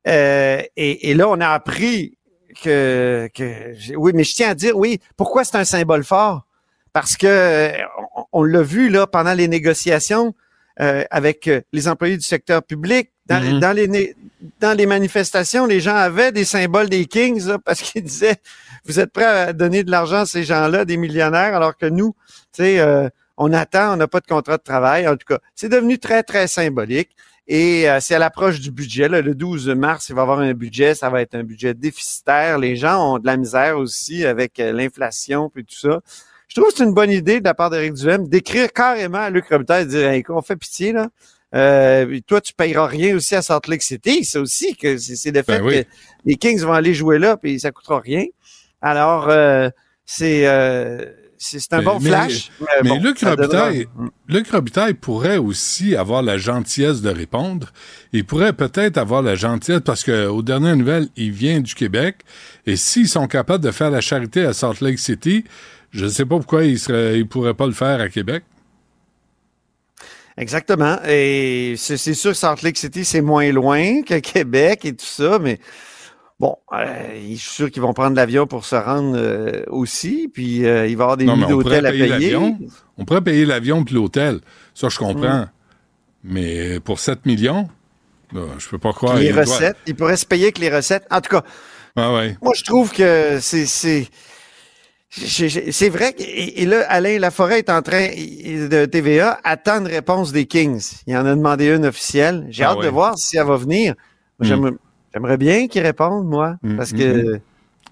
Euh, 0.08 0.60
et, 0.76 1.10
et 1.10 1.14
là, 1.14 1.28
on 1.28 1.40
a 1.40 1.48
appris 1.48 2.18
que, 2.60 3.28
que 3.32 3.94
oui, 3.96 4.12
mais 4.14 4.24
je 4.24 4.34
tiens 4.34 4.50
à 4.50 4.54
dire, 4.54 4.76
oui, 4.76 4.98
pourquoi 5.16 5.44
c'est 5.44 5.56
un 5.56 5.64
symbole 5.64 6.02
fort? 6.02 6.44
Parce 6.92 7.16
que 7.16 7.26
euh, 7.26 7.72
on, 8.16 8.24
on 8.32 8.42
l'a 8.42 8.62
vu 8.62 8.88
là 8.88 9.06
pendant 9.06 9.34
les 9.34 9.48
négociations 9.48 10.34
euh, 10.80 11.04
avec 11.10 11.48
euh, 11.48 11.60
les 11.72 11.88
employés 11.88 12.16
du 12.16 12.22
secteur 12.26 12.62
public, 12.62 13.10
dans, 13.26 13.40
Mhm. 13.42 13.60
dans 13.60 13.72
les 13.76 14.16
dans 14.58 14.76
les 14.76 14.86
manifestations, 14.86 15.66
les 15.66 15.80
gens 15.80 15.94
avaient 15.94 16.32
des 16.32 16.44
symboles 16.44 16.88
des 16.88 17.06
Kings 17.06 17.46
là, 17.46 17.58
parce 17.64 17.80
qu'ils 17.80 18.02
disaient 18.02 18.36
vous 18.84 18.98
êtes 18.98 19.12
prêts 19.12 19.24
à 19.24 19.52
donner 19.52 19.84
de 19.84 19.90
l'argent 19.90 20.22
à 20.22 20.26
ces 20.26 20.42
gens-là, 20.42 20.84
des 20.84 20.96
millionnaires, 20.96 21.54
alors 21.54 21.76
que 21.76 21.86
nous, 21.86 22.16
tu 22.52 22.62
sais, 22.64 22.80
euh, 22.80 23.08
on 23.36 23.52
attend, 23.52 23.92
on 23.92 23.96
n'a 23.96 24.08
pas 24.08 24.20
de 24.20 24.26
contrat 24.26 24.56
de 24.56 24.62
travail. 24.62 25.06
En 25.06 25.16
tout 25.16 25.26
cas, 25.26 25.38
c'est 25.54 25.68
devenu 25.68 25.98
très 25.98 26.22
très 26.24 26.46
symbolique. 26.48 27.10
Et 27.48 27.88
euh, 27.88 27.98
c'est 28.00 28.14
à 28.14 28.18
l'approche 28.18 28.60
du 28.60 28.70
budget. 28.70 29.08
là. 29.08 29.20
le 29.20 29.34
12 29.34 29.68
mars, 29.70 30.08
il 30.08 30.14
va 30.14 30.22
y 30.22 30.24
avoir 30.24 30.40
un 30.40 30.52
budget. 30.54 30.94
Ça 30.94 31.10
va 31.10 31.22
être 31.22 31.34
un 31.34 31.42
budget 31.44 31.74
déficitaire. 31.74 32.58
Les 32.58 32.76
gens 32.76 33.14
ont 33.14 33.18
de 33.18 33.26
la 33.26 33.36
misère 33.36 33.78
aussi 33.78 34.24
avec 34.24 34.58
euh, 34.60 34.72
l'inflation 34.72 35.48
puis 35.48 35.64
tout 35.64 35.76
ça. 35.76 36.00
Je 36.54 36.60
trouve 36.60 36.70
que 36.70 36.76
c'est 36.76 36.84
une 36.84 36.92
bonne 36.92 37.10
idée 37.10 37.40
de 37.40 37.44
la 37.46 37.54
part 37.54 37.70
d'Éric 37.70 37.94
Duhem 37.94 38.28
d'écrire 38.28 38.70
carrément 38.74 39.16
à 39.20 39.30
Luc 39.30 39.48
Robitaille 39.48 39.84
et 39.84 39.86
de 39.86 39.90
dire 39.90 40.08
hey, 40.10 40.22
on 40.28 40.42
fait 40.42 40.56
pitié 40.56 40.92
là. 40.92 41.08
Euh, 41.54 42.20
toi, 42.26 42.42
tu 42.42 42.52
payeras 42.52 42.86
rien 42.86 43.16
aussi 43.16 43.34
à 43.34 43.40
Salt 43.40 43.68
Lake 43.68 43.82
City. 43.82 44.22
C'est 44.26 44.38
aussi 44.38 44.76
que 44.76 44.98
c'est 44.98 45.16
c'est 45.16 45.30
le 45.30 45.42
fait 45.42 45.60
Ben 45.60 45.62
oui. 45.64 45.82
que 45.84 45.88
les 46.26 46.34
Kings 46.34 46.60
vont 46.60 46.74
aller 46.74 46.92
jouer 46.92 47.18
là 47.18 47.38
puis 47.38 47.58
ça 47.58 47.70
coûtera 47.70 48.00
rien. 48.00 48.26
Alors 48.82 49.30
euh, 49.30 49.70
c'est 50.04 50.46
euh, 50.46 51.06
c'est 51.38 51.58
c'est 51.58 51.72
un 51.72 51.78
Mais- 51.78 51.84
bon 51.84 52.00
flash. 52.00 52.50
Mais, 52.60 52.90
bon, 52.90 53.02
Luc, 53.02 53.18
Robitaille, 53.20 53.86
Luc 54.28 54.50
Robitaille 54.50 54.92
pourrait 54.92 55.38
aussi 55.38 55.96
avoir 55.96 56.20
la 56.22 56.36
gentillesse 56.36 57.00
de 57.00 57.08
répondre. 57.08 57.72
Il 58.12 58.26
pourrait 58.26 58.52
peut-être 58.52 58.98
avoir 58.98 59.22
la 59.22 59.36
gentillesse 59.36 59.80
parce 59.82 60.04
que 60.04 60.26
aux 60.26 60.42
dernières 60.42 60.76
nouvelles, 60.76 61.08
il 61.16 61.32
vient 61.32 61.60
du 61.60 61.74
Québec. 61.74 62.16
Et 62.66 62.76
s'ils 62.76 63.08
sont 63.08 63.26
capables 63.26 63.64
de 63.64 63.70
faire 63.70 63.90
la 63.90 64.02
charité 64.02 64.44
à 64.44 64.52
Salt 64.52 64.82
Lake 64.84 64.98
City, 64.98 65.44
je 65.92 66.04
ne 66.06 66.10
sais 66.10 66.24
pas 66.26 66.36
pourquoi 66.36 66.64
ils 66.64 66.78
ne 66.88 67.14
ils 67.16 67.28
pourraient 67.28 67.54
pas 67.54 67.66
le 67.66 67.72
faire 67.72 68.00
à 68.00 68.08
Québec. 68.08 68.42
Exactement. 70.36 70.96
Et 71.06 71.74
c'est 71.76 71.96
sûr 72.14 72.30
que 72.32 72.36
Salt 72.36 72.62
Lake 72.62 72.78
City, 72.78 73.04
c'est 73.04 73.20
moins 73.20 73.50
loin 73.52 74.02
que 74.02 74.18
Québec 74.18 74.84
et 74.86 74.94
tout 74.94 75.04
ça, 75.04 75.38
mais 75.38 75.58
bon, 76.40 76.56
euh, 76.72 76.86
je 77.30 77.36
suis 77.36 77.50
sûr 77.50 77.70
qu'ils 77.70 77.82
vont 77.82 77.92
prendre 77.92 78.16
l'avion 78.16 78.46
pour 78.46 78.64
se 78.64 78.74
rendre 78.74 79.14
euh, 79.16 79.62
aussi. 79.68 80.30
Puis 80.32 80.64
euh, 80.64 80.86
il 80.86 80.96
va 80.96 81.02
y 81.02 81.04
avoir 81.04 81.16
des 81.18 81.26
Non, 81.26 81.36
nuits 81.36 81.44
on 81.44 81.48
pourrait 81.60 81.82
d'hôtel 81.82 81.86
à 81.86 81.90
payer. 81.92 82.36
On 82.96 83.04
pourrait 83.04 83.20
payer 83.20 83.44
l'avion 83.44 83.84
puis 83.84 83.94
l'hôtel. 83.94 84.40
Ça, 84.74 84.88
je 84.88 84.98
comprends. 84.98 85.40
Mm. 85.42 85.50
Mais 86.24 86.80
pour 86.80 86.98
7 86.98 87.26
millions, 87.26 87.68
je 88.32 88.68
peux 88.70 88.78
pas 88.78 88.92
croire. 88.94 89.16
Les 89.16 89.26
Il 89.26 89.32
doit- 89.32 89.42
recettes, 89.42 89.76
ils 89.86 89.94
pourraient 89.94 90.16
se 90.16 90.24
payer 90.26 90.44
avec 90.44 90.58
les 90.58 90.74
recettes. 90.74 91.04
En 91.10 91.20
tout 91.20 91.28
cas, 91.30 91.42
Ah 91.94 92.14
ouais. 92.14 92.38
moi, 92.40 92.52
je 92.56 92.64
trouve 92.64 92.90
que 92.90 93.38
c'est 93.40 94.06
c'est 95.14 95.88
vrai 95.90 96.14
que 96.14 96.22
et, 96.22 96.62
et 96.62 96.66
là 96.66 96.86
Alain 96.88 97.18
Laforêt 97.18 97.58
est 97.58 97.70
en 97.70 97.82
train 97.82 98.08
de 98.08 98.86
TVA 98.86 99.38
attend 99.44 99.80
une 99.80 99.86
réponse 99.86 100.32
des 100.32 100.46
Kings. 100.46 101.02
Il 101.06 101.14
en 101.16 101.26
a 101.26 101.34
demandé 101.34 101.66
une 101.68 101.84
officielle. 101.84 102.46
J'ai 102.48 102.64
Ah 102.64 102.70
hâte 102.70 102.78
ouais. 102.78 102.86
de 102.86 102.90
voir 102.90 103.18
si 103.18 103.36
elle 103.36 103.46
va 103.46 103.56
venir. 103.56 103.94
Mm. 104.38 104.70
J'aimerais 105.12 105.36
bien 105.36 105.68
qu'il 105.68 105.82
réponde 105.82 106.26
moi 106.26 106.56
parce 106.76 106.92
que 106.92 107.36
mm. 107.36 107.40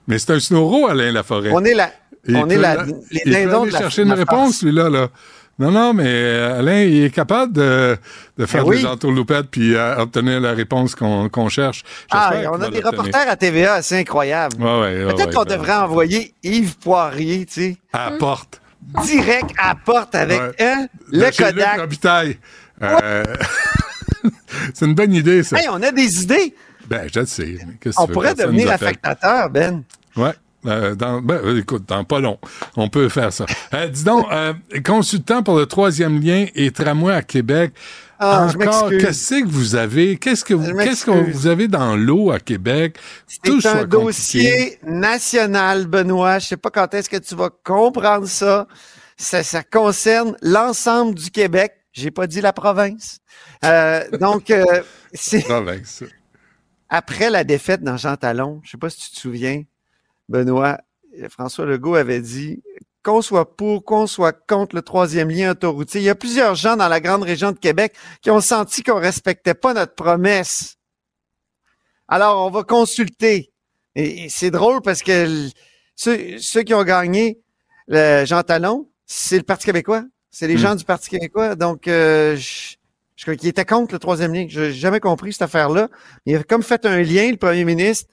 Mais 0.08 0.18
c'est 0.18 0.32
un 0.32 0.40
snoro, 0.40 0.86
Alain 0.88 1.12
Laforêt. 1.12 1.50
on 1.52 1.62
est 1.64 1.74
la 1.74 1.92
Il 2.26 2.36
on 2.36 2.48
est 2.48 2.56
la 2.56 2.84
les 2.84 2.92
il 3.10 3.20
peut 3.22 3.30
dindons 3.30 3.62
aller 3.62 3.68
de 3.68 3.74
la 3.74 3.78
chercher 3.80 4.02
une 4.02 4.08
la 4.08 4.14
réponse, 4.14 4.62
lui-là. 4.62 4.88
Là. 4.88 5.08
Non, 5.60 5.70
non, 5.70 5.92
mais 5.92 6.06
euh, 6.08 6.58
Alain, 6.60 6.80
il 6.84 7.04
est 7.04 7.10
capable 7.14 7.52
de, 7.52 7.94
de 8.38 8.46
faire 8.46 8.64
Ben 8.64 8.70
oui. 8.70 8.78
des 8.78 8.86
entourloupettes 8.86 9.50
puis 9.50 9.74
euh, 9.74 9.94
obtenir 9.98 10.40
la 10.40 10.52
réponse 10.52 10.94
qu'on 10.94 11.48
cherche. 11.50 11.82
Ah, 12.10 12.32
on 12.50 12.62
a 12.62 12.70
des 12.70 12.80
reporters 12.80 13.28
à 13.28 13.36
TVA, 13.36 13.82
c'est 13.82 13.98
incroyable. 13.98 14.56
Ouais, 14.58 14.80
ouais, 14.80 15.04
Peut-être 15.04 15.26
ouais, 15.26 15.34
qu'on 15.34 15.44
ben, 15.44 15.56
devrait 15.58 15.74
envoyer 15.74 16.34
Yves 16.42 16.78
Poirier, 16.78 17.44
tu 17.44 17.52
sais, 17.52 17.76
À 17.92 18.10
la 18.10 18.16
porte. 18.16 18.62
direct 19.04 19.50
à 19.58 19.68
la 19.68 19.74
porte 19.74 20.14
avec 20.14 20.40
hein, 20.60 20.86
le 21.12 21.30
Kodak. 21.30 22.38
Euh, 22.82 23.22
c'est 24.72 24.86
une 24.86 24.94
bonne 24.94 25.12
idée, 25.12 25.42
ça. 25.42 25.58
Hey, 25.58 25.68
on 25.70 25.82
a 25.82 25.92
des 25.92 26.22
idées. 26.22 26.54
Ben, 26.88 27.06
je 27.14 27.22
sais. 27.26 27.58
On 27.98 28.06
pourrait 28.06 28.34
devenir 28.34 28.70
affectateur, 28.70 29.50
Ben. 29.50 29.82
Ouais. 30.16 30.32
Euh, 30.66 30.94
dans, 30.94 31.22
ben, 31.22 31.56
écoute, 31.56 31.84
dans 31.88 32.04
pas 32.04 32.20
long, 32.20 32.38
on 32.76 32.88
peut 32.88 33.08
faire 33.08 33.32
ça. 33.32 33.46
Euh, 33.72 33.88
dis 33.88 34.04
donc, 34.04 34.26
euh, 34.30 34.52
consultant 34.84 35.42
pour 35.42 35.56
le 35.56 35.64
troisième 35.66 36.20
lien 36.20 36.46
et 36.54 36.70
tramway 36.70 37.14
à 37.14 37.22
Québec. 37.22 37.72
Ah, 38.18 38.46
encore, 38.54 38.90
qu'est-ce 38.90 39.40
que 39.40 39.48
vous 39.48 39.74
avez? 39.76 40.18
Qu'est-ce 40.18 40.44
que 40.44 40.52
vous, 40.52 40.76
qu'est-ce 40.76 41.06
que 41.06 41.10
vous 41.32 41.46
avez 41.46 41.68
dans 41.68 41.96
l'eau 41.96 42.30
à 42.30 42.38
Québec? 42.38 42.98
Tout 43.42 43.62
C'est 43.62 43.68
un 43.68 43.86
compliqué. 43.86 43.88
dossier 43.88 44.78
national, 44.82 45.86
Benoît. 45.86 46.38
Je 46.38 46.48
sais 46.48 46.56
pas 46.58 46.68
quand 46.70 46.92
est-ce 46.92 47.08
que 47.08 47.16
tu 47.16 47.34
vas 47.34 47.48
comprendre 47.64 48.26
ça. 48.26 48.66
Ça, 49.16 49.42
ça 49.42 49.62
concerne 49.62 50.36
l'ensemble 50.42 51.14
du 51.14 51.30
Québec. 51.30 51.72
J'ai 51.92 52.10
pas 52.10 52.26
dit 52.26 52.42
la 52.42 52.52
province. 52.52 53.20
Euh, 53.64 54.02
donc, 54.18 54.50
euh, 54.50 54.82
c'est 55.14 55.40
Province. 55.42 56.04
après 56.90 57.30
la 57.30 57.44
défaite 57.44 57.82
dans 57.82 57.96
Jean 57.96 58.16
Talon. 58.16 58.60
Je 58.64 58.72
sais 58.72 58.78
pas 58.78 58.90
si 58.90 59.00
tu 59.00 59.10
te 59.12 59.18
souviens, 59.18 59.62
Benoît. 60.30 60.78
François 61.28 61.66
Legault 61.66 61.96
avait 61.96 62.20
dit 62.20 62.62
qu'on 63.02 63.20
soit 63.20 63.56
pour, 63.56 63.84
qu'on 63.84 64.06
soit 64.06 64.32
contre 64.32 64.76
le 64.76 64.82
troisième 64.82 65.28
lien 65.28 65.50
autoroutier. 65.50 66.00
Il 66.00 66.04
y 66.04 66.10
a 66.10 66.14
plusieurs 66.14 66.54
gens 66.54 66.76
dans 66.76 66.88
la 66.88 67.00
grande 67.00 67.22
région 67.24 67.50
de 67.52 67.58
Québec 67.58 67.94
qui 68.22 68.30
ont 68.30 68.40
senti 68.40 68.82
qu'on 68.82 69.00
respectait 69.00 69.54
pas 69.54 69.74
notre 69.74 69.94
promesse. 69.94 70.76
Alors, 72.08 72.46
on 72.46 72.50
va 72.50 72.62
consulter. 72.62 73.52
Et, 73.96 74.24
et 74.24 74.28
c'est 74.28 74.50
drôle 74.50 74.82
parce 74.82 75.02
que 75.02 75.48
ceux, 75.96 76.38
ceux 76.38 76.62
qui 76.62 76.74
ont 76.74 76.84
gagné 76.84 77.40
le 77.88 78.24
Jean 78.24 78.42
Talon, 78.42 78.88
c'est 79.06 79.38
le 79.38 79.42
Parti 79.44 79.66
québécois. 79.66 80.04
C'est 80.30 80.46
les 80.46 80.54
Hmm. 80.54 80.58
gens 80.58 80.74
du 80.76 80.84
Parti 80.84 81.10
québécois. 81.10 81.56
Donc, 81.56 81.88
euh, 81.88 82.36
je, 82.36 82.76
je 83.16 83.24
crois 83.24 83.34
qu'il 83.34 83.48
était 83.48 83.64
contre 83.64 83.94
le 83.94 83.98
troisième 83.98 84.32
lien. 84.32 84.46
Je 84.48 84.60
n'ai 84.60 84.72
jamais 84.72 85.00
compris 85.00 85.32
cette 85.32 85.42
affaire-là. 85.42 85.88
Il 86.24 86.36
a 86.36 86.44
comme 86.44 86.62
fait 86.62 86.86
un 86.86 87.02
lien, 87.02 87.30
le 87.30 87.36
premier 87.36 87.64
ministre, 87.64 88.08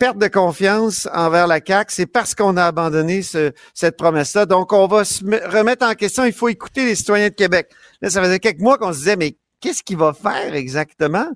perte 0.00 0.18
de 0.18 0.26
confiance 0.26 1.06
envers 1.12 1.46
la 1.46 1.60
CAQ. 1.64 1.92
C'est 1.94 2.06
parce 2.06 2.34
qu'on 2.34 2.56
a 2.56 2.64
abandonné 2.64 3.22
ce- 3.22 3.52
cette 3.74 3.96
promesse-là. 3.96 4.46
Donc, 4.46 4.72
on 4.72 4.86
va 4.88 5.04
se 5.04 5.22
me- 5.24 5.38
remettre 5.56 5.86
en 5.86 5.92
question. 5.94 6.24
Il 6.24 6.32
faut 6.32 6.48
écouter 6.48 6.84
les 6.86 6.94
citoyens 6.96 7.28
de 7.28 7.34
Québec. 7.34 7.70
Là, 8.00 8.10
ça 8.10 8.20
faisait 8.22 8.40
quelques 8.40 8.60
mois 8.60 8.78
qu'on 8.78 8.92
se 8.92 8.98
disait, 8.98 9.16
mais 9.16 9.36
qu'est-ce 9.60 9.82
qu'il 9.84 9.98
va 9.98 10.12
faire 10.14 10.54
exactement? 10.54 11.28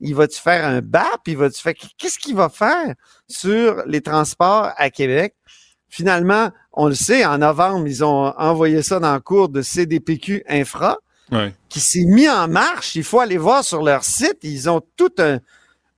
Il 0.00 0.14
va-tu 0.14 0.40
faire 0.40 0.64
un 0.66 0.80
BAP? 0.80 1.26
Il 1.26 1.36
va-tu 1.36 1.60
faire, 1.60 1.74
qu'est-ce 1.98 2.18
qu'il 2.18 2.36
va 2.36 2.48
faire 2.48 2.94
sur 3.28 3.82
les 3.86 4.00
transports 4.00 4.70
à 4.76 4.90
Québec? 4.90 5.34
Finalement, 5.88 6.50
on 6.72 6.88
le 6.88 6.94
sait, 6.94 7.24
en 7.24 7.38
novembre, 7.38 7.86
ils 7.86 8.02
ont 8.04 8.32
envoyé 8.38 8.82
ça 8.82 8.98
dans 9.00 9.14
le 9.14 9.20
cours 9.20 9.48
de 9.48 9.60
CDPQ 9.62 10.42
Infra 10.48 10.98
Ouais. 11.32 11.54
qui 11.68 11.80
s'est 11.80 12.04
mis 12.04 12.28
en 12.28 12.48
marche. 12.48 12.96
Il 12.96 13.04
faut 13.04 13.20
aller 13.20 13.38
voir 13.38 13.64
sur 13.64 13.82
leur 13.82 14.04
site. 14.04 14.38
Ils 14.42 14.68
ont 14.68 14.82
tout 14.96 15.12
un, 15.18 15.38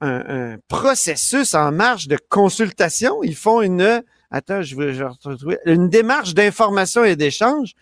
un- 0.00 0.52
un 0.54 0.56
processus 0.68 1.54
en 1.54 1.72
marche 1.72 2.08
de 2.08 2.18
consultation. 2.28 3.22
Ils 3.22 3.36
font 3.36 3.62
une, 3.62 4.02
attends, 4.30 4.62
je 4.62 4.76
vais, 4.76 4.92
je 4.94 5.02
vais 5.04 5.10
retrouver, 5.10 5.58
une 5.64 5.88
démarche 5.88 6.34
d'information 6.34 7.04
et 7.04 7.16
d'échange. 7.16 7.72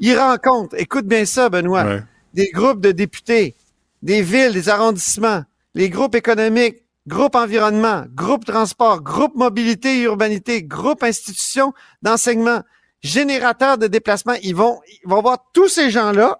Ils 0.00 0.16
rencontrent, 0.18 0.76
écoute 0.78 1.06
bien 1.06 1.24
ça, 1.24 1.48
Benoît, 1.48 1.84
Ouais. 1.84 2.02
des 2.32 2.50
groupes 2.50 2.80
de 2.80 2.92
députés, 2.92 3.54
des 4.02 4.22
villes, 4.22 4.52
des 4.52 4.68
arrondissements, 4.68 5.42
les 5.74 5.90
groupes 5.90 6.14
économiques, 6.14 6.76
groupes 7.06 7.34
environnement, 7.34 8.04
groupes 8.14 8.44
transport, 8.44 9.02
groupes 9.02 9.34
mobilité 9.34 9.98
et 9.98 10.02
urbanité, 10.02 10.62
groupes 10.62 11.02
institutions 11.02 11.72
d'enseignement, 12.02 12.62
générateurs 13.02 13.76
de 13.78 13.86
déplacement. 13.88 14.34
Ils 14.42 14.54
vont, 14.54 14.80
ils 15.02 15.08
vont 15.08 15.20
voir 15.20 15.38
tous 15.52 15.68
ces 15.68 15.90
gens-là. 15.90 16.38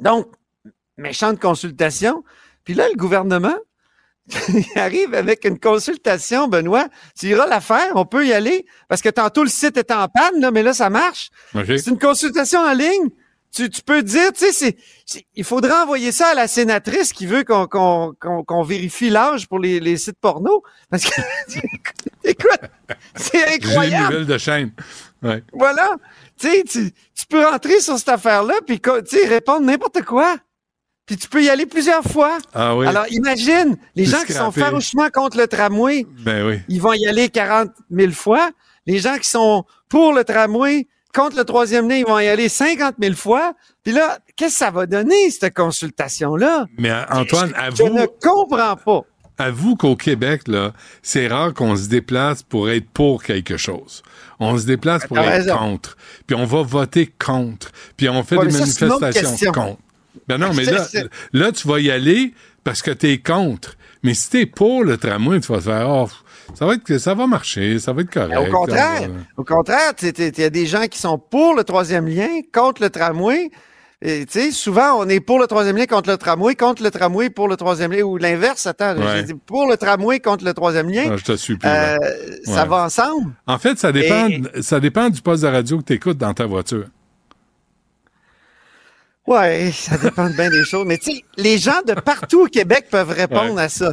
Donc, 0.00 0.26
méchante 0.96 1.40
consultation. 1.40 2.22
Puis 2.64 2.74
là, 2.74 2.88
le 2.88 2.96
gouvernement, 2.96 3.56
il 4.48 4.78
arrive 4.78 5.14
avec 5.14 5.44
une 5.44 5.58
consultation, 5.58 6.48
Benoît. 6.48 6.88
Tu 7.18 7.28
iras 7.28 7.46
la 7.46 7.60
faire, 7.60 7.92
on 7.94 8.04
peut 8.04 8.26
y 8.26 8.32
aller. 8.32 8.66
Parce 8.88 9.02
que 9.02 9.08
tantôt, 9.08 9.42
le 9.42 9.48
site 9.48 9.76
est 9.76 9.90
en 9.90 10.08
panne, 10.08 10.40
là, 10.40 10.50
mais 10.50 10.62
là, 10.62 10.72
ça 10.72 10.90
marche. 10.90 11.30
C'est 11.54 11.86
une 11.86 11.98
consultation 11.98 12.60
en 12.60 12.72
ligne. 12.72 13.08
Tu, 13.54 13.70
tu 13.70 13.80
peux 13.82 14.02
dire, 14.02 14.30
tu 14.34 14.52
sais, 14.52 14.76
il 15.34 15.44
faudrait 15.44 15.72
envoyer 15.72 16.12
ça 16.12 16.28
à 16.28 16.34
la 16.34 16.46
sénatrice 16.46 17.14
qui 17.14 17.24
veut 17.24 17.44
qu'on, 17.44 18.62
vérifie 18.62 19.08
l'âge 19.08 19.48
pour 19.48 19.58
les, 19.58 19.80
les 19.80 19.96
sites 19.96 20.18
porno. 20.20 20.62
Parce 20.90 21.04
que, 21.04 21.20
écoute, 22.24 22.60
c'est 23.14 23.38
une 23.38 23.70
incroyable. 23.70 24.12
nouvelle 24.12 24.26
de 24.26 24.38
chaîne. 24.38 24.72
Ouais. 25.22 25.42
Voilà. 25.54 25.96
Tu 26.38 26.48
sais, 26.48 26.62
tu, 26.64 26.92
tu 27.14 27.26
peux 27.26 27.42
rentrer 27.44 27.80
sur 27.80 27.98
cette 27.98 28.10
affaire-là 28.10 28.54
puis 28.66 28.80
tu 28.80 28.90
sais, 29.06 29.26
répondre 29.26 29.62
n'importe 29.62 30.02
quoi. 30.02 30.36
Puis 31.08 31.16
tu 31.16 31.26
peux 31.28 31.42
y 31.42 31.48
aller 31.50 31.66
plusieurs 31.66 32.04
fois. 32.04 32.38
Ah 32.54 32.76
oui. 32.76 32.86
Alors 32.86 33.06
imagine, 33.10 33.76
les 33.96 34.04
gens 34.04 34.22
qui 34.24 34.32
sont 34.34 34.52
farouchement 34.52 35.08
contre 35.12 35.36
le 35.38 35.48
tramway, 35.48 36.06
Ben 36.24 36.46
oui. 36.46 36.60
ils 36.68 36.80
vont 36.80 36.92
y 36.92 37.04
aller 37.06 37.28
40 37.30 37.70
000 37.90 38.12
fois. 38.12 38.50
Les 38.86 38.98
gens 38.98 39.16
qui 39.18 39.28
sont 39.28 39.64
pour 39.88 40.12
le 40.12 40.22
tramway, 40.22 40.86
contre 41.14 41.36
le 41.38 41.44
troisième 41.44 41.88
lien, 41.88 41.96
ils 41.96 42.06
vont 42.06 42.18
y 42.18 42.28
aller 42.28 42.48
50 42.48 42.94
000 43.00 43.14
fois. 43.16 43.54
Puis 43.82 43.92
là, 43.94 44.18
qu'est-ce 44.36 44.52
que 44.52 44.58
ça 44.58 44.70
va 44.70 44.86
donner, 44.86 45.30
cette 45.30 45.54
consultation-là? 45.54 46.66
Mais 46.78 46.90
euh, 46.90 47.02
Antoine, 47.10 47.52
Je 47.76 47.82
avoue, 47.82 47.94
ne 47.94 48.06
comprends 48.06 48.76
pas. 48.76 49.00
avoue 49.38 49.76
qu'au 49.76 49.96
Québec, 49.96 50.42
là, 50.46 50.72
c'est 51.02 51.26
rare 51.28 51.54
qu'on 51.54 51.74
se 51.76 51.88
déplace 51.88 52.42
pour 52.42 52.68
être 52.70 52.88
pour 52.90 53.22
quelque 53.22 53.56
chose. 53.56 54.02
On 54.40 54.56
se 54.58 54.66
déplace 54.66 55.06
pour 55.06 55.16
T'as 55.16 55.24
être 55.24 55.30
raison. 55.44 55.56
contre. 55.56 55.96
Puis 56.26 56.36
on 56.36 56.44
va 56.44 56.62
voter 56.62 57.06
contre. 57.18 57.70
Puis 57.96 58.08
on 58.08 58.22
fait 58.22 58.36
Ouais, 58.36 58.46
des 58.46 58.52
manifestations 58.58 59.52
contre. 59.52 59.78
Ben 60.26 60.38
non, 60.38 60.50
mais 60.54 60.64
là, 60.64 60.86
là, 61.32 61.52
tu 61.52 61.68
vas 61.68 61.80
y 61.80 61.90
aller 61.90 62.34
parce 62.64 62.82
que 62.82 62.90
t'es 62.90 63.18
contre. 63.18 63.76
Mais 64.02 64.14
si 64.14 64.30
t'es 64.30 64.46
pour 64.46 64.84
le 64.84 64.96
tramway, 64.96 65.40
tu 65.40 65.50
vas 65.52 65.58
te 65.58 65.64
faire, 65.64 65.88
oh, 65.88 66.08
ça 66.54 66.66
va 66.66 66.74
être, 66.74 66.98
ça 66.98 67.14
va 67.14 67.26
marcher, 67.26 67.78
ça 67.78 67.92
va 67.92 68.02
être 68.02 68.10
correct. 68.10 68.36
Au 68.38 68.50
contraire, 68.52 69.08
au 69.36 69.44
contraire, 69.44 69.92
il 70.02 70.38
y 70.38 70.44
a 70.44 70.50
des 70.50 70.66
gens 70.66 70.86
qui 70.86 70.98
sont 70.98 71.18
pour 71.18 71.54
le 71.54 71.64
troisième 71.64 72.06
lien, 72.06 72.28
contre 72.52 72.82
le 72.82 72.90
tramway. 72.90 73.50
Et, 74.00 74.26
tu 74.26 74.52
souvent, 74.52 75.00
on 75.00 75.08
est 75.08 75.18
pour 75.18 75.40
le 75.40 75.48
troisième 75.48 75.76
lien 75.76 75.86
contre 75.86 76.08
le 76.08 76.16
tramway, 76.16 76.54
contre 76.54 76.84
le 76.84 76.90
tramway 76.92 77.30
pour 77.30 77.48
le 77.48 77.56
troisième 77.56 77.90
lien, 77.90 78.02
ou 78.02 78.16
l'inverse, 78.16 78.64
attends, 78.66 78.96
Ouais. 78.96 79.04
j'ai 79.16 79.22
dit 79.24 79.34
pour 79.34 79.68
le 79.68 79.76
tramway 79.76 80.20
contre 80.20 80.44
le 80.44 80.54
troisième 80.54 80.88
lien. 80.88 81.08
Ah, 81.10 81.16
je 81.16 81.24
te 81.24 81.36
suis 81.36 81.56
plus. 81.56 81.68
Euh. 81.68 81.96
Ça 82.44 82.64
va 82.64 82.84
ensemble. 82.84 83.32
En 83.48 83.58
fait, 83.58 83.76
ça 83.76 83.90
dépend, 83.90 84.28
Et- 84.28 84.62
ça 84.62 84.78
dépend 84.78 85.08
du 85.10 85.20
poste 85.20 85.42
de 85.42 85.48
radio 85.48 85.78
que 85.78 85.82
tu 85.84 85.94
écoutes 85.94 86.18
dans 86.18 86.32
ta 86.32 86.46
voiture. 86.46 86.84
Ouais, 89.28 89.70
ça 89.72 89.98
dépend 89.98 90.28
de 90.30 90.34
bien 90.34 90.50
des 90.50 90.64
choses. 90.64 90.86
Mais 90.86 90.98
tu 90.98 91.12
sais, 91.12 91.24
les 91.36 91.58
gens 91.58 91.82
de 91.86 91.92
partout 91.94 92.42
au 92.44 92.46
Québec 92.46 92.86
peuvent 92.90 93.10
répondre 93.10 93.54
Ouais. 93.54 93.62
à 93.62 93.68
ça. 93.68 93.92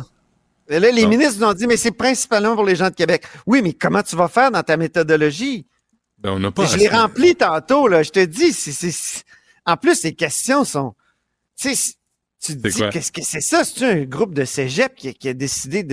Et 0.69 0.79
là, 0.79 0.89
les 0.91 1.05
ministres 1.05 1.39
nous 1.41 1.47
ont 1.47 1.53
dit, 1.53 1.67
mais 1.67 1.77
c'est 1.77 1.91
principalement 1.91 2.55
pour 2.55 2.63
les 2.65 2.75
gens 2.75 2.89
de 2.89 2.95
Québec. 2.95 3.23
Oui, 3.45 3.61
mais 3.61 3.73
comment 3.73 4.01
tu 4.01 4.15
vas 4.15 4.27
faire 4.27 4.49
dans 4.49 4.63
ta 4.63 4.77
méthodologie? 4.77 5.67
Ben, 6.17 6.31
on 6.31 6.39
n'a 6.39 6.51
pas. 6.51 6.65
je 6.65 6.77
l'ai 6.77 6.87
rempli 6.87 7.35
tantôt, 7.35 7.87
là. 7.87 8.01
Je 8.01 8.09
te 8.09 8.23
dis, 8.23 8.51
c'est, 8.53 9.23
en 9.65 9.77
plus, 9.77 10.03
les 10.03 10.15
questions 10.15 10.63
sont, 10.63 10.95
tu 11.59 11.75
sais, 11.75 11.93
tu 12.41 12.57
te 12.59 12.67
dis, 12.67 12.81
qu'est-ce 12.91 13.11
que 13.11 13.21
c'est 13.23 13.41
ça? 13.41 13.63
C'est 13.63 13.83
un 13.85 14.03
groupe 14.05 14.33
de 14.33 14.45
cégep 14.45 14.95
qui, 14.95 15.13
qui 15.13 15.29
a 15.29 15.33
décidé 15.33 15.83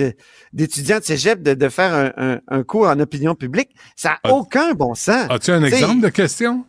d'étudiants 0.53 0.99
de 0.99 1.03
cégep 1.03 1.41
de, 1.43 1.53
de 1.53 1.69
faire 1.69 1.93
un, 1.93 2.11
un- 2.35 2.39
un 2.47 2.63
cours 2.63 2.87
en 2.87 2.99
opinion 2.99 3.35
publique? 3.35 3.69
Ça 3.95 4.17
n'a 4.23 4.31
aucun 4.33 4.73
bon 4.73 4.95
sens. 4.95 5.27
As-tu 5.29 5.51
un 5.51 5.63
exemple 5.63 6.01
de 6.01 6.09
question? 6.09 6.65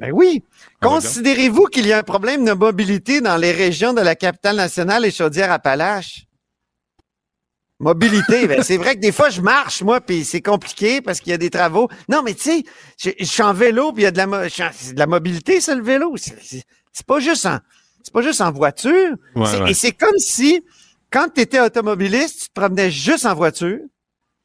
Ben 0.00 0.12
oui. 0.12 0.42
Ah, 0.46 0.54
ben, 0.82 0.88
Considérez-vous 0.88 1.64
qu'il 1.66 1.86
y 1.86 1.92
a 1.92 1.98
un 1.98 2.02
problème 2.02 2.44
de 2.44 2.52
mobilité 2.52 3.20
dans 3.20 3.36
les 3.36 3.52
régions 3.52 3.92
de 3.92 4.00
la 4.00 4.14
capitale 4.14 4.56
nationale 4.56 5.04
et 5.04 5.10
Chaudière-Appalaches? 5.10 6.24
Mobilité, 7.80 8.46
ben 8.48 8.62
c'est 8.62 8.76
vrai 8.76 8.96
que 8.96 9.00
des 9.00 9.12
fois 9.12 9.30
je 9.30 9.40
marche 9.40 9.82
moi 9.82 10.00
puis 10.00 10.24
c'est 10.24 10.40
compliqué 10.42 11.00
parce 11.00 11.20
qu'il 11.20 11.30
y 11.30 11.34
a 11.34 11.38
des 11.38 11.50
travaux. 11.50 11.88
Non 12.08 12.22
mais 12.22 12.34
tu 12.34 12.42
sais, 12.42 12.62
je, 12.98 13.10
je 13.18 13.24
suis 13.24 13.42
en 13.42 13.52
vélo 13.52 13.92
puis 13.92 14.02
il 14.02 14.04
y 14.04 14.08
a 14.08 14.10
de 14.10 14.18
la 14.18 14.48
c'est 14.72 14.94
de 14.94 15.04
mobilité 15.04 15.60
ça 15.60 15.74
le 15.74 15.82
vélo. 15.82 16.16
C'est- 16.16 16.36
C'est 16.42 16.62
c'est 16.92 17.06
pas 17.06 17.20
juste 17.20 17.46
en 17.46 17.58
c'est 18.02 18.12
pas 18.12 18.22
juste 18.22 18.40
en 18.40 18.50
voiture. 18.50 19.14
Ouais, 19.36 19.46
C'est- 19.46 19.60
ouais. 19.62 19.70
Et 19.70 19.74
c'est 19.74 19.92
comme 19.92 20.18
si 20.18 20.64
quand 21.10 21.28
tu 21.32 21.40
étais 21.40 21.60
automobiliste, 21.60 22.42
tu 22.42 22.48
te 22.48 22.52
promenais 22.60 22.90
juste 22.90 23.24
en 23.26 23.34
voiture. 23.34 23.78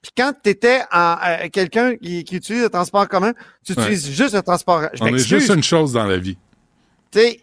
Puis 0.03 0.11
quand 0.15 0.33
tu 0.43 0.49
étais 0.51 0.81
en, 0.91 1.15
euh, 1.25 1.49
quelqu'un 1.51 1.95
qui, 1.95 2.23
qui 2.23 2.35
utilise 2.35 2.61
le 2.63 2.69
transport 2.69 3.07
commun, 3.07 3.33
tu 3.65 3.73
Ouais. 3.73 3.81
utilises 3.83 4.11
juste 4.11 4.35
le 4.35 4.41
transport. 4.43 4.83
Je 4.93 5.01
On 5.03 5.07
est 5.07 5.17
juste 5.17 5.49
une 5.49 5.63
chose 5.63 5.93
dans 5.93 6.05
la 6.05 6.17
vie. 6.17 6.37
tu 7.11 7.19
sais, 7.19 7.39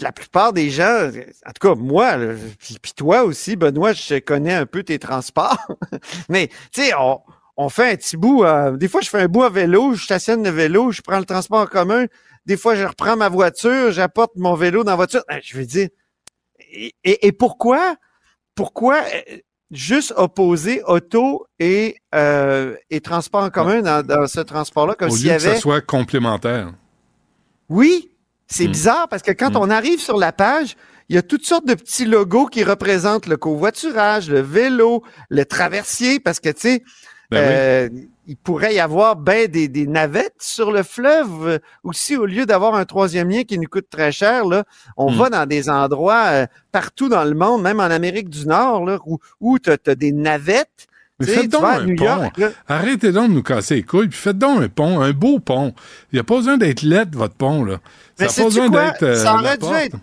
la 0.00 0.10
plupart 0.10 0.52
des 0.52 0.70
gens, 0.70 1.08
en 1.46 1.52
tout 1.52 1.68
cas 1.68 1.74
moi, 1.76 2.16
puis, 2.58 2.92
toi 2.96 3.22
aussi, 3.24 3.54
Benoît, 3.54 3.92
je 3.92 4.18
connais 4.18 4.54
un 4.54 4.66
peu 4.66 4.82
tes 4.82 4.98
transports, 4.98 5.58
mais 6.28 6.48
tu 6.72 6.82
sais, 6.82 6.92
on, 6.98 7.20
on 7.56 7.68
fait 7.68 7.92
un 7.92 7.96
petit 7.96 8.16
bout. 8.16 8.42
euh, 8.44 8.76
des 8.76 8.88
fois, 8.88 9.00
je 9.02 9.08
fais 9.10 9.20
un 9.20 9.28
bout 9.28 9.44
à 9.44 9.50
vélo, 9.50 9.94
je 9.94 10.02
stationne 10.02 10.42
le 10.42 10.50
vélo, 10.50 10.90
je 10.90 11.00
prends 11.02 11.18
le 11.20 11.24
transport 11.26 11.60
en 11.60 11.66
commun. 11.66 12.06
Des 12.46 12.56
fois, 12.56 12.74
je 12.74 12.84
reprends 12.84 13.16
ma 13.16 13.28
voiture, 13.28 13.92
j'apporte 13.92 14.32
mon 14.36 14.54
vélo 14.54 14.82
dans 14.84 14.90
la 14.92 14.96
voiture. 14.96 15.22
Euh, 15.30 15.38
Je 15.42 15.56
veux 15.56 15.64
dire, 15.66 15.88
et, 16.72 16.92
et- 17.04 17.26
et 17.28 17.32
pourquoi, 17.32 17.94
pourquoi 18.56 18.96
euh, 18.96 19.36
juste 19.74 20.12
opposer 20.16 20.82
auto 20.86 21.46
et, 21.58 21.96
euh, 22.14 22.74
et 22.90 23.00
transport 23.00 23.42
en 23.42 23.50
commun 23.50 23.82
dans, 23.82 24.06
dans 24.06 24.26
ce 24.26 24.40
transport-là, 24.40 24.94
comme 24.94 25.10
s'il 25.10 25.26
y 25.26 25.30
que 25.30 25.38
ça 25.40 25.56
soit 25.56 25.80
complémentaire. 25.80 26.72
Oui, 27.68 28.10
c'est 28.46 28.68
Mm. 28.68 28.72
bizarre 28.72 29.08
parce 29.08 29.22
que 29.22 29.32
quand 29.32 29.56
on 29.56 29.70
arrive 29.70 30.00
sur 30.00 30.16
la 30.18 30.32
page, 30.32 30.76
il 31.08 31.16
y 31.16 31.18
a 31.18 31.22
toutes 31.22 31.44
sortes 31.44 31.66
de 31.66 31.74
petits 31.74 32.04
logos 32.06 32.46
qui 32.46 32.64
représentent 32.64 33.26
le 33.26 33.36
covoiturage, 33.36 34.30
le 34.30 34.40
vélo, 34.40 35.02
le 35.28 35.44
traversier, 35.44 36.18
parce 36.20 36.40
que, 36.40 36.48
tu 36.48 36.60
sais, 36.60 36.82
Ben 37.34 37.90
oui. 37.92 37.98
euh, 37.98 38.06
il 38.26 38.36
pourrait 38.38 38.74
y 38.74 38.80
avoir 38.80 39.16
ben 39.16 39.48
des, 39.48 39.68
des 39.68 39.86
navettes 39.86 40.34
sur 40.40 40.72
le 40.72 40.82
fleuve 40.82 41.46
euh, 41.46 41.58
aussi, 41.82 42.16
au 42.16 42.24
lieu 42.24 42.46
d'avoir 42.46 42.74
un 42.74 42.84
troisième 42.86 43.28
lien 43.28 43.42
qui 43.44 43.58
nous 43.58 43.68
coûte 43.68 43.86
très 43.90 44.12
cher, 44.12 44.46
là, 44.46 44.64
on 44.96 45.10
Mm. 45.10 45.16
va 45.16 45.30
dans 45.30 45.46
des 45.46 45.68
endroits 45.68 46.24
euh, 46.28 46.46
partout 46.72 47.08
dans 47.10 47.24
le 47.24 47.34
monde, 47.34 47.62
même 47.62 47.80
en 47.80 47.84
Amérique 47.84 48.30
du 48.30 48.46
Nord, 48.46 48.84
là, 48.86 48.98
où, 49.04 49.18
où 49.40 49.58
tu 49.58 49.70
as, 49.70 49.94
des 49.94 50.12
navettes. 50.12 50.86
Mais 51.20 51.26
faites 51.26 51.48
donc 51.50 51.64
un 51.64 51.86
pont. 51.94 52.04
York. 52.04 52.40
Arrêtez 52.66 53.12
donc 53.12 53.28
de 53.28 53.34
nous 53.34 53.42
casser 53.42 53.76
les 53.76 53.82
couilles, 53.84 54.08
puis 54.08 54.18
faites 54.18 54.38
donc 54.38 54.60
un 54.62 54.68
pont, 54.68 55.00
un 55.00 55.12
beau 55.12 55.38
pont. 55.38 55.72
Il 56.12 56.16
n'y 56.16 56.20
a 56.20 56.24
pas 56.24 56.36
besoin 56.36 56.56
d'être 56.56 56.82
laid, 56.82 57.14
votre 57.14 57.34
pont, 57.34 57.62
là. 57.64 57.76
Ça 58.16 58.24
n'a 58.26 58.32
pas 58.32 58.44
besoin 58.44 58.70
quoi? 58.70 58.90
d'être. 58.90 59.16
Ça 59.18 59.34
aurait 59.34 59.58
dû 59.58 59.66
être- 59.66 59.96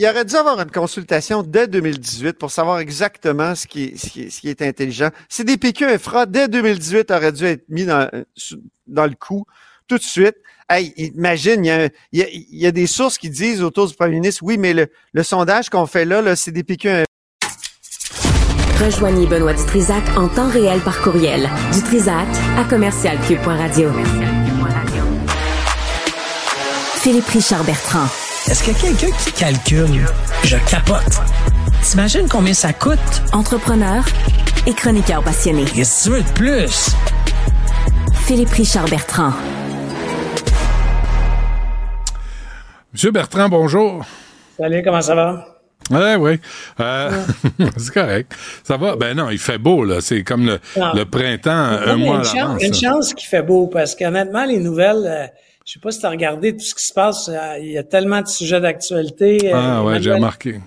Il 0.00 0.06
aurait 0.06 0.24
dû 0.24 0.36
avoir 0.36 0.60
une 0.60 0.70
consultation 0.70 1.42
dès 1.42 1.66
2018 1.66 2.34
pour 2.34 2.52
savoir 2.52 2.78
exactement 2.78 3.56
ce 3.56 3.66
qui 3.66 3.82
est, 3.86 3.96
ce 3.96 4.08
qui 4.08 4.22
est, 4.22 4.30
ce 4.30 4.40
qui 4.40 4.48
est 4.48 4.62
intelligent. 4.62 5.08
CDPQ 5.28 5.86
infra, 5.86 6.24
dès 6.24 6.46
2018, 6.46 7.10
aurait 7.10 7.32
dû 7.32 7.44
être 7.46 7.64
mis 7.68 7.84
dans, 7.84 8.08
le 8.86 9.14
coup 9.16 9.44
tout 9.88 9.98
de 9.98 10.02
suite. 10.02 10.36
Hey, 10.70 10.92
imagine, 10.96 11.64
il 11.64 11.90
y, 12.12 12.66
a, 12.66 12.70
des 12.70 12.86
sources 12.86 13.18
qui 13.18 13.28
disent 13.28 13.60
autour 13.60 13.88
du 13.88 13.94
premier 13.94 14.20
ministre, 14.20 14.44
oui, 14.44 14.56
mais 14.56 14.72
le, 14.72 15.22
sondage 15.24 15.68
qu'on 15.68 15.86
fait 15.86 16.04
là, 16.04 16.22
le 16.22 16.36
CDPQ 16.36 16.88
infra, 16.90 17.04
Rejoignez 18.80 19.26
Benoît 19.26 19.54
Dutrisac 19.54 20.04
en 20.16 20.28
temps 20.28 20.48
réel 20.48 20.78
par 20.78 21.02
courriel. 21.02 21.50
Dutrisac 21.72 22.28
à 22.56 22.62
commercialcube.radio. 22.62 23.90
Philippe 27.02 27.26
Richard 27.26 27.64
Bertrand. 27.64 28.27
Est-ce 28.50 28.62
qu'il 28.64 28.72
y 28.72 28.76
a 28.76 28.80
quelqu'un 28.80 29.16
qui 29.16 29.32
calcule? 29.32 30.06
Je 30.44 30.56
capote. 30.70 31.20
T'imagines 31.82 32.28
combien 32.28 32.54
ça 32.54 32.72
coûte? 32.72 32.98
Entrepreneur 33.32 34.04
et 34.66 34.72
chroniqueur 34.72 35.22
passionné. 35.22 35.64
Qu'est-ce 35.64 36.08
que 36.08 36.10
tu 36.10 36.16
veux 36.16 36.22
de 36.22 36.32
plus? 36.32 36.90
Philippe 38.26 38.50
Richard 38.50 38.86
Bertrand. 38.88 39.32
Monsieur 42.92 43.10
Bertrand, 43.10 43.48
bonjour. 43.48 44.04
Salut, 44.58 44.82
comment 44.82 45.02
ça 45.02 45.14
va? 45.14 45.44
Oui, 45.90 46.14
oui. 46.18 46.40
Euh, 46.80 47.10
c'est 47.76 47.94
correct. 47.94 48.32
Ça 48.64 48.76
va? 48.76 48.96
Ben 48.96 49.16
non, 49.16 49.30
il 49.30 49.38
fait 49.38 49.58
beau, 49.58 49.84
là. 49.84 50.00
C'est 50.00 50.22
comme 50.24 50.46
le, 50.46 50.58
Non. 50.76 50.92
le 50.94 51.04
printemps, 51.04 51.50
un 51.50 51.78
Ouais, 51.80 51.86
mais 51.96 52.04
mois 52.04 52.16
à 52.16 52.18
une, 52.18 52.24
chance, 52.24 52.34
l'avance. 52.34 52.62
une 52.62 52.74
chance 52.74 53.14
qu'il 53.14 53.28
fait 53.28 53.42
beau 53.42 53.68
parce 53.68 53.94
qu'honnêtement, 53.94 54.44
les 54.44 54.58
nouvelles, 54.58 55.04
euh, 55.06 55.26
je 55.68 55.74
sais 55.74 55.80
pas 55.80 55.90
si 55.90 56.00
tu 56.00 56.06
as 56.06 56.10
regardé 56.10 56.54
tout 56.56 56.64
ce 56.64 56.74
qui 56.74 56.82
se 56.84 56.94
passe, 56.94 57.28
euh, 57.28 57.58
il 57.60 57.72
y 57.72 57.76
a 57.78 57.82
tellement 57.82 58.22
de 58.22 58.26
sujets 58.26 58.58
d'actualité. 58.60 59.52
euh, 59.52 59.54
Ah 59.54 59.84
ouais, 59.84 60.00
j'ai 60.00 60.12
remarqué. 60.12 60.60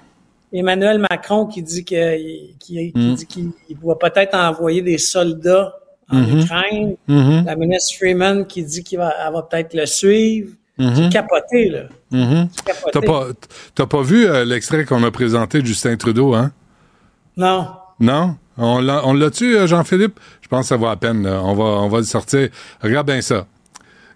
Emmanuel 0.54 1.00
Macron 1.00 1.48
qui 1.48 1.64
dit 1.64 1.84
que- 1.84 2.18
qui, 2.60 2.92
qui 2.92 2.92
Mm. 2.94 3.16
qu'il 3.16 3.52
va 3.84 3.96
peut-être 3.96 4.36
envoyer 4.36 4.84
des 4.84 5.00
soldats 5.00 5.74
en 6.12 6.18
Mhm. 6.18 6.40
Ukraine. 6.42 6.96
Mhm. 7.08 7.46
La 7.48 7.56
ministre 7.56 7.98
Freeman 7.98 8.46
qui 8.46 8.64
dit 8.64 8.84
qu'il 8.84 9.00
va, 9.00 9.12
peut-être 9.50 9.74
le 9.74 9.88
suivre. 9.88 10.52
Mhm. 10.78 10.94
C'est 10.96 11.10
capoté, 11.10 11.70
là. 11.70 11.84
T'as 12.92 13.02
pas, 13.02 13.88
pas 13.88 14.02
vu 14.04 14.26
euh, 14.28 14.46
l'extrait 14.46 14.86
qu'on 14.86 15.04
a 15.04 15.10
présenté 15.10 15.62
de 15.62 15.66
Justin 15.66 15.96
Trudeau, 15.96 16.34
hein? 16.36 16.52
Non. 17.38 17.68
Non? 18.00 18.36
On 18.58 18.80
l'a, 18.82 19.02
on 19.08 19.14
l'a-tu, 19.14 19.56
Jean-Philippe? 19.68 20.20
Je 20.42 20.48
pense 20.48 20.64
que 20.66 20.68
ça 20.68 20.78
va 20.78 20.92
à 20.92 20.96
peine. 20.96 21.24
là. 21.24 21.42
On 21.44 21.56
va, 21.56 21.64
on 21.64 21.88
va 21.88 21.98
le 22.00 22.04
sortir. 22.04 22.50
Regarde 22.84 23.08
bien 23.08 23.22
ça. 23.22 23.48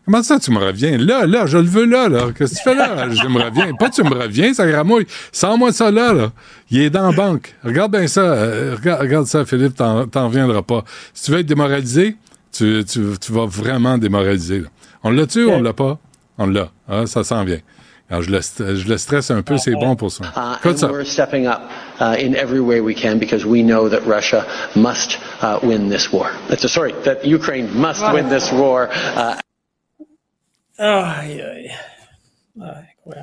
Comment 0.05 0.21
ça, 0.21 0.39
tu 0.39 0.51
me 0.51 0.59
reviens? 0.59 0.97
Là, 0.99 1.25
là, 1.25 1.47
je 1.47 1.57
le 1.57 1.63
veux 1.65 1.85
là, 1.85 2.07
là. 2.07 2.25
Qu'est-ce 2.37 2.53
que 2.53 2.57
tu 2.59 2.63
fais 2.63 2.75
là? 2.75 3.09
Je 3.09 3.27
me 3.27 3.41
reviens. 3.41 3.73
Pas 3.73 3.89
tu 3.89 4.03
me 4.03 4.13
reviens, 4.13 4.53
ça 4.53 4.67
gramouille. 4.67 5.07
Sors-moi 5.31 5.71
ça 5.71 5.89
là, 5.89 6.13
là. 6.13 6.31
Il 6.69 6.79
est 6.81 6.89
dans 6.91 7.09
la 7.09 7.15
banque. 7.15 7.55
Regarde 7.63 7.91
bien 7.91 8.05
ça. 8.07 8.21
Euh, 8.21 8.75
regarde, 8.77 9.01
regarde 9.01 9.25
ça, 9.25 9.45
Philippe, 9.45 9.75
t'en, 9.75 10.05
t'en 10.07 10.27
reviendras 10.27 10.61
pas. 10.61 10.83
Si 11.13 11.25
tu 11.25 11.31
veux 11.31 11.39
être 11.39 11.45
démoralisé, 11.47 12.17
tu, 12.51 12.83
tu, 12.85 13.01
tu 13.19 13.31
vas 13.33 13.45
vraiment 13.47 13.97
démoraliser. 13.97 14.59
là. 14.59 14.67
On 15.03 15.09
l'a-tu 15.11 15.43
ou 15.45 15.49
on 15.49 15.61
l'a 15.61 15.73
pas? 15.73 15.97
On 16.37 16.45
l'a. 16.47 16.69
Ah, 16.87 17.07
ça 17.07 17.23
s'en 17.23 17.43
vient. 17.43 17.59
Alors, 18.07 18.21
je, 18.21 18.29
le, 18.29 18.37
st- 18.41 18.75
je 18.75 18.87
le 18.87 18.97
stresse 18.99 19.31
un 19.31 19.41
peu, 19.41 19.57
c'est 19.57 19.71
bon 19.73 19.95
pour 19.95 20.11
ça. 20.11 20.25
Uh, 20.25 20.57
Écoute 20.59 20.73
and 20.75 20.77
ça. 20.77 20.91
we're 20.91 21.03
stepping 21.07 21.47
up 21.47 21.61
uh, 21.99 22.13
in 22.19 22.35
every 22.35 22.59
way 22.59 22.79
we 22.79 22.93
can 22.93 23.17
because 23.17 23.43
we 23.43 23.63
know 23.63 23.89
that 23.89 24.01
Russia 24.05 24.45
must 24.75 25.17
uh, 25.41 25.57
win 25.63 25.89
this 25.89 26.11
war. 26.13 26.27
That's, 26.47 26.67
sorry, 26.71 26.93
that 27.05 27.25
Ukraine 27.25 27.67
must 27.73 28.03
Ouais. 28.03 28.13
win 28.21 28.29
this 28.29 28.51
war. 28.51 28.89
Aïe, 30.77 31.41
aïe. 31.41 31.71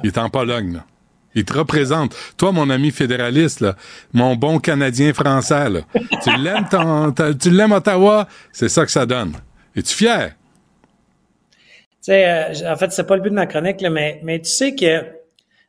Il 0.03 0.09
est 0.09 0.19
en 0.19 0.29
Pologne, 0.31 0.75
là. 0.75 0.85
Il 1.35 1.45
te 1.47 1.55
représente. 1.55 2.15
Toi, 2.37 2.53
mon 2.53 2.69
ami 2.69 2.91
fédéraliste, 2.91 3.61
là, 3.61 3.75
mon 4.13 4.37
bon 4.37 4.59
Canadien 4.59 5.15
français, 5.15 5.71
là. 5.71 5.81
tu 6.23 6.31
l'aimes, 6.39 6.67
ton- 6.71 7.13
tu 7.35 7.51
l'aimes 7.51 7.73
Ottawa, 7.73 8.29
c'est 8.53 8.69
ça 8.69 8.85
que 8.85 8.91
ça 8.91 9.07
donne. 9.07 9.33
Es-tu 9.75 9.95
fier? 9.95 10.35
Tu 10.35 11.57
sais, 12.03 12.27
euh, 12.29 12.73
en 12.73 12.77
fait, 12.77 12.93
c'est 12.93 13.05
pas 13.07 13.17
le 13.17 13.23
but 13.23 13.31
de 13.31 13.35
ma 13.35 13.47
chronique, 13.47 13.81
là, 13.81 13.89
mais, 13.89 14.21
mais 14.23 14.41
tu 14.41 14.51
sais 14.51 14.75
que 14.75 15.07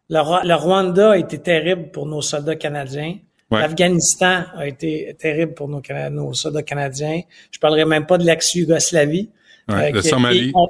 le, 0.10 0.20
Rwa- 0.20 0.46
le 0.46 0.54
Rwanda 0.56 1.12
a 1.12 1.18
été 1.18 1.38
terrible 1.38 1.92
pour 1.92 2.08
nos 2.08 2.22
soldats 2.22 2.56
canadiens. 2.58 3.18
L'Afghanistan 3.62 4.44
a 4.58 4.68
été 4.68 5.16
terrible 5.18 5.54
pour 5.54 5.70
nos, 5.70 6.34
soldats 6.34 6.64
canadiens. 6.64 7.22
Je 7.52 7.60
parlerai 7.60 7.86
même 7.86 8.06
pas 8.06 8.18
de 8.18 8.26
l'ex-Yougoslavie. 8.26 9.30
Ouais, 9.70 9.92
le 9.92 10.02
qui- 10.02 10.10
Somalie. 10.10 10.52
on- 10.56 10.68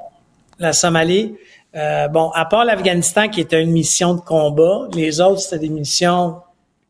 la 0.58 0.72
Somalie. 0.72 1.34
Euh, 1.76 2.08
bon, 2.08 2.30
à 2.30 2.44
part 2.44 2.64
l'Afghanistan 2.64 3.28
qui 3.28 3.40
était 3.40 3.62
une 3.62 3.72
mission 3.72 4.14
de 4.14 4.20
combat, 4.20 4.88
les 4.94 5.20
autres 5.20 5.40
c'était 5.40 5.58
des 5.58 5.68
missions 5.68 6.36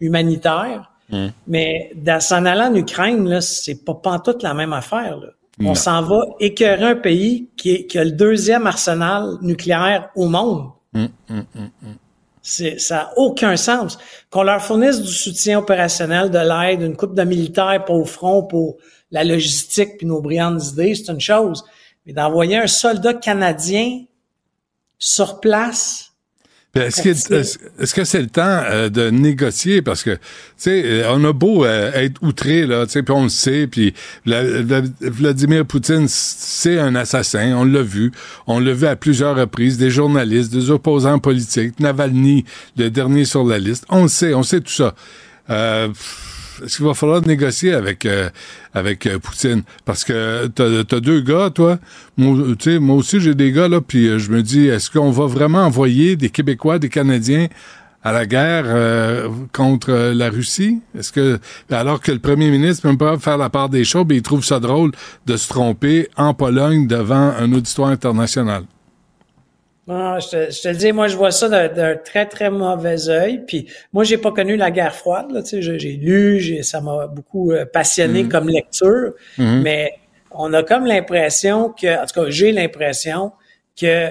humanitaires. 0.01 0.91
Hum. 1.13 1.33
Mais 1.47 1.93
s'en 2.21 2.45
allant 2.45 2.71
en 2.71 2.75
Ukraine, 2.75 3.29
là, 3.29 3.41
c'est 3.41 3.85
pas 3.85 3.95
pantoute 3.95 4.43
la 4.43 4.55
même 4.55 4.73
affaire. 4.73 5.19
Là. 5.19 5.29
On 5.65 5.75
s'en 5.75 6.03
va 6.03 6.21
écœurer 6.41 6.85
un 6.85 6.97
pays 6.97 7.49
qui, 7.57 7.71
est- 7.73 7.87
qui 7.87 7.99
a 7.99 8.05
le 8.05 8.11
deuxième 8.13 8.67
arsenal 8.67 9.35
nucléaire 9.43 10.11
au 10.17 10.29
monde. 10.29 10.71
Hum. 10.95 11.09
C'est, 12.43 12.79
ça 12.79 12.95
n'a 12.97 13.11
aucun 13.17 13.57
sens. 13.57 13.99
Qu'on 14.31 14.43
leur 14.43 14.61
fournisse 14.61 15.01
du 15.01 15.13
soutien 15.13 15.59
opérationnel, 15.61 16.31
de 16.31 16.39
l'aide, 16.39 16.83
une 16.83 16.97
coupe 16.97 17.15
de 17.15 17.23
militaires 17.23 17.83
pour 17.87 17.97
au 17.97 18.05
front, 18.05 18.43
pour 18.43 18.77
la 19.11 19.25
logistique 19.25 19.97
puis 19.97 20.07
nos 20.07 20.21
brillantes 20.21 20.63
idées, 20.73 20.95
c'est 20.95 21.11
une 21.11 21.21
chose. 21.21 21.65
Mais 22.07 22.13
d'envoyer 22.13 22.57
un 22.59 22.67
soldat 22.67 23.15
canadien 23.15 24.05
sur 24.99 25.41
place, 25.41 26.11
Est-ce 26.75 27.95
que 27.95 28.05
c'est 28.05 28.21
le 28.21 28.27
temps 28.27 28.43
euh, 28.69 28.89
de 28.89 29.09
négocier? 29.11 29.81
Parce 29.81 30.03
que 30.03 30.11
tu 30.11 30.21
sais 30.57 30.83
euh, 30.85 31.13
on 31.13 31.23
a 31.25 31.33
beau 31.33 31.65
euh, 31.65 31.93
être 31.93 32.21
outré 32.21 32.67
là, 32.67 32.85
tu 32.87 32.93
sais 32.93 33.03
puis 33.05 33.15
on 33.15 33.23
le 33.25 33.29
sait 33.29 33.69
puis 33.69 33.95
Vla- 34.27 34.63
Vla- 34.67 34.93
Vladimir 35.01 35.65
Poutine 35.67 36.07
c'est 36.09 36.79
un 36.81 36.97
assassin, 36.97 37.55
on 37.57 37.65
l'a 37.65 37.83
vu, 37.83 38.11
on 38.49 38.59
l'a 38.59 38.73
vu 38.73 38.87
à 38.89 38.97
plusieurs 38.97 39.37
reprises 39.37 39.79
des 39.79 39.91
journalistes, 39.91 40.53
des 40.53 40.71
opposants 40.71 41.21
politiques, 41.21 41.79
Navalny 41.79 42.45
le 42.77 42.91
dernier 42.91 43.25
sur 43.25 43.45
la 43.45 43.59
liste, 43.59 43.85
on 43.89 44.03
le 44.03 44.09
sait, 44.09 44.35
on 44.35 44.43
sait 44.43 44.61
tout 44.61 44.73
ça. 44.73 44.95
Euh, 45.51 45.89
pff, 45.89 46.34
est-ce 46.63 46.77
qu'il 46.77 46.87
va 46.87 46.95
falloir 46.95 47.27
négocier 47.27 47.73
avec 47.73 48.07
euh, 48.07 48.29
avec 48.73 49.07
euh, 49.07 49.19
Poutine? 49.19 49.63
Parce 49.85 50.05
que 50.05 50.47
t'as 50.49 50.85
t'as 50.85 51.01
deux 51.01 51.21
gars 51.21 51.51
toi. 51.51 51.79
Moi 52.17 52.55
moi 52.81 52.97
aussi 52.97 53.21
j'ai 53.21 53.35
des 53.35 53.53
gars 53.53 53.69
là 53.69 53.81
puis 53.81 54.07
euh, 54.09 54.19
je 54.19 54.31
me 54.31 54.43
dis 54.43 54.69
est-ce 54.69 54.91
qu'on 54.91 55.11
va 55.11 55.27
vraiment 55.27 55.65
envoyer 55.65 56.17
des 56.17 56.31
Québécois 56.31 56.79
des 56.79 56.89
Canadiens 56.89 57.49
à 58.03 58.13
la 58.13 58.27
guerre 58.27 58.65
euh, 58.67 59.29
contre 59.53 59.91
euh, 59.91 60.15
la 60.15 60.31
Russie? 60.31 60.81
Est-ce 60.97 61.13
que 61.13 61.39
alors 61.71 62.01
que 62.01 62.13
le 62.13 62.19
premier 62.19 62.51
ministre 62.51 62.89
peut 62.89 62.97
pas 62.97 63.19
faire 63.19 63.39
la 63.39 63.51
part 63.51 63.69
des 63.69 63.85
choses 63.85 64.05
mais 64.09 64.17
il 64.17 64.23
trouve 64.23 64.45
ça 64.45 64.61
drôle 64.61 64.93
de 65.27 65.37
se 65.37 65.49
tromper 65.49 66.09
en 66.17 66.35
Pologne 66.35 66.87
devant 66.87 67.33
un 67.39 67.53
auditoire 67.53 67.89
international 67.89 68.65
Non, 69.87 70.19
je 70.19 70.29
te, 70.29 70.51
je 70.51 70.63
te 70.63 70.69
le 70.69 70.77
dis, 70.77 70.93
moi, 70.93 71.09
je 71.09 71.17
vois 71.17 71.31
ça 71.31 71.49
d'un 71.69 71.97
très, 71.97 72.27
très 72.27 72.49
mauvais 72.51 73.09
œil. 73.11 73.45
Puis 73.47 73.69
moi, 73.93 74.03
j'ai 74.03 74.17
pas 74.17 74.33
connu 74.33 74.57
la 74.57 74.71
guerre 74.71 74.95
froide. 74.95 75.31
Là, 75.31 75.43
tu 75.43 75.63
sais, 75.63 75.79
j'ai 75.79 75.93
lu, 75.93 76.41
j'ai- 76.41 76.63
ça 76.63 76.81
m'a 76.81 77.07
beaucoup 77.07 77.53
euh, 77.53 77.67
passionné 77.67 78.23
Mhm. 78.23 78.29
comme 78.31 78.49
lecture. 78.49 79.13
Mhm. 79.37 79.61
Mais 79.63 79.93
on 80.31 80.53
a 80.55 80.63
comme 80.63 80.87
l'impression 80.87 81.69
que, 81.69 82.03
en 82.03 82.07
tout 82.07 82.15
cas, 82.25 82.31
j'ai 82.31 82.51
l'impression 82.53 83.33
que 83.79 84.11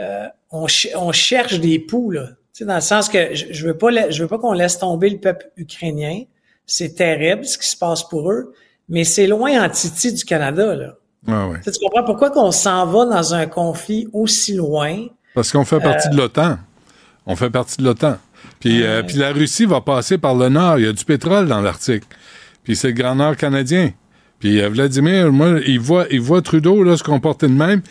euh, 0.00 0.26
on, 0.50 0.66
on 0.96 1.12
cherche 1.12 1.60
des 1.60 1.78
poux, 1.78 2.10
là. 2.10 2.28
Tu 2.54 2.60
sais, 2.60 2.64
dans 2.64 2.74
le 2.76 2.80
sens 2.80 3.08
que 3.10 3.34
je, 3.34 3.46
je 3.50 3.66
veux 3.66 3.76
pas, 3.76 4.10
je 4.10 4.22
veux 4.22 4.28
pas 4.28 4.38
qu'on 4.38 4.52
laisse 4.54 4.78
tomber 4.78 5.10
le 5.10 5.18
peuple 5.18 5.50
ukrainien. 5.58 6.22
C'est 6.64 6.94
terrible 6.94 7.44
ce 7.44 7.58
qui 7.58 7.68
se 7.68 7.76
passe 7.76 8.02
pour 8.02 8.30
eux, 8.32 8.54
mais 8.88 9.04
c'est 9.04 9.26
loin 9.26 9.62
en 9.62 9.68
titi 9.68 10.12
du 10.12 10.24
Canada, 10.24 10.74
là. 10.74 10.94
Ah 11.28 11.48
ouais. 11.48 11.58
Tu 11.58 11.64
sais, 11.64 11.72
tu 11.72 11.78
comprends 11.84 12.04
pourquoi 12.04 12.30
qu'on 12.30 12.50
s'en 12.52 12.86
va 12.86 13.04
dans 13.06 13.34
un 13.34 13.46
conflit 13.46 14.08
aussi 14.12 14.54
loin? 14.54 15.06
Parce 15.34 15.50
qu'on 15.52 15.64
fait 15.64 15.80
partie 15.80 16.08
Euh, 16.08 16.12
de 16.12 16.16
l'OTAN. 16.16 16.58
On 17.26 17.36
fait 17.36 17.50
partie 17.50 17.78
de 17.78 17.84
l'OTAN. 17.84 18.18
Puis, 18.60 18.82
euh, 18.82 19.02
puis 19.02 19.16
la 19.16 19.32
Russie 19.32 19.66
va 19.66 19.80
passer 19.80 20.18
par 20.18 20.34
le 20.34 20.48
nord. 20.48 20.78
Il 20.78 20.86
y 20.86 20.88
a 20.88 20.92
du 20.92 21.04
pétrole 21.04 21.46
dans 21.48 21.60
l'Arctique. 21.60 22.04
Puis 22.64 22.76
c'est 22.76 22.88
le 22.88 22.94
Grand 22.94 23.14
Nord 23.16 23.36
canadien. 23.36 23.90
Puis 24.38 24.60
euh, 24.60 24.68
Vladimir, 24.68 25.32
moi, 25.32 25.58
il 25.66 25.80
voit, 25.80 26.06
il 26.10 26.20
voit 26.20 26.42
Trudeau 26.42 26.82
là, 26.82 26.96
se 26.96 27.02
comporter 27.02 27.48
de 27.48 27.52
même. 27.52 27.82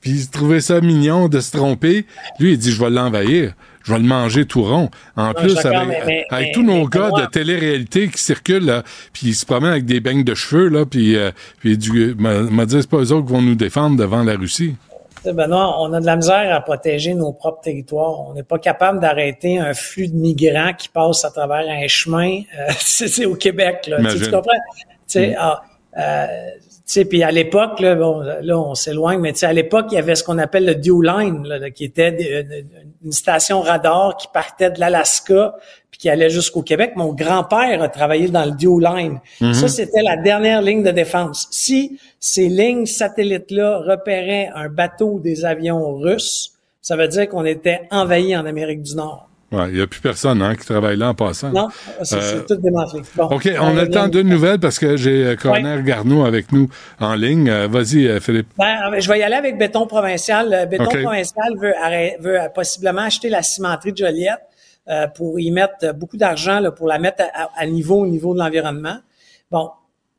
Puis 0.00 0.10
il 0.12 0.30
trouvait 0.30 0.60
ça 0.60 0.80
mignon 0.80 1.28
de 1.28 1.40
se 1.40 1.50
tromper. 1.56 2.06
Lui, 2.38 2.52
il 2.52 2.58
dit, 2.58 2.70
je 2.72 2.80
vais 2.82 2.90
l'envahir. 2.90 3.54
Je 3.84 3.92
vais 3.92 3.98
le 3.98 4.04
manger 4.06 4.46
tout 4.46 4.62
rond. 4.64 4.90
En 5.16 5.28
Non, 5.28 5.34
plus, 5.34 5.56
avec, 5.58 5.86
mais- 5.88 6.02
mais- 6.06 6.24
avec 6.30 6.46
mais- 6.48 6.52
tous 6.52 6.62
nos 6.62 6.88
gars 6.88 7.10
de 7.10 7.26
télé-réalité 7.26 8.08
qui 8.08 8.18
circulent, 8.20 8.64
là, 8.64 8.82
puis 9.12 9.28
ils 9.28 9.34
se 9.34 9.44
promènent 9.46 9.70
avec 9.72 9.84
des 9.84 10.00
beignes 10.00 10.24
de 10.24 10.34
cheveux, 10.34 10.68
là, 10.68 10.86
puis, 10.86 11.16
euh, 11.16 11.30
puis 11.60 11.76
du, 11.78 12.14
m'a 12.18 12.40
m'a 12.40 12.64
dit, 12.66 12.78
c'est 12.80 12.88
pas 12.90 12.96
eux 12.96 13.12
autres 13.12 13.26
qui 13.26 13.32
vont 13.32 13.42
nous 13.42 13.54
défendre 13.54 13.96
devant 13.98 14.22
la 14.24 14.34
Russie. 14.36 14.74
Benoît, 15.24 15.80
on 15.80 15.92
a 15.94 16.00
de 16.00 16.06
la 16.06 16.16
misère 16.16 16.54
à 16.54 16.60
protéger 16.60 17.14
nos 17.14 17.32
propres 17.32 17.62
territoires. 17.62 18.20
On 18.28 18.34
n'est 18.34 18.42
pas 18.42 18.58
capable 18.58 19.00
d'arrêter 19.00 19.58
un 19.58 19.72
flux 19.72 20.08
de 20.08 20.14
migrants 20.16 20.72
qui 20.76 20.88
passe 20.90 21.24
à 21.24 21.30
travers 21.30 21.64
un 21.66 21.86
chemin. 21.86 22.40
euh, 22.58 22.66
c'est 22.78 23.24
au 23.24 23.34
Québec, 23.34 23.86
là. 23.88 23.98
Tu, 24.10 24.18
comprends? 24.30 24.52
Tu 24.52 24.84
sais, 25.06 25.28
Mm. 25.28 25.34
ah, 25.38 25.62
euh, 25.98 26.26
sais, 26.92 27.04
puis 27.04 27.22
à 27.22 27.30
l'époque, 27.30 27.80
là, 27.80 27.94
bon, 27.94 28.20
là, 28.20 28.58
on 28.58 28.74
s'éloigne, 28.74 29.20
mais 29.20 29.32
tu 29.32 29.40
sais, 29.40 29.46
à 29.46 29.52
l'époque, 29.52 29.86
il 29.90 29.94
y 29.94 29.98
avait 29.98 30.14
ce 30.14 30.22
qu'on 30.22 30.38
appelle 30.38 30.66
le 30.66 30.74
Dew 30.74 31.00
Line, 31.02 31.46
là, 31.46 31.70
qui 31.70 31.84
était 31.84 32.44
une 33.04 33.12
station 33.12 33.60
radar 33.60 34.16
qui 34.16 34.28
partait 34.32 34.70
de 34.70 34.80
l'Alaska 34.80 35.54
puis 35.90 36.00
qui 36.00 36.08
allait 36.10 36.30
jusqu'au 36.30 36.62
Québec. 36.62 36.92
Mon 36.96 37.12
grand-père 37.12 37.80
a 37.80 37.88
travaillé 37.88 38.28
dans 38.28 38.44
le 38.44 38.52
Dew 38.52 38.80
Line. 38.80 39.20
Mhm. 39.40 39.54
Ça, 39.54 39.68
c'était 39.68 40.02
la 40.02 40.16
dernière 40.16 40.60
ligne 40.60 40.82
de 40.82 40.90
défense. 40.90 41.46
Si 41.50 41.98
ces 42.20 42.48
lignes 42.48 42.86
satellites-là 42.86 43.78
repéraient 43.78 44.50
un 44.54 44.68
bateau 44.68 45.20
des 45.20 45.44
avions 45.44 45.94
russes, 45.94 46.52
ça 46.82 46.96
veut 46.96 47.08
dire 47.08 47.28
qu'on 47.28 47.44
était 47.44 47.82
envahi 47.90 48.36
en 48.36 48.44
Amérique 48.44 48.82
du 48.82 48.94
Nord. 48.94 49.28
Ouais, 49.52 49.68
il 49.68 49.74
n'y 49.76 49.80
a 49.80 49.86
plus 49.86 50.00
personne 50.00 50.42
hein, 50.42 50.56
qui 50.56 50.64
travaille 50.64 50.96
là 50.96 51.10
en 51.10 51.14
passant. 51.14 51.50
Non, 51.50 51.68
c'est 52.02 52.16
Euh, 52.16 52.20
c'est 52.22 52.46
tout 52.46 52.60
démantelé. 52.60 53.02
Bon, 53.14 53.26
OK, 53.26 53.48
on 53.60 53.76
a 53.76 53.84
le 53.84 53.90
temps 53.90 54.08
d'une 54.08 54.28
nouvelle 54.28 54.58
parce 54.58 54.78
que 54.78 54.96
j'ai 54.96 55.24
euh, 55.24 55.36
Coroner 55.36 55.80
Garneau 55.84 56.24
avec 56.24 56.50
nous 56.50 56.68
en 57.00 57.14
ligne. 57.14 57.48
Euh, 57.48 57.68
Vas-y, 57.68 58.08
euh, 58.08 58.20
Philippe. 58.20 58.48
Ben, 58.58 58.98
je 58.98 59.08
vais 59.08 59.20
y 59.20 59.22
aller 59.22 59.36
avec 59.36 59.58
Béton 59.58 59.86
Provincial. 59.86 60.52
Euh, 60.52 60.66
Béton. 60.66 60.86
Provincial 60.86 61.52
veut, 61.56 61.74
veut 62.20 62.40
euh, 62.40 62.48
possiblement 62.48 63.02
acheter 63.02 63.28
la 63.28 63.42
cimenterie 63.42 63.92
de 63.92 63.98
Joliette 63.98 64.40
euh, 64.88 65.06
pour 65.06 65.40
y 65.40 65.50
mettre 65.50 65.74
euh, 65.84 65.92
beaucoup 65.92 66.16
d'argent 66.16 66.60
pour 66.76 66.88
la 66.88 66.98
mettre 66.98 67.22
à, 67.32 67.66
niveau 67.66 68.00
au 68.00 68.06
niveau 68.06 68.34
de 68.34 68.38
l'environnement. 68.40 68.96
Bon, 69.50 69.70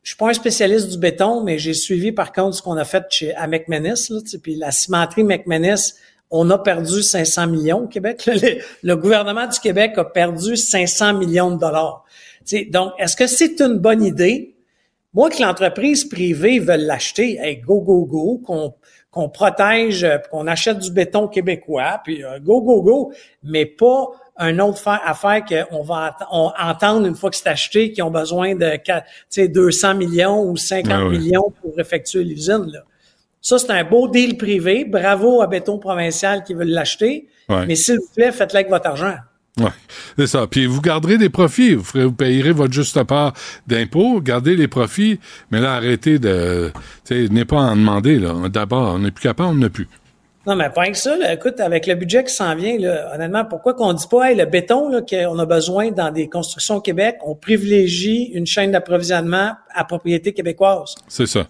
je 0.02 0.12
suis 0.12 0.18
pas 0.18 0.30
un 0.30 0.34
spécialiste 0.34 0.90
du 0.90 0.98
béton, 0.98 1.44
mais 1.44 1.58
j'ai 1.58 1.74
suivi 1.74 2.12
par 2.12 2.32
contre 2.32 2.56
ce 2.56 2.62
qu'on 2.62 2.78
a 2.78 2.86
fait 2.86 3.04
chez 3.10 3.36
à 3.36 3.48
McManus. 3.48 4.10
Là, 4.10 4.20
puis 4.42 4.56
la 4.56 4.72
cimenterie 4.72 5.24
McManus, 5.24 5.96
on 6.38 6.50
a 6.50 6.58
perdu 6.58 7.02
500 7.02 7.48
millions 7.48 7.84
au 7.84 7.88
Québec. 7.88 8.26
Le, 8.28 8.60
le 8.84 8.96
gouvernement 8.96 9.48
du 9.48 9.60
Québec 9.60 9.94
a 9.98 10.06
perdu 10.06 10.56
500 10.58 11.14
millions 11.16 11.52
de 11.52 11.60
dollars. 11.60 12.04
Donc, 12.70 12.94
est-ce 13.00 13.16
que 13.16 13.28
c'est 13.28 13.60
une 13.62 13.78
bonne 13.80 14.04
idée? 14.04 14.56
Moi, 15.14 15.30
que 15.30 15.42
l'entreprise 15.42 16.04
privée 16.06 16.60
veut 16.60 16.76
l'acheter, 16.76 17.38
hey, 17.42 17.58
go, 17.62 17.80
go, 17.82 18.06
go, 18.06 18.42
qu'on 19.12 19.30
protège, 19.30 20.04
euh, 20.04 20.18
qu'on 20.30 20.46
achète 20.46 20.80
du 20.80 20.92
béton 20.92 21.28
québécois, 21.30 22.02
puis 22.04 22.24
euh, 22.24 22.38
go, 22.40 22.62
go, 22.62 22.82
go, 22.82 23.14
mais 23.44 23.66
pas 23.66 24.08
un 24.38 24.60
autre 24.60 24.78
fa- 24.80 25.02
affaire 25.06 25.46
qu'on 25.46 25.82
va 25.84 26.18
on- 26.32 26.52
entendre 26.62 27.08
une 27.08 27.16
fois 27.16 27.30
que 27.30 27.38
c'est 27.38 27.48
acheté, 27.48 27.94
qu'ils 27.94 28.04
ont 28.04 28.12
besoin 28.12 28.56
de 28.56 28.76
quatre- 28.76 29.06
tu 29.32 29.42
sais, 29.42 29.48
200 29.48 29.96
millions 29.96 30.44
ou 30.44 30.58
50 30.58 30.92
Ah 30.94 31.08
oui. 31.08 31.18
millions 31.20 31.50
pour 31.62 31.80
effectuer 31.80 32.26
l'usine. 32.26 32.70
Ça, 33.46 33.60
c'est 33.60 33.70
un 33.70 33.84
beau 33.84 34.08
deal 34.08 34.38
privé. 34.38 34.86
Bravo 34.86 35.40
à 35.44 35.46
Béton 35.46 35.78
Provincial 35.78 36.44
qui 36.44 36.56
veut 36.56 36.64
l'acheter. 36.64 37.28
Ouais. 37.48 37.68
Mais 37.68 37.76
s'il 37.76 37.98
vous 37.98 38.10
plaît, 38.16 38.32
faites-le 38.32 38.56
avec 38.56 38.70
votre 38.72 38.88
argent. 38.88 39.14
Ouais, 39.60 39.70
c'est 40.18 40.26
ça. 40.26 40.48
Puis 40.48 40.66
vous 40.66 40.82
garderez 40.82 41.20
des 41.20 41.30
profits. 41.30 41.76
Vous, 41.76 41.84
ferez, 41.84 42.06
vous 42.06 42.12
payerez 42.12 42.54
votre 42.54 42.74
juste 42.74 43.04
part 43.04 43.34
d'impôts, 43.68 44.20
gardez 44.20 44.56
les 44.56 44.68
profits, 44.68 45.20
mais 45.52 45.60
là, 45.62 45.76
arrêtez 45.76 46.18
de... 46.18 46.72
Tu 47.06 47.28
sais, 47.28 47.32
n'est 47.32 47.46
pas 47.46 47.58
à 47.58 47.74
en 47.74 47.76
demander, 47.76 48.18
là. 48.18 48.34
D'abord, 48.50 48.96
on 48.96 49.00
n'est 49.00 49.12
plus 49.12 49.22
capable, 49.22 49.50
on 49.50 49.54
n'a 49.54 49.70
plus. 49.70 49.88
Non, 50.48 50.56
mais 50.56 50.72
pas 50.72 50.88
que 50.88 50.98
ça. 50.98 51.16
Là. 51.16 51.32
Écoute, 51.32 51.60
avec 51.60 51.86
le 51.86 51.94
budget 51.94 52.24
qui 52.24 52.34
s'en 52.34 52.56
vient, 52.56 52.80
là, 52.80 53.14
honnêtement, 53.14 53.46
pourquoi 53.46 53.76
qu'on 53.76 53.94
dit 53.94 54.08
pas, 54.10 54.32
hey, 54.32 54.36
le 54.36 54.46
béton 54.46 54.90
là, 54.90 55.02
qu'on 55.02 55.38
a 55.38 55.46
besoin 55.46 55.92
dans 55.92 56.10
des 56.10 56.30
constructions 56.30 56.78
au 56.78 56.82
Québec, 56.82 57.18
on 57.24 57.36
privilégie 57.36 58.32
une 58.34 58.48
chaîne 58.48 58.72
d'approvisionnement 58.72 59.54
à 59.72 59.84
propriété 59.84 60.34
québécoise? 60.34 60.96
C'est 61.08 61.28
ça. 61.28 61.48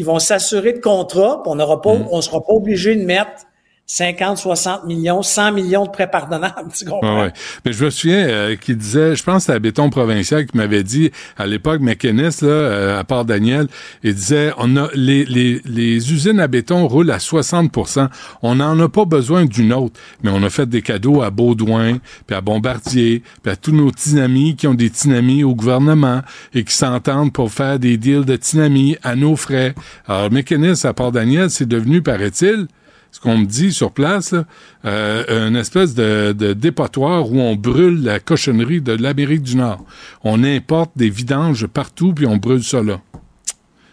Ils 0.00 0.06
vont 0.06 0.18
s'assurer 0.18 0.72
de 0.72 0.78
contrats, 0.78 1.42
puis 1.42 1.52
on 1.52 1.56
n'aura 1.56 1.82
pas, 1.82 1.90
on 2.10 2.22
sera 2.22 2.40
pas 2.42 2.54
obligé 2.54 2.96
de 2.96 3.04
mettre 3.04 3.44
50, 3.92 4.38
60 4.38 4.84
millions, 4.84 5.20
100 5.20 5.50
millions 5.50 5.84
de 5.84 5.90
prêts 5.90 6.08
pardonnables. 6.08 6.70
Tu 6.80 6.88
ouais. 6.88 7.32
Mais 7.64 7.72
je 7.72 7.84
me 7.84 7.90
souviens 7.90 8.28
euh, 8.28 8.54
qu'il 8.54 8.76
disait, 8.76 9.16
je 9.16 9.24
pense 9.24 9.50
à 9.50 9.58
Béton 9.58 9.90
Provincial 9.90 10.46
qui 10.46 10.56
m'avait 10.56 10.84
dit 10.84 11.10
à 11.36 11.44
l'époque, 11.44 11.80
McInnes, 11.80 12.20
là, 12.20 12.48
euh, 12.48 13.00
à 13.00 13.02
part 13.02 13.24
Daniel, 13.24 13.66
il 14.04 14.14
disait 14.14 14.52
on 14.58 14.76
a 14.76 14.88
les, 14.94 15.24
les, 15.24 15.60
les 15.64 16.12
usines 16.12 16.38
à 16.38 16.46
béton 16.46 16.86
roulent 16.86 17.10
à 17.10 17.18
60% 17.18 18.08
On 18.42 18.54
n'en 18.54 18.78
a 18.78 18.88
pas 18.88 19.06
besoin 19.06 19.44
d'une 19.44 19.72
autre. 19.72 19.98
Mais 20.22 20.30
on 20.32 20.42
a 20.44 20.50
fait 20.50 20.68
des 20.68 20.82
cadeaux 20.82 21.22
à 21.22 21.30
Baudouin, 21.30 21.98
puis 22.28 22.36
à 22.36 22.40
Bombardier, 22.40 23.24
puis 23.42 23.52
à 23.52 23.56
tous 23.56 23.72
nos 23.72 23.90
petits 23.90 24.20
amis 24.20 24.54
qui 24.54 24.68
ont 24.68 24.74
des 24.74 24.88
petits 24.88 25.12
amis 25.12 25.42
au 25.42 25.56
gouvernement 25.56 26.22
et 26.54 26.62
qui 26.62 26.74
s'entendent 26.74 27.32
pour 27.32 27.50
faire 27.50 27.80
des 27.80 27.96
deals 27.96 28.24
de 28.24 28.36
petits 28.36 28.60
amis 28.60 28.96
à 29.02 29.16
nos 29.16 29.34
frais. 29.34 29.74
Alors, 30.06 30.30
McInnes, 30.30 30.76
à 30.84 30.94
part 30.94 31.10
Daniel, 31.10 31.50
c'est 31.50 31.66
devenu, 31.66 32.02
paraît-il, 32.02 32.68
ce 33.12 33.20
qu'on 33.20 33.38
me 33.38 33.46
dit 33.46 33.72
sur 33.72 33.90
place, 33.92 34.32
là, 34.32 34.44
euh, 34.84 35.48
une 35.48 35.56
espèce 35.56 35.94
de, 35.94 36.32
de 36.32 36.52
dépotoir 36.52 37.30
où 37.30 37.38
on 37.40 37.56
brûle 37.56 38.02
la 38.04 38.20
cochonnerie 38.20 38.80
de 38.80 38.92
l'Amérique 38.92 39.42
du 39.42 39.56
Nord. 39.56 39.84
On 40.24 40.44
importe 40.44 40.92
des 40.96 41.10
vidanges 41.10 41.66
partout, 41.66 42.12
puis 42.14 42.26
on 42.26 42.36
brûle 42.36 42.62
ça 42.64 42.82
là. 42.82 43.00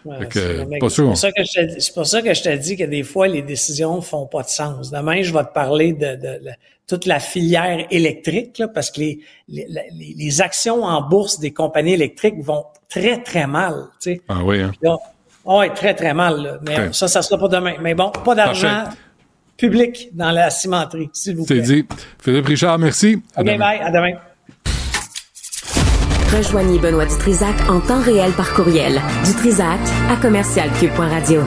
Ouais, 0.04 0.16
c'est 0.32 0.78
pour 0.80 0.90
ça 2.06 2.22
que 2.22 2.32
je 2.32 2.42
te- 2.42 2.56
dis 2.56 2.76
que 2.76 2.84
des 2.84 3.02
fois, 3.02 3.28
les 3.28 3.42
décisions 3.42 4.00
font 4.00 4.26
pas 4.26 4.42
de 4.42 4.48
sens. 4.48 4.90
Demain, 4.90 5.22
je 5.22 5.32
vais 5.34 5.44
te 5.44 5.52
parler 5.52 5.92
de, 5.92 6.14
de- 6.16 6.44
de 6.44 6.50
toute 6.86 7.04
la 7.04 7.20
filière 7.20 7.84
électrique, 7.90 8.56
là, 8.58 8.68
parce 8.68 8.90
que 8.90 9.00
les, 9.00 9.18
les, 9.48 9.66
les- 9.92 10.14
les 10.16 10.40
actions 10.40 10.82
en 10.84 11.02
bourse 11.06 11.40
des 11.40 11.50
compagnies 11.50 11.92
électriques 11.94 12.40
vont 12.40 12.64
très, 12.88 13.22
très 13.22 13.46
mal. 13.46 13.74
tu 14.00 14.12
sais. 14.14 14.20
Ah 14.28 14.42
oui, 14.44 14.60
hein? 14.62 14.72
Là, 14.80 14.96
ah 15.46 15.58
ouais, 15.58 15.70
très, 15.74 15.92
très 15.94 16.14
mal. 16.14 16.42
là. 16.42 16.58
Mais 16.66 16.78
Ouais. 16.78 16.88
ça, 16.92 17.08
ça 17.08 17.20
sera 17.20 17.38
pas 17.38 17.48
demain. 17.48 17.74
Mais 17.82 17.94
bon, 17.94 18.10
pas 18.10 18.34
d'argent. 18.34 18.84
Public 19.58 20.08
dans 20.14 20.30
la 20.30 20.48
cimenterie, 20.50 21.10
s'il 21.12 21.36
vous 21.36 21.44
C'est 21.46 21.54
plaît. 21.56 21.62
dit. 21.62 21.86
Philippe 22.22 22.46
Richard, 22.46 22.78
merci. 22.78 23.20
À 23.36 23.40
OK, 23.42 23.46
demain. 23.46 23.58
bye. 23.58 23.80
À 23.80 23.90
demain. 23.90 24.12
Rejoignez 26.34 26.78
Benoît 26.78 27.06
Dutrisac 27.06 27.54
en 27.70 27.80
temps 27.80 28.00
réel 28.02 28.32
par 28.32 28.52
courriel. 28.54 29.00
Dutrisac 29.24 29.80
à 30.10 30.16
commercialcube.radio. 30.16 31.42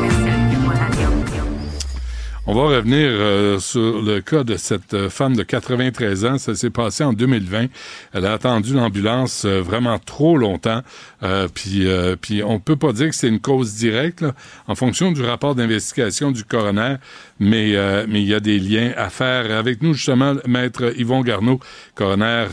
On 2.47 2.55
va 2.55 2.63
revenir 2.63 3.07
euh, 3.07 3.59
sur 3.59 4.01
le 4.01 4.19
cas 4.19 4.43
de 4.43 4.55
cette 4.57 4.95
euh, 4.95 5.11
femme 5.11 5.35
de 5.35 5.43
93 5.43 6.25
ans. 6.25 6.37
Ça 6.39 6.55
s'est 6.55 6.71
passé 6.71 7.03
en 7.03 7.13
2020. 7.13 7.67
Elle 8.13 8.25
a 8.25 8.33
attendu 8.33 8.73
l'ambulance 8.73 9.45
euh, 9.45 9.61
vraiment 9.61 9.99
trop 9.99 10.37
longtemps. 10.37 10.81
Euh, 11.21 11.47
puis, 11.53 11.87
puis 12.19 12.41
on 12.41 12.59
peut 12.59 12.75
pas 12.75 12.93
dire 12.93 13.09
que 13.09 13.15
c'est 13.15 13.27
une 13.27 13.39
cause 13.39 13.75
directe 13.75 14.21
là, 14.21 14.33
en 14.67 14.73
fonction 14.73 15.11
du 15.11 15.21
rapport 15.21 15.53
d'investigation 15.53 16.31
du 16.31 16.43
coroner, 16.43 16.95
mais 17.39 17.75
mais 18.07 18.21
il 18.21 18.27
y 18.27 18.33
a 18.33 18.39
des 18.39 18.57
liens 18.57 18.91
à 18.97 19.09
faire. 19.11 19.55
Avec 19.55 19.83
nous 19.83 19.93
justement, 19.93 20.35
maître 20.47 20.93
Yvon 20.97 21.21
Garneau, 21.21 21.59
coroner 21.93 22.47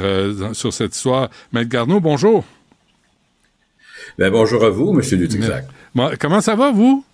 sur 0.53 0.73
cette 0.73 0.95
histoire. 0.95 1.31
Maître 1.53 1.71
Garneau, 1.71 2.01
bonjour. 2.01 2.45
Ben, 4.19 4.31
bonjour 4.31 4.63
à 4.65 4.69
vous, 4.69 4.91
M. 4.91 5.19
Dutrisac. 5.19 5.67
Bon, 5.95 6.11
comment 6.21 6.43
ça 6.43 6.55
va 6.55 6.73
vous? 6.73 7.05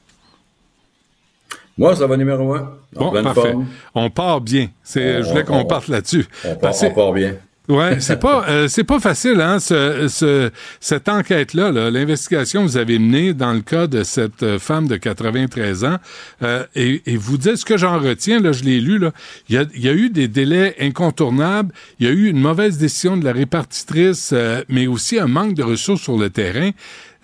Moi, 1.77 1.97
ça 1.97 2.07
va 2.07 2.17
numéro 2.17 2.55
un. 2.55 2.71
En 2.97 3.11
Bon, 3.13 3.23
parfait. 3.23 3.51
forme. 3.53 3.67
On 3.95 4.11
part 4.11 4.41
bien. 4.41 4.69
C'est, 4.83 5.23
je 5.23 5.29
voulais 5.29 5.43
on- 5.43 5.47
qu'on 5.47 5.59
on- 5.61 5.65
parte 5.65 5.89
là-dessus. 5.89 6.25
On 6.45 6.55
part, 6.57 6.73
on 6.97 7.13
bien. 7.13 7.35
Ouais, 7.67 7.99
c'est 8.01 8.21
pas 8.21 8.45
euh, 8.51 8.69
c'est 8.69 8.85
pas 8.85 9.01
facile 9.01 9.41
hein 9.41 9.59
ce, 9.59 10.07
ce- 10.09 10.51
cette 10.81 11.09
enquête 11.09 11.55
là, 11.55 11.71
l'investigation 11.91 12.61
que 12.61 12.67
vous 12.67 12.77
avez 12.77 12.99
menée 12.99 13.33
dans 13.33 13.55
le 13.55 13.63
cas 13.63 13.87
de 13.87 14.03
cette 14.03 14.43
euh, 14.43 14.59
femme 14.59 14.87
de 14.87 14.97
93 14.97 15.83
ans 15.85 15.97
euh, 16.43 16.67
et, 16.77 17.01
et 17.07 17.17
vous 17.17 17.39
dites 17.39 17.57
ce 17.57 17.65
que 17.65 17.79
j'en 17.79 17.99
retiens 17.99 18.39
là, 18.39 18.53
je 18.53 18.65
l'ai 18.65 18.83
lu 18.83 18.99
là, 18.99 19.13
il 19.49 19.55
y 19.55 19.59
a, 19.59 19.65
il 19.75 19.83
y 19.83 19.89
a 19.89 19.95
eu 19.95 20.11
des 20.11 20.29
délais 20.29 20.77
incontournables, 20.79 21.73
il 22.01 22.07
y 22.07 22.11
a 22.11 22.13
eu 22.13 22.29
une 22.29 22.39
mauvaise 22.39 22.77
décision 22.77 23.17
de 23.17 23.25
la 23.25 23.33
répartitrice 23.33 24.33
euh, 24.35 24.63
mais 24.69 24.87
aussi 24.87 25.19
un 25.19 25.27
manque 25.27 25.55
de 25.55 25.63
ressources 25.63 26.03
sur 26.03 26.19
le 26.19 26.29
terrain. 26.29 26.71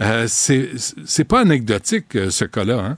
Euh, 0.00 0.24
c'est 0.26 0.70
c'est 1.04 1.24
pas 1.24 1.40
anecdotique 1.40 2.16
ce 2.30 2.46
cas-là 2.46 2.78
hein. 2.82 2.96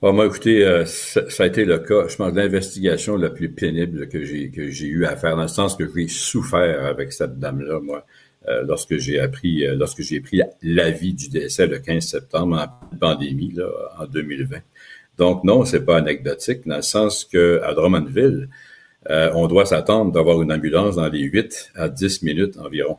Ah, 0.00 0.12
moi, 0.12 0.26
écoutez, 0.26 0.64
euh, 0.64 0.84
ça, 0.84 1.28
ça 1.28 1.42
a 1.42 1.46
été 1.46 1.64
le 1.64 1.78
cas, 1.78 2.06
je 2.06 2.16
pense, 2.16 2.32
l'investigation 2.32 3.16
la 3.16 3.30
plus 3.30 3.50
pénible 3.50 4.08
que 4.08 4.22
j'ai 4.22 4.50
que 4.50 4.70
j'ai 4.70 4.86
eu 4.86 5.04
à 5.04 5.16
faire, 5.16 5.34
dans 5.34 5.42
le 5.42 5.48
sens 5.48 5.74
que 5.74 5.90
j'ai 5.92 6.06
souffert 6.06 6.84
avec 6.84 7.12
cette 7.12 7.40
dame-là, 7.40 7.80
moi, 7.80 8.06
euh, 8.48 8.62
lorsque 8.66 8.96
j'ai 8.96 9.18
appris, 9.18 9.66
euh, 9.66 9.74
lorsque 9.74 10.02
j'ai 10.02 10.20
pris 10.20 10.40
l'avis 10.62 11.12
du 11.12 11.28
décès 11.28 11.66
le 11.66 11.80
15 11.80 12.06
septembre 12.06 12.56
en 12.56 12.96
pandémie, 12.96 13.52
là, 13.52 13.68
en 13.98 14.06
2020. 14.06 14.58
Donc, 15.18 15.42
non, 15.44 15.64
c'est 15.64 15.84
pas 15.84 15.98
anecdotique, 15.98 16.66
dans 16.66 16.76
le 16.76 16.82
sens 16.82 17.24
que 17.24 17.60
à 17.64 17.74
Drummondville, 17.74 18.48
euh, 19.10 19.30
on 19.34 19.48
doit 19.48 19.66
s'attendre 19.66 20.12
d'avoir 20.12 20.40
une 20.42 20.52
ambulance 20.52 20.96
dans 20.96 21.08
les 21.08 21.22
8 21.22 21.72
à 21.74 21.88
10 21.88 22.22
minutes 22.22 22.56
environ. 22.58 22.98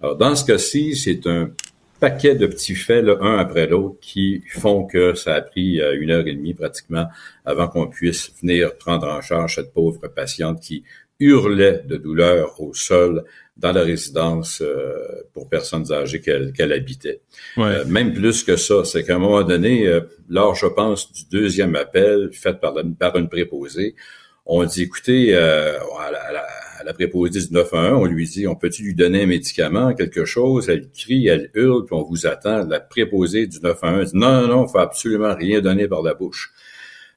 Alors, 0.00 0.16
dans 0.16 0.34
ce 0.36 0.44
cas-ci, 0.44 0.94
c'est 0.96 1.26
un 1.26 1.50
paquet 1.98 2.34
de 2.34 2.46
petits 2.46 2.74
faits, 2.74 3.04
là, 3.04 3.16
un 3.20 3.38
après 3.38 3.66
l'autre, 3.66 3.96
qui 4.00 4.42
font 4.48 4.84
que 4.84 5.14
ça 5.14 5.34
a 5.34 5.40
pris 5.40 5.80
euh, 5.80 5.98
une 6.00 6.10
heure 6.10 6.26
et 6.26 6.34
demie 6.34 6.54
pratiquement 6.54 7.06
avant 7.44 7.68
qu'on 7.68 7.86
puisse 7.86 8.32
venir 8.40 8.76
prendre 8.76 9.06
en 9.08 9.20
charge 9.20 9.56
cette 9.56 9.72
pauvre 9.72 10.06
patiente 10.08 10.60
qui 10.60 10.84
hurlait 11.18 11.82
de 11.86 11.96
douleur 11.96 12.60
au 12.60 12.74
sol 12.74 13.24
dans 13.56 13.72
la 13.72 13.82
résidence 13.82 14.60
euh, 14.60 15.22
pour 15.32 15.48
personnes 15.48 15.90
âgées 15.90 16.20
qu'elle 16.20 16.72
habitait. 16.72 17.20
Ouais. 17.56 17.64
Euh, 17.64 17.84
même 17.86 18.12
plus 18.12 18.44
que 18.44 18.56
ça, 18.56 18.84
c'est 18.84 19.02
qu'à 19.02 19.16
un 19.16 19.18
moment 19.18 19.42
donné, 19.42 19.86
euh, 19.86 20.00
lors, 20.28 20.54
je 20.54 20.66
pense, 20.66 21.10
du 21.12 21.22
deuxième 21.30 21.74
appel 21.74 22.28
fait 22.32 22.60
par, 22.60 22.74
la- 22.74 22.82
par 22.98 23.16
une 23.16 23.28
préposée, 23.30 23.94
on 24.44 24.62
dit, 24.64 24.82
écoutez, 24.82 25.34
euh, 25.34 25.78
à, 25.98 26.10
la, 26.10 26.18
à 26.22 26.32
la- 26.32 26.46
la 26.86 26.94
préposée 26.94 27.40
du 27.40 27.52
911, 27.52 28.00
on 28.00 28.04
lui 28.06 28.24
dit, 28.26 28.46
on 28.46 28.54
peut-tu 28.54 28.82
lui 28.84 28.94
donner 28.94 29.24
un 29.24 29.26
médicament, 29.26 29.92
quelque 29.92 30.24
chose? 30.24 30.68
Elle 30.68 30.88
crie, 30.90 31.26
elle 31.26 31.50
hurle, 31.54 31.84
puis 31.84 31.94
on 31.96 32.04
vous 32.04 32.26
attend. 32.26 32.64
La 32.66 32.80
préposée 32.80 33.46
du 33.46 33.58
911 33.60 34.12
dit, 34.12 34.18
non, 34.18 34.40
non, 34.42 34.48
non, 34.48 34.68
faut 34.68 34.78
absolument 34.78 35.34
rien 35.34 35.60
donner 35.60 35.88
par 35.88 36.02
la 36.02 36.14
bouche. 36.14 36.52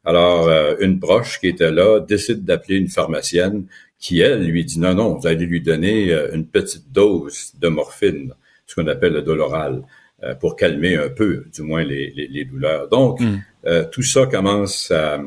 Alors, 0.04 0.48
euh, 0.48 0.76
une 0.80 1.00
proche 1.00 1.40
qui 1.40 1.48
était 1.48 1.72
là 1.72 2.00
décide 2.00 2.44
d'appeler 2.44 2.78
une 2.78 2.88
pharmacienne 2.90 3.66
qui, 4.00 4.22
elle, 4.22 4.44
lui 4.46 4.66
dit, 4.66 4.80
non, 4.80 4.94
non, 4.96 5.16
vous 5.16 5.28
allez 5.28 5.46
lui 5.46 5.62
donner 5.62 6.12
euh, 6.12 6.34
une 6.34 6.48
petite 6.48 6.92
dose 6.92 7.52
de 7.62 7.68
morphine, 7.68 8.34
ce 8.66 8.76
qu'on 8.76 8.88
appelle 8.88 9.14
le 9.14 9.22
doloral, 9.22 9.84
euh, 10.24 10.34
pour 10.36 10.56
calmer 10.56 10.96
un 10.96 11.10
peu, 11.10 11.46
du 11.54 11.62
moins, 11.62 11.84
les, 11.84 12.12
les, 12.16 12.28
les 12.28 12.46
douleurs. 12.46 12.88
Donc, 12.90 13.20
Mm. 13.20 13.38
euh, 13.68 13.84
tout 13.92 14.04
ça 14.04 14.26
commence 14.26 14.90
à... 14.92 15.22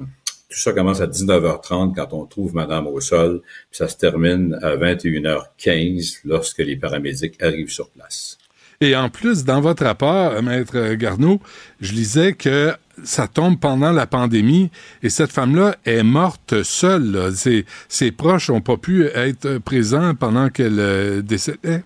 Tout 0.53 0.59
ça 0.59 0.73
commence 0.75 1.01
à 1.01 1.07
19h30 1.07 1.95
quand 1.95 2.13
on 2.13 2.27
trouve 2.27 2.55
Madame 2.55 2.87
au 2.87 2.99
puis 2.99 3.41
ça 3.71 3.89
se 3.89 3.97
termine 3.97 4.59
à 4.61 4.77
21h15 4.77 6.19
lorsque 6.27 6.59
les 6.59 6.77
paramédics 6.77 7.43
arrivent 7.43 7.71
sur 7.71 7.89
place. 7.89 8.37
Et 8.83 8.95
en 8.95 9.09
plus, 9.09 9.45
dans 9.45 9.63
votre 9.63 9.85
rapport, 9.85 10.43
Maître 10.43 10.93
Garneau, 10.95 11.41
je 11.81 11.95
lisais 11.95 12.35
que 12.35 12.75
ça 13.03 13.29
tombe 13.29 13.59
pendant 13.59 13.93
la 13.93 14.07
pandémie 14.07 14.71
et 15.03 15.09
cette 15.09 15.33
femme-là 15.33 15.77
est 15.87 16.03
morte 16.03 16.63
seule. 16.63 17.33
Ses, 17.35 17.65
ses 17.89 18.13
proches 18.13 18.51
n'ont 18.51 18.61
pas 18.61 18.77
pu 18.77 19.07
être 19.07 19.57
présents 19.57 20.15
pendant 20.15 20.51
qu'elle 20.51 20.81
euh, 20.81 21.23
décédait. 21.23 21.83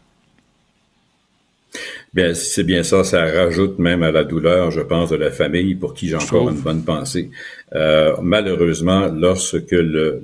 Bien, 2.14 2.34
c'est 2.34 2.64
bien 2.64 2.82
ça, 2.82 3.04
ça 3.04 3.24
rajoute 3.26 3.78
même 3.78 4.02
à 4.02 4.10
la 4.10 4.24
douleur, 4.24 4.70
je 4.70 4.80
pense, 4.80 5.10
de 5.10 5.16
la 5.16 5.30
famille 5.30 5.74
pour 5.74 5.92
qui 5.94 6.08
j'ai 6.08 6.16
encore 6.16 6.48
une 6.48 6.60
bonne 6.60 6.82
pensée. 6.84 7.30
Euh, 7.74 8.14
malheureusement, 8.22 9.06
lorsque 9.08 9.70
le, 9.72 10.22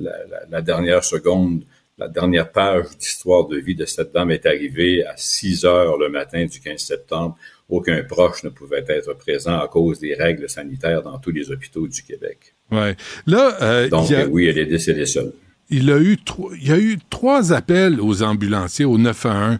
la, 0.50 0.62
dernière 0.62 1.04
seconde, 1.04 1.62
la 1.98 2.08
dernière 2.08 2.50
page 2.50 2.86
d'histoire 2.98 3.46
de 3.46 3.56
vie 3.58 3.74
de 3.74 3.84
cette 3.84 4.12
dame 4.12 4.30
est 4.30 4.46
arrivée 4.46 5.04
à 5.04 5.14
6 5.16 5.64
heures 5.66 5.98
le 5.98 6.08
matin 6.08 6.46
du 6.46 6.60
15 6.60 6.78
septembre, 6.80 7.36
aucun 7.68 8.02
proche 8.04 8.42
ne 8.44 8.48
pouvait 8.48 8.84
être 8.88 9.14
présent 9.14 9.58
à 9.58 9.68
cause 9.68 9.98
des 9.98 10.14
règles 10.14 10.48
sanitaires 10.48 11.02
dans 11.02 11.18
tous 11.18 11.30
les 11.30 11.50
hôpitaux 11.50 11.86
du 11.86 12.02
Québec. 12.02 12.54
Ouais. 12.70 12.96
Là, 13.26 13.56
euh, 13.62 13.88
Donc, 13.88 14.10
a- 14.12 14.26
oui, 14.26 14.46
elle 14.46 14.58
est 14.58 14.66
décédée 14.66 15.06
seule. 15.06 15.32
il 15.68 15.90
a 15.90 15.98
eu 15.98 16.16
trois, 16.16 16.50
il 16.58 16.68
y 16.68 16.72
a 16.72 16.78
eu 16.78 16.98
trois 17.10 17.52
appels 17.52 18.00
aux 18.00 18.22
ambulanciers 18.22 18.84
au 18.86 18.96
911. 18.98 19.58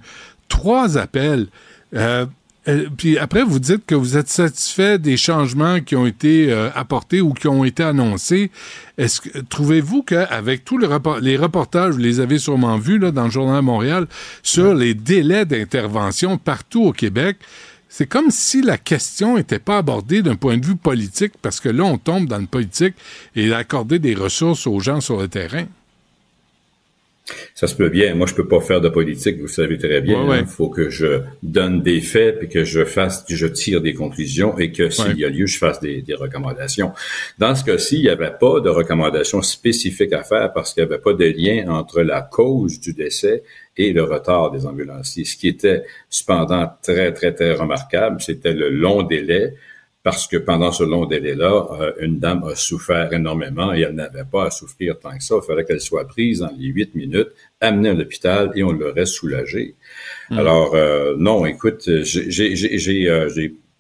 Trois 0.49 0.99
appels. 0.99 1.47
Euh, 1.95 2.27
euh, 2.69 2.89
puis 2.97 3.19
après, 3.19 3.43
vous 3.43 3.59
dites 3.59 3.85
que 3.87 3.95
vous 3.95 4.17
êtes 4.17 4.29
satisfait 4.29 4.99
des 4.99 5.17
changements 5.17 5.81
qui 5.81 5.97
ont 5.97 6.07
été 6.07 6.53
euh, 6.53 6.71
apportés 6.75 7.21
ou 7.21 7.33
qui 7.33 7.49
ont 7.49 7.65
été 7.65 7.83
annoncés. 7.83 8.51
Est-ce 8.99 9.21
que 9.21 9.39
trouvez-vous 9.41 10.03
qu'avec 10.03 10.65
tous 10.65 10.79
les, 10.79 10.87
reportages, 11.37 11.95
vous 11.95 11.99
les 11.99 12.21
avez 12.21 12.39
sûrement 12.39 12.79
vus 12.79 12.99
là, 12.99 13.11
dans 13.11 13.25
le 13.25 13.31
Journal 13.31 13.57
de 13.57 13.67
Montréal, 13.67 14.07
sur 14.43 14.75
les 14.75 14.95
délais 14.95 15.45
d'intervention 15.45 16.39
partout 16.39 16.85
au 16.85 16.93
Québec, 16.93 17.39
c'est 17.89 18.07
comme 18.07 18.31
si 18.31 18.63
la 18.63 18.79
question 18.79 19.37
n'était 19.37 19.59
pas 19.59 19.79
abordée 19.79 20.23
d'un 20.23 20.37
point 20.37 20.57
de 20.57 20.65
vue 20.65 20.77
politique, 20.77 21.33
parce 21.43 21.61
que 21.61 21.69
là, 21.69 21.85
on 21.85 21.99
tombe 21.99 22.27
dans 22.27 22.39
le 22.39 22.47
politique 22.47 22.95
et 23.35 23.49
d'accorder 23.49 23.99
des 23.99 24.15
ressources 24.15 24.67
aux 24.67 24.81
gens 24.81 25.01
sur 25.01 25.21
le 25.21 25.29
terrain? 25.29 25.67
Ça 27.55 27.67
se 27.67 27.75
peut 27.75 27.89
bien. 27.89 28.15
Moi, 28.15 28.27
je 28.27 28.35
peux 28.35 28.47
pas 28.49 28.61
faire 28.61 28.81
de 28.81 28.89
politique, 28.89 29.37
vous 29.37 29.43
le 29.43 29.49
savez 29.49 29.79
très 29.79 30.01
bien. 30.01 30.23
Ouais, 30.23 30.29
ouais. 30.31 30.41
Il 30.41 30.47
faut 30.47 30.69
que 30.69 30.91
je 30.91 31.21
donne 31.43 31.83
des 31.83 32.01
faits, 32.01 32.39
puis 32.39 32.49
que 32.49 32.65
je 32.65 32.85
fasse, 32.85 33.23
que 33.25 33.35
je 33.37 33.47
tire 33.47 33.81
des 33.81 33.95
conclusions 33.95 34.59
et 34.59 34.73
que 34.73 34.91
s'il 34.91 35.05
Ouais. 35.07 35.15
y 35.17 35.25
a 35.25 35.29
lieu, 35.29 35.47
je 35.47 35.59
fasse 35.59 35.81
des, 35.81 36.03
des 36.03 36.15
recommandations. 36.15 36.93
Dans 37.39 37.55
ce 37.55 37.65
cas-ci, 37.65 37.97
il 37.97 38.03
n'y 38.03 38.09
avait 38.09 38.33
pas 38.39 38.61
de 38.61 38.69
recommandations 38.69 39.43
spécifiques 39.43 40.13
à 40.13 40.23
faire 40.23 40.53
parce 40.53 40.73
qu'il 40.75 40.83
n'y 40.85 40.91
avait 40.93 41.01
pas 41.03 41.13
de 41.15 41.25
lien 41.25 41.69
entre 41.69 42.03
la 42.03 42.23
cause 42.23 42.81
du 42.81 42.93
décès 42.95 43.43
et 43.77 43.93
le 43.93 44.03
retard 44.05 44.51
des 44.51 44.67
ambulanciers. 44.67 45.25
Ce 45.25 45.37
qui 45.37 45.49
était 45.49 45.83
cependant 46.11 46.71
très, 46.83 47.13
très, 47.13 47.33
très 47.33 47.53
remarquable, 47.55 48.21
c'était 48.21 48.53
le 48.53 48.69
long 48.71 49.03
délai 49.03 49.55
parce 50.03 50.27
que 50.27 50.37
pendant 50.37 50.73
ce 50.73 50.83
long 50.83 51.07
délai-là, 51.07 51.67
euh, 51.81 51.93
une 52.01 52.19
dame 52.19 52.43
a 52.45 52.55
souffert 52.57 53.13
énormément 53.13 53.73
et 53.73 53.83
elle 53.83 53.95
n'avait 53.95 54.25
pas 54.25 54.47
à 54.47 54.51
souffrir 54.51 54.99
tant 54.99 55.17
que 55.17 55.23
ça. 55.23 55.37
Il 55.41 55.47
fallait 55.47 55.65
qu'elle 55.65 55.81
soit 55.81 56.07
prise 56.09 56.41
dans 56.41 56.51
les 56.59 56.67
huit 56.69 56.95
minutes, 56.95 57.29
amenée 57.61 57.91
à 57.91 57.95
l'hôpital 57.95 58.51
et 58.57 58.65
on 58.65 58.73
l'aurait 58.73 59.07
soulagée. 59.07 59.75
Mm. 60.31 60.39
Alors, 60.39 60.75
euh, 60.75 61.15
non, 61.19 61.47
écoute, 61.47 61.83
j'ai- 61.85 62.31
j'ai 62.31 62.57
j'ai- 62.57 62.79
j'ai, 62.79 63.09
euh, 63.09 63.29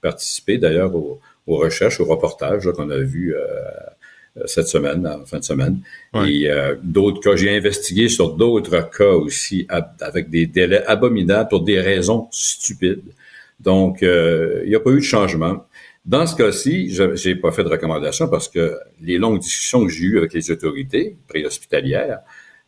participé 0.00 0.58
d'ailleurs 0.58 0.94
aux, 0.94 1.20
aux 1.46 1.56
recherches, 1.56 1.98
aux 2.00 2.04
reportages 2.04 2.68
qu'on 2.72 2.90
a 2.90 2.98
vus 2.98 3.34
euh, 3.36 3.46
cette 4.46 4.66
semaine, 4.68 5.06
en 5.06 5.24
fin 5.26 5.38
de 5.40 5.44
semaine. 5.44 5.78
Et 6.26 6.48
euh, 6.50 6.74
d'autres 6.82 7.20
cas, 7.20 7.36
j'ai 7.36 7.54
investigué 7.56 8.08
sur 8.08 8.34
d'autres 8.34 8.88
cas 8.96 9.10
aussi 9.12 9.66
ab- 9.68 9.92
avec 10.00 10.30
des 10.30 10.46
délais 10.46 10.84
abominables 10.86 11.48
pour 11.48 11.62
des 11.62 11.80
raisons 11.80 12.28
stupides. 12.30 13.02
Donc, 13.60 14.02
euh, 14.02 14.60
il 14.64 14.70
n'y 14.70 14.74
a 14.74 14.80
pas 14.80 14.90
eu 14.90 14.96
de 14.96 15.00
changement. 15.16 15.64
Dans 16.04 16.26
ce 16.26 16.34
cas-ci, 16.34 16.90
je 16.90 17.28
n'ai 17.28 17.36
pas 17.36 17.52
fait 17.52 17.62
de 17.62 17.68
recommandation 17.68 18.28
parce 18.28 18.48
que 18.48 18.76
les 19.00 19.18
longues 19.18 19.38
discussions 19.38 19.84
que 19.84 19.92
j'ai 19.92 20.04
eues 20.04 20.18
avec 20.18 20.32
les 20.32 20.50
autorités 20.50 21.16
préhospitalières 21.28 22.20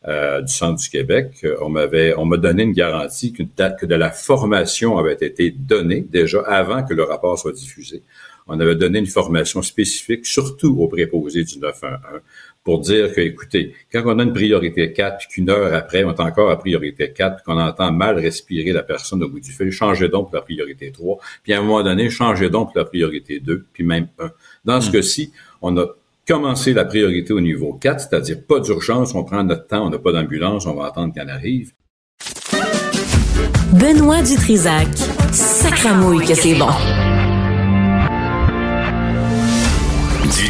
euh, 0.06 0.40
du 0.40 0.52
centre 0.52 0.80
du 0.80 0.88
Québec, 0.88 1.40
euh, 1.42 1.56
on 1.60 1.68
m'avait, 1.68 2.14
on 2.16 2.26
m'a 2.26 2.36
donné 2.36 2.62
une 2.62 2.72
garantie 2.72 3.32
que 3.32 3.42
de 3.86 3.94
la 3.94 4.10
formation 4.12 4.98
avait 4.98 5.14
été 5.14 5.50
donnée 5.50 6.06
déjà 6.08 6.42
avant 6.42 6.84
que 6.84 6.94
le 6.94 7.02
rapport 7.02 7.36
soit 7.36 7.52
diffusé. 7.52 8.02
On 8.46 8.60
avait 8.60 8.76
donné 8.76 9.00
une 9.00 9.06
formation 9.06 9.62
spécifique, 9.62 10.26
surtout 10.26 10.76
aux 10.78 10.88
préposés 10.88 11.42
du 11.42 11.58
911, 11.58 12.20
pour 12.64 12.80
dire 12.80 13.14
que, 13.14 13.20
écoutez, 13.20 13.74
quand 13.92 14.02
on 14.06 14.18
a 14.18 14.22
une 14.22 14.32
priorité 14.32 14.92
4, 14.92 15.18
puis 15.18 15.28
qu'une 15.28 15.50
heure 15.50 15.72
après, 15.74 16.02
on 16.02 16.14
est 16.14 16.20
encore 16.20 16.50
à 16.50 16.58
priorité 16.58 17.12
4, 17.12 17.36
puis 17.36 17.44
qu'on 17.44 17.60
entend 17.60 17.92
mal 17.92 18.18
respirer 18.18 18.72
la 18.72 18.82
personne 18.82 19.22
au 19.22 19.28
bout 19.28 19.40
du 19.40 19.52
fil, 19.52 19.70
changez 19.70 20.08
donc 20.08 20.28
pour 20.28 20.36
la 20.36 20.42
priorité 20.42 20.90
3, 20.90 21.18
puis 21.42 21.52
à 21.52 21.58
un 21.58 21.62
moment 21.62 21.82
donné, 21.82 22.08
changez 22.08 22.48
donc 22.48 22.72
pour 22.72 22.78
la 22.78 22.86
priorité 22.86 23.38
2, 23.38 23.66
puis 23.72 23.84
même 23.84 24.08
1. 24.18 24.30
Dans 24.64 24.80
ce 24.80 24.90
cas-ci, 24.90 25.30
on 25.60 25.76
a 25.76 25.86
commencé 26.26 26.72
la 26.72 26.86
priorité 26.86 27.34
au 27.34 27.40
niveau 27.40 27.74
4, 27.74 28.08
c'est-à-dire 28.08 28.38
pas 28.48 28.60
d'urgence, 28.60 29.14
on 29.14 29.24
prend 29.24 29.44
notre 29.44 29.66
temps, 29.66 29.86
on 29.86 29.90
n'a 29.90 29.98
pas 29.98 30.12
d'ambulance, 30.12 30.64
on 30.66 30.74
va 30.74 30.86
attendre 30.86 31.12
qu'elle 31.12 31.28
arrive. 31.28 31.72
Benoît 33.74 34.22
Dutrisac. 34.22 34.88
Sacramouille 35.32 36.24
que 36.24 36.34
c'est 36.34 36.54
bon. 36.54 36.70
Du 40.22 40.48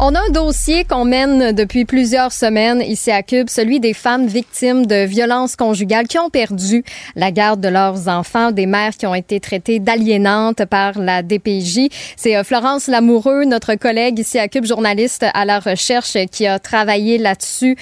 On 0.00 0.14
a 0.14 0.20
un 0.20 0.30
dossier 0.30 0.84
qu'on 0.84 1.04
mène 1.04 1.50
depuis 1.50 1.84
plusieurs 1.84 2.30
semaines 2.30 2.80
ici 2.82 3.10
à 3.10 3.24
Cube, 3.24 3.48
celui 3.50 3.80
des 3.80 3.94
femmes 3.94 4.28
victimes 4.28 4.86
de 4.86 5.04
violences 5.04 5.56
conjugales 5.56 6.06
qui 6.06 6.20
ont 6.20 6.30
perdu 6.30 6.84
la 7.16 7.32
garde 7.32 7.60
de 7.60 7.66
leurs 7.66 8.06
enfants, 8.06 8.52
des 8.52 8.66
mères 8.66 8.96
qui 8.96 9.06
ont 9.06 9.14
été 9.16 9.40
traitées 9.40 9.80
d'aliénantes 9.80 10.64
par 10.66 11.00
la 11.00 11.24
DPJ. 11.24 11.88
C'est 12.16 12.36
euh, 12.36 12.44
Florence 12.44 12.86
Lamoureux, 12.86 13.44
notre 13.44 13.74
collègue 13.74 14.20
ici 14.20 14.38
à 14.38 14.46
Cube, 14.46 14.66
journaliste 14.66 15.26
à 15.34 15.44
la 15.44 15.58
recherche, 15.58 16.16
qui 16.30 16.46
a 16.46 16.60
travaillé 16.60 17.18
là-dessus 17.18 17.76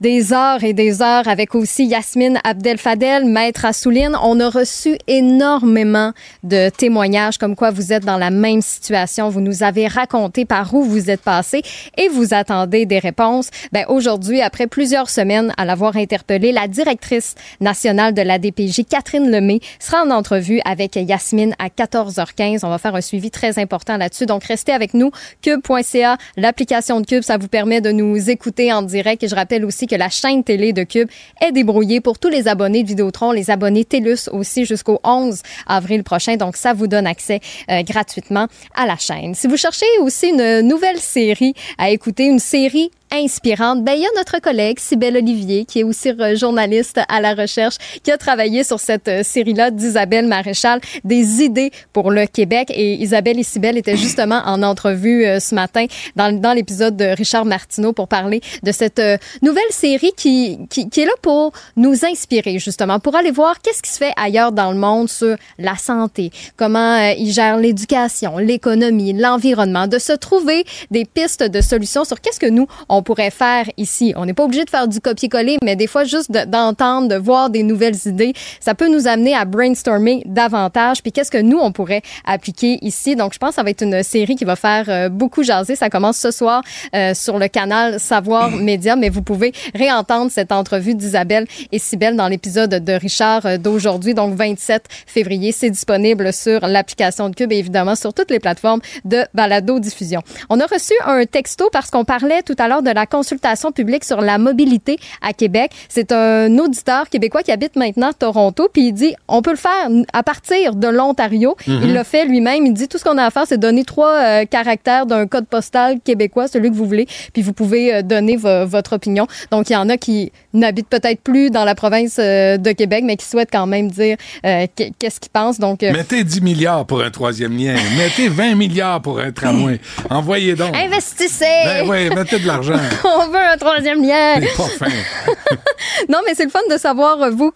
des 0.00 0.32
heures 0.32 0.64
et 0.64 0.72
des 0.72 1.02
heures 1.02 1.28
avec 1.28 1.54
aussi 1.54 1.84
Yasmine 1.84 2.40
Abdel-Fadel, 2.44 3.26
maître 3.26 3.66
à 3.66 3.74
Souline. 3.74 4.16
On 4.22 4.40
a 4.40 4.48
reçu 4.48 4.96
énormément 5.06 6.12
de 6.44 6.70
témoignages 6.70 7.36
comme 7.36 7.56
quoi 7.56 7.70
vous 7.70 7.92
êtes 7.92 8.06
dans 8.06 8.16
la 8.16 8.30
même 8.30 8.62
situation. 8.62 9.28
Vous 9.28 9.42
nous 9.42 9.62
avez 9.62 9.86
raconté 9.86 10.46
par 10.46 10.72
où 10.72 10.82
vous 10.82 11.10
êtes 11.10 11.20
passé 11.20 11.57
et 11.96 12.08
vous 12.08 12.34
attendez 12.34 12.86
des 12.86 12.98
réponses. 12.98 13.50
Ben, 13.72 13.84
aujourd'hui, 13.88 14.40
après 14.40 14.66
plusieurs 14.66 15.10
semaines 15.10 15.52
à 15.56 15.64
l'avoir 15.64 15.96
interpellée, 15.96 16.52
la 16.52 16.68
directrice 16.68 17.34
nationale 17.60 18.14
de 18.14 18.22
la 18.22 18.38
DPJ, 18.38 18.82
Catherine 18.88 19.30
Lemay, 19.30 19.60
sera 19.78 20.02
en 20.02 20.10
entrevue 20.10 20.60
avec 20.64 20.96
Yasmine 20.96 21.54
à 21.58 21.68
14h15. 21.68 22.60
On 22.62 22.68
va 22.68 22.78
faire 22.78 22.94
un 22.94 23.00
suivi 23.00 23.30
très 23.30 23.58
important 23.58 23.96
là-dessus. 23.96 24.26
Donc, 24.26 24.44
restez 24.44 24.72
avec 24.72 24.94
nous. 24.94 25.10
Cube.ca, 25.42 26.16
l'application 26.36 27.00
de 27.00 27.06
Cube, 27.06 27.22
ça 27.22 27.36
vous 27.36 27.48
permet 27.48 27.80
de 27.80 27.90
nous 27.90 28.30
écouter 28.30 28.72
en 28.72 28.82
direct. 28.82 29.22
Et 29.22 29.28
je 29.28 29.34
rappelle 29.34 29.64
aussi 29.64 29.86
que 29.86 29.94
la 29.94 30.08
chaîne 30.08 30.44
télé 30.44 30.72
de 30.72 30.82
Cube 30.82 31.08
est 31.40 31.52
débrouillée 31.52 32.00
pour 32.00 32.18
tous 32.18 32.28
les 32.28 32.48
abonnés 32.48 32.82
de 32.82 32.88
Vidéotron, 32.88 33.32
les 33.32 33.50
abonnés 33.50 33.84
TELUS 33.84 34.28
aussi 34.32 34.64
jusqu'au 34.64 35.00
11 35.04 35.42
avril 35.66 36.02
prochain. 36.02 36.36
Donc, 36.36 36.56
ça 36.56 36.72
vous 36.72 36.86
donne 36.86 37.06
accès 37.06 37.40
euh, 37.70 37.82
gratuitement 37.82 38.46
à 38.74 38.86
la 38.86 38.96
chaîne. 38.96 39.34
Si 39.34 39.46
vous 39.46 39.56
cherchez 39.56 39.86
aussi 40.00 40.28
une 40.28 40.60
nouvelle 40.60 40.98
série 40.98 41.47
à 41.76 41.90
écouter, 41.90 42.24
une 42.24 42.38
série 42.38 42.90
inspirante, 43.12 43.84
ben 43.84 43.92
il 43.92 44.02
y 44.02 44.06
a 44.06 44.08
notre 44.16 44.40
collègue 44.40 44.78
Sybelle 44.78 45.16
Olivier 45.16 45.64
qui 45.64 45.80
est 45.80 45.84
aussi 45.84 46.10
journaliste 46.34 47.00
à 47.08 47.20
la 47.20 47.34
recherche 47.34 47.76
qui 48.02 48.10
a 48.10 48.18
travaillé 48.18 48.64
sur 48.64 48.80
cette 48.80 49.08
euh, 49.08 49.22
série-là 49.22 49.70
d'Isabelle 49.70 50.26
Maréchal, 50.26 50.80
des 51.04 51.42
idées 51.42 51.70
pour 51.92 52.10
le 52.10 52.26
Québec. 52.26 52.70
Et 52.74 52.94
Isabelle 52.94 53.38
et 53.38 53.42
Sybelle 53.42 53.76
étaient 53.76 53.96
justement 53.96 54.42
en 54.44 54.62
entrevue 54.62 55.24
euh, 55.24 55.40
ce 55.40 55.54
matin 55.54 55.86
dans, 56.16 56.38
dans 56.38 56.52
l'épisode 56.52 56.96
de 56.96 57.06
Richard 57.06 57.44
Martineau 57.44 57.92
pour 57.92 58.08
parler 58.08 58.40
de 58.62 58.72
cette 58.72 58.98
euh, 58.98 59.16
nouvelle 59.42 59.62
série 59.70 60.12
qui, 60.16 60.58
qui, 60.68 60.88
est 61.00 61.06
là 61.06 61.12
pour 61.22 61.52
nous 61.76 62.04
inspirer 62.04 62.58
justement, 62.58 63.00
pour 63.00 63.16
aller 63.16 63.30
voir 63.30 63.60
qu'est-ce 63.60 63.82
qui 63.82 63.90
se 63.90 63.98
fait 63.98 64.12
ailleurs 64.16 64.52
dans 64.52 64.72
le 64.72 64.78
monde 64.78 65.08
sur 65.08 65.36
la 65.58 65.76
santé, 65.76 66.30
comment 66.56 66.98
ils 67.16 67.32
gèrent 67.32 67.58
l'éducation, 67.58 68.38
l'économie, 68.38 69.12
l'environnement, 69.12 69.86
de 69.86 69.98
se 69.98 70.12
trouver 70.12 70.64
des 70.90 71.04
pistes 71.04 71.42
de 71.42 71.60
solutions 71.60 72.04
sur 72.04 72.20
qu'est-ce 72.20 72.40
que 72.40 72.46
nous, 72.46 72.66
on 72.88 72.97
pourrait 73.02 73.30
faire 73.30 73.66
ici. 73.76 74.12
On 74.16 74.24
n'est 74.26 74.34
pas 74.34 74.44
obligé 74.44 74.64
de 74.64 74.70
faire 74.70 74.88
du 74.88 75.00
copier-coller, 75.00 75.56
mais 75.64 75.76
des 75.76 75.86
fois, 75.86 76.04
juste 76.04 76.30
de- 76.30 76.44
d'entendre, 76.44 77.08
de 77.08 77.16
voir 77.16 77.50
des 77.50 77.62
nouvelles 77.62 77.96
idées, 78.06 78.32
ça 78.60 78.74
peut 78.74 78.88
nous 78.88 79.06
amener 79.08 79.34
à 79.34 79.44
brainstormer 79.44 80.22
davantage. 80.26 81.02
Puis 81.02 81.12
qu'est-ce 81.12 81.30
que 81.30 81.38
nous, 81.40 81.58
on 81.58 81.72
pourrait 81.72 82.02
appliquer 82.26 82.78
ici? 82.82 83.16
Donc, 83.16 83.32
je 83.34 83.38
pense 83.38 83.50
que 83.50 83.54
ça 83.56 83.62
va 83.62 83.70
être 83.70 83.82
une 83.82 84.02
série 84.02 84.36
qui 84.36 84.44
va 84.44 84.56
faire 84.56 84.86
euh, 84.88 85.08
beaucoup 85.08 85.42
jaser. 85.42 85.76
Ça 85.76 85.90
commence 85.90 86.16
ce 86.18 86.30
soir 86.30 86.62
euh, 86.94 87.14
sur 87.14 87.38
le 87.38 87.48
canal 87.48 87.98
Savoir 88.00 88.50
Média, 88.50 88.96
mais 88.96 89.08
vous 89.08 89.22
pouvez 89.22 89.52
réentendre 89.74 90.30
cette 90.30 90.52
entrevue 90.52 90.94
d'Isabelle 90.94 91.46
et 91.72 91.78
Sybelle 91.78 92.16
dans 92.16 92.28
l'épisode 92.28 92.70
de 92.70 92.92
Richard 92.92 93.46
euh, 93.46 93.58
d'aujourd'hui, 93.58 94.14
donc 94.14 94.34
27 94.34 94.84
février. 95.06 95.52
C'est 95.52 95.70
disponible 95.70 96.32
sur 96.32 96.66
l'application 96.66 97.28
de 97.28 97.34
Cube 97.34 97.52
et 97.52 97.56
évidemment 97.58 97.94
sur 97.96 98.12
toutes 98.14 98.30
les 98.30 98.38
plateformes 98.40 98.80
de 99.04 99.24
balado-diffusion. 99.34 100.22
On 100.50 100.60
a 100.60 100.66
reçu 100.66 100.92
un 101.06 101.24
texto 101.24 101.68
parce 101.72 101.90
qu'on 101.90 102.04
parlait 102.04 102.42
tout 102.42 102.54
à 102.58 102.68
l'heure 102.68 102.82
de 102.82 102.87
la 102.90 103.06
consultation 103.06 103.72
publique 103.72 104.04
sur 104.04 104.20
la 104.20 104.38
mobilité 104.38 104.98
à 105.22 105.32
Québec. 105.32 105.70
C'est 105.88 106.12
un 106.12 106.56
auditeur 106.58 107.08
québécois 107.08 107.42
qui 107.42 107.52
habite 107.52 107.76
maintenant 107.76 108.10
à 108.10 108.12
Toronto, 108.12 108.68
puis 108.72 108.88
il 108.88 108.92
dit 108.92 109.14
on 109.28 109.42
peut 109.42 109.50
le 109.50 109.56
faire 109.56 109.88
à 110.12 110.22
partir 110.22 110.74
de 110.74 110.88
l'Ontario. 110.88 111.56
Mhm. 111.66 111.80
Il 111.84 111.92
l'a 111.92 112.04
fait 112.04 112.24
lui-même. 112.24 112.66
Il 112.66 112.72
dit 112.72 112.88
tout 112.88 112.98
ce 112.98 113.04
qu'on 113.04 113.18
a 113.18 113.24
à 113.24 113.30
faire, 113.30 113.44
c'est 113.46 113.58
donner 113.58 113.84
trois 113.84 114.14
euh, 114.14 114.44
caractères 114.44 115.06
d'un 115.06 115.26
code 115.26 115.46
postal 115.46 115.98
québécois, 116.04 116.48
celui 116.48 116.70
que 116.70 116.74
vous 116.74 116.86
voulez, 116.86 117.06
puis 117.32 117.42
vous 117.42 117.52
pouvez 117.52 117.94
euh, 117.94 118.02
donner 118.02 118.36
vo- 118.36 118.66
votre 118.66 118.94
opinion. 118.94 119.26
Donc 119.50 119.70
il 119.70 119.74
y 119.74 119.76
en 119.76 119.88
a 119.88 119.96
qui 119.96 120.32
n'habitent 120.54 120.88
peut-être 120.88 121.20
plus 121.20 121.50
dans 121.50 121.64
la 121.64 121.74
province 121.74 122.16
euh, 122.18 122.56
de 122.56 122.72
Québec, 122.72 123.04
mais 123.04 123.16
qui 123.16 123.26
souhaitent 123.26 123.50
quand 123.52 123.66
même 123.66 123.90
dire 123.90 124.16
qu- 124.42 124.92
qu'est-ce 124.98 125.20
qu'ils 125.20 125.30
pensent. 125.32 125.58
Donc 125.58 125.82
Mettez 125.82 126.24
10 126.24 126.40
milliards 126.40 126.84
pour 126.86 127.02
un 127.02 127.10
troisième 127.10 127.56
lien. 127.56 127.74
Mettez 127.96 128.28
20 128.28 128.54
milliards 128.54 129.00
pour 129.02 129.18
un 129.20 129.30
tramway. 129.32 129.80
Envoyez 130.10 130.54
donc. 130.54 130.74
investissez. 130.76 131.44
Ben 131.64 131.88
oui, 131.88 132.08
mettez 132.14 132.38
de 132.38 132.46
l'argent. 132.46 132.77
On 133.04 133.28
veut 133.28 133.36
un 133.36 133.56
troisième 133.56 134.02
lien. 134.02 134.40
Pas 134.56 134.86
non, 136.08 136.18
mais 136.26 136.34
c'est 136.34 136.44
le 136.44 136.50
fun 136.50 136.60
de 136.70 136.76
savoir, 136.76 137.22
euh, 137.22 137.30
vous, 137.30 137.52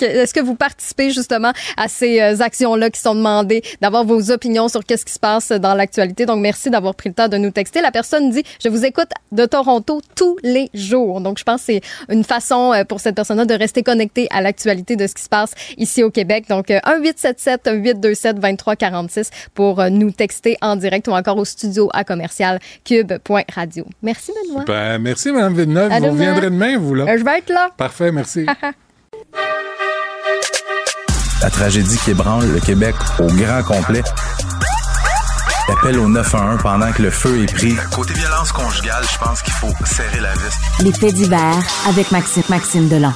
est-ce 0.00 0.34
que 0.34 0.40
vous 0.40 0.54
participez 0.54 1.10
justement 1.10 1.52
à 1.76 1.88
ces 1.88 2.20
euh, 2.20 2.40
actions-là 2.40 2.90
qui 2.90 3.00
sont 3.00 3.14
demandées, 3.14 3.62
d'avoir 3.80 4.04
vos 4.04 4.30
opinions 4.30 4.68
sur 4.68 4.84
qu'est-ce 4.84 5.04
qui 5.04 5.12
se 5.12 5.18
passe 5.18 5.50
dans 5.50 5.74
l'actualité. 5.74 6.26
Donc, 6.26 6.38
merci 6.40 6.70
d'avoir 6.70 6.94
pris 6.94 7.08
le 7.08 7.14
temps 7.14 7.28
de 7.28 7.36
nous 7.36 7.50
texter. 7.50 7.80
La 7.80 7.90
personne 7.90 8.30
dit, 8.30 8.44
je 8.62 8.68
vous 8.68 8.84
écoute 8.84 9.08
de 9.32 9.46
Toronto 9.46 10.00
tous 10.14 10.36
les 10.42 10.70
jours. 10.74 11.20
Donc, 11.20 11.38
je 11.38 11.44
pense 11.44 11.62
que 11.62 11.66
c'est 11.66 11.80
une 12.08 12.24
façon 12.24 12.72
euh, 12.72 12.84
pour 12.84 13.00
cette 13.00 13.16
personne-là 13.16 13.44
de 13.44 13.54
rester 13.54 13.82
connectée 13.82 14.28
à 14.30 14.40
l'actualité 14.40 14.96
de 14.96 15.06
ce 15.06 15.14
qui 15.14 15.22
se 15.22 15.28
passe 15.28 15.52
ici 15.76 16.02
au 16.02 16.10
Québec. 16.10 16.48
Donc, 16.48 16.70
euh, 16.70 16.78
1-877-827-2346 16.80 19.28
pour 19.54 19.84
nous 19.90 20.10
texter 20.10 20.56
en 20.60 20.76
direct 20.76 21.08
ou 21.08 21.12
encore 21.12 21.38
au 21.38 21.44
studio 21.44 21.88
à 21.92 22.04
commercial 22.04 22.58
cube.radio. 22.84 23.84
Merci, 24.02 24.32
Benoît. 24.32 24.53
Ben, 24.66 24.98
merci, 24.98 25.32
Mme 25.32 25.54
Villeneuve. 25.54 25.90
À 25.92 25.98
vous 25.98 26.06
demain. 26.06 26.12
reviendrez 26.12 26.50
demain, 26.50 26.78
vous, 26.78 26.94
là. 26.94 27.04
Euh, 27.08 27.18
je 27.18 27.24
vais 27.24 27.38
être 27.38 27.50
là. 27.50 27.70
Parfait, 27.76 28.12
merci. 28.12 28.46
La 31.42 31.50
tragédie 31.50 31.98
qui 31.98 32.12
ébranle 32.12 32.46
le 32.52 32.60
Québec 32.60 32.94
au 33.18 33.26
grand 33.26 33.62
complet. 33.62 34.02
L'appel 35.68 35.98
au 35.98 36.08
911 36.08 36.60
pendant 36.62 36.90
que 36.92 37.02
le 37.02 37.10
feu 37.10 37.42
est 37.42 37.52
pris. 37.52 37.74
Côté 37.94 38.14
violence 38.14 38.50
conjugale, 38.52 39.04
je 39.10 39.18
pense 39.18 39.42
qu'il 39.42 39.52
faut 39.52 39.72
serrer 39.84 40.20
la 40.20 40.32
vis. 40.34 40.92
Faits 40.98 41.14
divers 41.14 41.58
avec 41.88 42.10
Maxime, 42.12 42.44
Maxime 42.48 42.88
Delan. 42.88 43.12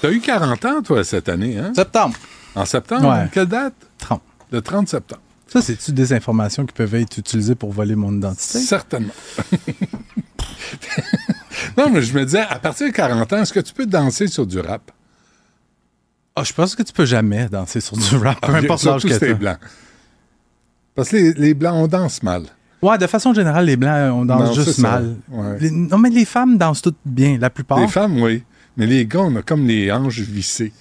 T'as 0.00 0.10
eu 0.10 0.20
40 0.20 0.64
ans, 0.64 0.82
toi, 0.82 1.04
cette 1.04 1.28
année, 1.28 1.58
hein? 1.58 1.72
Septembre. 1.74 2.16
En 2.54 2.64
septembre? 2.64 3.08
Ouais. 3.08 3.28
Quelle 3.32 3.46
date? 3.46 3.74
30. 3.98 4.22
Le 4.50 4.62
30 4.62 4.88
septembre. 4.88 5.22
Ça, 5.46 5.60
c'est-tu 5.62 5.92
des 5.92 6.12
informations 6.12 6.66
qui 6.66 6.72
peuvent 6.74 6.94
être 6.94 7.16
utilisées 7.18 7.54
pour 7.54 7.72
voler 7.72 7.96
mon 7.96 8.12
identité? 8.12 8.60
Certainement. 8.60 9.14
non, 11.76 11.90
mais 11.90 12.02
je 12.02 12.12
me 12.14 12.24
disais, 12.24 12.40
à 12.40 12.58
partir 12.58 12.86
de 12.88 12.92
40 12.92 13.32
ans, 13.32 13.42
est-ce 13.42 13.52
que 13.52 13.60
tu 13.60 13.72
peux 13.72 13.86
danser 13.86 14.26
sur 14.26 14.46
du 14.46 14.60
rap? 14.60 14.90
Ah, 16.36 16.44
je 16.44 16.52
pense 16.52 16.74
que 16.74 16.82
tu 16.82 16.92
peux 16.92 17.04
jamais 17.06 17.46
danser 17.48 17.80
sur 17.80 17.96
du 17.96 18.16
rap, 18.16 18.40
peu 18.40 18.54
importe 18.54 18.84
l'âge 18.84 19.02
que 19.02 19.18
t'as. 19.18 19.34
blanc. 19.34 19.56
Parce 20.94 21.08
que 21.10 21.16
les, 21.16 21.32
les 21.34 21.54
blancs, 21.54 21.74
on 21.76 21.86
danse 21.86 22.22
mal. 22.22 22.44
Ouais, 22.80 22.96
de 22.98 23.06
façon 23.08 23.34
générale, 23.34 23.64
les 23.66 23.76
blancs, 23.76 24.12
on 24.14 24.24
danse 24.24 24.56
Non, 24.56 24.64
juste 24.64 24.78
mal. 24.78 25.16
Ouais. 25.28 25.58
Les- 25.60 25.70
non, 25.70 25.98
mais 25.98 26.10
les 26.10 26.24
femmes 26.24 26.56
dansent 26.58 26.82
toutes 26.82 26.98
bien, 27.04 27.38
la 27.38 27.50
plupart. 27.50 27.80
Les 27.80 27.88
femmes, 27.88 28.20
oui. 28.22 28.44
Mais 28.76 28.86
les 28.86 29.04
gars, 29.06 29.20
on 29.20 29.34
a 29.34 29.42
comme 29.42 29.66
les 29.66 29.90
hanches 29.90 30.20
vissées. 30.20 30.72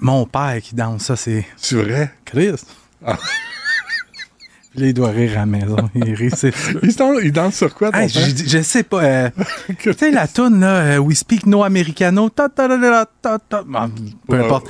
Mon 0.00 0.24
père 0.24 0.58
qui 0.62 0.74
danse, 0.74 1.02
ça, 1.02 1.16
c'est. 1.16 1.46
C'est 1.58 1.76
vrai? 1.76 2.10
Chris. 2.24 2.54
Ah. 3.04 3.18
Là, 4.74 4.86
il 4.86 4.94
doit 4.94 5.10
rire 5.10 5.32
à 5.32 5.40
la 5.40 5.46
maison. 5.46 5.76
Il 5.94 6.14
rit, 6.14 6.30
c'est 6.34 6.54
sûr. 6.56 6.80
Il, 6.82 6.92
s'en- 6.92 7.18
il 7.18 7.30
danse 7.30 7.56
sur 7.56 7.74
quoi, 7.74 7.90
ton 7.92 7.98
Hey, 7.98 8.08
dit- 8.08 8.44
je 8.48 8.62
sais 8.62 8.82
pas. 8.82 9.02
euh, 9.04 9.30
tu 9.78 9.92
sais, 9.92 10.10
la 10.10 10.26
toune, 10.26 10.60
là, 10.60 10.76
euh, 10.94 10.98
We 10.98 11.18
Speak 11.18 11.44
No 11.44 11.62
Americano. 11.62 12.30
ta, 12.30 12.48
ta, 12.48 12.66
ta, 12.68 12.78
ta, 12.78 13.06
ta, 13.20 13.38
ta, 13.38 13.62
bon, 13.64 13.90
peu 14.26 14.36
Ouais, 14.38 14.44
importe. 14.44 14.68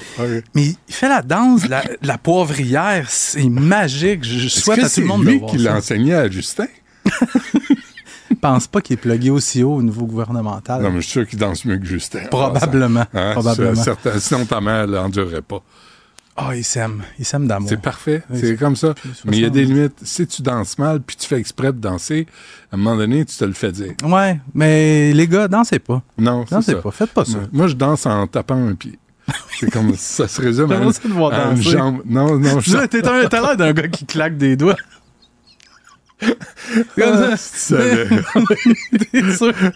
Mais 0.57 0.67
il 0.89 0.95
fait 0.95 1.09
la 1.09 1.23
danse 1.23 1.69
la, 1.69 1.85
la 2.03 2.19
poivrière. 2.19 3.07
C'est 3.11 3.49
magique. 3.49 4.25
Je, 4.25 4.39
je 4.41 4.49
souhaite 4.49 4.79
que 4.81 4.83
à 4.83 4.89
tout 4.89 4.91
c'est 4.95 5.01
le 5.03 5.07
monde 5.07 5.25
de 5.25 5.31
lui 5.31 5.39
voir 5.39 5.51
qui 5.53 5.59
l'a 5.59 5.77
enseigné 5.77 6.15
à 6.15 6.29
Justin? 6.29 6.67
Je 7.05 8.35
pense 8.41 8.67
pas 8.67 8.81
qu'il 8.81 8.95
est 8.95 8.97
plugué 8.97 9.31
aussi 9.31 9.63
haut 9.63 9.75
au 9.77 9.83
niveau 9.83 10.05
gouvernemental. 10.07 10.83
Non, 10.83 10.91
mais 10.91 10.97
je 10.97 11.03
suis 11.03 11.13
sûr 11.13 11.27
qu'il 11.29 11.39
danse 11.39 11.65
mieux 11.65 11.79
que 11.79 11.85
Justin. 11.87 12.25
Probablement. 12.31 13.05
Hein, 13.15 13.33
Probablement. 13.35 13.75
c'est 13.77 13.85
certain. 13.85 14.19
Sinon, 14.19 14.45
ta 14.47 14.61
mère 14.61 14.87
l'endurerait 14.89 15.43
pas. 15.43 15.63
Ah, 16.37 16.57
il 16.57 16.65
s'aime. 16.65 17.03
Il 17.19 17.25
s'aime 17.25 17.47
d'amour. 17.47 17.69
C'est 17.69 17.81
parfait. 17.81 18.23
Oui, 18.31 18.39
c'est 18.41 18.57
comme 18.57 18.75
ça. 18.75 18.95
Mais 19.27 19.37
il 19.37 19.43
y 19.43 19.45
a 19.45 19.51
des 19.51 19.65
70. 19.65 19.75
limites. 19.75 19.99
Si 20.03 20.27
tu 20.27 20.41
danses 20.43 20.79
mal 20.79 21.01
puis 21.03 21.15
tu 21.17 21.27
fais 21.27 21.39
exprès 21.39 21.73
de 21.73 21.79
danser, 21.79 22.27
à 22.71 22.75
un 22.75 22.79
moment 22.79 22.97
donné, 22.97 23.25
tu 23.25 23.37
te 23.37 23.45
le 23.45 23.53
fais 23.53 23.71
dire. 23.71 23.93
Ouais, 24.03 24.41
mais 24.55 25.13
les 25.13 25.29
gars, 25.29 25.47
dansez 25.49 25.79
pas. 25.79 26.03
Non, 26.17 26.45
Dansez 26.51 26.73
ça. 26.73 26.79
pas. 26.79 26.91
Faites 26.91 27.13
pas 27.13 27.25
ça. 27.27 27.37
Moi, 27.39 27.49
moi, 27.53 27.67
je 27.67 27.75
danse 27.75 28.07
en 28.07 28.27
tapant 28.27 28.67
un 28.67 28.75
pied. 28.75 28.99
C'est 29.61 29.71
comme 29.71 29.95
ça 29.95 30.27
se 30.27 30.41
résume 30.41 30.73
à, 30.73 30.77
une 31.53 31.63
jambe. 31.63 32.03
Non, 32.07 32.39
non, 32.39 32.61
je 32.61 32.77
Là, 32.77 32.89
T'es 32.89 33.07
un- 33.07 33.21
l'air 33.29 33.57
d'un 33.57 33.73
gars 33.73 33.89
qui 33.89 34.05
claque 34.07 34.37
des 34.37 34.57
doigts. 34.57 34.77
Comme 36.97 37.37
ça. 37.37 37.37
Ça. 37.37 37.77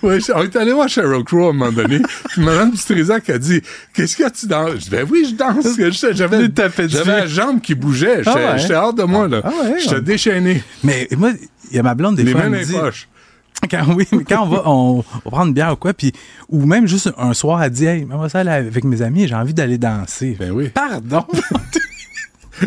Ouais, 0.02 0.18
on 0.34 0.42
est 0.42 0.56
allé 0.56 0.72
voir 0.72 0.88
Sheryl 0.88 1.24
Crow 1.24 1.46
à 1.46 1.50
un 1.50 1.52
moment 1.52 1.72
donné. 1.72 2.00
Puis 2.30 2.40
Madame 2.44 2.70
Dutrisac 2.70 3.28
a 3.30 3.38
dit 3.38 3.60
Qu'est-ce 3.94 4.16
que 4.16 4.28
tu 4.30 4.46
danses? 4.46 4.74
Je 4.76 4.76
dis 4.84 4.90
Ben 4.90 5.06
oui, 5.10 5.26
je 5.30 5.34
danse. 5.34 5.66
J'avais 6.14 7.06
la 7.06 7.26
jambe 7.26 7.60
qui 7.60 7.74
bougeait. 7.74 8.18
J'étais 8.18 8.30
Ah 8.30 8.52
ouais. 8.52 8.58
j'étais 8.58 8.74
hors 8.74 8.94
de 8.94 9.02
moi. 9.04 9.28
là. 9.28 9.40
Ah 9.44 9.50
ouais, 9.64 9.78
J'étais 9.80 10.00
déchaîné. 10.00 10.62
Mais 10.84 11.08
moi, 11.16 11.32
il 11.70 11.76
y 11.76 11.78
a 11.78 11.82
ma 11.82 11.94
blonde 11.94 12.16
des 12.16 12.22
Les 12.24 12.32
fois. 12.32 12.48
mains 12.48 12.56
elle 12.58 12.66
dans 12.66 12.72
les 12.72 12.80
poches. 12.80 13.08
Quand, 13.70 13.94
oui, 13.96 14.06
mais 14.12 14.22
quand 14.24 14.42
on 14.44 14.48
va, 14.48 14.62
on, 14.66 14.70
on 14.98 15.04
va 15.24 15.30
prendre 15.30 15.46
une 15.48 15.54
bière 15.54 15.72
ou 15.72 15.76
quoi, 15.76 15.94
puis, 15.94 16.12
ou 16.50 16.66
même 16.66 16.86
juste 16.86 17.10
un 17.16 17.32
soir, 17.32 17.62
elle 17.62 17.70
dit 17.70 17.86
Hey, 17.86 18.04
moi, 18.04 18.28
ça, 18.28 18.44
là, 18.44 18.52
avec 18.54 18.84
mes 18.84 19.00
amis, 19.00 19.26
j'ai 19.26 19.34
envie 19.34 19.54
d'aller 19.54 19.78
danser. 19.78 20.36
Ben 20.38 20.50
oui. 20.50 20.68
Pardon? 20.68 21.24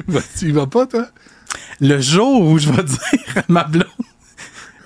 Ben, 0.08 0.22
tu 0.38 0.48
y 0.48 0.52
vas 0.52 0.66
pas, 0.68 0.86
toi? 0.88 1.08
Le 1.82 2.02
jour 2.02 2.42
où 2.42 2.60
je 2.60 2.72
vais 2.72 2.84
dire 2.84 3.38
à 3.38 3.44
ma 3.48 3.64
blonde 3.64 3.86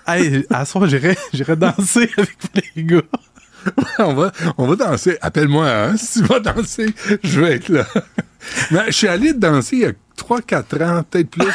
Hey, 0.06 0.45
à 0.49 0.65
ce 0.65 0.72
soir, 0.74 0.88
j'irai 0.88 1.18
j'irai 1.34 1.56
danser 1.56 2.10
avec 2.18 2.38
les 2.76 2.84
gars. 2.84 3.02
on, 3.99 4.14
va, 4.14 4.32
on 4.57 4.68
va 4.68 4.76
danser. 4.76 5.18
Appelle-moi, 5.22 5.70
hein, 5.70 5.98
si 5.98 6.22
tu 6.22 6.28
vas 6.28 6.40
danser, 6.40 6.94
je 7.24 7.40
vais 7.40 7.53
être 7.53 7.70
là. 7.70 7.86
Mais 8.72 8.88
je 8.88 8.91
suis 8.91 9.07
allé 9.07 9.34
danser 9.34 9.76
il 9.78 9.82
y 9.84 9.86
a 9.86 9.91
3-4 10.18 10.84
ans, 10.84 11.03
peut-être 11.10 11.30
plus, 11.30 11.48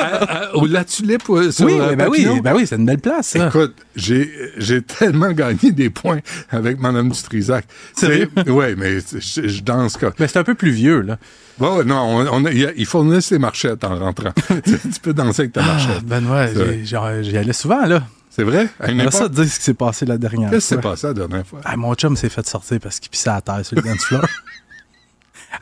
à- 0.00 0.50
La 0.68 0.84
Tulipe 0.84 1.22
sur 1.50 1.66
Oui, 1.66 1.78
ben 1.96 2.08
oui, 2.10 2.26
ben 2.42 2.54
oui, 2.54 2.66
c'est 2.66 2.76
une 2.76 2.86
belle 2.86 2.98
place, 2.98 3.28
ça. 3.28 3.48
Écoute, 3.48 3.74
j'ai, 3.96 4.30
j'ai 4.56 4.82
tellement 4.82 5.32
gagné 5.32 5.72
des 5.72 5.90
points 5.90 6.20
avec 6.50 6.78
Mme 6.80 7.10
Dutrisac. 7.10 7.64
Sérieux? 7.94 8.30
Oui, 8.46 8.74
mais 8.76 8.98
je, 9.00 9.48
je 9.48 9.62
danse 9.62 9.96
comme... 9.96 10.12
Ben, 10.18 10.28
c'est 10.28 10.38
un 10.38 10.44
peu 10.44 10.54
plus 10.54 10.70
vieux, 10.70 11.00
là. 11.00 11.18
Bon, 11.58 11.78
ouais, 11.78 11.84
non, 11.84 11.96
on, 11.96 12.26
on 12.32 12.44
a- 12.46 12.50
il 12.52 12.72
ils 12.76 12.86
fournissent 12.86 13.30
les 13.30 13.38
marchettes 13.38 13.84
en 13.84 13.98
rentrant. 13.98 14.32
tu, 14.64 14.78
tu 14.78 15.00
peux 15.02 15.12
danser 15.12 15.42
avec 15.42 15.52
ta 15.52 15.62
marchette. 15.62 15.96
Ah, 15.98 16.00
Benoît, 16.04 16.46
C'est 16.48 16.54
vrai. 16.54 16.78
j'ai- 16.80 16.84
genre, 16.86 17.08
j'y 17.22 17.36
allais 17.36 17.52
souvent, 17.52 17.84
là. 17.86 18.02
C'est 18.30 18.44
vrai? 18.44 18.68
À 18.78 18.90
une 18.90 18.98
J'aimerais 18.98 19.10
ça 19.10 19.18
époque? 19.24 19.32
te 19.32 19.40
dire 19.42 19.50
ce 19.52 19.58
qui 19.58 19.64
s'est 19.64 19.74
passé 19.74 20.06
la 20.06 20.16
dernière 20.16 20.50
Qu'est-ce 20.50 20.68
qui 20.68 20.74
s'est 20.76 20.80
fois. 20.80 20.92
passé 20.92 21.06
la 21.08 21.14
dernière 21.14 21.44
fois? 21.46 21.60
Ah, 21.64 21.76
mon 21.76 21.92
chum 21.94 22.16
s'est 22.16 22.28
fait 22.28 22.46
sortir 22.46 22.78
parce 22.80 23.00
qu'il 23.00 23.10
pissait 23.10 23.28
à 23.30 23.40
terre 23.40 23.60
sur 23.66 23.76
le 23.76 23.82
dance 23.82 24.04
floor. 24.04 24.22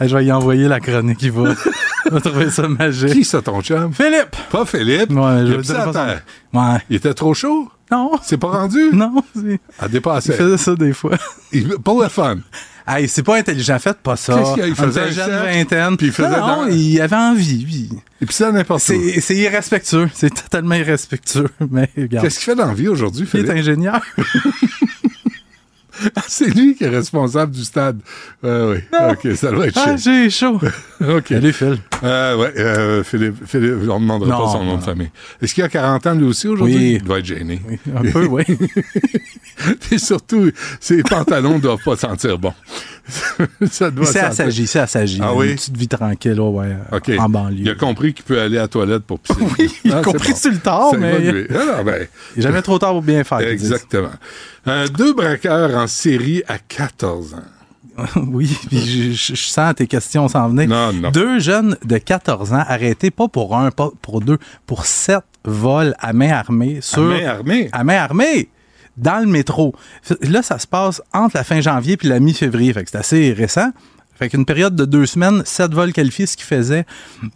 Je 0.00 0.16
vais 0.16 0.24
y 0.26 0.32
envoyer 0.32 0.68
la 0.68 0.80
chronique, 0.80 1.22
il 1.22 1.32
va, 1.32 1.54
il 2.06 2.12
va 2.12 2.20
trouver 2.20 2.50
ça 2.50 2.68
magique. 2.68 3.12
Qui 3.12 3.24
ça, 3.24 3.40
ton 3.42 3.60
chum? 3.62 3.92
Philippe! 3.92 4.36
Pas 4.50 4.64
Philippe? 4.66 5.10
Ouais, 5.10 5.46
je 5.46 5.54
Il 5.72 5.76
à 5.76 5.92
terre. 5.92 6.22
Ouais. 6.52 6.78
Il 6.90 6.96
était 6.96 7.14
trop 7.14 7.34
chaud? 7.34 7.68
Non. 7.90 8.12
C'est 8.22 8.36
pas 8.36 8.48
rendu? 8.48 8.90
Non, 8.92 9.22
À 9.78 9.86
il 9.86 9.90
dépasser. 9.92 10.32
faisait 10.34 10.58
ça 10.58 10.74
des 10.74 10.92
fois. 10.92 11.16
Il- 11.52 11.68
Pour 11.78 12.02
le 12.02 12.08
fun. 12.08 12.36
Hey, 12.86 13.08
c'est 13.08 13.22
pas 13.22 13.36
intelligent, 13.38 13.78
faites 13.78 13.98
pas 13.98 14.16
ça. 14.16 14.34
Qu'est-ce 14.34 14.54
qu'il 14.66 14.74
faisait 14.74 15.00
un 15.02 15.10
jeune 15.10 15.42
vingtaine. 15.44 15.96
puis 15.96 16.06
il 16.06 16.12
faisait 16.12 16.28
non, 16.40 16.66
il 16.70 17.00
avait 17.00 17.16
envie. 17.16 17.58
lui. 17.64 17.90
Et 18.20 18.26
puis 18.26 18.34
ça, 18.34 18.50
n'importe 18.52 18.88
où. 18.90 19.20
C'est 19.20 19.36
irrespectueux. 19.36 20.08
C'est 20.14 20.32
totalement 20.34 20.74
irrespectueux. 20.74 21.48
Mais 21.70 21.90
regarde. 21.96 22.24
Qu'est-ce 22.24 22.38
qu'il 22.38 22.46
fait 22.46 22.54
dans 22.54 22.66
la 22.66 22.74
vie 22.74 22.88
aujourd'hui, 22.88 23.26
Il 23.32 23.40
est 23.40 23.42
Philippe? 23.42 23.50
ingénieur. 23.58 24.00
Ah, 26.16 26.22
C'est 26.28 26.48
lui 26.54 26.74
qui 26.74 26.84
est 26.84 26.88
responsable 26.88 27.52
du 27.52 27.64
stade. 27.64 27.98
Euh, 28.44 28.74
oui. 28.74 28.98
OK, 29.10 29.36
ça 29.36 29.50
doit 29.50 29.66
être 29.66 29.78
Ah, 29.78 29.96
chiant. 29.96 29.96
j'ai 29.96 30.30
chaud. 30.30 30.60
OK. 31.00 31.26
Salut, 31.28 31.52
Phil. 31.52 31.78
Euh, 32.04 32.36
ouais, 32.36 32.52
euh, 32.58 33.02
Philippe, 33.04 33.36
Philippe, 33.46 33.74
on 33.88 33.98
ne 33.98 34.04
demandera 34.04 34.30
Non, 34.30 34.44
pas 34.46 34.52
son 34.52 34.64
nom 34.64 34.76
de 34.76 34.82
famille. 34.82 35.10
Est-ce 35.42 35.54
qu'il 35.54 35.64
a 35.64 35.68
40 35.68 36.06
ans 36.06 36.14
lui 36.14 36.24
aussi 36.26 36.46
aujourd'hui? 36.48 36.76
Oui. 36.76 36.92
Il 37.00 37.02
doit 37.02 37.18
être 37.18 37.26
gêné. 37.26 37.60
Un 37.96 38.02
peu, 38.10 38.26
oui. 38.26 38.44
Et 39.90 39.98
surtout, 39.98 40.50
ses 40.80 41.02
pantalons 41.02 41.54
ne 41.56 41.60
doivent 41.60 41.82
pas 41.84 41.96
sentir 41.96 42.38
bon. 42.38 42.52
ça 43.70 43.90
doit 43.90 44.06
C'est 44.06 44.12
sentir- 44.20 44.24
assagi, 44.28 44.66
c'est 44.66 44.78
assagi. 44.80 45.20
Ah 45.22 45.30
Une 45.32 45.38
oui? 45.38 45.54
petite 45.54 45.76
vie 45.76 45.88
tranquille, 45.88 46.40
ouais, 46.40 46.76
en 47.18 47.28
banlieue. 47.28 47.58
Il 47.60 47.68
a 47.70 47.74
compris 47.74 48.12
qu'il 48.14 48.24
peut 48.24 48.40
aller 48.40 48.58
à 48.58 48.62
la 48.62 48.68
toilette 48.68 49.04
pour 49.04 49.18
pisser. 49.20 49.38
Oui, 49.58 49.70
il 49.84 49.92
a 49.92 49.98
Ah, 49.98 50.02
compris 50.02 50.30
bon. 50.32 50.36
sur 50.36 50.50
le 50.52 50.58
tard, 50.58 50.94
mais. 50.98 51.46
Ah, 51.50 51.78
non, 51.78 51.84
ben, 51.84 52.06
il 52.34 52.38
n'est 52.38 52.42
jamais 52.42 52.62
trop 52.62 52.78
tard 52.78 52.92
pour 52.92 53.02
bien 53.02 53.24
faire. 53.24 53.40
exactement. 53.40 54.10
Euh, 54.66 54.86
deux 54.88 55.14
braqueurs 55.14 55.76
en 55.76 55.86
série 55.86 56.42
à 56.48 56.58
14 56.58 57.34
ans. 57.34 57.42
oui, 58.28 58.56
puis 58.68 58.78
je, 58.78 59.10
je- 59.12 59.34
je 59.34 59.42
sens 59.48 59.74
tes 59.74 59.86
questions 59.88 60.28
s'en 60.28 60.48
venir. 60.50 60.68
Non, 60.68 60.92
non. 60.92 61.10
Deux 61.10 61.40
jeunes 61.40 61.76
de 61.84 61.98
14 61.98 62.52
ans 62.52 62.62
arrêtés, 62.68 63.10
pas 63.10 63.26
pour 63.28 63.56
un, 63.56 63.70
pas 63.72 63.90
pour 64.02 64.20
deux, 64.20 64.38
pour 64.66 64.86
sept 64.86 65.24
vols 65.44 65.94
à 65.98 66.12
main 66.12 66.30
armée 66.30 66.78
sur. 66.80 67.02
main 67.02 67.26
armée? 67.26 67.68
À 67.72 67.82
main 67.82 67.96
armée! 67.96 68.48
Dans 68.98 69.20
le 69.20 69.26
métro. 69.26 69.74
Là, 70.22 70.42
ça 70.42 70.58
se 70.58 70.66
passe 70.66 71.00
entre 71.12 71.36
la 71.36 71.44
fin 71.44 71.60
janvier 71.60 71.96
puis 71.96 72.08
la 72.08 72.20
mi-février. 72.20 72.74
C'est 72.74 72.96
assez 72.96 73.32
récent. 73.32 73.70
Fait 74.18 74.28
période 74.44 74.74
de 74.74 74.84
deux 74.84 75.06
semaines, 75.06 75.42
sept 75.44 75.72
vols 75.72 75.92
qualifiés, 75.92 76.26
ce 76.26 76.36
qui 76.36 76.42
faisait, 76.42 76.84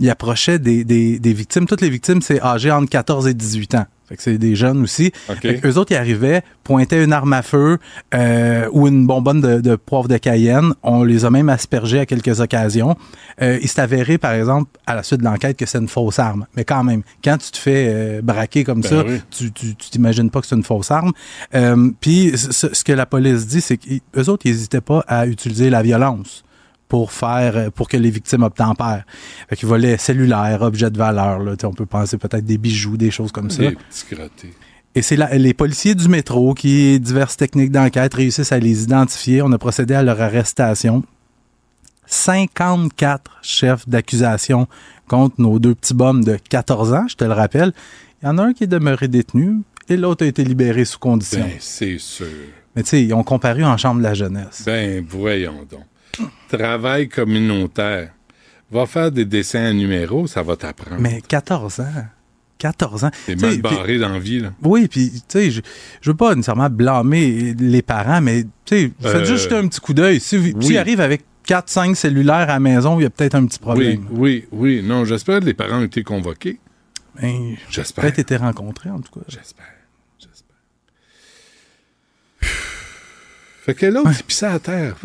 il 0.01 0.11
approchait 0.11 0.59
des, 0.59 0.83
des, 0.83 1.21
des 1.21 1.33
victimes. 1.33 1.67
Toutes 1.67 1.81
les 1.81 1.91
victimes, 1.91 2.21
c'est 2.21 2.43
âgé 2.43 2.73
entre 2.73 2.91
14 2.91 3.29
et 3.29 3.35
18 3.35 3.77
ans. 3.77 3.87
Fait 4.13 4.17
que 4.19 4.23
c'est 4.23 4.37
des 4.37 4.55
jeunes 4.55 4.83
aussi. 4.83 5.11
OK. 5.31 5.41
Fait 5.41 5.55
que 5.59 5.67
eux 5.67 5.79
autres, 5.79 5.93
ils 5.93 5.97
arrivaient, 5.97 6.43
pointaient 6.65 7.03
une 7.03 7.15
arme 7.15 7.33
à 7.33 7.41
feu 7.41 7.79
euh, 8.13 8.69
ou 8.71 8.87
une 8.87 9.07
bonbonne 9.07 9.41
de, 9.41 9.63
de 9.63 9.75
poivre 9.75 10.07
de 10.07 10.19
Cayenne. 10.19 10.75
On 10.83 11.03
les 11.03 11.25
a 11.25 11.31
même 11.31 11.49
aspergés 11.49 12.01
à 12.01 12.05
quelques 12.05 12.41
occasions. 12.41 12.95
Euh, 13.41 13.59
il 13.63 13.69
s'est 13.69 13.81
avéré, 13.81 14.19
par 14.19 14.33
exemple, 14.33 14.71
à 14.87 14.95
la 14.95 15.03
suite 15.03 15.21
de 15.21 15.25
l'enquête, 15.25 15.57
que 15.57 15.65
c'est 15.65 15.79
une 15.79 15.89
fausse 15.89 16.19
arme. 16.19 16.45
Mais 16.59 16.65
quand 16.67 16.85
même, 16.85 17.03
quand 17.25 17.39
tu 17.39 17.53
te 17.53 17.57
fais 17.57 17.87
euh, 17.89 18.21
braquer 18.23 18.65
comme 18.65 18.83
Ben 18.83 18.91
ça, 18.91 19.03
oui. 19.07 19.23
tu 19.31 19.51
tu 19.51 19.75
tu 19.77 19.89
t'imagines 19.89 20.29
pas 20.29 20.43
que 20.43 20.47
c'est 20.47 20.57
une 20.57 20.63
fausse 20.63 20.91
arme. 20.91 21.13
Puis 22.03 22.33
ce, 22.37 22.75
ce 22.75 22.85
que 22.85 22.93
la 22.93 23.07
police 23.07 23.47
dit, 23.47 23.63
c'est 23.63 23.79
qu'eux 23.79 24.29
autres, 24.29 24.43
ils 24.45 24.53
n'hésitaient 24.53 24.83
pas 24.83 25.03
à 25.09 25.27
utiliser 25.27 25.71
la 25.71 25.81
violence 25.81 26.45
pour 26.93 27.11
faire 27.11 27.57
euh, 27.57 27.71
pour 27.71 27.89
que 27.89 27.97
les 27.97 28.11
victimes 28.11 28.43
obtempèrent. 28.43 29.05
Fait 29.49 29.57
qu'ils 29.57 29.67
volaient 29.67 29.97
cellulaires, 29.97 30.61
objets 30.61 30.91
de 30.91 30.99
valeur. 30.99 31.39
Là, 31.39 31.55
on 31.65 31.73
peut 31.73 31.87
penser 31.87 32.19
peut-être 32.19 32.45
des 32.45 32.59
bijoux, 32.59 32.99
des 32.99 33.11
choses 33.11 33.33
comme 33.33 33.49
ça. 33.49 33.63
Des 33.63 33.71
petits 33.71 34.15
crottés. 34.15 34.53
Et 34.95 35.01
c'est 35.01 35.17
les 35.17 35.55
policiers 35.55 35.95
du 35.95 36.07
métro 36.09 36.53
qui, 36.53 37.01
diverses 37.01 37.39
techniques 37.39 37.71
d'enquête, 37.71 38.13
réussissent 38.13 38.53
à 38.53 38.59
les 38.59 38.83
identifier. 38.83 39.41
On 39.41 39.51
a 39.53 39.57
procédé 39.57 39.95
à 39.95 40.03
leur 40.03 40.21
arrestation. 40.21 41.03
54 42.05 43.39
chefs 43.41 43.89
d'accusation 43.89 44.69
contre 45.09 45.37
nos 45.39 45.59
deux 45.59 45.75
petits 45.75 45.95
bums 45.95 46.23
de 46.23 46.37
14 46.37 46.93
ans, 46.93 47.07
je 47.09 47.17
te 47.17 47.25
le 47.25 47.33
rappelle. 47.33 47.73
Il 48.23 48.27
y 48.27 48.29
en 48.29 48.37
a 48.37 48.43
un 48.43 48.53
qui 48.53 48.65
est 48.65 48.67
demeuré 48.67 49.09
détenu 49.09 49.63
et 49.89 49.97
l'autre 49.97 50.27
a 50.27 50.29
été 50.29 50.45
libéré 50.45 50.85
sous 50.85 50.99
condition. 50.99 51.41
Ben, 51.41 51.53
c'est 51.59 51.97
sûr. 51.97 52.27
Mais 52.77 52.83
tu 52.83 52.91
sais, 52.91 53.03
ils 53.03 53.15
ont 53.15 53.25
comparu 53.25 53.65
en 53.65 53.79
chambre 53.79 54.01
de 54.01 54.05
la 54.05 54.13
jeunesse. 54.13 54.65
Ben, 54.67 55.03
voyons 55.09 55.67
donc. 55.71 55.85
Travail 56.49 57.09
communautaire. 57.09 58.13
Va 58.71 58.87
faire 58.87 59.11
des 59.13 59.25
dessins 59.25 59.65
à 59.67 59.73
numéros, 59.73 60.27
ça 60.27 60.43
va 60.43 60.57
t'apprendre. 60.57 61.01
Mais 61.01 61.21
14 61.27 61.81
ans. 61.81 62.05
14 62.59 63.05
ans. 63.05 63.11
T'es 63.27 63.35
mal 63.37 63.61
barré 63.61 63.99
dans 63.99 64.09
la 64.11 64.19
vie, 64.19 64.39
là. 64.41 64.53
Oui, 64.63 64.87
puis 64.89 65.11
tu 65.11 65.21
sais, 65.29 65.51
je, 65.51 65.61
je 66.01 66.11
veux 66.11 66.17
pas 66.17 66.35
nécessairement 66.35 66.71
blâmer 66.71 67.55
les 67.59 67.83
parents, 67.83 68.21
mais 68.21 68.45
tu 68.45 68.49
sais, 68.67 68.93
faites 69.01 69.15
Euh, 69.17 69.25
juste 69.25 69.53
un 69.53 69.67
petit 69.67 69.81
coup 69.81 69.93
d'œil. 69.95 70.21
Si, 70.21 70.37
vous- 70.37 70.53
oui. 70.63 70.77
avec 70.79 71.25
4-5 71.47 71.97
cellulaires 71.97 72.37
à 72.37 72.47
la 72.47 72.61
maison, 72.61 73.01
il 73.01 73.03
y 73.03 73.07
a 73.07 73.11
peut-être 73.11 73.35
un 73.35 73.45
petit 73.47 73.59
problème. 73.59 74.07
Oui, 74.13 74.45
oui, 74.53 74.79
oui. 74.79 74.83
Non, 74.87 75.05
j'espère 75.05 75.41
que 75.41 75.45
les 75.47 75.55
parents 75.55 75.81
ont 75.81 75.85
été 75.85 76.03
convoqués. 76.05 76.61
Ben, 77.21 77.57
J'espère. 77.69 78.05
Peut-être 78.05 78.21
été 78.21 78.37
rencontrés, 78.37 78.91
en 78.91 79.01
tout 79.01 79.11
cas. 79.19 79.25
J'espère. 79.29 79.67
Fait 83.65 83.75
que 83.75 83.87
l'autre, 83.87 84.11
il 84.19 84.25
pissait 84.25 84.47
à 84.47 84.59
terre. 84.59 84.97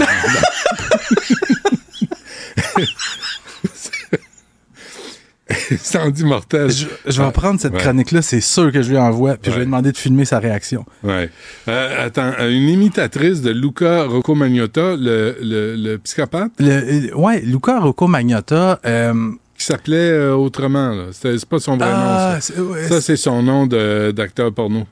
Incendie 5.72 6.24
mortel. 6.26 6.70
Je, 6.70 6.88
je 7.06 7.22
vais 7.22 7.32
prendre 7.32 7.60
cette 7.60 7.74
Ouais. 7.74 7.80
chronique-là, 7.80 8.22
c'est 8.22 8.42
sûr 8.42 8.72
que 8.72 8.82
je 8.82 8.90
lui 8.90 8.98
envoie, 8.98 9.36
puis 9.38 9.52
je 9.52 9.58
vais 9.60 9.66
demander 9.66 9.92
de 9.92 9.98
filmer 9.98 10.26
sa 10.26 10.40
réaction. 10.40 10.86
Ouais. 11.04 11.30
Euh, 11.70 12.06
attends, 12.08 12.32
euh, 12.40 12.50
une 12.50 12.68
imitatrice 12.70 13.42
de 13.42 13.52
Luca 13.52 14.04
Rocco 14.04 14.36
Magnotta, 14.36 14.96
le, 14.98 15.38
le, 15.42 15.76
le 15.76 15.98
psychopathe? 16.00 16.52
Le, 16.60 17.12
euh, 17.12 17.16
ouais, 17.16 17.42
Luca 17.42 17.80
Rocco 17.80 18.08
Magnotta, 18.08 18.80
euh, 18.86 19.32
qui 19.58 19.66
s'appelait 19.66 20.12
euh, 20.12 20.34
autrement. 20.36 20.90
là. 20.90 21.06
C'est 21.12 21.46
pas 21.46 21.60
son 21.60 21.78
vrai 21.78 21.88
Ah, 21.92 22.34
nom. 22.36 22.42
Ça, 22.42 22.42
c'est- 22.42 22.60
ouais, 22.60 22.88
Ça, 22.90 23.02
c'est 23.02 23.18
son 23.18 23.42
nom 23.42 23.68
d'acteur 23.68 24.54
porno. 24.54 24.86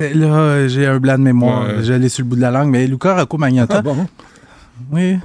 Là, 0.00 0.66
j'ai 0.68 0.86
un 0.86 0.98
blanc 0.98 1.18
de 1.18 1.22
mémoire. 1.22 1.66
Ouais. 1.66 1.82
Je 1.82 1.92
l'ai 1.92 2.08
sur 2.08 2.24
le 2.24 2.28
bout 2.30 2.36
de 2.36 2.40
la 2.40 2.50
langue, 2.50 2.70
mais 2.70 2.86
Luca 2.86 3.14
Rocco 3.18 3.36
Magnotta. 3.38 3.76
Ah 3.78 3.82
bon? 3.82 4.06
Oui. 4.92 5.18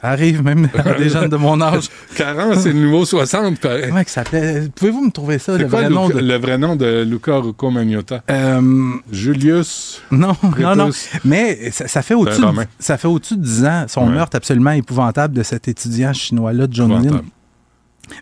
Ça 0.00 0.08
arrive 0.08 0.42
même 0.42 0.68
à 0.76 0.94
des 0.98 1.08
jeunes 1.08 1.28
de 1.28 1.36
mon 1.36 1.60
âge. 1.60 1.88
40, 2.16 2.56
c'est 2.56 2.72
le 2.72 2.80
nouveau 2.80 3.04
60, 3.04 3.60
pareil. 3.60 3.84
Comment 3.88 4.00
il 4.00 4.08
s'appelait? 4.08 4.68
Pouvez-vous 4.74 5.04
me 5.06 5.10
trouver 5.12 5.38
ça, 5.38 5.56
le 5.56 5.68
quoi 5.68 5.80
vrai 5.82 5.90
nom 5.90 6.08
de... 6.08 6.18
le 6.18 6.36
vrai 6.38 6.58
nom 6.58 6.74
de 6.74 7.02
Luca 7.04 7.36
Rocco 7.36 7.70
Magnotta? 7.70 8.22
Julius. 9.12 10.02
Non, 10.10 10.32
non, 10.58 10.74
non. 10.76 10.90
Mais 11.24 11.70
ça, 11.70 11.86
ça 11.86 12.02
fait 12.02 12.14
au-dessus 12.14 12.40
de, 12.40 12.46
ça 12.80 12.96
fait 12.98 13.08
au-dessus 13.08 13.36
de 13.36 13.42
10 13.42 13.64
ans, 13.64 13.84
son 13.88 14.06
Ouais. 14.08 14.14
meurtre 14.14 14.36
absolument 14.36 14.72
épouvantable 14.72 15.34
de 15.34 15.42
cet 15.44 15.68
étudiant 15.68 16.12
chinois-là, 16.12 16.66
John 16.70 16.90
Lin. 17.04 17.22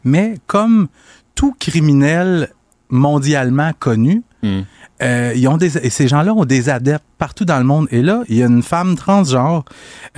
Mais 0.04 0.34
comme 0.46 0.88
tout 1.34 1.54
criminel 1.58 2.50
mondialement 2.90 3.70
connu, 3.78 4.22
Hmm. 4.42 4.60
euh, 5.02 5.34
et 5.34 5.90
ces 5.90 6.08
gens-là 6.08 6.32
ont 6.32 6.44
des 6.44 6.68
adeptes 6.68 7.04
partout 7.18 7.44
dans 7.44 7.58
le 7.58 7.64
monde. 7.64 7.88
Et 7.90 8.02
là, 8.02 8.22
il 8.28 8.36
y 8.36 8.42
a 8.42 8.46
une 8.46 8.62
femme 8.62 8.96
transgenre, 8.96 9.64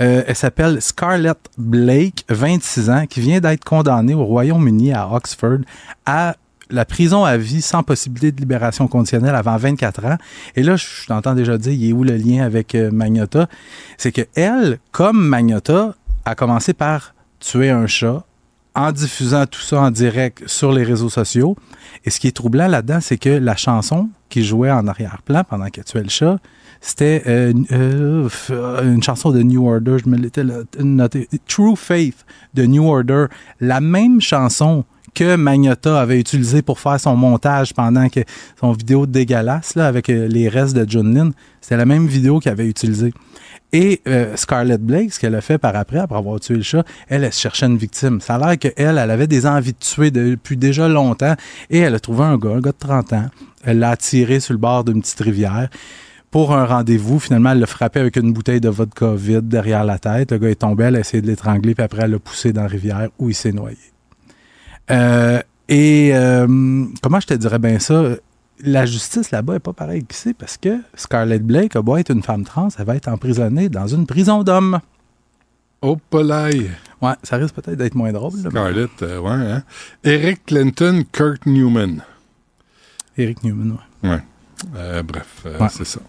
euh, 0.01 0.23
elle 0.25 0.35
s'appelle 0.35 0.81
Scarlett 0.81 1.37
Blake, 1.57 2.25
26 2.29 2.89
ans, 2.89 3.05
qui 3.05 3.19
vient 3.19 3.39
d'être 3.39 3.63
condamnée 3.63 4.13
au 4.13 4.23
Royaume-Uni 4.23 4.93
à 4.93 5.11
Oxford 5.11 5.59
à 6.05 6.35
la 6.69 6.85
prison 6.85 7.23
à 7.23 7.37
vie 7.37 7.61
sans 7.61 7.83
possibilité 7.83 8.31
de 8.31 8.39
libération 8.39 8.87
conditionnelle 8.87 9.35
avant 9.35 9.57
24 9.57 10.05
ans. 10.05 10.17
Et 10.55 10.63
là, 10.63 10.75
je 10.75 11.05
t'entends 11.07 11.35
déjà 11.35 11.57
dire, 11.57 11.73
il 11.73 11.89
est 11.89 11.93
où 11.93 12.03
le 12.03 12.15
lien 12.15 12.43
avec 12.43 12.73
euh, 12.75 12.89
Magnotta? 12.91 13.47
C'est 13.97 14.11
que 14.11 14.21
elle, 14.35 14.79
comme 14.91 15.21
Magnotta, 15.21 15.95
a 16.25 16.35
commencé 16.35 16.73
par 16.73 17.13
tuer 17.39 17.69
un 17.69 17.87
chat 17.87 18.23
en 18.75 18.91
diffusant 18.91 19.45
tout 19.45 19.59
ça 19.61 19.81
en 19.81 19.91
direct 19.91 20.43
sur 20.47 20.71
les 20.71 20.83
réseaux 20.83 21.09
sociaux. 21.09 21.55
Et 22.05 22.09
ce 22.09 22.19
qui 22.19 22.27
est 22.27 22.31
troublant 22.35 22.67
là-dedans, 22.67 22.99
c'est 23.01 23.17
que 23.17 23.29
la 23.29 23.55
chanson 23.55 24.09
qui 24.29 24.43
jouait 24.43 24.71
en 24.71 24.87
arrière-plan 24.87 25.43
pendant 25.47 25.67
qu'elle 25.67 25.83
tuait 25.83 26.03
le 26.03 26.09
chat, 26.09 26.37
c'était 26.81 27.23
euh, 27.27 27.53
euh, 27.71 28.27
f- 28.27 28.83
une 28.83 29.01
chanson 29.03 29.31
de 29.31 29.41
New 29.41 29.65
Order, 29.67 29.97
je 30.03 30.09
me 30.09 30.17
l'étais 30.17 30.43
là- 30.43 30.63
noté, 30.79 31.29
True 31.47 31.75
Faith 31.75 32.25
de 32.55 32.65
New 32.65 32.85
Order, 32.85 33.27
la 33.61 33.79
même 33.79 34.19
chanson 34.19 34.83
que 35.13 35.35
Magnotta 35.35 35.99
avait 35.99 36.19
utilisée 36.19 36.61
pour 36.61 36.79
faire 36.79 36.99
son 36.99 37.15
montage 37.15 37.73
pendant 37.73 38.09
que 38.09 38.21
son 38.59 38.71
vidéo 38.71 39.05
dégueulasse 39.05 39.75
là, 39.75 39.87
avec 39.87 40.09
euh, 40.09 40.27
les 40.27 40.49
restes 40.49 40.75
de 40.75 40.89
John 40.89 41.13
Lynn, 41.13 41.31
c'était 41.61 41.77
la 41.77 41.85
même 41.85 42.07
vidéo 42.07 42.39
qu'elle 42.39 42.53
avait 42.53 42.67
utilisée. 42.67 43.13
Et 43.71 44.01
euh, 44.07 44.35
Scarlett 44.35 44.81
Blake, 44.81 45.13
ce 45.13 45.19
qu'elle 45.19 45.33
a 45.33 45.41
fait 45.41 45.57
par 45.57 45.75
après, 45.75 45.97
après 45.97 46.17
avoir 46.17 46.39
tué 46.39 46.55
le 46.55 46.61
chat, 46.61 46.83
elle, 47.09 47.23
elle 47.23 47.33
cherchait 47.33 47.65
une 47.65 47.77
victime. 47.77 48.21
Ça 48.21 48.35
a 48.35 48.37
l'air 48.37 48.59
qu'elle, 48.59 48.73
elle 48.77 48.99
avait 48.99 49.25
des 49.25 49.47
envies 49.47 49.73
de 49.73 49.77
tuer 49.79 50.11
depuis 50.11 50.57
déjà 50.57 50.87
longtemps 50.87 51.35
et 51.71 51.79
elle 51.79 51.95
a 51.95 51.99
trouvé 51.99 52.23
un 52.23 52.37
gars, 52.37 52.51
un 52.51 52.59
gars 52.59 52.71
de 52.71 52.77
30 52.77 53.13
ans. 53.13 53.25
Elle 53.63 53.79
l'a 53.79 53.89
attiré 53.89 54.39
sur 54.39 54.53
le 54.53 54.59
bord 54.59 54.83
d'une 54.83 55.01
petite 55.01 55.21
rivière 55.21 55.69
pour 56.29 56.53
un 56.53 56.65
rendez-vous. 56.65 57.19
Finalement, 57.19 57.51
elle 57.51 57.59
l'a 57.59 57.65
frappé 57.65 57.99
avec 57.99 58.15
une 58.15 58.31
bouteille 58.31 58.61
de 58.61 58.69
vodka 58.69 59.13
vide 59.15 59.47
derrière 59.47 59.83
la 59.83 59.97
tête. 59.97 60.31
Le 60.31 60.37
gars 60.37 60.49
est 60.49 60.61
tombé, 60.61 60.83
elle 60.85 60.95
a 60.95 60.99
essayé 60.99 61.21
de 61.21 61.27
l'étrangler, 61.27 61.73
puis 61.73 61.83
après, 61.83 62.03
elle 62.03 62.11
l'a 62.11 62.19
poussé 62.19 62.53
dans 62.53 62.61
la 62.61 62.67
rivière 62.67 63.09
où 63.17 63.29
il 63.29 63.35
s'est 63.35 63.51
noyé. 63.51 63.92
Euh, 64.91 65.41
et 65.69 66.11
euh, 66.13 66.85
comment 67.01 67.19
je 67.19 67.27
te 67.27 67.33
dirais 67.33 67.59
bien 67.59 67.79
ça? 67.79 68.03
La 68.59 68.85
justice 68.85 69.31
là-bas 69.31 69.55
est 69.55 69.59
pas 69.59 69.73
pareille 69.73 70.05
qu'ici 70.05 70.33
parce 70.33 70.57
que 70.57 70.77
Scarlett 70.95 71.43
Blake 71.43 71.75
a 71.75 71.81
beau 71.81 71.97
être 71.97 72.11
une 72.11 72.23
femme 72.23 72.43
trans, 72.43 72.69
elle 72.77 72.85
va 72.85 72.95
être 72.95 73.07
emprisonnée 73.07 73.67
dans 73.69 73.87
une 73.87 74.05
prison 74.05 74.43
d'hommes. 74.43 74.79
Oh, 75.81 75.97
polaille. 76.09 76.71
Ouais, 77.01 77.13
ça 77.23 77.35
risque 77.37 77.55
peut-être 77.55 77.77
d'être 77.77 77.95
moins 77.95 78.13
drôle. 78.13 78.31
là, 78.41 78.49
Scarlett, 78.49 79.01
euh, 79.01 79.19
ouais. 79.19 79.31
Hein? 79.31 79.63
Eric 80.03 80.45
Clinton, 80.45 81.03
Kurt 81.11 81.45
Newman. 81.45 82.03
Eric 83.17 83.43
Newman, 83.43 83.77
ouais. 84.03 84.09
Ouais. 84.09 84.23
Euh, 84.75 85.03
bref, 85.03 85.41
euh, 85.45 85.57
Ouais. 85.59 85.67
c'est 85.69 85.83
ça. 85.85 85.99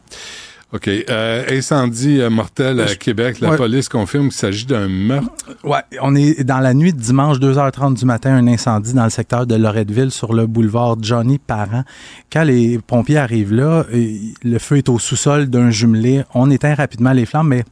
OK. 0.75 0.89
Euh, 0.89 1.45
incendie 1.51 2.21
euh, 2.21 2.31
mortel 2.31 2.81
à 2.81 2.95
Québec. 2.97 3.39
La 3.41 3.51
Ouais. 3.51 3.57
police 3.57 3.89
confirme 3.89 4.25
qu'il 4.25 4.33
s'agit 4.37 4.67
d'un 4.67 4.89
meurtre. 4.89 5.31
Ouais, 5.63 5.79
on 6.03 6.17
est 6.17 6.43
dans 6.43 6.59
la 6.59 6.75
nuit 6.75 6.93
de 6.93 6.99
dimanche 7.01 7.39
2h30 7.39 7.95
du 7.95 8.05
matin, 8.05 8.35
un 8.35 8.47
incendie 8.49 8.93
dans 8.93 9.05
le 9.05 9.11
secteur 9.11 9.47
de 9.47 9.55
Loretteville 9.55 10.11
sur 10.11 10.35
le 10.35 10.47
boulevard 10.49 10.97
Johnny 11.01 11.39
Parent. 11.39 11.85
Quand 12.33 12.43
les 12.43 12.79
pompiers 12.79 13.19
arrivent 13.19 13.53
là, 13.55 13.85
le 13.93 14.59
feu 14.59 14.79
est 14.79 14.89
au 14.89 14.99
sous-sol 14.99 15.47
d'un 15.49 15.71
jumelé. 15.71 16.25
On 16.35 16.51
éteint 16.51 16.75
rapidement 16.75 17.13
les 17.13 17.25
flammes, 17.27 17.49
mais 17.49 17.65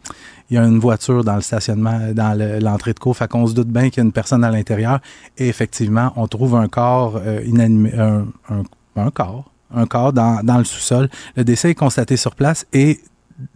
il 0.50 0.54
y 0.54 0.58
a 0.58 0.64
une 0.64 0.78
voiture 0.78 1.24
dans 1.24 1.34
le 1.34 1.40
stationnement, 1.40 1.98
dans 2.14 2.38
le- 2.38 2.60
l'entrée 2.60 2.92
de 2.92 2.98
cour. 3.00 3.16
Fait 3.16 3.26
qu'on 3.26 3.46
se 3.48 3.54
doute 3.54 3.68
bien 3.68 3.90
qu'il 3.90 3.96
y 3.98 4.00
a 4.00 4.04
une 4.04 4.12
personne 4.12 4.44
à 4.44 4.50
l'intérieur. 4.50 5.00
Et 5.38 5.48
effectivement, 5.48 6.12
on 6.16 6.28
trouve 6.28 6.54
un 6.54 6.68
corps 6.68 7.20
euh, 7.24 7.40
inanimé, 7.44 7.92
un, 7.98 8.26
un- 8.48 8.62
un 8.94 9.10
corps, 9.10 9.50
un 9.74 9.86
corps 9.86 10.12
dans, 10.12 10.42
dans 10.42 10.58
le 10.58 10.64
sous-sol. 10.64 11.08
Le 11.36 11.44
décès 11.44 11.70
est 11.70 11.74
constaté 11.74 12.16
sur 12.16 12.34
place 12.34 12.66
et 12.72 13.00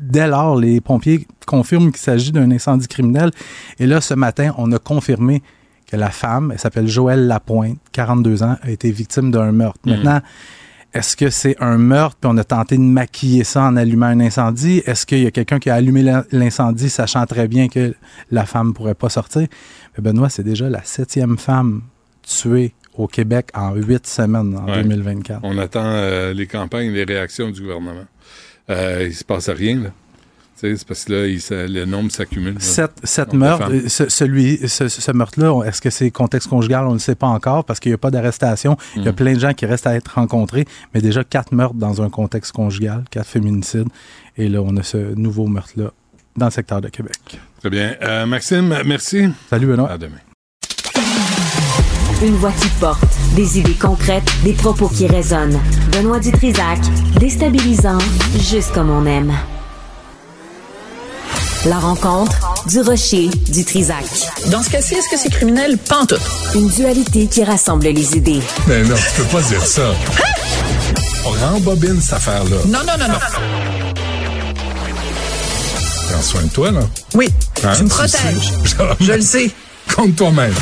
dès 0.01 0.27
lors, 0.27 0.57
les 0.57 0.81
pompiers 0.81 1.27
confirment 1.47 1.93
qu'il 1.93 2.01
s'agit 2.01 2.33
d'un 2.33 2.51
incendie 2.51 2.89
criminel. 2.89 3.31
Et 3.79 3.87
là, 3.87 4.01
ce 4.01 4.15
matin, 4.15 4.53
on 4.59 4.71
a 4.73 4.79
confirmé 4.79 5.43
que 5.87 5.97
la 5.97 6.11
femme, 6.11 6.51
elle 6.53 6.59
s'appelle 6.59 6.89
Joëlle 6.89 7.27
Lapointe, 7.29 7.79
42 7.93 8.43
ans, 8.43 8.57
a 8.63 8.71
été 8.71 8.91
victime 8.91 9.31
d'un 9.31 9.53
meurtre. 9.53 9.79
Mhm. 9.87 9.93
Maintenant, 9.95 10.21
est-ce 10.93 11.15
que 11.17 11.31
c'est 11.31 11.57
un 11.61 11.77
meurtre, 11.79 12.17
puis 12.21 12.31
on 12.33 12.37
a 12.39 12.45
tenté 12.45 12.77
de 12.77 12.83
maquiller 12.83 13.45
ça 13.45 13.63
en 13.65 13.77
allumant 13.77 14.07
un 14.07 14.19
incendie? 14.21 14.83
Est-ce 14.87 15.05
qu'il 15.07 15.23
y 15.23 15.27
a 15.27 15.31
quelqu'un 15.31 15.59
qui 15.59 15.69
a 15.71 15.75
allumé 15.75 16.03
l'in- 16.03 16.25
l'incendie, 16.33 16.89
sachant 16.89 17.25
très 17.27 17.47
bien 17.49 17.69
que 17.69 17.95
la 18.31 18.47
femme 18.47 18.69
ne 18.69 18.73
pourrait 18.73 18.95
pas 18.95 19.11
sortir? 19.11 19.47
Mais 19.97 20.03
Benoît, 20.03 20.31
c'est 20.31 20.43
déjà 20.43 20.69
la 20.71 20.83
septième 20.83 21.37
femme 21.39 21.83
tuée 22.23 22.73
au 23.01 23.07
Québec 23.07 23.49
en 23.55 23.75
huit 23.75 24.07
semaines 24.07 24.57
en 24.57 24.67
Ouais. 24.67 24.83
2024. 24.83 25.41
On 25.43 25.57
attend 25.59 25.85
euh, 25.85 26.33
les 26.33 26.47
campagnes, 26.47 26.91
les 26.93 27.05
réactions 27.05 27.51
du 27.51 27.61
gouvernement. 27.63 28.05
Euh, 28.71 29.05
il 29.09 29.15
se 29.15 29.25
passe 29.25 29.49
rien, 29.49 29.77
là. 29.83 29.91
C'est 30.59 30.87
parce 30.87 31.05
que 31.05 31.13
là, 31.13 31.27
il 31.27 31.41
se- 31.43 31.69
le 31.71 31.85
nombre 31.85 32.11
s'accumule. 32.11 32.57
femmes. 33.59 33.73
Euh, 33.75 33.89
Ce, 33.89 34.09
celui, 34.09 34.67
ce, 34.69 34.89
ce 34.89 35.13
meurtre-là, 35.13 35.63
est-ce 35.65 35.83
que 35.83 35.91
c'est 35.91 36.11
contexte 36.11 36.49
conjugal? 36.49 36.85
On 36.87 36.89
ne 36.89 36.95
le 36.95 36.99
sait 36.99 37.15
pas 37.15 37.27
encore 37.27 37.65
parce 37.67 37.79
qu'il 37.79 37.91
n'y 37.91 37.95
a 37.95 37.99
pas 37.99 38.11
d'arrestation. 38.11 38.79
Il 38.97 39.03
y 39.05 39.09
a 39.09 39.13
Mm. 39.13 39.17
plein 39.17 39.35
de 39.35 39.39
gens 39.39 39.53
qui 39.53 39.67
restent 39.67 39.87
à 39.87 39.95
être 39.95 40.15
rencontrés, 40.15 40.65
mais 40.95 41.03
déjà 41.03 41.25
quatre 41.25 41.53
meurtres 41.53 41.75
dans 41.75 42.01
un 42.01 42.09
contexte 42.09 42.53
conjugal, 42.53 43.05
quatre 43.11 43.29
féminicides. 43.29 43.89
Et 44.39 44.49
là, 44.49 44.63
on 44.63 44.75
a 44.79 44.83
ce 44.83 44.97
nouveau 45.15 45.47
meurtre-là 45.47 45.91
dans 46.39 46.47
le 46.47 46.53
secteur 46.53 46.81
de 46.81 46.89
Québec. 46.89 47.19
Très 47.61 47.69
bien. 47.69 47.95
Euh, 48.03 48.25
Maxime, 48.25 48.75
merci. 48.87 49.29
Salut, 49.51 49.67
Benoît. 49.67 49.91
À 49.91 49.99
demain. 49.99 50.17
Une 52.23 52.37
voix 52.37 52.53
qui 52.53 52.69
porte, 52.81 53.03
des 53.35 53.59
idées 53.59 53.75
concrètes, 53.75 54.25
des 54.43 54.53
propos 54.55 54.89
qui 54.89 55.07
résonnent. 55.07 55.61
Benoît 55.93 56.19
Dutrisac, 56.19 56.79
déstabilisant, 57.21 57.99
juste 58.39 58.73
comme 58.73 58.91
on 58.91 59.05
aime. 59.07 59.35
La 61.67 61.79
rencontre 61.79 62.37
du 62.69 62.81
rocher 62.81 63.29
du 63.49 63.65
Trisac. 63.65 64.05
Dans 64.51 64.63
ce 64.63 64.71
cas-ci, 64.71 64.95
est-ce 64.95 65.09
que 65.11 65.19
c'est 65.21 65.31
criminel? 65.31 65.77
Pantoute. 65.79 66.21
Une 66.55 66.69
dualité 66.69 67.27
qui 67.27 67.43
rassemble 67.45 67.87
les 67.87 68.17
idées. 68.17 68.41
Mais 68.69 68.83
non, 68.85 68.95
tu 68.95 69.23
peux 69.23 69.29
pas 69.37 69.43
dire 69.43 69.67
ça. 69.67 69.93
On 71.25 71.31
rembobine 71.31 72.01
cette 72.01 72.15
affaire-là. 72.15 72.57
Non, 72.67 72.79
non, 72.87 72.93
non, 72.99 73.09
non. 73.09 73.19
Prends 76.09 76.23
soin 76.23 76.43
de 76.45 76.49
toi, 76.51 76.71
là. 76.71 76.81
Oui, 77.15 77.29
Hein, 77.65 77.73
tu 77.77 77.85
me 77.85 77.89
protèges. 77.89 78.53
Je 79.01 79.13
le 79.13 79.21
sais. 79.23 79.51
Compte 79.95 80.17
toi-même. 80.17 80.53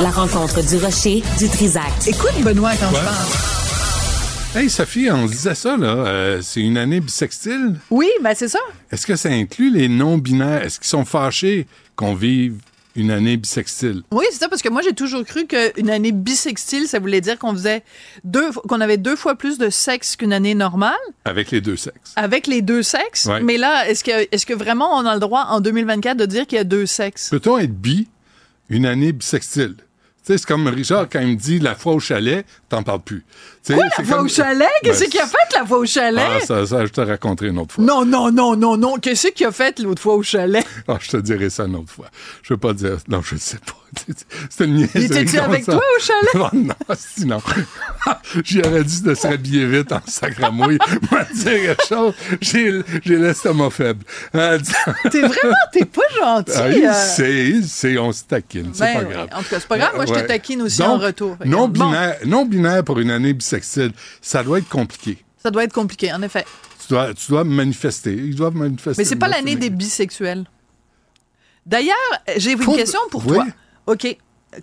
La 0.00 0.10
rencontre 0.10 0.62
du 0.66 0.76
rocher 0.78 1.22
du 1.38 1.48
Trisac. 1.48 1.92
Écoute, 2.06 2.32
Benoît, 2.42 2.72
quand 2.80 2.88
Ouais. 2.90 2.98
je 3.00 3.04
parle. 3.04 4.62
Hey, 4.62 4.70
Sophie, 4.70 5.10
on 5.10 5.26
se 5.26 5.32
disait 5.32 5.54
ça, 5.54 5.76
là. 5.76 5.86
euh, 5.88 6.40
c'est 6.42 6.60
une 6.60 6.76
année 6.76 7.00
bisextile. 7.00 7.76
Oui, 7.90 8.08
ben 8.22 8.32
c'est 8.36 8.48
ça. 8.48 8.58
Est-ce 8.90 9.06
que 9.06 9.16
ça 9.16 9.30
inclut 9.30 9.72
les 9.72 9.88
non-binaires? 9.88 10.62
Est-ce 10.62 10.78
qu'ils 10.78 10.88
sont 10.88 11.04
fâchés 11.06 11.66
qu'on 11.96 12.14
vive 12.14 12.56
une 12.96 13.10
année 13.10 13.36
bisextile? 13.36 14.02
Oui, 14.10 14.24
c'est 14.30 14.38
ça, 14.38 14.48
parce 14.48 14.62
que 14.62 14.68
moi, 14.68 14.82
j'ai 14.82 14.92
toujours 14.92 15.24
cru 15.24 15.46
qu'une 15.46 15.90
année 15.90 16.12
bisextile, 16.12 16.86
ça 16.88 16.98
voulait 16.98 17.20
dire 17.20 17.38
qu'on 17.38 17.52
faisait 17.52 17.82
deux, 18.24 18.50
qu'on 18.52 18.80
avait 18.80 18.98
deux 18.98 19.16
fois 19.16 19.34
plus 19.34 19.58
de 19.58 19.70
sexe 19.70 20.16
qu'une 20.16 20.32
année 20.32 20.54
normale, 20.54 20.92
Avec 21.24 21.50
les 21.50 21.60
deux 21.60 21.76
sexes. 21.76 22.12
avec 22.16 22.46
les 22.46 22.62
deux 22.62 22.82
sexes. 22.82 23.26
Ouais. 23.26 23.40
Mais 23.40 23.56
là, 23.58 23.88
est-ce 23.88 24.04
que, 24.04 24.28
est-ce 24.30 24.44
que 24.46 24.54
vraiment 24.54 24.94
on 24.96 25.06
a 25.06 25.14
le 25.14 25.20
droit 25.20 25.46
en 25.50 25.60
2024 25.60 26.16
de 26.16 26.26
dire 26.26 26.46
qu'il 26.46 26.56
y 26.56 26.60
a 26.60 26.64
deux 26.64 26.86
sexes? 26.86 27.30
Peut-on 27.30 27.58
être 27.58 27.74
bi 27.74 28.08
une 28.68 28.86
année 28.86 29.12
bisextile? 29.12 29.76
Tu 30.24 30.32
sais, 30.32 30.38
c'est 30.38 30.46
comme 30.46 30.68
Richard, 30.68 31.08
quand 31.10 31.18
il 31.20 31.28
me 31.28 31.34
dit 31.34 31.58
la 31.58 31.74
fois 31.74 31.94
au 31.94 31.98
chalet, 31.98 32.46
t'en 32.68 32.84
parles 32.84 33.00
plus. 33.02 33.24
Quoi, 33.66 33.76
la 33.76 33.90
fois 34.04 34.16
comme- 34.18 34.26
au 34.26 34.28
chalet? 34.28 34.68
Qu'est-ce 34.84 35.00
Ben, 35.00 35.10
qu'il 35.10 35.20
a 35.20 35.26
fait 35.26 35.52
la 35.58 35.66
fois 35.66 35.78
au 35.78 35.84
chalet? 35.86 36.24
Ah, 36.24 36.40
ça, 36.46 36.64
ça, 36.64 36.86
je 36.86 36.92
te 36.92 37.00
raconterai 37.00 37.48
une 37.48 37.58
autre 37.58 37.74
fois. 37.74 37.82
Non, 37.84 38.04
non, 38.04 38.30
non, 38.30 38.54
non, 38.54 38.76
non. 38.76 38.96
Qu'est-ce 38.98 39.28
qu'il 39.28 39.46
a 39.46 39.50
fait 39.52 39.80
l'autre 39.80 40.00
fois 40.00 40.14
au 40.14 40.22
chalet? 40.22 40.64
Ah, 40.86 40.98
je 41.00 41.10
te 41.10 41.16
dirai 41.16 41.50
ça 41.50 41.64
une 41.64 41.74
autre 41.74 41.90
fois. 41.90 42.06
Je 42.44 42.54
veux 42.54 42.58
pas 42.58 42.72
dire. 42.72 42.98
Non, 43.08 43.20
je 43.20 43.34
ne 43.34 43.40
sais 43.40 43.58
pas. 43.58 43.76
C'est 44.50 44.64
une 44.64 44.74
niaiserie 44.76 45.04
était-tu 45.04 45.36
comme 45.36 45.50
avec 45.50 45.64
ça. 45.64 45.72
toi 45.72 45.82
au 45.96 46.00
chalet? 46.00 46.30
Oh 46.34 46.48
non, 46.56 46.74
sinon. 46.96 47.42
J'y 48.44 48.60
aurais 48.60 48.84
dit 48.84 49.02
de 49.02 49.14
se 49.14 49.26
rhabiller 49.26 49.66
vite 49.66 49.92
en 49.92 50.00
sacramouille. 50.06 50.78
Moi, 51.10 51.24
dire 51.34 51.44
quelque 51.76 51.86
chose, 51.86 52.14
j'ai 52.40 52.82
l'estomac 53.04 53.70
faible. 53.70 54.04
Euh, 54.34 54.58
T'es 55.10 55.20
vraiment, 55.20 55.54
t'es 55.72 55.84
pas 55.84 56.00
gentil. 56.18 56.52
ah, 56.56 56.70
il 56.70 56.86
euh. 56.86 56.92
sait, 56.92 57.48
il 57.50 57.68
sait, 57.68 57.98
on 57.98 58.12
se 58.12 58.24
taquine, 58.24 58.70
c'est 58.72 58.80
Ben 58.94 58.94
pas 58.94 59.12
grave. 59.12 59.28
En 59.34 59.42
tout 59.42 59.48
cas, 59.50 59.60
c'est 59.60 59.68
pas 59.68 59.78
grave. 59.78 59.94
Moi, 59.94 60.06
je 60.06 60.14
te 60.14 60.20
taquine 60.26 60.62
aussi 60.62 60.78
Donc, 60.78 60.88
en 60.88 60.98
retour. 60.98 61.38
Que, 61.38 61.46
Non 61.46 61.68
bon, 61.68 61.86
binaire, 61.90 62.16
non 62.24 62.46
binaire 62.46 62.84
pour 62.84 62.98
une 62.98 63.10
année 63.10 63.34
bisexuelle, 63.34 63.92
ça 64.22 64.42
doit 64.42 64.58
être 64.58 64.68
compliqué. 64.70 65.18
ça 65.42 65.50
doit 65.50 65.64
être 65.64 65.72
compliqué, 65.74 66.12
en 66.12 66.22
effet. 66.22 66.46
Tu 66.80 66.88
dois, 66.94 67.12
tu 67.14 67.30
dois 67.30 67.44
manifester. 67.44 68.12
Ils 68.14 68.34
doivent 68.34 68.56
manifester. 68.56 69.00
Mais 69.02 69.04
c'est 69.04 69.16
pas 69.16 69.28
l'année 69.28 69.54
des 69.56 69.70
bisexuels. 69.70 70.44
D'ailleurs, 71.64 71.96
j'ai 72.38 72.52
une 72.52 72.58
question 72.74 72.98
pour 73.10 73.24
Oui. 73.26 73.34
toi. 73.34 73.46
OK. 73.92 74.16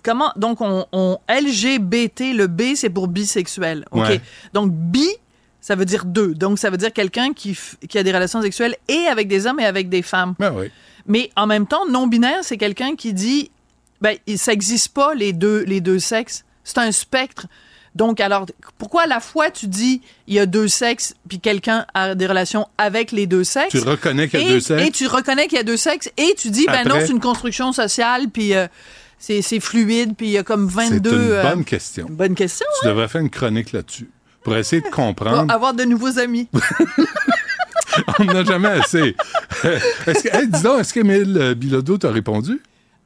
Comment 0.04 0.32
donc 0.36 0.60
on, 0.60 0.86
on 0.92 1.18
LGBT 1.28 2.32
le 2.32 2.46
B 2.46 2.74
c'est 2.76 2.90
pour 2.90 3.08
bisexuel. 3.08 3.84
OK. 3.90 4.02
Ouais. 4.02 4.20
Donc 4.52 4.70
bi 4.72 5.06
ça 5.60 5.74
veut 5.74 5.84
dire 5.84 6.04
deux. 6.04 6.34
Donc 6.34 6.58
ça 6.58 6.70
veut 6.70 6.76
dire 6.76 6.92
quelqu'un 6.92 7.32
qui, 7.32 7.56
a 7.94 8.02
des 8.02 8.12
relations 8.12 8.40
sexuelles 8.40 8.76
et 8.88 9.06
avec 9.10 9.28
des 9.28 9.46
hommes 9.46 9.60
et 9.60 9.66
avec 9.66 9.88
des 9.88 10.02
femmes. 10.02 10.34
Ben 10.38 10.52
oui. 10.56 10.70
Mais 11.06 11.30
en 11.36 11.46
même 11.46 11.66
temps 11.66 11.86
non 11.88 12.06
binaire 12.06 12.42
c'est 12.42 12.56
quelqu'un 12.56 12.94
qui 12.94 13.12
dit 13.12 13.50
ben 14.00 14.16
il- 14.26 14.38
ça 14.38 14.52
existe 14.52 14.94
pas 14.94 15.14
les 15.14 15.32
deux 15.32 15.64
les 15.64 15.80
deux 15.80 15.98
sexes. 15.98 16.44
C'est 16.62 16.78
un 16.78 16.92
spectre. 16.92 17.46
Donc 17.96 18.20
alors 18.20 18.46
pourquoi 18.78 19.02
à 19.02 19.06
la 19.08 19.18
fois 19.18 19.50
tu 19.50 19.66
dis 19.66 20.00
il 20.28 20.34
y 20.34 20.38
a 20.38 20.46
deux 20.46 20.68
sexes 20.68 21.14
puis 21.28 21.40
quelqu'un 21.40 21.84
a 21.94 22.14
des 22.14 22.28
relations 22.28 22.68
avec 22.78 23.10
les 23.10 23.26
deux 23.26 23.42
sexes? 23.42 23.72
Tu 23.72 23.80
reconnais 23.80 24.28
qu'il 24.28 24.40
y 24.40 24.44
a 24.44 24.46
et, 24.46 24.52
deux 24.52 24.60
sexes? 24.60 24.86
Et 24.86 24.90
tu 24.92 25.06
reconnais 25.08 25.48
qu'il 25.48 25.58
y 25.58 25.60
a 25.60 25.64
deux 25.64 25.76
sexes 25.76 26.08
et 26.16 26.34
tu 26.38 26.50
dis, 26.50 26.66
ben 26.66 26.84
non, 26.84 26.94
Après? 26.94 27.06
c'est 27.06 27.12
une 27.12 27.20
construction 27.20 27.72
sociale, 27.72 28.28
puis 28.28 28.54
euh, 28.54 28.68
c'est 29.20 29.42
c'est 29.42 29.60
fluide, 29.60 30.16
puis 30.16 30.28
il 30.28 30.32
y 30.32 30.38
a 30.38 30.42
comme 30.42 30.68
C'est 30.70 30.90
22... 30.90 31.10
une 31.10 31.16
euh, 31.16 31.42
bonne 31.42 31.64
question. 31.64 32.06
bonne 32.10 32.34
question, 32.34 32.66
Tu 32.80 32.88
devrais 32.88 33.06
faire 33.06 33.20
une 33.20 33.30
chronique 33.30 33.70
là-dessus 33.72 34.08
pour 34.42 34.56
essayer 34.56 34.82
de 34.82 34.88
comprendre. 34.92 35.44
Pour 35.46 35.54
avoir 35.54 35.74
de 35.74 35.84
nouveaux 35.84 36.18
amis. 36.18 36.48
On 38.18 38.24
n'a 38.24 38.44
jamais 38.44 38.68
assez. 38.68 39.14
est-ce 40.06 40.22
que, 40.22 40.36
hey, 40.36 40.48
dis 40.48 40.62
donc, 40.62 40.80
est-ce 40.80 40.94
qu'Émile 40.94 41.36
euh, 41.38 41.54
Bilodeau 41.54 41.98
t'a 41.98 42.10
répondu? 42.10 42.60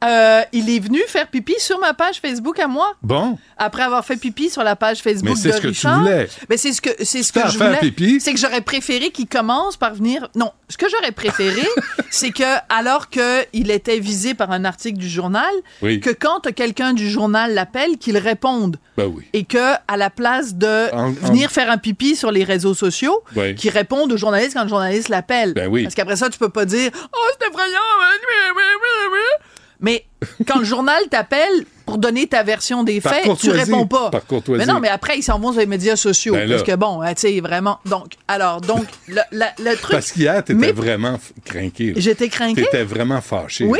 Euh, 0.05 0.41
il 0.53 0.69
est 0.69 0.79
venu 0.79 1.01
faire 1.07 1.27
pipi 1.27 1.55
sur 1.57 1.79
ma 1.79 1.93
page 1.93 2.19
Facebook 2.21 2.59
à 2.59 2.67
moi, 2.67 2.93
Bon. 3.01 3.37
après 3.57 3.81
avoir 3.83 4.05
fait 4.05 4.17
pipi 4.17 4.49
sur 4.49 4.63
la 4.63 4.75
page 4.75 4.99
Facebook 5.01 5.29
Mais 5.29 5.35
c'est 5.35 5.49
de 5.49 5.53
ce 5.53 5.57
que 5.57 5.61
tu 5.63 5.67
Richard. 5.69 5.99
voulais. 5.99 6.27
Mais 6.49 6.57
c'est 6.57 6.73
ce 6.73 6.81
que 6.81 6.89
c'est 7.03 7.23
ce 7.23 7.33
que 7.33 7.39
je 7.49 7.57
voulais. 7.57 7.79
pipi. 7.79 8.19
C'est 8.21 8.33
que 8.33 8.39
j'aurais 8.39 8.61
préféré 8.61 9.09
qu'il 9.09 9.27
commence 9.27 9.77
par 9.77 9.93
venir. 9.95 10.27
Non, 10.35 10.51
ce 10.69 10.77
que 10.77 10.87
j'aurais 10.89 11.11
préféré, 11.11 11.67
c'est 12.11 12.31
que 12.31 12.43
alors 12.69 13.09
que 13.09 13.45
il 13.53 13.71
était 13.71 13.99
visé 13.99 14.33
par 14.33 14.51
un 14.51 14.63
article 14.65 14.97
du 14.97 15.09
journal, 15.09 15.51
Oui. 15.81 15.99
que 15.99 16.11
quand 16.11 16.41
quelqu'un 16.53 16.93
du 16.93 17.09
journal 17.09 17.53
l'appelle, 17.53 17.97
qu'il 17.97 18.17
réponde. 18.17 18.77
Ben 18.97 19.07
oui. 19.13 19.25
et 19.33 19.43
que 19.43 19.73
à 19.89 19.97
la 19.97 20.09
place 20.09 20.55
de 20.55 20.93
En- 20.93 21.07
en- 21.07 21.11
venir 21.11 21.51
faire 21.51 21.69
un 21.69 21.77
pipi 21.77 22.15
sur 22.15 22.31
les 22.31 22.45
réseaux 22.45 22.73
sociaux, 22.73 23.23
Oui. 23.35 23.53
qui 23.55 23.69
répondent 23.69 24.11
au 24.13 24.15
journaliste 24.17 24.53
quand 24.53 24.63
le 24.63 24.69
journaliste 24.69 25.09
l'appelle. 25.09 25.53
Ben 25.53 25.67
oui. 25.67 25.83
Parce 25.83 25.95
qu'après 25.95 26.15
ça, 26.15 26.29
tu 26.29 26.39
peux 26.39 26.47
pas 26.47 26.63
dire 26.63 26.91
Oh, 26.95 27.17
c'est 27.37 27.47
effrayant. 27.49 27.77
oui, 27.99 28.31
oui, 28.55 28.63
oui, 28.81 29.11
oui. 29.11 29.34
Mais 29.79 30.05
quand 30.47 30.59
le 30.59 30.65
journal 30.65 31.01
t'appelle 31.09 31.65
pour 31.85 31.97
donner 31.97 32.27
ta 32.27 32.43
version 32.43 32.83
des 32.83 32.99
Par 33.01 33.13
faits, 33.13 33.37
tu 33.39 33.51
réponds 33.51 33.85
pas. 33.87 34.09
Par 34.09 34.25
courtoisie. 34.25 34.65
Mais 34.65 34.71
non, 34.71 34.79
mais 34.79 34.89
après, 34.89 35.17
ils 35.17 35.23
s'en 35.23 35.39
vont 35.39 35.51
sur 35.51 35.59
les 35.61 35.67
médias 35.67 35.95
sociaux. 35.95 36.33
Ben 36.33 36.49
parce 36.49 36.63
que 36.63 36.75
bon, 36.75 37.01
hein, 37.01 37.13
tu 37.13 37.21
sais, 37.21 37.39
vraiment. 37.41 37.79
Donc, 37.85 38.13
alors, 38.27 38.61
donc, 38.61 38.85
le, 39.07 39.21
la- 39.31 39.53
le 39.59 39.75
truc. 39.75 39.91
Parce 39.91 40.11
qu'hier, 40.11 40.43
t'étais 40.43 40.53
Mais- 40.53 40.71
vraiment 40.71 41.19
craqué. 41.43 41.93
J'étais 41.97 42.29
craqué? 42.29 42.55
T'étais 42.55 42.83
vraiment 42.83 43.21
fâché. 43.21 43.65
Oui? 43.65 43.79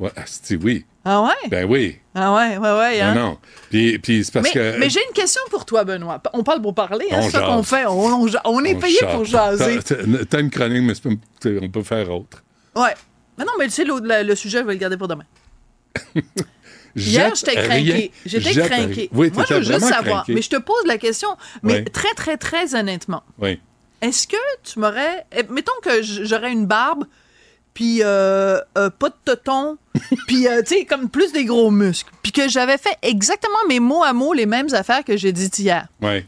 Ouais, 0.00 0.10
asti, 0.16 0.56
oui. 0.56 0.84
Ah 1.04 1.22
ouais? 1.22 1.48
Ben 1.50 1.66
oui. 1.68 1.98
Ah 2.14 2.34
ouais, 2.34 2.56
ouais, 2.56 2.72
ouais. 2.78 2.98
Non, 3.00 3.06
hein? 3.06 3.14
non. 3.14 3.38
Puis, 3.70 3.98
puis 3.98 4.24
c'est 4.24 4.32
parce 4.32 4.46
mais 4.46 4.50
que. 4.52 4.78
mais 4.78 4.88
j'ai 4.90 5.00
une 5.06 5.12
question 5.14 5.40
pour 5.50 5.64
toi, 5.64 5.84
Benoît. 5.84 6.20
On 6.32 6.42
parle 6.42 6.62
pour 6.62 6.74
parler, 6.74 7.06
hein, 7.12 7.20
c'est 7.22 7.30
ça 7.30 7.42
qu'on 7.42 7.62
fait. 7.62 7.86
On, 7.86 8.22
on- 8.24 8.26
on 8.46 8.64
est 8.64 8.74
on 8.74 8.78
payé 8.80 8.98
pour 9.12 9.24
jaser. 9.24 9.78
T'as- 10.28 10.40
une 10.40 10.50
chronique, 10.50 10.82
mais 10.82 11.58
on 11.62 11.68
peut 11.68 11.82
faire 11.84 12.10
autre. 12.10 12.42
Ouais. 12.74 12.94
Mais 13.38 13.44
non, 13.44 13.52
mais 13.58 13.66
tu 13.66 13.72
sais, 13.72 13.84
le, 13.84 14.22
le 14.22 14.34
sujet, 14.34 14.58
je 14.60 14.64
vais 14.64 14.72
le 14.74 14.78
garder 14.78 14.96
pour 14.96 15.08
demain. 15.08 15.24
Hier, 16.96 17.34
j'étais 17.34 17.54
craqué. 17.56 18.12
J'étais 18.24 18.52
craqué. 18.54 19.08
Oui, 19.12 19.30
Moi, 19.34 19.44
je 19.48 19.54
veux 19.54 19.62
juste 19.62 19.80
savoir. 19.86 20.24
Mais 20.28 20.42
je 20.42 20.50
te 20.50 20.56
pose 20.56 20.84
la 20.86 20.96
question, 20.98 21.28
mais 21.62 21.78
Oui. 21.78 21.84
très, 21.92 22.14
très, 22.14 22.36
très 22.36 22.74
honnêtement. 22.76 23.24
Oui. 23.40 23.60
Est-ce 24.00 24.28
que 24.28 24.36
tu 24.62 24.78
m'aurais. 24.78 25.24
eh, 25.36 25.42
Mettons 25.50 25.72
que 25.82 26.02
j'aurais 26.02 26.52
une 26.52 26.66
barbe, 26.66 27.04
puis 27.72 28.00
euh, 28.02 28.60
euh, 28.78 28.90
pas 28.90 29.08
de 29.08 29.14
toton, 29.24 29.76
puis, 30.28 30.46
euh, 30.46 30.62
tu 30.62 30.76
sais, 30.76 30.84
comme 30.84 31.08
plus 31.08 31.32
des 31.32 31.44
gros 31.44 31.72
muscles, 31.72 32.12
puis 32.22 32.30
que 32.30 32.48
j'avais 32.48 32.78
fait 32.78 32.96
exactement 33.02 33.58
mes 33.68 33.80
mots 33.80 34.04
à 34.04 34.12
mots 34.12 34.32
les 34.32 34.46
mêmes 34.46 34.72
affaires 34.72 35.02
que 35.04 35.16
j'ai 35.16 35.32
dites 35.32 35.58
hier. 35.58 35.88
Oui. 36.00 36.24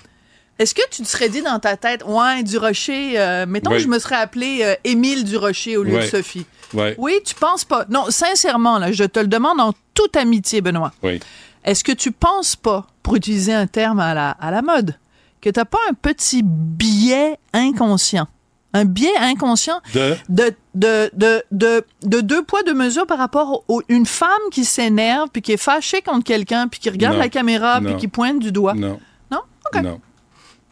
Est-ce 0.59 0.75
que 0.75 0.81
tu 0.91 1.03
te 1.03 1.07
serais 1.07 1.29
dit 1.29 1.43
dans 1.43 1.61
ta 1.61 1.77
tête, 1.77 2.03
ouais, 2.07 2.43
Durocher, 2.43 3.21
euh, 3.21 3.45
mettons 3.47 3.71
que 3.71 3.79
je 3.79 3.89
me 3.89 3.99
serais 4.01 4.17
appelé 4.17 4.75
Émile 4.85 5.23
Durocher 5.25 5.77
au 5.77 5.85
lieu 5.85 5.99
de. 5.99 6.07
Sophie? 6.07 6.47
Ouais. 6.75 6.95
Oui, 6.99 7.21
tu 7.25 7.35
penses 7.35 7.65
pas. 7.65 7.85
Non, 7.89 8.07
sincèrement, 8.11 8.79
là, 8.79 8.93
je 8.93 9.05
te 9.05 9.19
le 9.21 9.29
demande 9.29 9.61
en 9.61 9.73
toute 9.95 10.17
amitié, 10.17 10.61
Benoît. 10.61 10.93
Oui. 11.03 11.21
Est-ce 11.65 11.83
que 11.85 11.93
tu 11.93 12.13
penses 12.13 12.57
pas, 12.57 12.87
pour 13.03 13.17
utiliser 13.17 13.53
un 13.55 13.67
terme 13.67 14.01
à 14.01 14.15
la, 14.15 14.31
à 14.31 14.51
la 14.51 14.63
mode, 14.63 14.97
que 15.41 15.51
t'as 15.51 15.65
pas 15.65 15.79
un 15.91 15.95
petit 15.95 16.43
biais 16.45 17.39
inconscient? 17.53 18.27
Un 18.73 18.85
biais 18.85 19.17
inconscient 19.19 19.81
De? 19.95 20.17
de, 20.29 20.55
de, 20.75 21.11
de, 21.15 21.43
de, 21.51 21.85
de 22.03 22.21
deux 22.21 22.43
poids, 22.43 22.63
deux 22.63 22.75
mesures 22.75 23.07
par 23.07 23.17
rapport 23.19 23.65
à 23.69 23.75
une 23.89 24.05
femme 24.07 24.29
qui 24.53 24.65
s'énerve, 24.65 25.29
puis 25.33 25.41
qui 25.41 25.53
est 25.53 25.57
fâchée 25.57 26.03
contre 26.03 26.25
quelqu'un, 26.25 26.69
puis 26.69 26.79
qui 26.81 26.91
regarde 26.91 27.15
Non. 27.15 27.21
la 27.23 27.29
caméra, 27.29 27.81
puis 27.81 27.97
qui 27.97 28.09
pointe 28.09 28.39
du 28.39 28.53
doigt. 28.53 28.75
Non. 28.75 29.01
Non? 29.31 29.41
OK. 29.73 29.83
Non. 29.83 30.01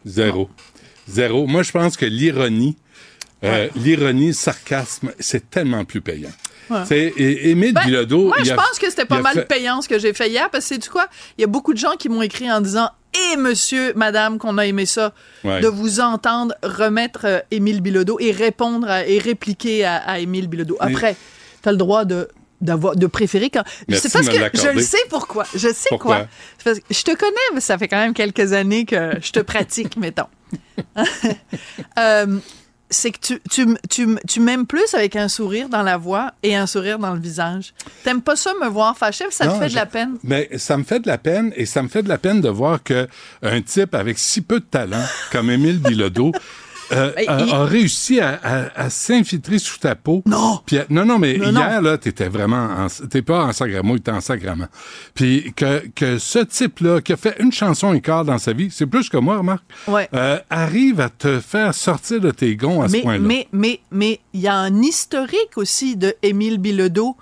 Zéro. 0.05 0.51
Zéro. 1.09 1.47
Moi, 1.47 1.63
je 1.63 1.73
pense 1.73 1.97
que 1.97 2.05
l'ironie, 2.05 2.77
euh, 3.45 3.69
l'ironie, 3.77 4.29
le 4.29 4.33
sarcasme, 4.33 5.13
c'est 5.19 5.51
tellement 5.51 5.85
plus 5.85 6.01
payant. 6.01 6.31
Ouais. 6.71 6.79
C'est 6.89 7.13
é- 7.17 7.51
Émile 7.51 7.75
Ben, 7.75 7.85
Bilodeau. 7.85 8.29
Moi, 8.29 8.39
je 8.43 8.55
pense 8.55 8.79
que 8.81 8.89
c'était 8.89 9.05
pas 9.05 9.21
mal 9.21 9.35
fait- 9.35 9.45
payant 9.45 9.83
ce 9.83 9.89
que 9.89 9.99
j'ai 9.99 10.15
fait 10.15 10.31
hier, 10.31 10.49
parce 10.51 10.65
que 10.67 10.75
sais-tu 10.75 10.89
quoi? 10.91 11.09
Il 11.37 11.43
y 11.43 11.45
a 11.45 11.47
beaucoup 11.47 11.75
de 11.75 11.79
gens 11.79 11.97
qui 11.99 12.09
m'ont 12.09 12.23
écrit 12.23 12.51
en 12.51 12.61
disant 12.63 12.89
Et 13.33 13.37
monsieur, 13.37 13.93
madame, 13.95 14.39
qu'on 14.39 14.59
a 14.59 14.67
aimé 14.67 14.87
ça, 14.87 15.13
Ouais. 15.45 15.61
de 15.61 15.69
vous 15.69 16.01
entendre 16.01 16.55
remettre 16.65 17.21
euh, 17.27 17.39
Émile 17.53 17.81
Bilodeau 17.81 18.19
et 18.19 18.33
répondre 18.33 18.89
à- 18.91 19.07
et 19.07 19.19
répliquer 19.19 19.85
à, 19.85 19.97
à 19.99 20.19
Émile 20.19 20.49
Bilodeau. 20.49 20.77
Après, 20.81 21.15
t'as 21.63 21.71
le 21.71 21.77
droit 21.77 22.05
de 22.05 22.29
d'avoir 22.61 22.97
de 22.97 23.07
préférer 23.07 23.51
quand 23.51 23.63
c'est 23.91 24.11
parce 24.11 24.27
que 24.29 24.35
je 24.55 24.69
le 24.69 24.81
sais 24.81 24.97
pourquoi 25.11 25.45
je 25.55 25.69
sais 25.69 25.89
Pourquoi? 25.91 26.17
quoi 26.17 26.27
C'est 26.57 26.65
parce 26.65 26.79
que 26.79 26.85
je 26.95 27.03
te 27.03 27.15
connais 27.15 27.37
mais 27.53 27.61
ça 27.61 27.77
fait 27.77 27.89
quand 27.89 27.99
même 27.99 28.15
quelques 28.15 28.53
années 28.55 28.87
que 28.87 29.13
je 29.21 29.33
te 29.33 29.41
pratique 29.41 29.97
mettons 29.99 30.29
Euh, 31.99 32.39
c'est 32.95 33.11
que 33.11 33.19
tu, 33.21 33.41
tu, 33.51 33.67
tu, 33.91 34.09
tu 34.29 34.41
m'aimes 34.41 34.67
plus 34.67 34.95
avec 34.95 35.17
un 35.17 35.29
sourire 35.29 35.69
dans 35.69 35.83
la 35.83 35.97
voix 35.97 36.33
et 36.43 36.57
un 36.57 36.67
sourire 36.67 36.99
dans 36.99 37.13
le 37.15 37.21
visage. 37.21 37.75
T'aimes 38.03 38.23
pas 38.23 38.37
ça 38.37 38.53
me 38.61 38.69
voir 38.69 38.97
fâché, 38.97 39.25
ça 39.31 39.47
Non, 39.47 39.55
te 39.59 39.65
fait 39.65 39.71
de 39.71 39.75
la 39.75 39.87
peine? 39.87 40.17
Mais 40.23 40.49
ça 40.57 40.77
me 40.77 40.85
fait 40.85 41.01
de 41.01 41.07
la 41.07 41.19
peine 41.19 41.53
et 41.57 41.67
ça 41.67 41.83
me 41.83 41.89
fait 41.89 42.03
de 42.03 42.09
la 42.09 42.19
peine 42.19 42.41
de 42.41 42.49
voir 42.49 42.83
que 42.83 43.07
un 43.43 43.61
type 43.61 43.95
avec 43.95 44.19
si 44.19 44.41
peu 44.41 44.61
de 44.61 44.65
talent 44.65 45.05
comme 45.31 45.51
Émile 45.51 45.79
Bilodeau 45.81 46.33
euh, 46.93 47.13
Mais 47.17 47.29
a, 47.29 47.41
il- 47.41 47.53
a 47.53 47.65
réussi 47.65 48.21
à, 48.21 48.39
à- 48.43 48.81
à 48.85 48.91
s'infiltrer 48.91 49.59
sous 49.59 49.79
ta 49.79 49.95
peau. 49.95 50.23
Non. 50.27 50.61
Puis, 50.67 50.79
à- 50.79 50.87
non, 50.91 51.05
non, 51.05 51.19
mais 51.19 51.37
Non, 51.39 51.51
hier, 51.51 51.81
là, 51.83 51.99
t'étais 51.99 52.29
vraiment 52.29 52.69
en, 52.79 52.87
t'es 53.09 53.23
pas 53.23 53.45
en 53.45 53.53
sacrament, 53.53 53.99
t'es 53.99 54.11
en 54.11 54.21
sacrament. 54.21 54.67
Puis 55.15 55.53
que, 55.57 55.83
que 55.95 56.19
ce 56.19 56.39
type-là, 56.41 57.01
qui 57.01 57.13
a 57.13 57.17
fait 57.17 57.37
une 57.41 57.53
chanson 57.53 57.93
et 57.95 58.01
quart 58.01 58.25
dans 58.25 58.39
sa 58.39 58.53
vie, 58.53 58.69
c'est 58.71 58.87
plus 58.87 59.09
que 59.09 59.17
moi, 59.17 59.39
remarque, 59.39 59.65
Ouais. 59.89 60.09
euh, 60.15 60.39
arrive 60.51 61.01
à 61.01 61.09
te 61.09 61.41
faire 61.41 61.75
sortir 61.75 62.21
de 62.21 62.31
tes 62.31 62.57
gonds 62.57 62.83
à 62.83 62.89
ce 62.89 62.93
mais, 62.93 63.03
point-là. 63.03 63.19
mais, 63.27 63.49
mais, 63.53 63.81
mais 63.91 64.21
il 64.33 64.41
y 64.41 64.49
a 64.49 64.57
un 64.57 64.83
historique 64.83 65.57
aussi 65.57 65.97
de 65.97 66.15
Émile 66.23 66.59
Bilodeau 66.59 67.17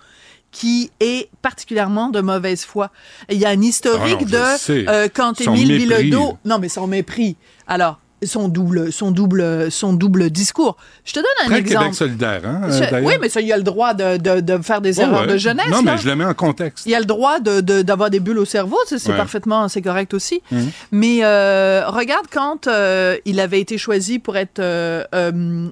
qui 0.50 0.90
est 1.00 1.30
particulièrement 1.40 2.10
de 2.10 2.20
mauvaise 2.20 2.64
foi. 2.66 2.90
Il 3.30 3.38
y 3.38 3.46
a 3.46 3.48
un 3.48 3.62
historique 3.62 4.18
Ah 4.20 4.24
non, 4.38 4.56
je 4.66 4.72
de 4.82 4.88
euh, 4.90 5.08
quand 5.12 5.40
Émile. 5.40 5.78
Bilodeau... 5.78 6.36
Non, 6.44 6.58
mais 6.58 6.68
son 6.68 6.86
mépris. 6.86 7.36
Alors, 7.66 7.98
son 8.24 8.48
double, 8.48 8.92
son 8.92 9.10
double, 9.10 9.70
son 9.70 9.92
double 9.92 10.30
discours. 10.30 10.76
Je 11.04 11.12
te 11.12 11.18
donne 11.20 11.26
un 11.44 11.46
Très 11.48 11.58
exemple. 11.58 11.84
Québec 11.84 11.94
solidaire, 11.96 12.40
hein, 12.44 12.60
Je- 12.70 13.02
oui, 13.04 13.14
mais 13.20 13.28
ça, 13.28 13.40
il 13.40 13.52
a 13.52 13.56
le 13.56 13.62
droit 13.62 13.94
de, 13.94 14.16
de, 14.16 14.40
de 14.40 14.62
faire 14.62 14.80
des 14.80 14.98
Ouais, 14.98 15.04
erreurs 15.04 15.22
ouais. 15.22 15.32
de 15.32 15.36
jeunesse. 15.36 15.66
Non, 15.70 15.82
là. 15.82 15.92
mais 15.94 15.98
je 15.98 16.08
le 16.08 16.16
mets 16.16 16.24
en 16.24 16.34
contexte. 16.34 16.86
Il 16.86 16.94
a 16.94 17.00
le 17.00 17.04
droit 17.06 17.40
de- 17.40 17.60
d'avoir 17.82 18.10
des 18.10 18.20
bulles 18.20 18.38
au 18.38 18.44
cerveau, 18.44 18.76
c'est 18.86 19.04
Ouais. 19.08 19.16
parfaitement, 19.16 19.68
c'est 19.68 19.82
correct 19.82 20.14
aussi. 20.14 20.42
Mhm. 20.50 20.70
Mais 20.92 21.18
euh, 21.24 21.82
regarde 21.88 22.26
quand 22.32 22.66
euh, 22.66 23.16
il 23.24 23.40
avait 23.40 23.60
été 23.60 23.78
choisi 23.78 24.18
pour 24.18 24.36
être 24.36 24.58
euh, 24.60 25.04
euh, 25.14 25.66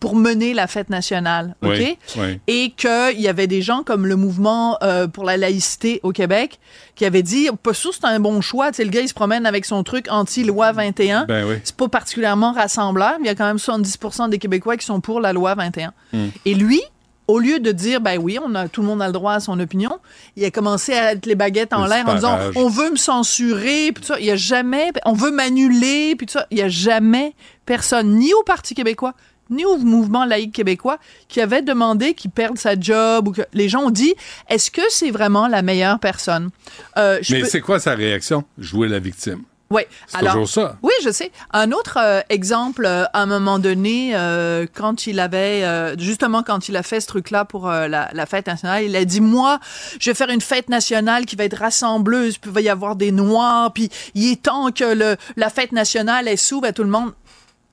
pour 0.00 0.16
mener 0.16 0.54
la 0.54 0.66
fête 0.66 0.90
nationale, 0.90 1.56
ok? 1.62 1.70
Oui, 1.72 1.98
oui. 2.16 2.40
Et 2.46 2.70
qu'il 2.70 3.20
y 3.20 3.28
avait 3.28 3.46
des 3.46 3.62
gens 3.62 3.82
comme 3.82 4.06
le 4.06 4.16
mouvement 4.16 4.78
euh, 4.82 5.06
pour 5.08 5.24
la 5.24 5.36
laïcité 5.36 6.00
au 6.02 6.12
Québec 6.12 6.58
qui 6.94 7.04
avaient 7.04 7.22
dit, 7.22 7.48
pas 7.62 7.74
sûr 7.74 7.92
c'est 7.92 8.04
un 8.04 8.20
bon 8.20 8.40
choix, 8.40 8.70
tu 8.70 8.76
sais, 8.76 8.84
le 8.84 8.90
gars 8.90 9.00
il 9.00 9.08
se 9.08 9.14
promène 9.14 9.46
avec 9.46 9.64
son 9.64 9.82
truc 9.82 10.06
anti-loi 10.10 10.72
21. 10.72 11.24
Ben 11.26 11.46
oui. 11.46 11.56
C'est 11.64 11.76
pas 11.76 11.88
particulièrement 11.88 12.52
rassembleur, 12.52 13.14
mais 13.18 13.26
il 13.26 13.28
y 13.28 13.30
a 13.30 13.34
quand 13.34 13.46
même 13.46 13.56
70% 13.56 14.30
des 14.30 14.38
Québécois 14.38 14.76
qui 14.76 14.86
sont 14.86 15.00
pour 15.00 15.20
la 15.20 15.32
loi 15.32 15.54
21. 15.54 15.92
Mm. 16.12 16.26
Et 16.44 16.54
lui, 16.54 16.82
au 17.28 17.38
lieu 17.38 17.60
de 17.60 17.72
dire, 17.72 18.00
ben 18.00 18.18
oui, 18.18 18.38
on 18.44 18.54
a, 18.54 18.68
tout 18.68 18.82
le 18.82 18.86
monde 18.86 19.00
a 19.00 19.06
le 19.06 19.12
droit 19.12 19.34
à 19.34 19.40
son 19.40 19.58
opinion, 19.60 19.98
il 20.36 20.44
a 20.44 20.50
commencé 20.50 20.92
à 20.92 21.12
être 21.12 21.26
les 21.26 21.34
baguettes 21.34 21.72
en 21.72 21.86
l'air 21.86 22.06
en 22.08 22.14
disant, 22.14 22.38
on 22.56 22.68
veut 22.68 22.90
me 22.90 22.96
censurer, 22.96 23.92
puis 23.92 24.02
tout 24.02 24.08
ça. 24.12 24.20
Il 24.20 24.26
y 24.26 24.30
a 24.30 24.36
jamais, 24.36 24.92
on 25.04 25.12
veut 25.12 25.30
m'annuler, 25.30 26.14
puis 26.16 26.26
tout 26.26 26.34
ça. 26.34 26.46
Il 26.50 26.58
y 26.58 26.62
a 26.62 26.68
jamais 26.68 27.34
personne, 27.64 28.16
ni 28.16 28.34
au 28.34 28.42
Parti 28.42 28.74
québécois, 28.74 29.14
ni 29.52 29.64
au 29.64 29.76
mouvement 29.78 30.24
laïque 30.24 30.52
québécois, 30.52 30.98
qui 31.28 31.40
avait 31.40 31.62
demandé 31.62 32.14
qu'il 32.14 32.30
perde 32.30 32.58
sa 32.58 32.78
job 32.78 33.28
ou 33.28 33.32
que 33.32 33.42
les 33.52 33.68
gens 33.68 33.82
ont 33.82 33.90
dit, 33.90 34.14
est-ce 34.48 34.70
que 34.70 34.82
c'est 34.90 35.10
vraiment 35.10 35.46
la 35.46 35.62
meilleure 35.62 35.98
personne? 36.00 36.50
Euh, 36.98 37.18
je 37.22 37.34
Mais 37.34 37.40
peux- 37.42 37.46
c'est 37.48 37.60
quoi 37.60 37.78
sa 37.78 37.94
réaction? 37.94 38.44
Jouer 38.58 38.88
la 38.88 38.98
victime. 38.98 39.42
oui. 39.70 39.82
C'est 40.06 40.18
Alors, 40.18 40.32
toujours 40.34 40.48
ça. 40.50 40.76
Oui, 40.82 40.92
je 41.02 41.10
sais. 41.10 41.32
Un 41.54 41.72
autre 41.72 41.98
euh, 41.98 42.20
exemple, 42.28 42.84
euh, 42.84 43.04
à 43.14 43.22
un 43.22 43.26
moment 43.26 43.58
donné, 43.58 44.12
euh, 44.14 44.66
quand 44.74 45.06
il 45.06 45.18
avait, 45.18 45.64
justement, 45.98 46.42
quand 46.42 46.68
il 46.68 46.76
a 46.76 46.82
fait 46.82 47.00
ce 47.00 47.06
truc-là 47.06 47.46
pour 47.46 47.68
la, 47.68 48.10
la 48.12 48.26
fête 48.26 48.46
nationale, 48.46 48.84
il 48.84 48.94
a 48.96 49.04
dit, 49.06 49.22
moi, 49.22 49.58
je 49.98 50.10
vais 50.10 50.14
faire 50.14 50.28
une 50.28 50.42
fête 50.42 50.68
nationale 50.68 51.24
qui 51.24 51.36
va 51.36 51.44
être 51.44 51.56
rassembleuse, 51.58 52.36
puis 52.36 52.50
il 52.50 52.54
va 52.54 52.60
y 52.60 52.68
avoir 52.68 52.96
des 52.96 53.12
Noirs, 53.12 53.72
puis 53.72 53.88
il 54.14 54.30
est 54.32 54.42
temps 54.42 54.70
que 54.72 54.84
le, 54.84 55.16
la 55.36 55.48
fête 55.48 55.72
nationale, 55.72 56.28
elle 56.28 56.38
s'ouvre 56.38 56.66
à 56.66 56.72
tout 56.72 56.84
le 56.84 56.90
monde. 56.90 57.12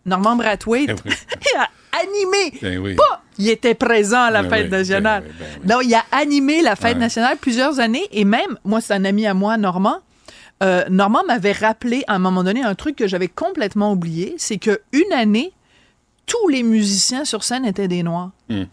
Norman 0.09 0.35
Brathwaite, 0.35 1.01
il 1.05 1.57
a 1.57 1.69
animé. 2.01 2.59
Ben 2.61 2.77
oui. 2.79 2.95
Pas, 2.95 3.23
il 3.37 3.49
était 3.49 3.73
présent 3.75 4.21
à 4.23 4.31
la 4.31 4.43
Ben 4.43 4.49
fête 4.49 4.65
oui, 4.65 4.71
nationale. 4.71 5.23
Non, 5.65 5.79
il 5.81 5.93
a 5.93 6.03
animé 6.11 6.61
la 6.61 6.75
fête 6.75 6.97
nationale 6.97 7.37
plusieurs 7.37 7.79
années 7.79 8.05
et 8.11 8.25
même, 8.25 8.57
moi, 8.65 8.81
c'est 8.81 8.93
un 8.93 9.05
ami 9.05 9.25
à 9.25 9.33
moi, 9.33 9.57
Normand. 9.57 9.97
Euh, 10.61 10.83
Normand 10.89 11.23
m'avait 11.25 11.53
rappelé 11.53 12.03
à 12.07 12.15
un 12.15 12.19
moment 12.19 12.43
donné 12.43 12.61
un 12.63 12.75
truc 12.75 12.97
que 12.97 13.07
j'avais 13.07 13.29
complètement 13.29 13.93
oublié, 13.93 14.35
c'est 14.37 14.57
que 14.57 14.81
une 14.91 15.13
année, 15.13 15.53
tous 16.25 16.49
les 16.49 16.63
musiciens 16.63 17.23
sur 17.23 17.43
scène 17.45 17.65
étaient 17.65 17.87
des 17.87 18.03
Noirs. 18.03 18.31
Hmm. 18.49 18.63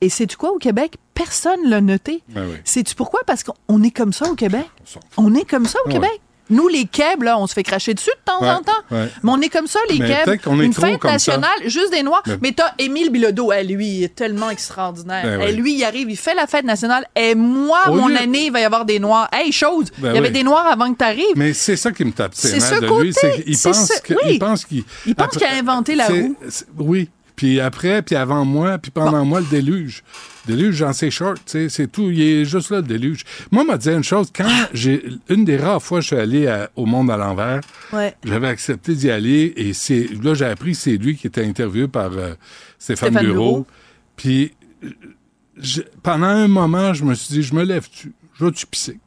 Et 0.00 0.08
sais-tu 0.08 0.36
quoi 0.36 0.50
au 0.52 0.58
Québec? 0.58 0.96
Personne 1.14 1.60
l'a 1.70 1.80
noté. 1.80 2.22
Ben 2.28 2.44
oui. 2.50 2.56
Sais-tu 2.64 2.94
pourquoi? 2.94 3.20
Parce 3.26 3.44
qu'on 3.44 3.82
est 3.82 3.90
comme 3.90 4.12
ça 4.12 4.30
au 4.30 4.34
Québec. 4.34 4.68
On 5.16 5.34
est 5.34 5.48
comme 5.48 5.64
ça 5.66 5.78
au 5.84 5.88
Ouais. 5.88 5.94
Québec. 5.94 6.20
Nous, 6.48 6.68
les 6.68 6.84
Keb, 6.84 7.22
là, 7.24 7.38
on 7.38 7.46
se 7.46 7.54
fait 7.54 7.62
cracher 7.62 7.92
dessus 7.94 8.10
de 8.10 8.24
temps 8.24 8.40
Ouais, 8.40 8.50
en 8.50 8.62
temps. 8.62 8.72
ouais. 8.92 9.08
Mais 9.22 9.30
on 9.32 9.40
est 9.40 9.48
comme 9.48 9.66
ça, 9.66 9.80
les 9.90 9.98
Keb. 9.98 10.38
Une 10.60 10.72
fête 10.72 11.00
ça. 11.02 11.08
nationale, 11.10 11.58
juste 11.66 11.90
des 11.90 12.02
Noirs. 12.02 12.22
Mais- 12.26 12.38
Mais 12.40 12.52
t'as 12.52 12.72
Émile 12.78 13.10
Bilodeau, 13.10 13.50
elle, 13.52 13.66
lui, 13.68 13.86
il 13.88 14.04
est 14.04 14.14
tellement 14.14 14.50
extraordinaire. 14.50 15.24
Ben 15.24 15.40
Et 15.40 15.46
oui. 15.46 15.52
lui, 15.56 15.74
il 15.74 15.84
arrive, 15.84 16.08
il 16.10 16.16
fait 16.16 16.34
la 16.34 16.46
fête 16.46 16.64
nationale. 16.64 17.04
Et 17.16 17.34
moi, 17.34 17.88
Au 17.88 17.94
mon 17.94 18.08
lieu- 18.08 18.16
année, 18.16 18.46
il 18.46 18.52
va 18.52 18.60
y 18.60 18.64
avoir 18.64 18.84
des 18.84 18.98
Noirs. 19.00 19.28
Hey, 19.32 19.50
chose! 19.50 19.86
Ben 19.98 20.10
il 20.10 20.14
y 20.14 20.18
avait 20.18 20.28
oui. 20.28 20.32
des 20.34 20.42
Noirs 20.44 20.66
avant 20.66 20.92
que 20.92 20.98
t'arrives. 20.98 21.24
Mais 21.34 21.52
c'est 21.52 21.76
ça 21.76 21.90
qui 21.90 22.04
me 22.04 22.12
tape 22.12 22.32
C'est 22.34 22.60
ce 22.60 22.80
de 22.80 22.86
côté, 22.86 23.04
lui. 23.44 23.56
pense 23.56 24.00
que- 24.00 24.14
oui. 24.14 24.20
il 24.34 24.38
pense 24.38 24.64
qu'il 24.64 24.84
pense 24.84 25.24
après- 25.26 25.38
qu'il 25.38 25.46
a 25.46 25.58
inventé 25.58 25.94
la 25.96 26.06
roue. 26.06 26.36
Oui. 26.78 27.08
Puis 27.36 27.60
après, 27.60 28.00
puis 28.02 28.16
avant 28.16 28.44
moi, 28.46 28.78
puis 28.78 28.90
pendant 28.90 29.24
moi, 29.26 29.40
le 29.40 29.46
déluge. 29.46 30.02
Déluge, 30.46 30.76
j'en 30.76 30.92
sais 30.94 31.10
short, 31.10 31.36
tu 31.44 31.52
sais, 31.52 31.68
c'est 31.68 31.86
tout. 31.86 32.10
Il 32.10 32.20
est 32.22 32.44
juste 32.46 32.70
là, 32.70 32.78
le 32.78 32.82
déluge. 32.84 33.24
Moi, 33.50 33.62
m'a 33.62 33.76
dit 33.76 33.90
une 33.90 34.02
chose. 34.02 34.28
Quand 34.34 34.48
j'ai... 34.72 35.04
Une 35.28 35.44
des 35.44 35.56
rares 35.58 35.82
fois 35.82 35.98
que 35.98 36.02
je 36.02 36.06
suis 36.08 36.16
allé 36.16 36.46
à- 36.46 36.70
au 36.76 36.86
Monde 36.86 37.10
à 37.10 37.16
l'envers, 37.18 37.60
Ouais. 37.92 38.14
j'avais 38.24 38.48
accepté 38.48 38.94
d'y 38.94 39.10
aller 39.10 39.52
et 39.56 39.72
c'est 39.74 40.08
là 40.22 40.32
j'ai 40.34 40.46
appris 40.46 40.72
que 40.72 40.78
c'est 40.78 40.96
lui 40.96 41.14
qui 41.16 41.26
était 41.26 41.44
interviewé 41.44 41.88
par 41.88 42.10
euh, 42.12 42.32
Stéphane, 42.78 43.10
Stéphane 43.10 43.24
Bureau. 43.26 43.66
Puis 44.16 44.52
je- 45.58 45.82
pendant 46.02 46.26
un 46.26 46.48
moment, 46.48 46.94
je 46.94 47.04
me 47.04 47.14
suis 47.14 47.34
dit, 47.34 47.42
je 47.42 47.54
me 47.54 47.64
lève-tu? 47.64 48.12
Je 48.38 48.44
vais-tu 48.44 48.66
pisser? 48.66 48.98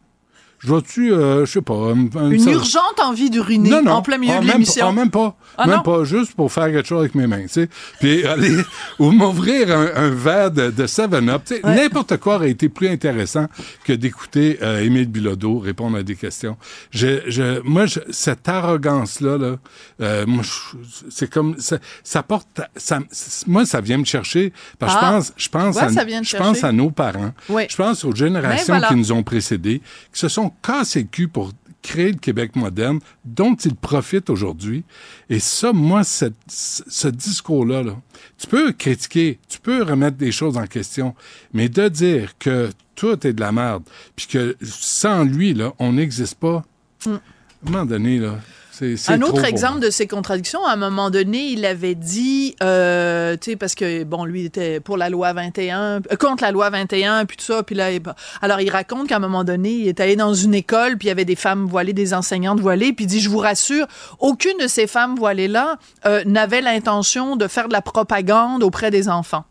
Je 0.59 0.73
vais-tu, 0.73 1.13
euh, 1.13 1.45
je 1.45 1.51
sais 1.53 1.61
pas... 1.61 1.73
un- 1.73 2.09
un- 2.17 2.31
Une 2.31 2.39
ça- 2.39 2.51
urgente 2.51 2.99
envie 3.01 3.29
d'uriner 3.29 3.73
en 3.87 4.01
plein 4.01 4.17
milieu 4.17 4.33
Ah, 4.35 4.41
de 4.41 4.45
même 4.45 4.53
l'émission. 4.55 4.87
pas- 4.87 4.91
ah, 4.91 4.93
même 4.93 5.09
pas. 5.09 5.37
Ah, 5.57 5.67
même 5.67 5.83
pas, 5.83 6.03
juste 6.03 6.33
pour 6.35 6.51
faire 6.51 6.65
quelque 6.65 6.85
chose 6.87 6.99
avec 6.99 7.15
mes 7.15 7.27
mains, 7.27 7.43
tu 7.43 7.47
sais. 7.49 7.69
Puis 8.01 8.23
aller, 8.27 8.57
ou 8.99 9.11
m'ouvrir 9.11 9.71
un, 9.77 9.87
un 9.95 10.09
verre 10.09 10.51
de, 10.51 10.69
de 10.69 10.85
7-Up. 10.85 11.43
tu 11.45 11.55
sais. 11.55 11.61
N'importe 11.63 12.17
quoi 12.17 12.35
aurait 12.35 12.51
été 12.51 12.67
plus 12.67 12.89
intéressant 12.89 13.47
que 13.85 13.93
d'écouter 13.93 14.59
euh, 14.61 14.81
Émile 14.83 15.07
Bilodeau 15.07 15.59
répondre 15.59 15.97
à 15.97 16.03
des 16.03 16.15
questions. 16.15 16.57
Je, 16.91 17.21
je, 17.27 17.61
moi, 17.61 17.85
je- 17.85 17.99
cette 18.09 18.47
arrogance-là, 18.49 19.37
là, 19.37 19.55
euh, 20.01 20.25
moi, 20.27 20.43
je- 20.43 20.77
c'est 21.09 21.29
comme, 21.29 21.55
ça, 21.59 21.77
ça 22.03 22.21
porte, 22.21 22.47
ça, 22.75 22.99
moi, 23.47 23.65
ça 23.65 23.79
vient 23.79 23.97
me 23.97 24.05
chercher, 24.05 24.51
parce 24.77 24.93
que 24.93 24.99
Ah. 25.01 25.05
je 25.07 25.13
pense, 25.15 25.33
je 25.37 25.49
pense, 25.49 25.75
Ouais, 25.77 25.83
à, 25.83 26.21
je 26.23 26.37
pense 26.37 26.63
à 26.65 26.71
nos 26.73 26.91
parents. 26.91 27.31
Oui. 27.47 27.63
Je 27.69 27.75
pense 27.77 28.03
aux 28.03 28.13
générations 28.13 28.73
voilà. 28.73 28.87
qui 28.89 28.95
nous 28.95 29.11
ont 29.13 29.23
précédés, 29.23 29.81
qui 30.13 30.19
se 30.19 30.27
sont 30.27 30.48
cassés 30.61 31.01
le 31.03 31.07
cul 31.07 31.27
pour 31.27 31.51
créer 31.81 32.11
le 32.11 32.17
Québec 32.17 32.55
moderne, 32.57 32.99
dont 33.23 33.55
ils 33.55 33.75
profitent 33.75 34.29
aujourd'hui. 34.29 34.83
Et 35.29 35.39
ça, 35.39 35.71
moi, 35.71 36.03
cette- 36.03 36.33
ce 36.47 36.83
ce 36.87 37.07
discours-là, 37.07 37.83
là, 37.83 37.95
tu 38.37 38.47
peux 38.47 38.73
critiquer, 38.73 39.39
tu 39.47 39.59
peux 39.59 39.81
remettre 39.83 40.17
des 40.17 40.31
choses 40.33 40.57
en 40.57 40.67
question, 40.67 41.15
mais 41.53 41.69
de 41.69 41.87
dire 41.87 42.37
que 42.37 42.69
tout 42.95 43.25
est 43.25 43.31
de 43.31 43.39
la 43.39 43.53
merde, 43.53 43.83
puis 44.15 44.27
que 44.27 44.57
sans 44.61 45.23
lui, 45.23 45.53
là, 45.53 45.71
on 45.79 45.93
n'existe 45.93 46.35
pas, 46.35 46.65
Mm. 47.05 47.09
à 47.11 47.13
un 47.15 47.71
moment 47.71 47.85
donné, 47.85 48.19
là, 48.19 48.39
c'est 48.79 48.97
c'est 48.97 49.11
Un 49.13 49.21
autre 49.21 49.43
exemple 49.45 49.79
de 49.79 49.89
ces 49.89 50.07
contradictions, 50.07 50.65
à 50.65 50.71
un 50.73 50.75
moment 50.77 51.09
donné, 51.09 51.47
il 51.49 51.65
avait 51.65 51.95
dit, 51.95 52.55
euh, 52.63 53.35
tu 53.39 53.51
sais, 53.51 53.55
parce 53.57 53.75
que, 53.75 54.03
bon, 54.03 54.25
lui, 54.25 54.45
était 54.45 54.79
pour 54.79 54.97
la 54.97 55.09
loi 55.09 55.33
21, 55.33 55.79
euh, 55.79 55.99
contre 56.19 56.43
la 56.43 56.51
loi 56.51 56.69
21, 56.69 57.25
puis 57.25 57.37
tout 57.37 57.45
ça, 57.45 57.61
puis 57.63 57.75
là, 57.75 57.91
il- 57.91 58.01
alors 58.41 58.61
il 58.61 58.69
raconte 58.69 59.07
qu'à 59.07 59.17
un 59.17 59.19
moment 59.19 59.43
donné, 59.43 59.71
il 59.71 59.87
est 59.87 59.99
allé 59.99 60.15
dans 60.15 60.33
une 60.33 60.53
école, 60.53 60.97
puis 60.97 61.07
il 61.07 61.09
y 61.09 61.11
avait 61.11 61.25
des 61.25 61.35
femmes 61.35 61.65
voilées, 61.65 61.93
des 61.93 62.13
enseignantes 62.13 62.59
voilées, 62.59 62.93
puis 62.93 63.05
il 63.05 63.07
dit, 63.07 63.19
je 63.19 63.29
vous 63.29 63.37
rassure, 63.39 63.85
aucune 64.19 64.57
de 64.61 64.67
ces 64.67 64.87
femmes 64.87 65.15
voilées-là 65.15 65.77
euh, 66.05 66.23
n'avait 66.25 66.61
l'intention 66.61 67.35
de 67.35 67.47
faire 67.47 67.67
de 67.67 67.73
la 67.73 67.81
propagande 67.81 68.63
auprès 68.63 68.91
des 68.91 69.09
enfants. 69.09 69.43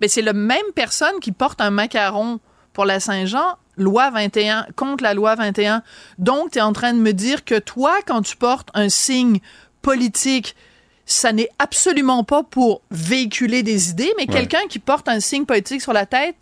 Mais 0.00 0.08
c'est 0.08 0.22
la 0.22 0.32
même 0.32 0.58
personne 0.74 1.20
qui 1.20 1.30
porte 1.30 1.60
un 1.60 1.70
macaron 1.70 2.40
pour 2.74 2.84
la 2.84 3.00
Saint-Jean, 3.00 3.56
loi 3.78 4.10
21, 4.10 4.66
contre 4.76 5.02
la 5.02 5.14
loi 5.14 5.34
21. 5.34 5.82
Donc, 6.18 6.50
tu 6.52 6.58
es 6.58 6.60
en 6.62 6.72
train 6.74 6.92
de 6.92 6.98
me 6.98 7.12
dire 7.12 7.44
que 7.44 7.58
toi, 7.58 7.94
quand 8.06 8.20
tu 8.22 8.36
portes 8.36 8.68
un 8.74 8.88
signe 8.90 9.38
politique, 9.80 10.54
ça 11.06 11.32
n'est 11.32 11.48
absolument 11.58 12.24
pas 12.24 12.42
pour 12.42 12.82
véhiculer 12.90 13.62
des 13.62 13.90
idées, 13.90 14.12
mais 14.18 14.24
Ouais. 14.28 14.32
quelqu'un 14.34 14.66
qui 14.68 14.78
porte 14.78 15.08
un 15.08 15.20
signe 15.20 15.44
politique 15.46 15.80
sur 15.82 15.92
la 15.94 16.04
tête, 16.06 16.36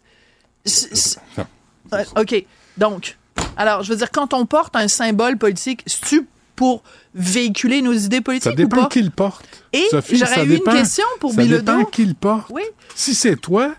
OK. 2.16 2.44
Donc, 2.78 3.16
alors, 3.56 3.82
je 3.82 3.90
veux 3.90 3.96
dire, 3.96 4.10
quand 4.10 4.32
on 4.34 4.46
porte 4.46 4.74
un 4.76 4.88
symbole 4.88 5.36
politique, 5.36 5.82
c'est-tu 5.86 6.26
pour 6.56 6.82
véhiculer 7.14 7.82
nos 7.82 7.92
idées 7.92 8.20
politiques 8.20 8.50
Ça 8.52 8.56
dépend 8.56 8.76
ou 8.78 8.80
pas? 8.82 8.88
qui 8.88 9.02
le 9.02 9.10
porte. 9.10 9.44
Et 9.72 9.84
j'aurais 9.90 10.26
ça 10.26 10.44
eu 10.44 10.48
dépend- 10.48 10.70
une 10.72 10.78
question 10.78 11.04
pour 11.20 11.32
Ça 11.32 11.42
Bilodeau. 11.42 11.76
dépend 11.78 11.84
qui 11.90 12.04
le 12.06 12.14
porte. 12.14 12.46
Oui. 12.50 12.62
Si 12.94 13.14
c'est 13.14 13.36
toi, 13.36 13.74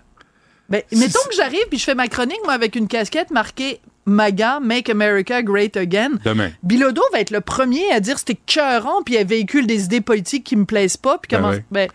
Ben, 0.69 0.81
mettons 0.91 1.19
que 1.29 1.35
j'arrive 1.35 1.65
puis 1.69 1.77
je 1.77 1.83
fais 1.83 1.95
ma 1.95 2.07
chronique, 2.07 2.39
moi, 2.45 2.53
avec 2.53 2.75
une 2.75 2.87
casquette 2.87 3.31
marquée 3.31 3.79
MAGA, 4.05 4.59
Make 4.59 4.89
America 4.89 5.41
Great 5.43 5.77
Again. 5.77 6.11
demain. 6.25 6.51
Bilodeau 6.63 7.03
va 7.13 7.19
être 7.19 7.31
le 7.31 7.41
premier 7.41 7.89
à 7.91 7.99
dire 7.99 8.17
c'était 8.19 8.39
cœurant 8.45 9.01
puis 9.05 9.15
elle 9.15 9.27
véhicule 9.27 9.67
des 9.67 9.83
idées 9.85 10.01
politiques 10.01 10.43
qui 10.43 10.55
me 10.55 10.65
plaisent 10.65 10.97
pas 10.97 11.17
puis 11.17 11.29
Ben 11.29 11.37
comment 11.37 11.49
ouais. 11.51 11.63
ben, 11.71 11.89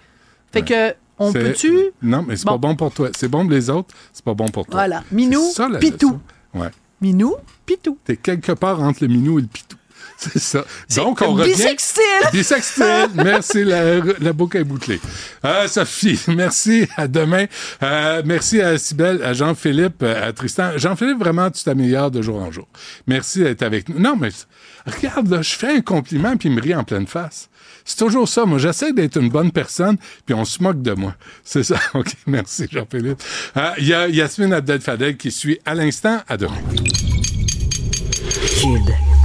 fait 0.52 0.62
que 0.62 0.94
on 1.18 1.32
peut-tu 1.32 1.76
Non, 2.00 2.22
mais 2.26 2.36
c'est 2.36 2.44
Bon. 2.46 2.52
pas 2.52 2.68
bon 2.68 2.76
pour 2.76 2.92
toi. 2.92 3.08
C'est 3.16 3.28
bon 3.28 3.42
pour 3.42 3.50
les 3.50 3.68
autres, 3.70 3.94
c'est 4.12 4.24
pas 4.24 4.34
bon 4.34 4.46
pour 4.48 4.64
toi. 4.66 4.74
Voilà, 4.74 5.02
Minou, 5.10 5.42
ça, 5.52 5.68
Pitou. 5.80 6.18
Ouais. 6.54 6.68
Minou, 7.00 7.34
Pitou. 7.66 7.98
T'es 8.04 8.16
quelque 8.16 8.52
part 8.52 8.80
entre 8.82 9.02
le 9.02 9.08
minou 9.08 9.38
et 9.38 9.42
le 9.42 9.48
pitou. 9.48 9.76
C'est 10.32 10.40
ça. 10.40 10.64
Donc, 10.96 11.22
on 11.22 11.34
revient. 11.34 11.52
bisextile. 11.52 12.02
Bisextile. 12.32 13.08
Merci, 13.14 13.62
la, 13.62 13.98
la 14.18 14.32
boucle 14.32 14.56
est 14.56 14.64
bouclée. 14.64 15.00
Euh, 15.44 15.68
Sophie, 15.68 16.20
merci. 16.28 16.88
À 16.96 17.06
demain. 17.06 17.46
Euh, 17.84 18.22
merci 18.24 18.60
à 18.60 18.76
Sybelle, 18.78 19.22
à 19.22 19.32
Jean-Philippe, 19.32 20.02
à 20.02 20.32
Tristan. 20.32 20.72
Jean-Philippe, 20.76 21.20
vraiment, 21.20 21.48
tu 21.52 21.62
t'améliores 21.62 22.10
de 22.10 22.20
jour 22.20 22.42
en 22.42 22.50
jour. 22.50 22.66
Merci 23.06 23.44
d'être 23.44 23.62
avec 23.62 23.88
nous. 23.88 24.00
Non, 24.00 24.16
mais 24.16 24.30
regarde, 24.86 25.28
là, 25.30 25.40
je 25.40 25.54
fais 25.54 25.76
un 25.76 25.80
compliment 25.82 26.36
puis 26.36 26.48
il 26.48 26.54
me 26.56 26.60
rit 26.60 26.74
en 26.74 26.82
pleine 26.82 27.06
face. 27.06 27.48
C'est 27.84 27.98
toujours 27.98 28.28
ça. 28.28 28.44
Moi, 28.44 28.58
j'essaie 28.58 28.92
d'être 28.92 29.18
une 29.20 29.30
bonne 29.30 29.52
personne, 29.52 29.96
puis 30.26 30.34
on 30.34 30.44
se 30.44 30.60
moque 30.62 30.82
de 30.82 30.92
moi. 30.94 31.14
C'est 31.44 31.62
ça. 31.62 31.76
OK, 31.94 32.08
merci, 32.26 32.66
Jean-Philippe. 32.70 33.22
Euh, 33.56 33.70
Il 33.78 33.86
y 33.86 33.94
a 33.94 34.08
Yasmine 34.08 34.52
Abdel-Fadel 34.52 35.16
qui 35.16 35.30
suit 35.30 35.60
à 35.64 35.74
l'instant. 35.76 36.18
À 36.28 36.36
demain. 36.36 36.58
Kid. 38.46 39.17